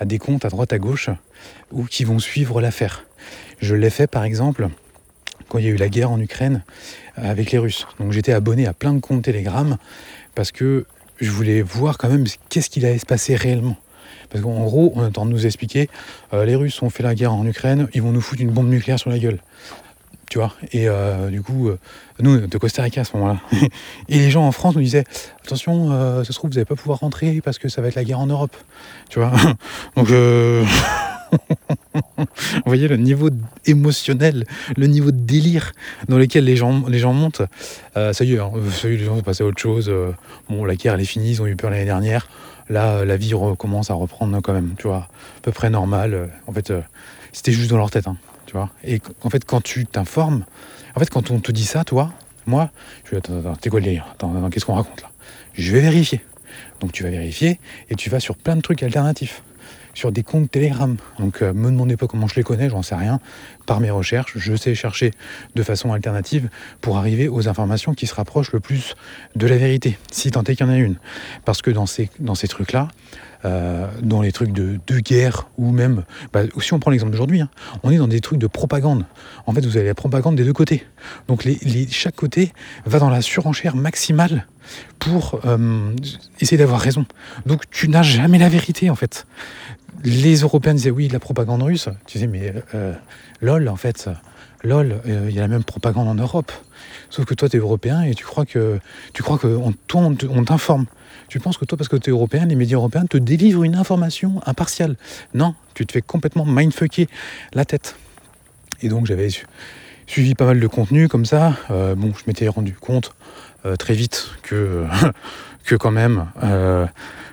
à 0.00 0.04
des 0.04 0.18
comptes 0.18 0.44
à 0.44 0.48
droite, 0.48 0.72
à 0.72 0.80
gauche, 0.80 1.10
ou 1.70 1.84
qui 1.84 2.02
vont 2.02 2.18
suivre 2.18 2.60
l'affaire. 2.60 3.04
Je 3.60 3.76
l'ai 3.76 3.88
fait, 3.88 4.08
par 4.08 4.24
exemple, 4.24 4.68
quand 5.48 5.58
il 5.58 5.64
y 5.64 5.68
a 5.68 5.70
eu 5.70 5.76
la 5.76 5.90
guerre 5.90 6.10
en 6.10 6.18
Ukraine 6.18 6.64
euh, 7.20 7.30
avec 7.30 7.52
les 7.52 7.58
Russes. 7.58 7.86
Donc 8.00 8.10
j'étais 8.10 8.32
abonné 8.32 8.66
à 8.66 8.72
plein 8.72 8.94
de 8.94 9.00
comptes 9.00 9.22
Telegram 9.22 9.78
parce 10.34 10.50
que 10.50 10.86
je 11.20 11.30
voulais 11.30 11.62
voir 11.62 11.98
quand 11.98 12.08
même 12.08 12.24
qu'est-ce 12.48 12.68
qu'il 12.68 12.84
allait 12.84 12.98
se 12.98 13.06
passer 13.06 13.36
réellement. 13.36 13.76
Parce 14.32 14.42
qu'en 14.42 14.64
gros, 14.64 14.92
on 14.96 15.24
de 15.26 15.30
nous 15.30 15.46
expliquer, 15.46 15.88
euh, 16.32 16.44
les 16.44 16.56
Russes 16.56 16.80
ont 16.82 16.90
fait 16.90 17.02
la 17.02 17.14
guerre 17.14 17.32
en 17.32 17.46
Ukraine, 17.46 17.88
ils 17.94 18.02
vont 18.02 18.12
nous 18.12 18.20
foutre 18.20 18.42
une 18.42 18.50
bombe 18.50 18.68
nucléaire 18.68 18.98
sur 18.98 19.10
la 19.10 19.18
gueule. 19.18 19.38
Tu 20.30 20.38
vois 20.38 20.54
Et 20.72 20.88
euh, 20.88 21.28
du 21.28 21.42
coup, 21.42 21.70
nous, 22.18 22.46
de 22.46 22.58
Costa 22.58 22.82
Rica 22.82 23.02
à 23.02 23.04
ce 23.04 23.14
moment-là. 23.18 23.40
et 24.08 24.18
les 24.18 24.30
gens 24.30 24.46
en 24.46 24.52
France 24.52 24.74
nous 24.74 24.80
disaient 24.80 25.04
attention, 25.44 25.90
ça 25.90 26.24
se 26.24 26.32
trouve, 26.32 26.50
vous 26.50 26.54
n'allez 26.54 26.64
pas 26.64 26.76
pouvoir 26.76 27.00
rentrer 27.00 27.40
parce 27.42 27.58
que 27.58 27.68
ça 27.68 27.82
va 27.82 27.88
être 27.88 27.96
la 27.96 28.04
guerre 28.04 28.20
en 28.20 28.26
Europe. 28.26 28.56
Tu 29.10 29.18
vois 29.18 29.32
Donc. 29.96 30.08
Vous 32.18 32.26
voyez 32.66 32.88
le 32.88 32.96
niveau 32.96 33.30
émotionnel, 33.66 34.44
le 34.76 34.86
niveau 34.86 35.10
de 35.10 35.18
délire 35.18 35.72
dans 36.08 36.18
lequel 36.18 36.44
les 36.44 36.56
gens, 36.56 36.72
montent. 37.12 37.42
Euh, 37.96 38.12
ça 38.12 38.24
y 38.24 38.34
est, 38.34 38.38
hein, 38.38 38.50
les 38.84 38.98
gens 38.98 39.16
sont 39.16 39.22
passés 39.22 39.42
à 39.42 39.46
autre 39.46 39.60
chose. 39.60 39.88
Euh, 39.88 40.12
bon, 40.48 40.64
la 40.64 40.76
guerre, 40.76 40.94
elle 40.94 41.00
est 41.00 41.06
finie, 41.06 41.30
ils 41.30 41.42
ont 41.42 41.46
eu 41.46 41.56
peur 41.56 41.70
l'année 41.70 41.84
dernière. 41.84 42.28
Là, 42.68 43.04
la 43.04 43.16
vie 43.16 43.34
recommence 43.34 43.90
à 43.90 43.94
reprendre 43.94 44.40
quand 44.40 44.52
même, 44.52 44.74
tu 44.78 44.86
vois, 44.88 45.08
à 45.38 45.40
peu 45.42 45.52
près 45.52 45.70
normal. 45.70 46.30
En 46.46 46.52
fait, 46.52 46.70
euh, 46.70 46.80
c'était 47.32 47.52
juste 47.52 47.70
dans 47.70 47.76
leur 47.76 47.90
tête, 47.90 48.06
hein, 48.06 48.16
tu 48.46 48.52
vois. 48.52 48.70
Et 48.84 49.00
en 49.22 49.30
fait, 49.30 49.44
quand 49.44 49.60
tu 49.62 49.86
t'informes, 49.86 50.44
en 50.94 51.00
fait, 51.00 51.10
quand 51.10 51.30
on 51.30 51.40
te 51.40 51.52
dit 51.52 51.64
ça, 51.64 51.84
toi, 51.84 52.12
moi, 52.46 52.70
je 53.04 53.12
vais 53.12 53.16
attends, 53.18 53.38
attends, 53.38 53.56
t'es 53.56 53.70
quoi 53.70 53.80
le 53.80 53.84
délire? 53.84 54.06
Attends, 54.12 54.50
qu'est-ce 54.50 54.64
qu'on 54.64 54.74
raconte 54.74 55.02
là? 55.02 55.10
Je 55.54 55.72
vais 55.72 55.80
vérifier. 55.80 56.22
Donc 56.80 56.92
tu 56.92 57.02
vas 57.02 57.10
vérifier 57.10 57.60
et 57.90 57.94
tu 57.94 58.10
vas 58.10 58.20
sur 58.20 58.36
plein 58.36 58.56
de 58.56 58.60
trucs 58.60 58.82
alternatifs 58.82 59.42
sur 59.94 60.12
des 60.12 60.22
comptes 60.22 60.50
Telegram. 60.50 60.96
Donc 61.18 61.42
euh, 61.42 61.52
me 61.52 61.70
demandez 61.70 61.96
pas 61.96 62.06
comment 62.06 62.26
je 62.26 62.34
les 62.36 62.42
connais, 62.42 62.70
j'en 62.70 62.82
sais 62.82 62.94
rien. 62.94 63.20
Par 63.66 63.80
mes 63.80 63.90
recherches, 63.90 64.32
je 64.36 64.56
sais 64.56 64.74
chercher 64.74 65.12
de 65.54 65.62
façon 65.62 65.92
alternative 65.92 66.48
pour 66.80 66.98
arriver 66.98 67.28
aux 67.28 67.48
informations 67.48 67.94
qui 67.94 68.06
se 68.06 68.14
rapprochent 68.14 68.52
le 68.52 68.60
plus 68.60 68.94
de 69.36 69.46
la 69.46 69.56
vérité, 69.56 69.98
si 70.10 70.30
tant 70.30 70.42
est 70.44 70.56
qu'il 70.56 70.66
y 70.66 70.68
en 70.68 70.72
a 70.72 70.78
une. 70.78 70.96
Parce 71.44 71.62
que 71.62 71.70
dans 71.70 71.86
ces, 71.86 72.08
trucs-là, 72.48 72.88
euh, 73.44 73.86
dans 74.02 74.22
les 74.22 74.32
trucs 74.32 74.52
de, 74.52 74.78
guerre 75.00 75.48
ou 75.58 75.70
même, 75.70 76.04
bah, 76.32 76.42
si 76.60 76.72
on 76.72 76.80
prend 76.80 76.90
l'exemple 76.90 77.12
d'aujourd'hui, 77.12 77.40
hein, 77.40 77.50
on 77.82 77.90
est 77.90 77.98
dans 77.98 78.08
des 78.08 78.20
trucs 78.20 78.38
de 78.38 78.46
propagande. 78.46 79.04
En 79.46 79.52
fait, 79.52 79.64
vous 79.64 79.76
avez 79.76 79.86
la 79.86 79.94
propagande 79.94 80.36
des 80.36 80.44
deux 80.44 80.52
côtés. 80.52 80.84
Donc 81.28 81.46
chaque 81.90 82.16
côté 82.16 82.52
va 82.84 82.98
dans 82.98 83.10
la 83.10 83.22
surenchère 83.22 83.76
maximale 83.76 84.46
pour 84.98 85.40
euh, 85.44 85.92
essayer 86.40 86.56
d'avoir 86.56 86.80
raison. 86.80 87.06
Donc 87.46 87.68
tu 87.70 87.88
n'as 87.88 88.02
jamais 88.02 88.38
la 88.38 88.48
vérité 88.48 88.90
en 88.90 88.94
fait 88.94 89.26
les 90.04 90.36
Européens 90.36 90.74
disaient 90.74 90.90
oui, 90.90 91.08
la 91.08 91.20
propagande 91.20 91.62
russe. 91.62 91.88
Tu 92.06 92.18
disais, 92.18 92.26
mais 92.26 92.52
euh, 92.74 92.94
lol, 93.40 93.68
en 93.68 93.76
fait, 93.76 94.08
lol, 94.62 95.00
euh, 95.06 95.26
il 95.28 95.34
y 95.34 95.38
a 95.38 95.42
la 95.42 95.48
même 95.48 95.64
propagande 95.64 96.08
en 96.08 96.14
Europe. 96.14 96.52
Sauf 97.10 97.24
que 97.24 97.34
toi, 97.34 97.48
tu 97.48 97.56
es 97.56 97.60
européen 97.60 98.02
et 98.02 98.14
tu 98.14 98.24
crois 98.24 98.46
que 98.46 98.80
tu 99.12 99.22
crois 99.22 99.38
qu'on 99.38 99.74
on 99.94 100.44
t'informe. 100.44 100.86
Tu 101.28 101.40
penses 101.40 101.56
que 101.56 101.64
toi, 101.64 101.78
parce 101.78 101.88
que 101.88 101.96
tu 101.96 102.10
es 102.10 102.12
européen, 102.12 102.46
les 102.46 102.54
médias 102.54 102.76
européens 102.76 103.06
te 103.06 103.16
délivrent 103.16 103.64
une 103.64 103.74
information 103.74 104.40
impartiale. 104.46 104.96
Non, 105.34 105.54
tu 105.74 105.86
te 105.86 105.92
fais 105.92 106.02
complètement 106.02 106.44
mindfucker 106.44 107.08
la 107.54 107.64
tête. 107.64 107.96
Et 108.82 108.88
donc, 108.88 109.06
j'avais 109.06 109.28
suivi 110.06 110.34
pas 110.34 110.46
mal 110.46 110.58
de 110.58 110.66
contenu 110.66 111.08
comme 111.08 111.24
ça. 111.24 111.56
Euh, 111.70 111.94
bon, 111.94 112.12
je 112.14 112.24
m'étais 112.26 112.48
rendu 112.48 112.74
compte 112.74 113.14
très 113.78 113.94
vite 113.94 114.30
que, 114.42 114.84
que 115.64 115.76
quand 115.76 115.92
même 115.92 116.26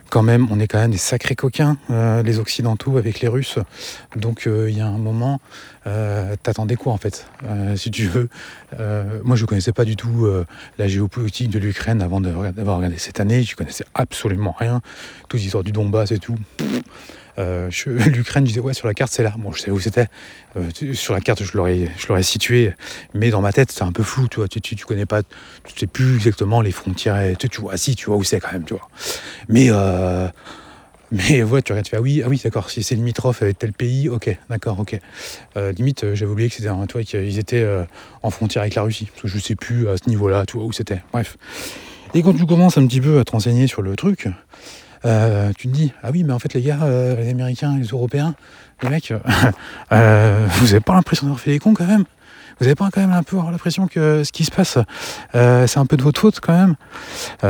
quand 0.10 0.24
même, 0.24 0.48
on 0.52 0.60
est 0.60 0.68
quand 0.68 0.80
même 0.80 0.92
des 0.92 0.98
sacrés 0.98 1.36
coquins, 1.36 1.78
euh, 1.90 2.24
les 2.24 2.40
Occidentaux 2.40 2.98
avec 2.98 3.22
les 3.22 3.28
Russes. 3.28 3.60
Donc 4.16 4.48
euh, 4.48 4.70
il 4.70 4.78
y 4.78 4.82
a 4.82 4.88
un 4.88 4.98
moment, 4.98 5.40
euh, 5.88 6.36
t'attendais 6.42 6.76
quoi 6.76 6.94
en 6.94 6.98
fait, 6.98 7.28
si 7.76 7.92
tu 7.92 8.08
veux? 8.08 8.30
moi 9.24 9.36
je 9.36 9.44
ne 9.44 9.48
connaissais 9.48 9.72
pas 9.72 9.86
du 9.86 9.96
tout 9.96 10.28
la 10.78 10.88
géopolitique 10.88 11.50
de 11.50 11.60
l'Ukraine 11.60 12.02
avant 12.02 12.22
d'avoir 12.22 12.78
regardé 12.78 12.98
cette 12.98 13.20
année, 13.20 13.44
je 13.44 13.56
connaissais 13.56 13.86
absolument 13.94 14.56
rien. 14.58 14.82
Toutes 15.28 15.40
les 15.40 15.46
histoires 15.46 15.64
du 15.64 15.72
Donbass 15.72 16.12
et 16.12 16.20
tout. 16.20 16.36
Euh, 17.40 17.70
L'Ukraine, 17.86 18.46
je 18.46 18.50
disais, 18.50 18.60
ouais, 18.60 18.74
sur 18.74 18.88
la 18.88 18.94
carte, 18.94 19.12
c'est 19.12 19.24
là. 19.24 19.34
Bon, 19.38 19.52
je 19.52 19.62
sais 19.62 19.72
où 19.72 19.80
c'était. 19.80 20.08
Euh, 20.58 20.70
sur 20.94 21.14
la 21.14 21.22
carte, 21.22 21.44
je 21.44 21.58
l'aurais 21.58 22.24
situé. 22.24 22.74
Mais 23.14 23.30
dans 23.30 23.42
ma 23.42 23.54
tête, 23.54 23.72
c'est 23.72 23.84
un 23.84 23.92
peu 23.92 24.04
flou, 24.04 24.28
tu 24.28 24.38
vois. 24.38 24.48
Tu, 24.48 24.62
tu, 24.62 24.76
connais 24.86 25.06
pas, 25.06 25.24
tu 25.24 25.80
sais 25.80 25.88
plus 25.88 26.16
exactement 26.16 26.62
les 26.62 26.72
frontières. 26.72 27.38
Tu, 27.38 27.50
tu 27.50 27.62
vois, 27.62 27.78
si, 27.78 27.96
tu 27.96 28.08
vois 28.08 28.18
où 28.18 28.24
c'est 28.24 28.40
quand 28.40 28.52
même, 28.52 28.66
tu 28.66 28.74
vois. 28.74 28.90
Mais, 29.48 29.68
euh, 29.70 30.28
mais 31.12 31.44
ouais, 31.44 31.62
tu 31.62 31.72
regardes, 31.72 31.86
tu 31.86 31.92
fais, 31.92 31.98
ah 31.98 32.02
oui, 32.02 32.22
ah 32.24 32.30
oui, 32.30 32.40
d'accord, 32.44 32.70
si 32.70 32.84
c'est 32.84 32.96
limitrophe 32.96 33.42
avec 33.42 33.58
tel 33.58 33.74
pays, 33.74 34.10
ok, 34.10 34.38
d'accord, 34.50 34.80
ok. 34.80 35.00
limite, 35.78 36.14
j'avais 36.14 36.32
oublié 36.32 36.50
que 36.50 36.56
c'était 36.56 36.70
tu 36.88 37.04
qu'ils 37.04 37.40
étaient 37.40 37.68
en 38.22 38.30
frontière 38.30 38.62
avec 38.62 38.76
la 38.76 38.84
Russie. 38.84 39.08
Parce 39.12 39.24
que 39.24 39.28
je 39.28 39.40
sais 39.40 39.56
plus 39.56 39.90
à 39.90 39.98
ce 39.98 40.10
niveau-là, 40.10 40.46
tu 40.46 40.58
vois, 40.58 40.66
où 40.66 40.72
c'était. 40.72 41.02
Bref. 41.12 41.38
Et 42.16 42.24
quand 42.24 42.34
tu 42.34 42.46
commences 42.46 42.78
un 42.78 42.88
petit 42.88 43.02
peu 43.02 43.20
à 43.20 43.24
te 43.24 43.32
renseigner 43.32 43.68
sur 43.68 43.84
le 43.84 43.96
truc, 43.96 44.28
euh, 45.06 45.52
tu 45.58 45.68
te 45.68 45.74
dis, 45.74 45.94
ah 46.04 46.10
oui, 46.12 46.24
mais 46.24 46.34
en 46.34 46.40
fait, 46.40 46.54
les 46.54 46.62
gars, 46.62 46.80
euh, 46.84 47.16
les 47.16 47.30
Américains, 47.30 47.78
les 47.78 47.88
Européens, 47.88 48.36
les 48.82 48.90
mecs, 48.90 49.14
euh, 49.92 50.48
vous 50.60 50.66
n'avez 50.66 50.80
pas 50.80 50.94
l'impression 50.94 51.28
d'avoir 51.28 51.40
fait 51.40 51.52
les 51.52 51.60
cons 51.60 51.74
quand 51.74 51.88
même 51.88 52.06
Vous 52.60 52.66
n'avez 52.66 52.76
pas 52.76 52.90
quand 52.92 53.02
même 53.02 53.12
un 53.12 53.24
peu 53.24 53.38
l'impression 53.38 53.88
que 53.88 54.24
ce 54.24 54.32
qui 54.32 54.46
se 54.46 54.52
passe, 54.52 54.78
c'est 55.34 55.78
un 55.78 55.86
peu 55.86 55.98
de 55.98 56.04
votre 56.04 56.20
faute 56.20 56.40
quand 56.40 56.54
même 56.54 56.76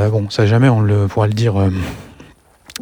Bon, 0.09 0.29
ça 0.29 0.45
jamais 0.45 0.69
on 0.69 0.81
le 0.81 1.07
pourra 1.07 1.27
le 1.27 1.33
dire 1.33 1.57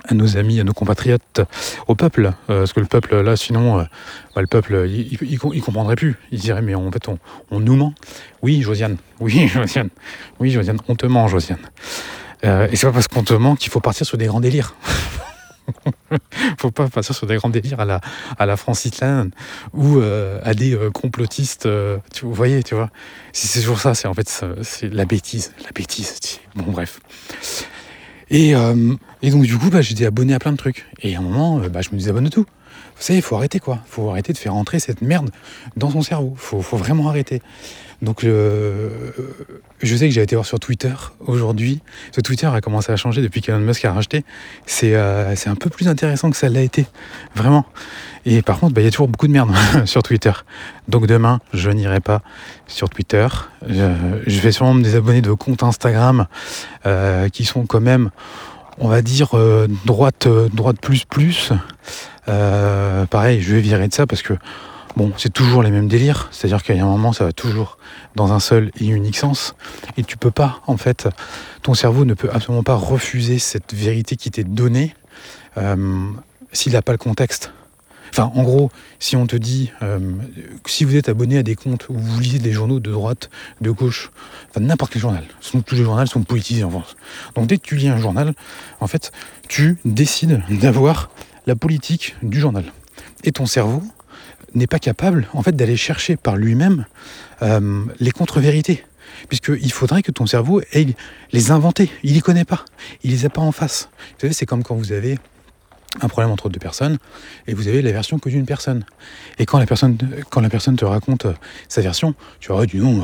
à 0.10 0.14
nos 0.14 0.38
amis, 0.38 0.60
à 0.60 0.64
nos 0.64 0.74
compatriotes, 0.74 1.42
au 1.88 1.96
peuple, 1.96 2.32
parce 2.48 2.72
que 2.72 2.80
le 2.80 2.86
peuple, 2.86 3.20
là, 3.20 3.36
sinon, 3.36 3.78
bah, 3.78 4.42
le 4.42 4.48
peuple, 4.48 4.86
il, 4.88 5.18
il, 5.22 5.40
comprendrait 5.40 5.96
plus. 5.96 6.16
Il 6.32 6.40
dirait, 6.40 6.62
mais 6.62 6.76
en 6.76 6.92
fait, 6.92 7.08
on 7.52 7.60
nous 7.60 7.76
ment. 7.76 7.94
Oui, 8.44 8.62
Josiane, 8.62 8.98
oui, 9.20 9.48
Josiane, 9.54 9.90
oui, 10.40 10.52
Josiane, 10.52 10.78
on 10.88 10.96
te 10.96 11.06
ment, 11.06 11.28
Josiane. 11.28 11.58
Euh, 12.46 12.68
et 12.72 12.76
c'est 12.76 12.88
pas 12.88 12.94
parce 12.94 13.08
qu'on 13.08 13.24
te 13.24 13.34
ment 13.34 13.56
qu'il 13.56 13.72
faut 13.72 13.80
partir 13.80 14.06
sur 14.06 14.18
des 14.18 14.28
grands 14.28 14.40
délires. 14.40 14.76
faut 16.60 16.72
pas 16.72 16.88
partir 16.88 17.16
sur 17.16 17.28
des 17.28 17.36
grands 17.36 17.50
délires 17.50 17.80
à 17.80 17.86
la, 17.86 18.02
à 18.38 18.46
la 18.46 18.56
ou 19.74 19.98
euh, 19.98 20.40
à 20.44 20.54
des 20.54 20.76
euh, 20.76 20.92
complotistes. 20.92 21.68
tu, 22.14 22.26
vous 22.26 22.34
voyez, 22.34 22.64
tu 22.64 22.76
vois. 22.76 22.90
C'est 23.34 23.60
toujours 23.60 23.80
ça, 23.80 23.94
c'est 23.94 24.08
en 24.08 24.14
fait 24.14 24.30
c'est 24.62 24.94
la 24.94 25.06
bêtise. 25.06 25.54
La 25.64 25.72
bêtise. 25.72 26.40
Bon, 26.56 26.72
bref. 26.72 27.00
Et, 28.30 28.52
et 29.22 29.30
donc, 29.32 29.44
du 29.44 29.58
coup, 29.58 29.70
bah, 29.70 29.82
j'étais 29.82 30.06
abonné 30.06 30.34
à 30.34 30.40
plein 30.40 30.52
de 30.52 30.58
trucs. 30.58 30.86
Et 31.02 31.16
à 31.16 31.20
un 31.20 31.22
moment, 31.22 31.60
bah, 31.70 31.80
je 31.82 31.92
me 31.92 31.98
désabonne 31.98 32.26
de 32.26 32.30
tout. 32.30 32.46
Vous 32.98 33.04
savez, 33.04 33.20
il 33.20 33.22
faut 33.22 33.36
arrêter 33.36 33.60
quoi. 33.60 33.80
Faut 33.86 34.10
arrêter 34.10 34.34
de 34.34 34.38
faire 34.38 34.56
entrer 34.56 34.80
cette 34.80 35.02
merde 35.02 35.30
dans 35.76 35.92
son 35.92 36.02
cerveau. 36.02 36.34
Faut, 36.36 36.62
faut, 36.62 36.78
vraiment 36.78 37.10
arrêter. 37.10 37.42
Donc 38.02 38.24
euh, 38.24 38.90
je 39.82 39.96
sais 39.96 40.08
que 40.08 40.14
j'ai 40.14 40.22
été 40.22 40.36
voir 40.36 40.46
sur 40.46 40.60
Twitter 40.60 40.94
aujourd'hui. 41.20 41.82
Ce 42.12 42.22
Twitter 42.22 42.46
a 42.46 42.62
commencé 42.62 42.92
à 42.92 42.96
changer 42.96 43.22
depuis 43.22 43.42
qu'Elon 43.42 43.60
Musk 43.60 43.86
a 43.86 43.94
racheté. 43.94 44.24
C'est 44.66 44.94
euh, 44.94 45.34
un 45.46 45.56
peu 45.56 45.70
plus 45.70 45.88
intéressant 45.88 46.30
que 46.30 46.38
ça 46.38 46.50
l'a 46.50 46.62
été. 46.62 46.86
Vraiment. 47.36 47.66
Et 48.26 48.42
par 48.42 48.60
contre, 48.60 48.76
bah, 48.76 48.82
il 48.82 48.86
y 48.86 48.88
a 48.88 48.92
toujours 48.92 49.08
beaucoup 49.08 49.28
de 49.28 49.32
merde 49.32 49.52
sur 49.86 50.04
Twitter. 50.04 50.34
Donc 50.88 51.08
demain, 51.08 51.40
je 51.54 51.72
n'irai 51.72 52.00
pas 52.00 52.22
sur 52.68 52.90
Twitter. 52.90 53.28
je 53.68 54.40
vais 54.40 54.52
sûrement 54.52 54.76
me 54.76 54.84
désabonner 54.84 55.22
de 55.22 55.32
comptes 55.32 55.64
Instagram 55.64 56.28
euh, 56.86 57.30
qui 57.30 57.46
sont 57.46 57.66
quand 57.66 57.82
même, 57.82 58.12
on 58.78 58.90
va 58.90 59.02
dire, 59.02 59.32
droite, 59.86 60.28
droite 60.54 60.78
plus 60.80 61.06
plus. 61.06 61.52
pareil, 62.26 63.42
je 63.42 63.56
vais 63.56 63.62
virer 63.62 63.88
de 63.88 63.94
ça 63.94 64.06
parce 64.06 64.22
que 64.22 64.34
Bon, 64.98 65.14
c'est 65.16 65.32
toujours 65.32 65.62
les 65.62 65.70
mêmes 65.70 65.88
délires, 65.88 66.28
c'est-à-dire 66.32 66.60
a 66.68 66.84
un 66.84 66.88
moment, 66.88 67.14
ça 67.14 67.24
va 67.24 67.32
toujours 67.32 67.78
dans 68.16 68.34
un 68.34 68.40
seul 68.40 68.72
et 68.80 68.88
unique 68.88 69.16
sens, 69.16 69.54
et 69.96 70.04
tu 70.04 70.18
peux 70.18 70.32
pas, 70.32 70.60
en 70.66 70.76
fait, 70.76 71.08
ton 71.62 71.76
cerveau 71.76 72.04
ne 72.04 72.16
peut 72.16 72.32
absolument 72.34 72.64
pas 72.64 72.74
refuser 72.74 73.38
cette 73.38 73.76
vérité 73.76 74.16
qui 74.16 74.32
t'est 74.32 74.44
donnée 74.44 74.96
euh, 75.58 76.10
s'il 76.52 76.74
n'a 76.74 76.82
pas 76.82 76.94
le 76.94 76.98
contexte. 76.98 77.52
Enfin, 78.10 78.32
en 78.34 78.42
gros, 78.42 78.72
si 78.98 79.16
on 79.16 79.28
te 79.28 79.36
dit, 79.36 79.72
euh, 79.84 80.00
si 80.66 80.84
vous 80.84 80.96
êtes 80.96 81.10
abonné 81.10 81.38
à 81.38 81.44
des 81.44 81.54
comptes 81.54 81.90
où 81.90 81.94
vous 81.96 82.20
lisez 82.20 82.40
des 82.40 82.52
journaux 82.52 82.80
de 82.80 82.90
droite, 82.90 83.30
de 83.62 83.70
gauche, 83.70 84.10
enfin 84.50 84.62
n'importe 84.62 84.94
quel 84.94 85.04
journal, 85.04 85.26
tous 85.52 85.76
les 85.76 85.84
journaux 85.84 86.08
sont 86.08 86.24
politisés 86.24 86.64
en 86.64 86.72
France. 86.72 86.96
Donc 87.36 87.46
dès 87.46 87.60
que 87.60 87.68
tu 87.68 87.76
lis 87.76 87.90
un 87.90 88.00
journal, 88.00 88.34
en 88.80 88.88
fait, 88.88 89.12
tu 89.48 89.78
décides 89.86 90.42
d'avoir 90.50 91.12
la 91.46 91.56
politique 91.56 92.16
du 92.24 92.40
journal. 92.40 92.66
Et 93.24 93.32
ton 93.32 93.46
cerveau 93.46 93.84
n'est 94.54 94.68
pas 94.68 94.80
capable, 94.80 95.28
en 95.34 95.42
fait, 95.42 95.56
d'aller 95.56 95.78
chercher 95.78 96.18
par 96.18 96.38
lui-même 96.38 96.86
euh, 97.42 97.84
les 98.00 98.12
contre-vérités. 98.12 98.84
Puisqu'il 99.30 99.72
faudrait 99.72 100.04
que 100.04 100.12
ton 100.12 100.26
cerveau 100.26 100.62
ait 100.74 100.88
les 101.32 101.52
inventer. 101.52 101.90
Il 102.04 102.14
les 102.14 102.22
connaît 102.22 102.46
pas. 102.46 102.66
Il 103.04 103.12
les 103.12 103.26
a 103.26 103.30
pas 103.30 103.42
en 103.42 103.52
face. 103.52 103.90
Vous 104.14 104.22
savez, 104.22 104.34
c'est 104.34 104.46
comme 104.46 104.64
quand 104.64 104.76
vous 104.76 104.92
avez 104.92 105.18
un 106.02 106.08
problème 106.10 106.32
entre 106.32 106.50
deux 106.50 106.60
personnes 106.60 106.98
et 107.48 107.54
vous 107.54 107.68
avez 107.68 107.82
la 107.82 107.92
version 107.92 108.20
que 108.20 108.30
d'une 108.30 108.46
personne. 108.46 108.86
Et 109.40 109.46
quand 109.46 109.58
la 109.58 109.66
personne, 109.66 109.98
te 109.98 110.86
raconte 110.86 111.26
euh, 111.26 111.34
sa 111.68 111.82
version, 111.82 112.14
tu 112.40 112.52
vois, 112.52 112.66
du 112.66 112.80
nom, 112.80 113.04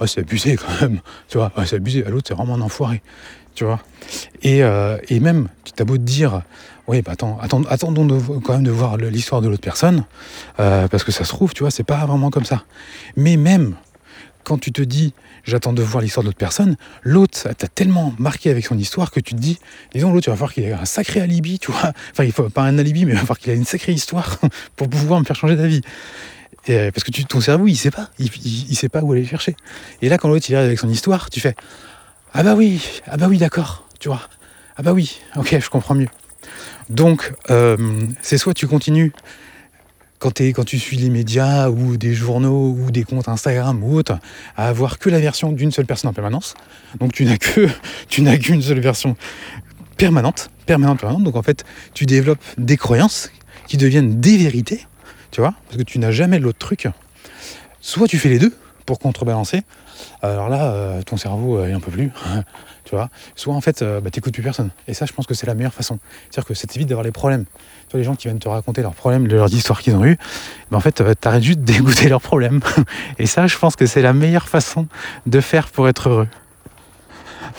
oh, 0.00 0.06
c'est 0.06 0.20
abusé 0.20 0.56
quand 0.56 0.80
même, 0.82 1.00
tu 1.28 1.38
vois, 1.38 1.50
c'est 1.66 1.76
abusé, 1.76 2.04
à 2.04 2.10
l'autre 2.10 2.28
c'est 2.28 2.34
vraiment 2.34 2.54
un 2.54 2.60
enfoiré. 2.60 3.02
Et, 4.42 4.62
euh, 4.62 4.98
et 5.08 5.20
même, 5.20 5.48
tu 5.64 5.72
t'as 5.72 5.84
beau 5.84 5.96
te 5.96 6.02
dire, 6.02 6.42
oui, 6.86 7.02
bah 7.02 7.12
attends, 7.12 7.38
attendons 7.40 8.40
quand 8.40 8.52
même 8.52 8.64
de 8.64 8.70
voir 8.70 8.96
l'histoire 8.96 9.40
de 9.40 9.48
l'autre 9.48 9.62
personne, 9.62 10.04
parce 10.56 11.04
que 11.04 11.12
ça 11.12 11.24
se 11.24 11.30
trouve, 11.30 11.54
tu 11.54 11.62
vois, 11.62 11.70
c'est 11.70 11.84
pas 11.84 12.04
vraiment 12.06 12.30
comme 12.30 12.44
ça. 12.44 12.64
Mais 13.16 13.36
même 13.36 13.76
quand 14.44 14.58
tu 14.58 14.72
te 14.72 14.82
dis 14.82 15.14
j'attends 15.44 15.72
de 15.72 15.82
voir 15.82 16.02
l'histoire 16.02 16.22
de 16.22 16.28
l'autre 16.28 16.38
personne, 16.38 16.76
l'autre 17.02 17.48
t'a 17.52 17.68
tellement 17.68 18.14
marqué 18.18 18.50
avec 18.50 18.66
son 18.66 18.78
histoire 18.78 19.10
que 19.10 19.20
tu 19.20 19.34
te 19.34 19.40
dis, 19.40 19.58
disons 19.94 20.12
l'autre, 20.12 20.24
tu 20.24 20.30
vas 20.30 20.36
voir 20.36 20.52
qu'il 20.52 20.70
a 20.72 20.80
un 20.80 20.84
sacré 20.84 21.20
alibi, 21.20 21.58
tu 21.58 21.70
vois. 21.70 21.92
Enfin, 22.12 22.24
il 22.24 22.32
faut 22.32 22.48
pas 22.48 22.62
un 22.62 22.78
alibi, 22.78 23.04
mais 23.04 23.12
il 23.12 23.18
va 23.18 23.24
voir 23.24 23.38
qu'il 23.38 23.50
a 23.50 23.54
une 23.54 23.64
sacrée 23.64 23.92
histoire 23.92 24.38
pour 24.76 24.88
pouvoir 24.88 25.20
me 25.20 25.24
faire 25.24 25.36
changer 25.36 25.56
d'avis. 25.56 25.82
Et 26.66 26.90
parce 26.92 27.04
que 27.04 27.10
tu, 27.10 27.26
ton 27.26 27.42
cerveau, 27.42 27.66
il 27.66 27.76
sait 27.76 27.90
pas, 27.90 28.08
il, 28.18 28.30
il, 28.70 28.74
sait 28.74 28.88
pas 28.88 29.02
où 29.02 29.12
aller 29.12 29.26
chercher. 29.26 29.54
Et 30.00 30.08
là, 30.08 30.16
quand 30.16 30.28
l'autre 30.28 30.46
il 30.48 30.54
arrive 30.54 30.68
avec 30.68 30.78
son 30.78 30.88
histoire, 30.88 31.28
tu 31.28 31.40
fais 31.40 31.54
ah 32.32 32.42
bah 32.42 32.54
oui, 32.54 32.82
ah 33.06 33.16
bah 33.16 33.26
oui, 33.28 33.38
d'accord, 33.38 33.86
tu 34.00 34.08
vois. 34.08 34.20
Ah 34.76 34.82
bah 34.82 34.92
oui, 34.92 35.20
ok, 35.36 35.56
je 35.60 35.68
comprends 35.68 35.94
mieux. 35.94 36.08
Donc, 36.90 37.32
euh, 37.50 37.76
c'est 38.22 38.38
soit 38.38 38.54
tu 38.54 38.66
continues 38.66 39.12
quand, 40.54 40.64
tu 40.64 40.78
suis 40.78 40.96
les 40.96 41.10
médias 41.10 41.68
ou 41.68 41.98
des 41.98 42.14
journaux 42.14 42.74
ou 42.78 42.90
des 42.90 43.04
comptes 43.04 43.28
Instagram 43.28 43.84
ou 43.84 43.96
autres, 43.96 44.18
à 44.56 44.68
avoir 44.68 44.98
que 44.98 45.10
la 45.10 45.20
version 45.20 45.52
d'une 45.52 45.70
seule 45.70 45.84
personne 45.84 46.08
en 46.08 46.14
permanence. 46.14 46.54
Donc 46.98 47.12
tu 47.12 47.24
n'as 47.26 47.36
que 47.36 47.68
tu 48.08 48.22
n'as 48.22 48.38
qu'une 48.38 48.62
seule 48.62 48.80
version 48.80 49.16
permanente, 49.98 50.50
permanente, 50.64 51.00
permanente. 51.00 51.24
Donc 51.24 51.36
en 51.36 51.42
fait, 51.42 51.64
tu 51.92 52.06
développes 52.06 52.42
des 52.56 52.78
croyances 52.78 53.30
qui 53.66 53.76
deviennent 53.76 54.20
des 54.20 54.38
vérités, 54.38 54.86
tu 55.30 55.42
vois, 55.42 55.54
parce 55.66 55.76
que 55.76 55.82
tu 55.82 55.98
n'as 55.98 56.10
jamais 56.10 56.38
l'autre 56.38 56.58
truc. 56.58 56.88
Soit 57.80 58.08
tu 58.08 58.18
fais 58.18 58.30
les 58.30 58.38
deux 58.38 58.54
pour 58.86 58.98
contrebalancer. 58.98 59.62
Alors 60.32 60.48
là, 60.48 60.72
euh, 60.72 61.02
ton 61.02 61.16
cerveau, 61.16 61.58
euh, 61.58 61.68
il 61.68 61.72
n'en 61.72 61.80
peut 61.80 61.90
plus. 61.90 62.10
tu 62.84 62.94
vois. 62.94 63.08
Soit 63.34 63.54
en 63.54 63.60
fait, 63.60 63.82
euh, 63.82 64.00
bah, 64.00 64.10
plus 64.10 64.42
personne. 64.42 64.70
Et 64.88 64.94
ça, 64.94 65.06
je 65.06 65.12
pense 65.12 65.26
que 65.26 65.34
c'est 65.34 65.46
la 65.46 65.54
meilleure 65.54 65.74
façon. 65.74 65.98
C'est-à-dire 66.30 66.46
que 66.46 66.54
ça 66.54 66.66
t'évite 66.66 66.88
d'avoir 66.88 67.04
les 67.04 67.12
problèmes. 67.12 67.44
Tu 67.88 67.96
les 67.96 68.04
gens 68.04 68.14
qui 68.14 68.28
viennent 68.28 68.38
te 68.38 68.48
raconter 68.48 68.82
leurs 68.82 68.94
problèmes, 68.94 69.26
leurs 69.26 69.52
histoires 69.52 69.80
qu'ils 69.80 69.94
ont 69.94 70.04
eues, 70.04 70.18
bah, 70.70 70.76
en 70.76 70.80
fait, 70.80 71.00
euh, 71.00 71.14
t'arrêtes 71.14 71.42
juste 71.42 71.60
d'écouter 71.60 72.08
leurs 72.08 72.20
problèmes. 72.20 72.60
Et 73.18 73.26
ça, 73.26 73.46
je 73.46 73.56
pense 73.58 73.76
que 73.76 73.86
c'est 73.86 74.02
la 74.02 74.12
meilleure 74.12 74.48
façon 74.48 74.86
de 75.26 75.40
faire 75.40 75.68
pour 75.68 75.88
être 75.88 76.08
heureux. 76.08 76.28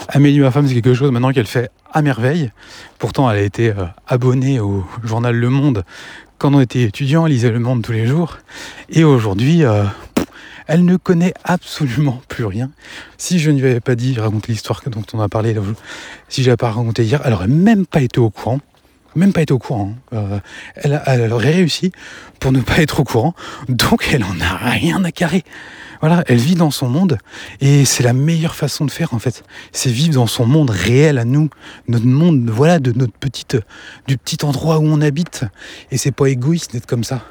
Amélie, 0.08 0.40
ma 0.40 0.50
femme, 0.50 0.66
c'est 0.66 0.74
quelque 0.74 0.94
chose 0.94 1.10
maintenant 1.10 1.32
qu'elle 1.32 1.46
fait 1.46 1.70
à 1.92 2.02
merveille. 2.02 2.50
Pourtant, 2.98 3.30
elle 3.30 3.38
a 3.38 3.42
été 3.42 3.70
euh, 3.70 3.84
abonnée 4.06 4.60
au 4.60 4.84
journal 5.02 5.34
Le 5.34 5.50
Monde 5.50 5.84
quand 6.38 6.54
on 6.54 6.60
était 6.60 6.82
étudiant, 6.82 7.24
elle 7.24 7.32
lisait 7.32 7.50
Le 7.50 7.60
Monde 7.60 7.82
tous 7.82 7.92
les 7.92 8.06
jours. 8.06 8.36
Et 8.90 9.04
aujourd'hui, 9.04 9.62
elle 10.66 10.84
ne 10.84 10.96
connaît 10.96 11.34
absolument 11.44 12.20
plus 12.28 12.44
rien. 12.44 12.70
Si 13.18 13.38
je 13.38 13.50
ne 13.50 13.60
lui 13.60 13.70
avais 13.70 13.80
pas 13.80 13.94
dit, 13.94 14.18
raconter 14.18 14.52
l'histoire 14.52 14.82
dont 14.86 15.04
on 15.12 15.20
a 15.20 15.28
parlé, 15.28 15.54
si 16.28 16.42
je 16.42 16.48
l'avais 16.48 16.56
pas 16.56 16.70
raconté 16.70 17.04
hier, 17.04 17.20
elle 17.24 17.32
aurait 17.32 17.48
même 17.48 17.86
pas 17.86 18.00
été 18.00 18.20
au 18.20 18.30
courant. 18.30 18.60
Même 19.14 19.32
pas 19.32 19.40
été 19.40 19.54
au 19.54 19.58
courant. 19.58 19.94
Euh, 20.12 20.38
elle, 20.74 21.00
elle, 21.06 21.32
aurait 21.32 21.52
réussi 21.52 21.90
pour 22.38 22.52
ne 22.52 22.60
pas 22.60 22.82
être 22.82 23.00
au 23.00 23.04
courant. 23.04 23.34
Donc 23.66 24.06
elle 24.12 24.24
en 24.24 24.38
a 24.42 24.56
rien 24.56 25.02
à 25.04 25.10
carrer. 25.10 25.42
Voilà, 26.00 26.22
elle 26.26 26.36
vit 26.36 26.54
dans 26.54 26.70
son 26.70 26.88
monde 26.88 27.16
et 27.62 27.86
c'est 27.86 28.02
la 28.02 28.12
meilleure 28.12 28.54
façon 28.54 28.84
de 28.84 28.90
faire 28.90 29.14
en 29.14 29.18
fait. 29.18 29.42
C'est 29.72 29.90
vivre 29.90 30.14
dans 30.14 30.26
son 30.26 30.44
monde 30.44 30.68
réel 30.68 31.16
à 31.16 31.24
nous, 31.24 31.48
notre 31.88 32.04
monde, 32.04 32.50
voilà, 32.50 32.78
de 32.78 32.92
notre 32.92 33.14
petite, 33.14 33.56
du 34.06 34.18
petit 34.18 34.44
endroit 34.44 34.78
où 34.78 34.84
on 34.84 35.00
habite. 35.00 35.44
Et 35.90 35.96
c'est 35.96 36.12
pas 36.12 36.28
égoïste 36.28 36.74
d'être 36.74 36.86
comme 36.86 37.04
ça 37.04 37.22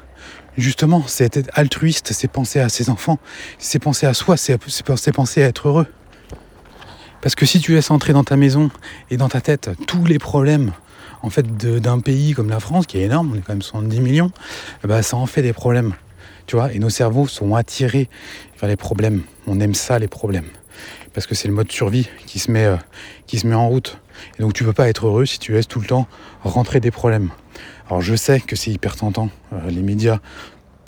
justement, 0.56 1.04
c'est 1.06 1.36
être 1.36 1.50
altruiste, 1.54 2.12
c'est 2.12 2.28
penser 2.28 2.60
à 2.60 2.68
ses 2.68 2.90
enfants, 2.90 3.18
c'est 3.58 3.78
penser 3.78 4.06
à 4.06 4.14
soi, 4.14 4.36
c'est 4.36 5.12
penser 5.12 5.42
à 5.42 5.46
être 5.46 5.68
heureux. 5.68 5.86
Parce 7.20 7.34
que 7.34 7.46
si 7.46 7.60
tu 7.60 7.72
laisses 7.72 7.90
entrer 7.90 8.12
dans 8.12 8.24
ta 8.24 8.36
maison 8.36 8.70
et 9.10 9.16
dans 9.16 9.28
ta 9.28 9.40
tête 9.40 9.70
tous 9.86 10.04
les 10.04 10.18
problèmes 10.18 10.72
en 11.22 11.30
fait 11.30 11.56
d'un 11.56 11.98
pays 11.98 12.34
comme 12.34 12.48
la 12.48 12.60
France, 12.60 12.86
qui 12.86 12.98
est 12.98 13.02
énorme, 13.02 13.32
on 13.32 13.36
est 13.36 13.40
quand 13.40 13.52
même 13.52 13.62
70 13.62 14.00
millions, 14.00 14.30
bah, 14.84 15.02
ça 15.02 15.16
en 15.16 15.26
fait 15.26 15.42
des 15.42 15.52
problèmes. 15.52 15.94
Tu 16.46 16.54
vois, 16.54 16.72
et 16.72 16.78
nos 16.78 16.90
cerveaux 16.90 17.26
sont 17.26 17.56
attirés 17.56 18.08
vers 18.60 18.68
les 18.68 18.76
problèmes. 18.76 19.22
On 19.48 19.58
aime 19.58 19.74
ça, 19.74 19.98
les 19.98 20.06
problèmes. 20.06 20.46
Parce 21.12 21.26
que 21.26 21.34
c'est 21.34 21.48
le 21.48 21.54
mode 21.54 21.72
survie 21.72 22.08
qui 22.26 22.38
se, 22.38 22.50
met, 22.50 22.66
euh, 22.66 22.76
qui 23.26 23.38
se 23.38 23.46
met 23.46 23.54
en 23.54 23.68
route. 23.68 23.98
Et 24.38 24.42
donc 24.42 24.52
tu 24.52 24.62
peux 24.62 24.72
pas 24.72 24.88
être 24.88 25.06
heureux 25.06 25.26
si 25.26 25.38
tu 25.38 25.52
laisses 25.52 25.66
tout 25.66 25.80
le 25.80 25.86
temps 25.86 26.06
rentrer 26.44 26.78
des 26.78 26.90
problèmes. 26.90 27.30
Alors 27.88 28.02
je 28.02 28.14
sais 28.16 28.40
que 28.40 28.56
c'est 28.56 28.70
hyper 28.70 28.96
tentant, 28.96 29.30
euh, 29.52 29.70
les 29.70 29.82
médias 29.82 30.18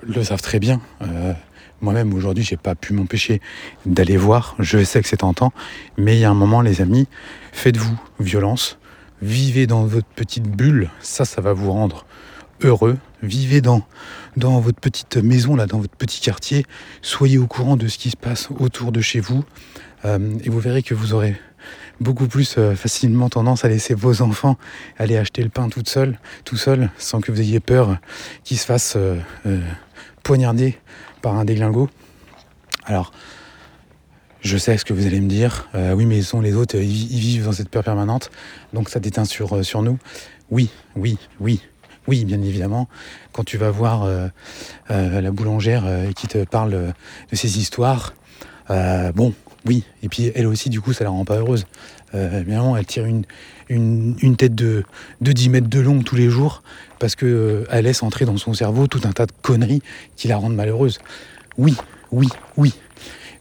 le 0.07 0.23
savent 0.25 0.43
très 0.43 0.59
bien. 0.59 0.81
Euh, 1.03 1.33
moi-même 1.81 2.13
aujourd'hui, 2.13 2.43
j'ai 2.43 2.57
pas 2.57 2.75
pu 2.75 2.93
m'empêcher 2.93 3.41
d'aller 3.87 4.17
voir. 4.17 4.57
Je 4.59 4.83
sais 4.83 5.01
que 5.01 5.09
c'est 5.09 5.19
tentant, 5.19 5.53
mais 5.97 6.17
il 6.17 6.21
y 6.21 6.25
a 6.25 6.31
un 6.31 6.35
moment, 6.35 6.61
les 6.61 6.81
amis, 6.81 7.07
faites-vous 7.53 7.97
violence, 8.19 8.79
vivez 9.23 9.69
dans 9.69 9.85
votre 9.85 10.09
petite 10.09 10.49
bulle. 10.49 10.91
Ça, 11.01 11.25
ça 11.25 11.41
va 11.41 11.53
vous 11.53 11.71
rendre 11.71 12.05
heureux. 12.63 12.99
Vivez 13.23 13.61
dans, 13.61 13.83
dans 14.37 14.59
votre 14.61 14.81
petite 14.81 15.17
maison, 15.19 15.55
là, 15.55 15.67
dans 15.67 15.79
votre 15.79 15.95
petit 15.97 16.21
quartier. 16.21 16.67
Soyez 17.03 17.39
au 17.39 17.47
courant 17.47 17.77
de 17.77 17.87
ce 17.87 17.99
qui 17.99 18.11
se 18.11 18.17
passe 18.17 18.49
autour 18.59 18.91
de 18.91 19.01
chez 19.01 19.21
vous. 19.21 19.45
Euh, 20.05 20.37
et 20.43 20.51
vous 20.51 20.61
verrez 20.61 20.83
que 20.83 20.95
vous 20.95 21.15
aurez 21.15 21.37
beaucoup 22.01 22.27
plus 22.27 22.57
euh, 22.59 22.75
facilement 22.75 23.29
tendance 23.29 23.65
à 23.65 23.69
laisser 23.69 23.95
vos 23.95 24.23
enfants 24.23 24.57
aller 24.99 25.17
acheter 25.17 25.43
le 25.43 25.49
pain 25.49 25.69
tout 25.69 25.83
seul, 25.85 26.19
tout 26.45 26.57
seul, 26.57 26.91
sans 26.99 27.21
que 27.21 27.33
vous 27.33 27.41
ayez 27.41 27.61
peur 27.61 27.99
qu'ils 28.45 28.59
se 28.59 28.67
fassent 28.67 28.97
euh, 28.97 29.17
euh, 29.47 29.61
poignarder 30.23 30.79
par 31.23 31.37
un 31.37 31.45
déglingo. 31.45 31.89
Alors, 32.85 33.13
je 34.41 34.57
sais 34.57 34.79
ce 34.79 34.85
que 34.85 34.93
vous 34.93 35.07
allez 35.07 35.21
me 35.21 35.29
dire. 35.29 35.69
oui, 35.75 36.07
mais 36.07 36.23
sont 36.23 36.41
les 36.41 36.55
autres, 36.55 36.77
ils, 36.77 37.19
vivent 37.19 37.45
dans 37.45 37.53
cette 37.53 37.69
peur 37.69 37.83
permanente, 37.83 38.31
donc 38.73 38.89
ça 38.89 39.01
déteint 39.01 39.25
sur, 39.25 39.65
sur 39.65 39.83
nous. 39.83 39.99
Oui, 40.51 40.71
oui, 40.95 41.19
oui. 41.41 41.61
Oui, 42.07 42.25
bien 42.25 42.41
évidemment, 42.41 42.89
quand 43.33 43.45
tu 43.45 43.59
vas 43.59 43.71
voir 43.71 44.09
la 44.89 45.31
boulangère 45.33 45.85
qui 46.15 46.29
te 46.29 46.45
parle 46.45 46.95
de 47.31 47.37
ses 47.37 47.59
histoires, 47.59 48.15
bon, 48.69 49.35
oui, 49.69 49.85
et 50.03 50.09
puis 50.09 50.33
elle 50.35 50.47
aussi, 50.47 50.71
du 50.71 50.81
coup, 50.81 50.95
ça 50.95 51.05
la 51.05 51.11
rend 51.11 51.27
pas 51.27 51.37
heureuse. 51.37 51.67
Euh, 52.15 52.41
évidemment, 52.41 52.75
elle 52.75 52.87
tire 52.87 53.05
une, 53.05 53.25
une, 53.69 54.35
tête 54.37 54.55
de, 54.55 54.83
de 55.21 55.33
10 55.33 55.51
mètres 55.51 55.69
de 55.69 55.79
long 55.79 56.01
tous 56.01 56.17
les 56.17 56.31
jours 56.31 56.63
parce 56.99 57.15
qu'elle 57.17 57.29
euh, 57.29 57.81
laisse 57.83 58.03
entrer 58.03 58.25
dans 58.25 58.39
son 58.39 58.55
cerveau 58.55 58.87
tout 58.87 59.03
un 59.05 59.13
tas 59.13 59.27
de 59.27 59.33
conneries 59.43 59.83
qui 60.17 60.27
la 60.27 60.39
rendent 60.39 60.55
malheureuse. 60.55 61.01
Oui, 61.59 61.77
oui, 62.11 62.29
oui. 62.57 62.73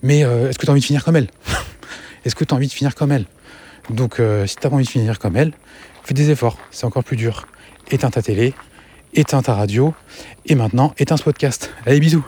Mais 0.04 0.26
euh, 0.26 0.50
est-ce 0.50 0.60
que 0.60 0.66
tu 0.66 0.70
as 0.70 0.74
envie 0.74 0.82
de 0.82 0.86
finir 0.86 1.06
comme 1.06 1.16
elle? 1.16 1.30
Est-ce 2.26 2.36
que 2.36 2.44
tu 2.44 2.54
as 2.54 2.58
envie 2.58 2.68
de 2.68 2.74
finir 2.74 2.94
comme 2.94 3.14
elle? 3.14 3.26
Donc, 3.90 4.22
si 4.48 4.56
tu 4.58 4.68
as 4.68 4.70
envie 4.70 4.84
de 4.84 4.90
finir 4.90 5.18
comme 5.18 5.38
elle, 5.38 5.54
fais 6.04 6.14
des 6.14 6.30
efforts, 6.30 6.58
c'est 6.72 6.84
encore 6.84 7.06
plus 7.06 7.16
dur. 7.16 7.48
Éteins 7.90 8.10
ta 8.10 8.22
télé, 8.22 8.54
éteins 9.14 9.42
ta 9.42 9.54
radio, 9.54 9.94
et 10.46 10.56
maintenant, 10.56 10.94
éteins 10.98 11.16
ce 11.16 11.24
podcast. 11.24 11.72
Allez, 11.86 12.02
bisous 12.02 12.26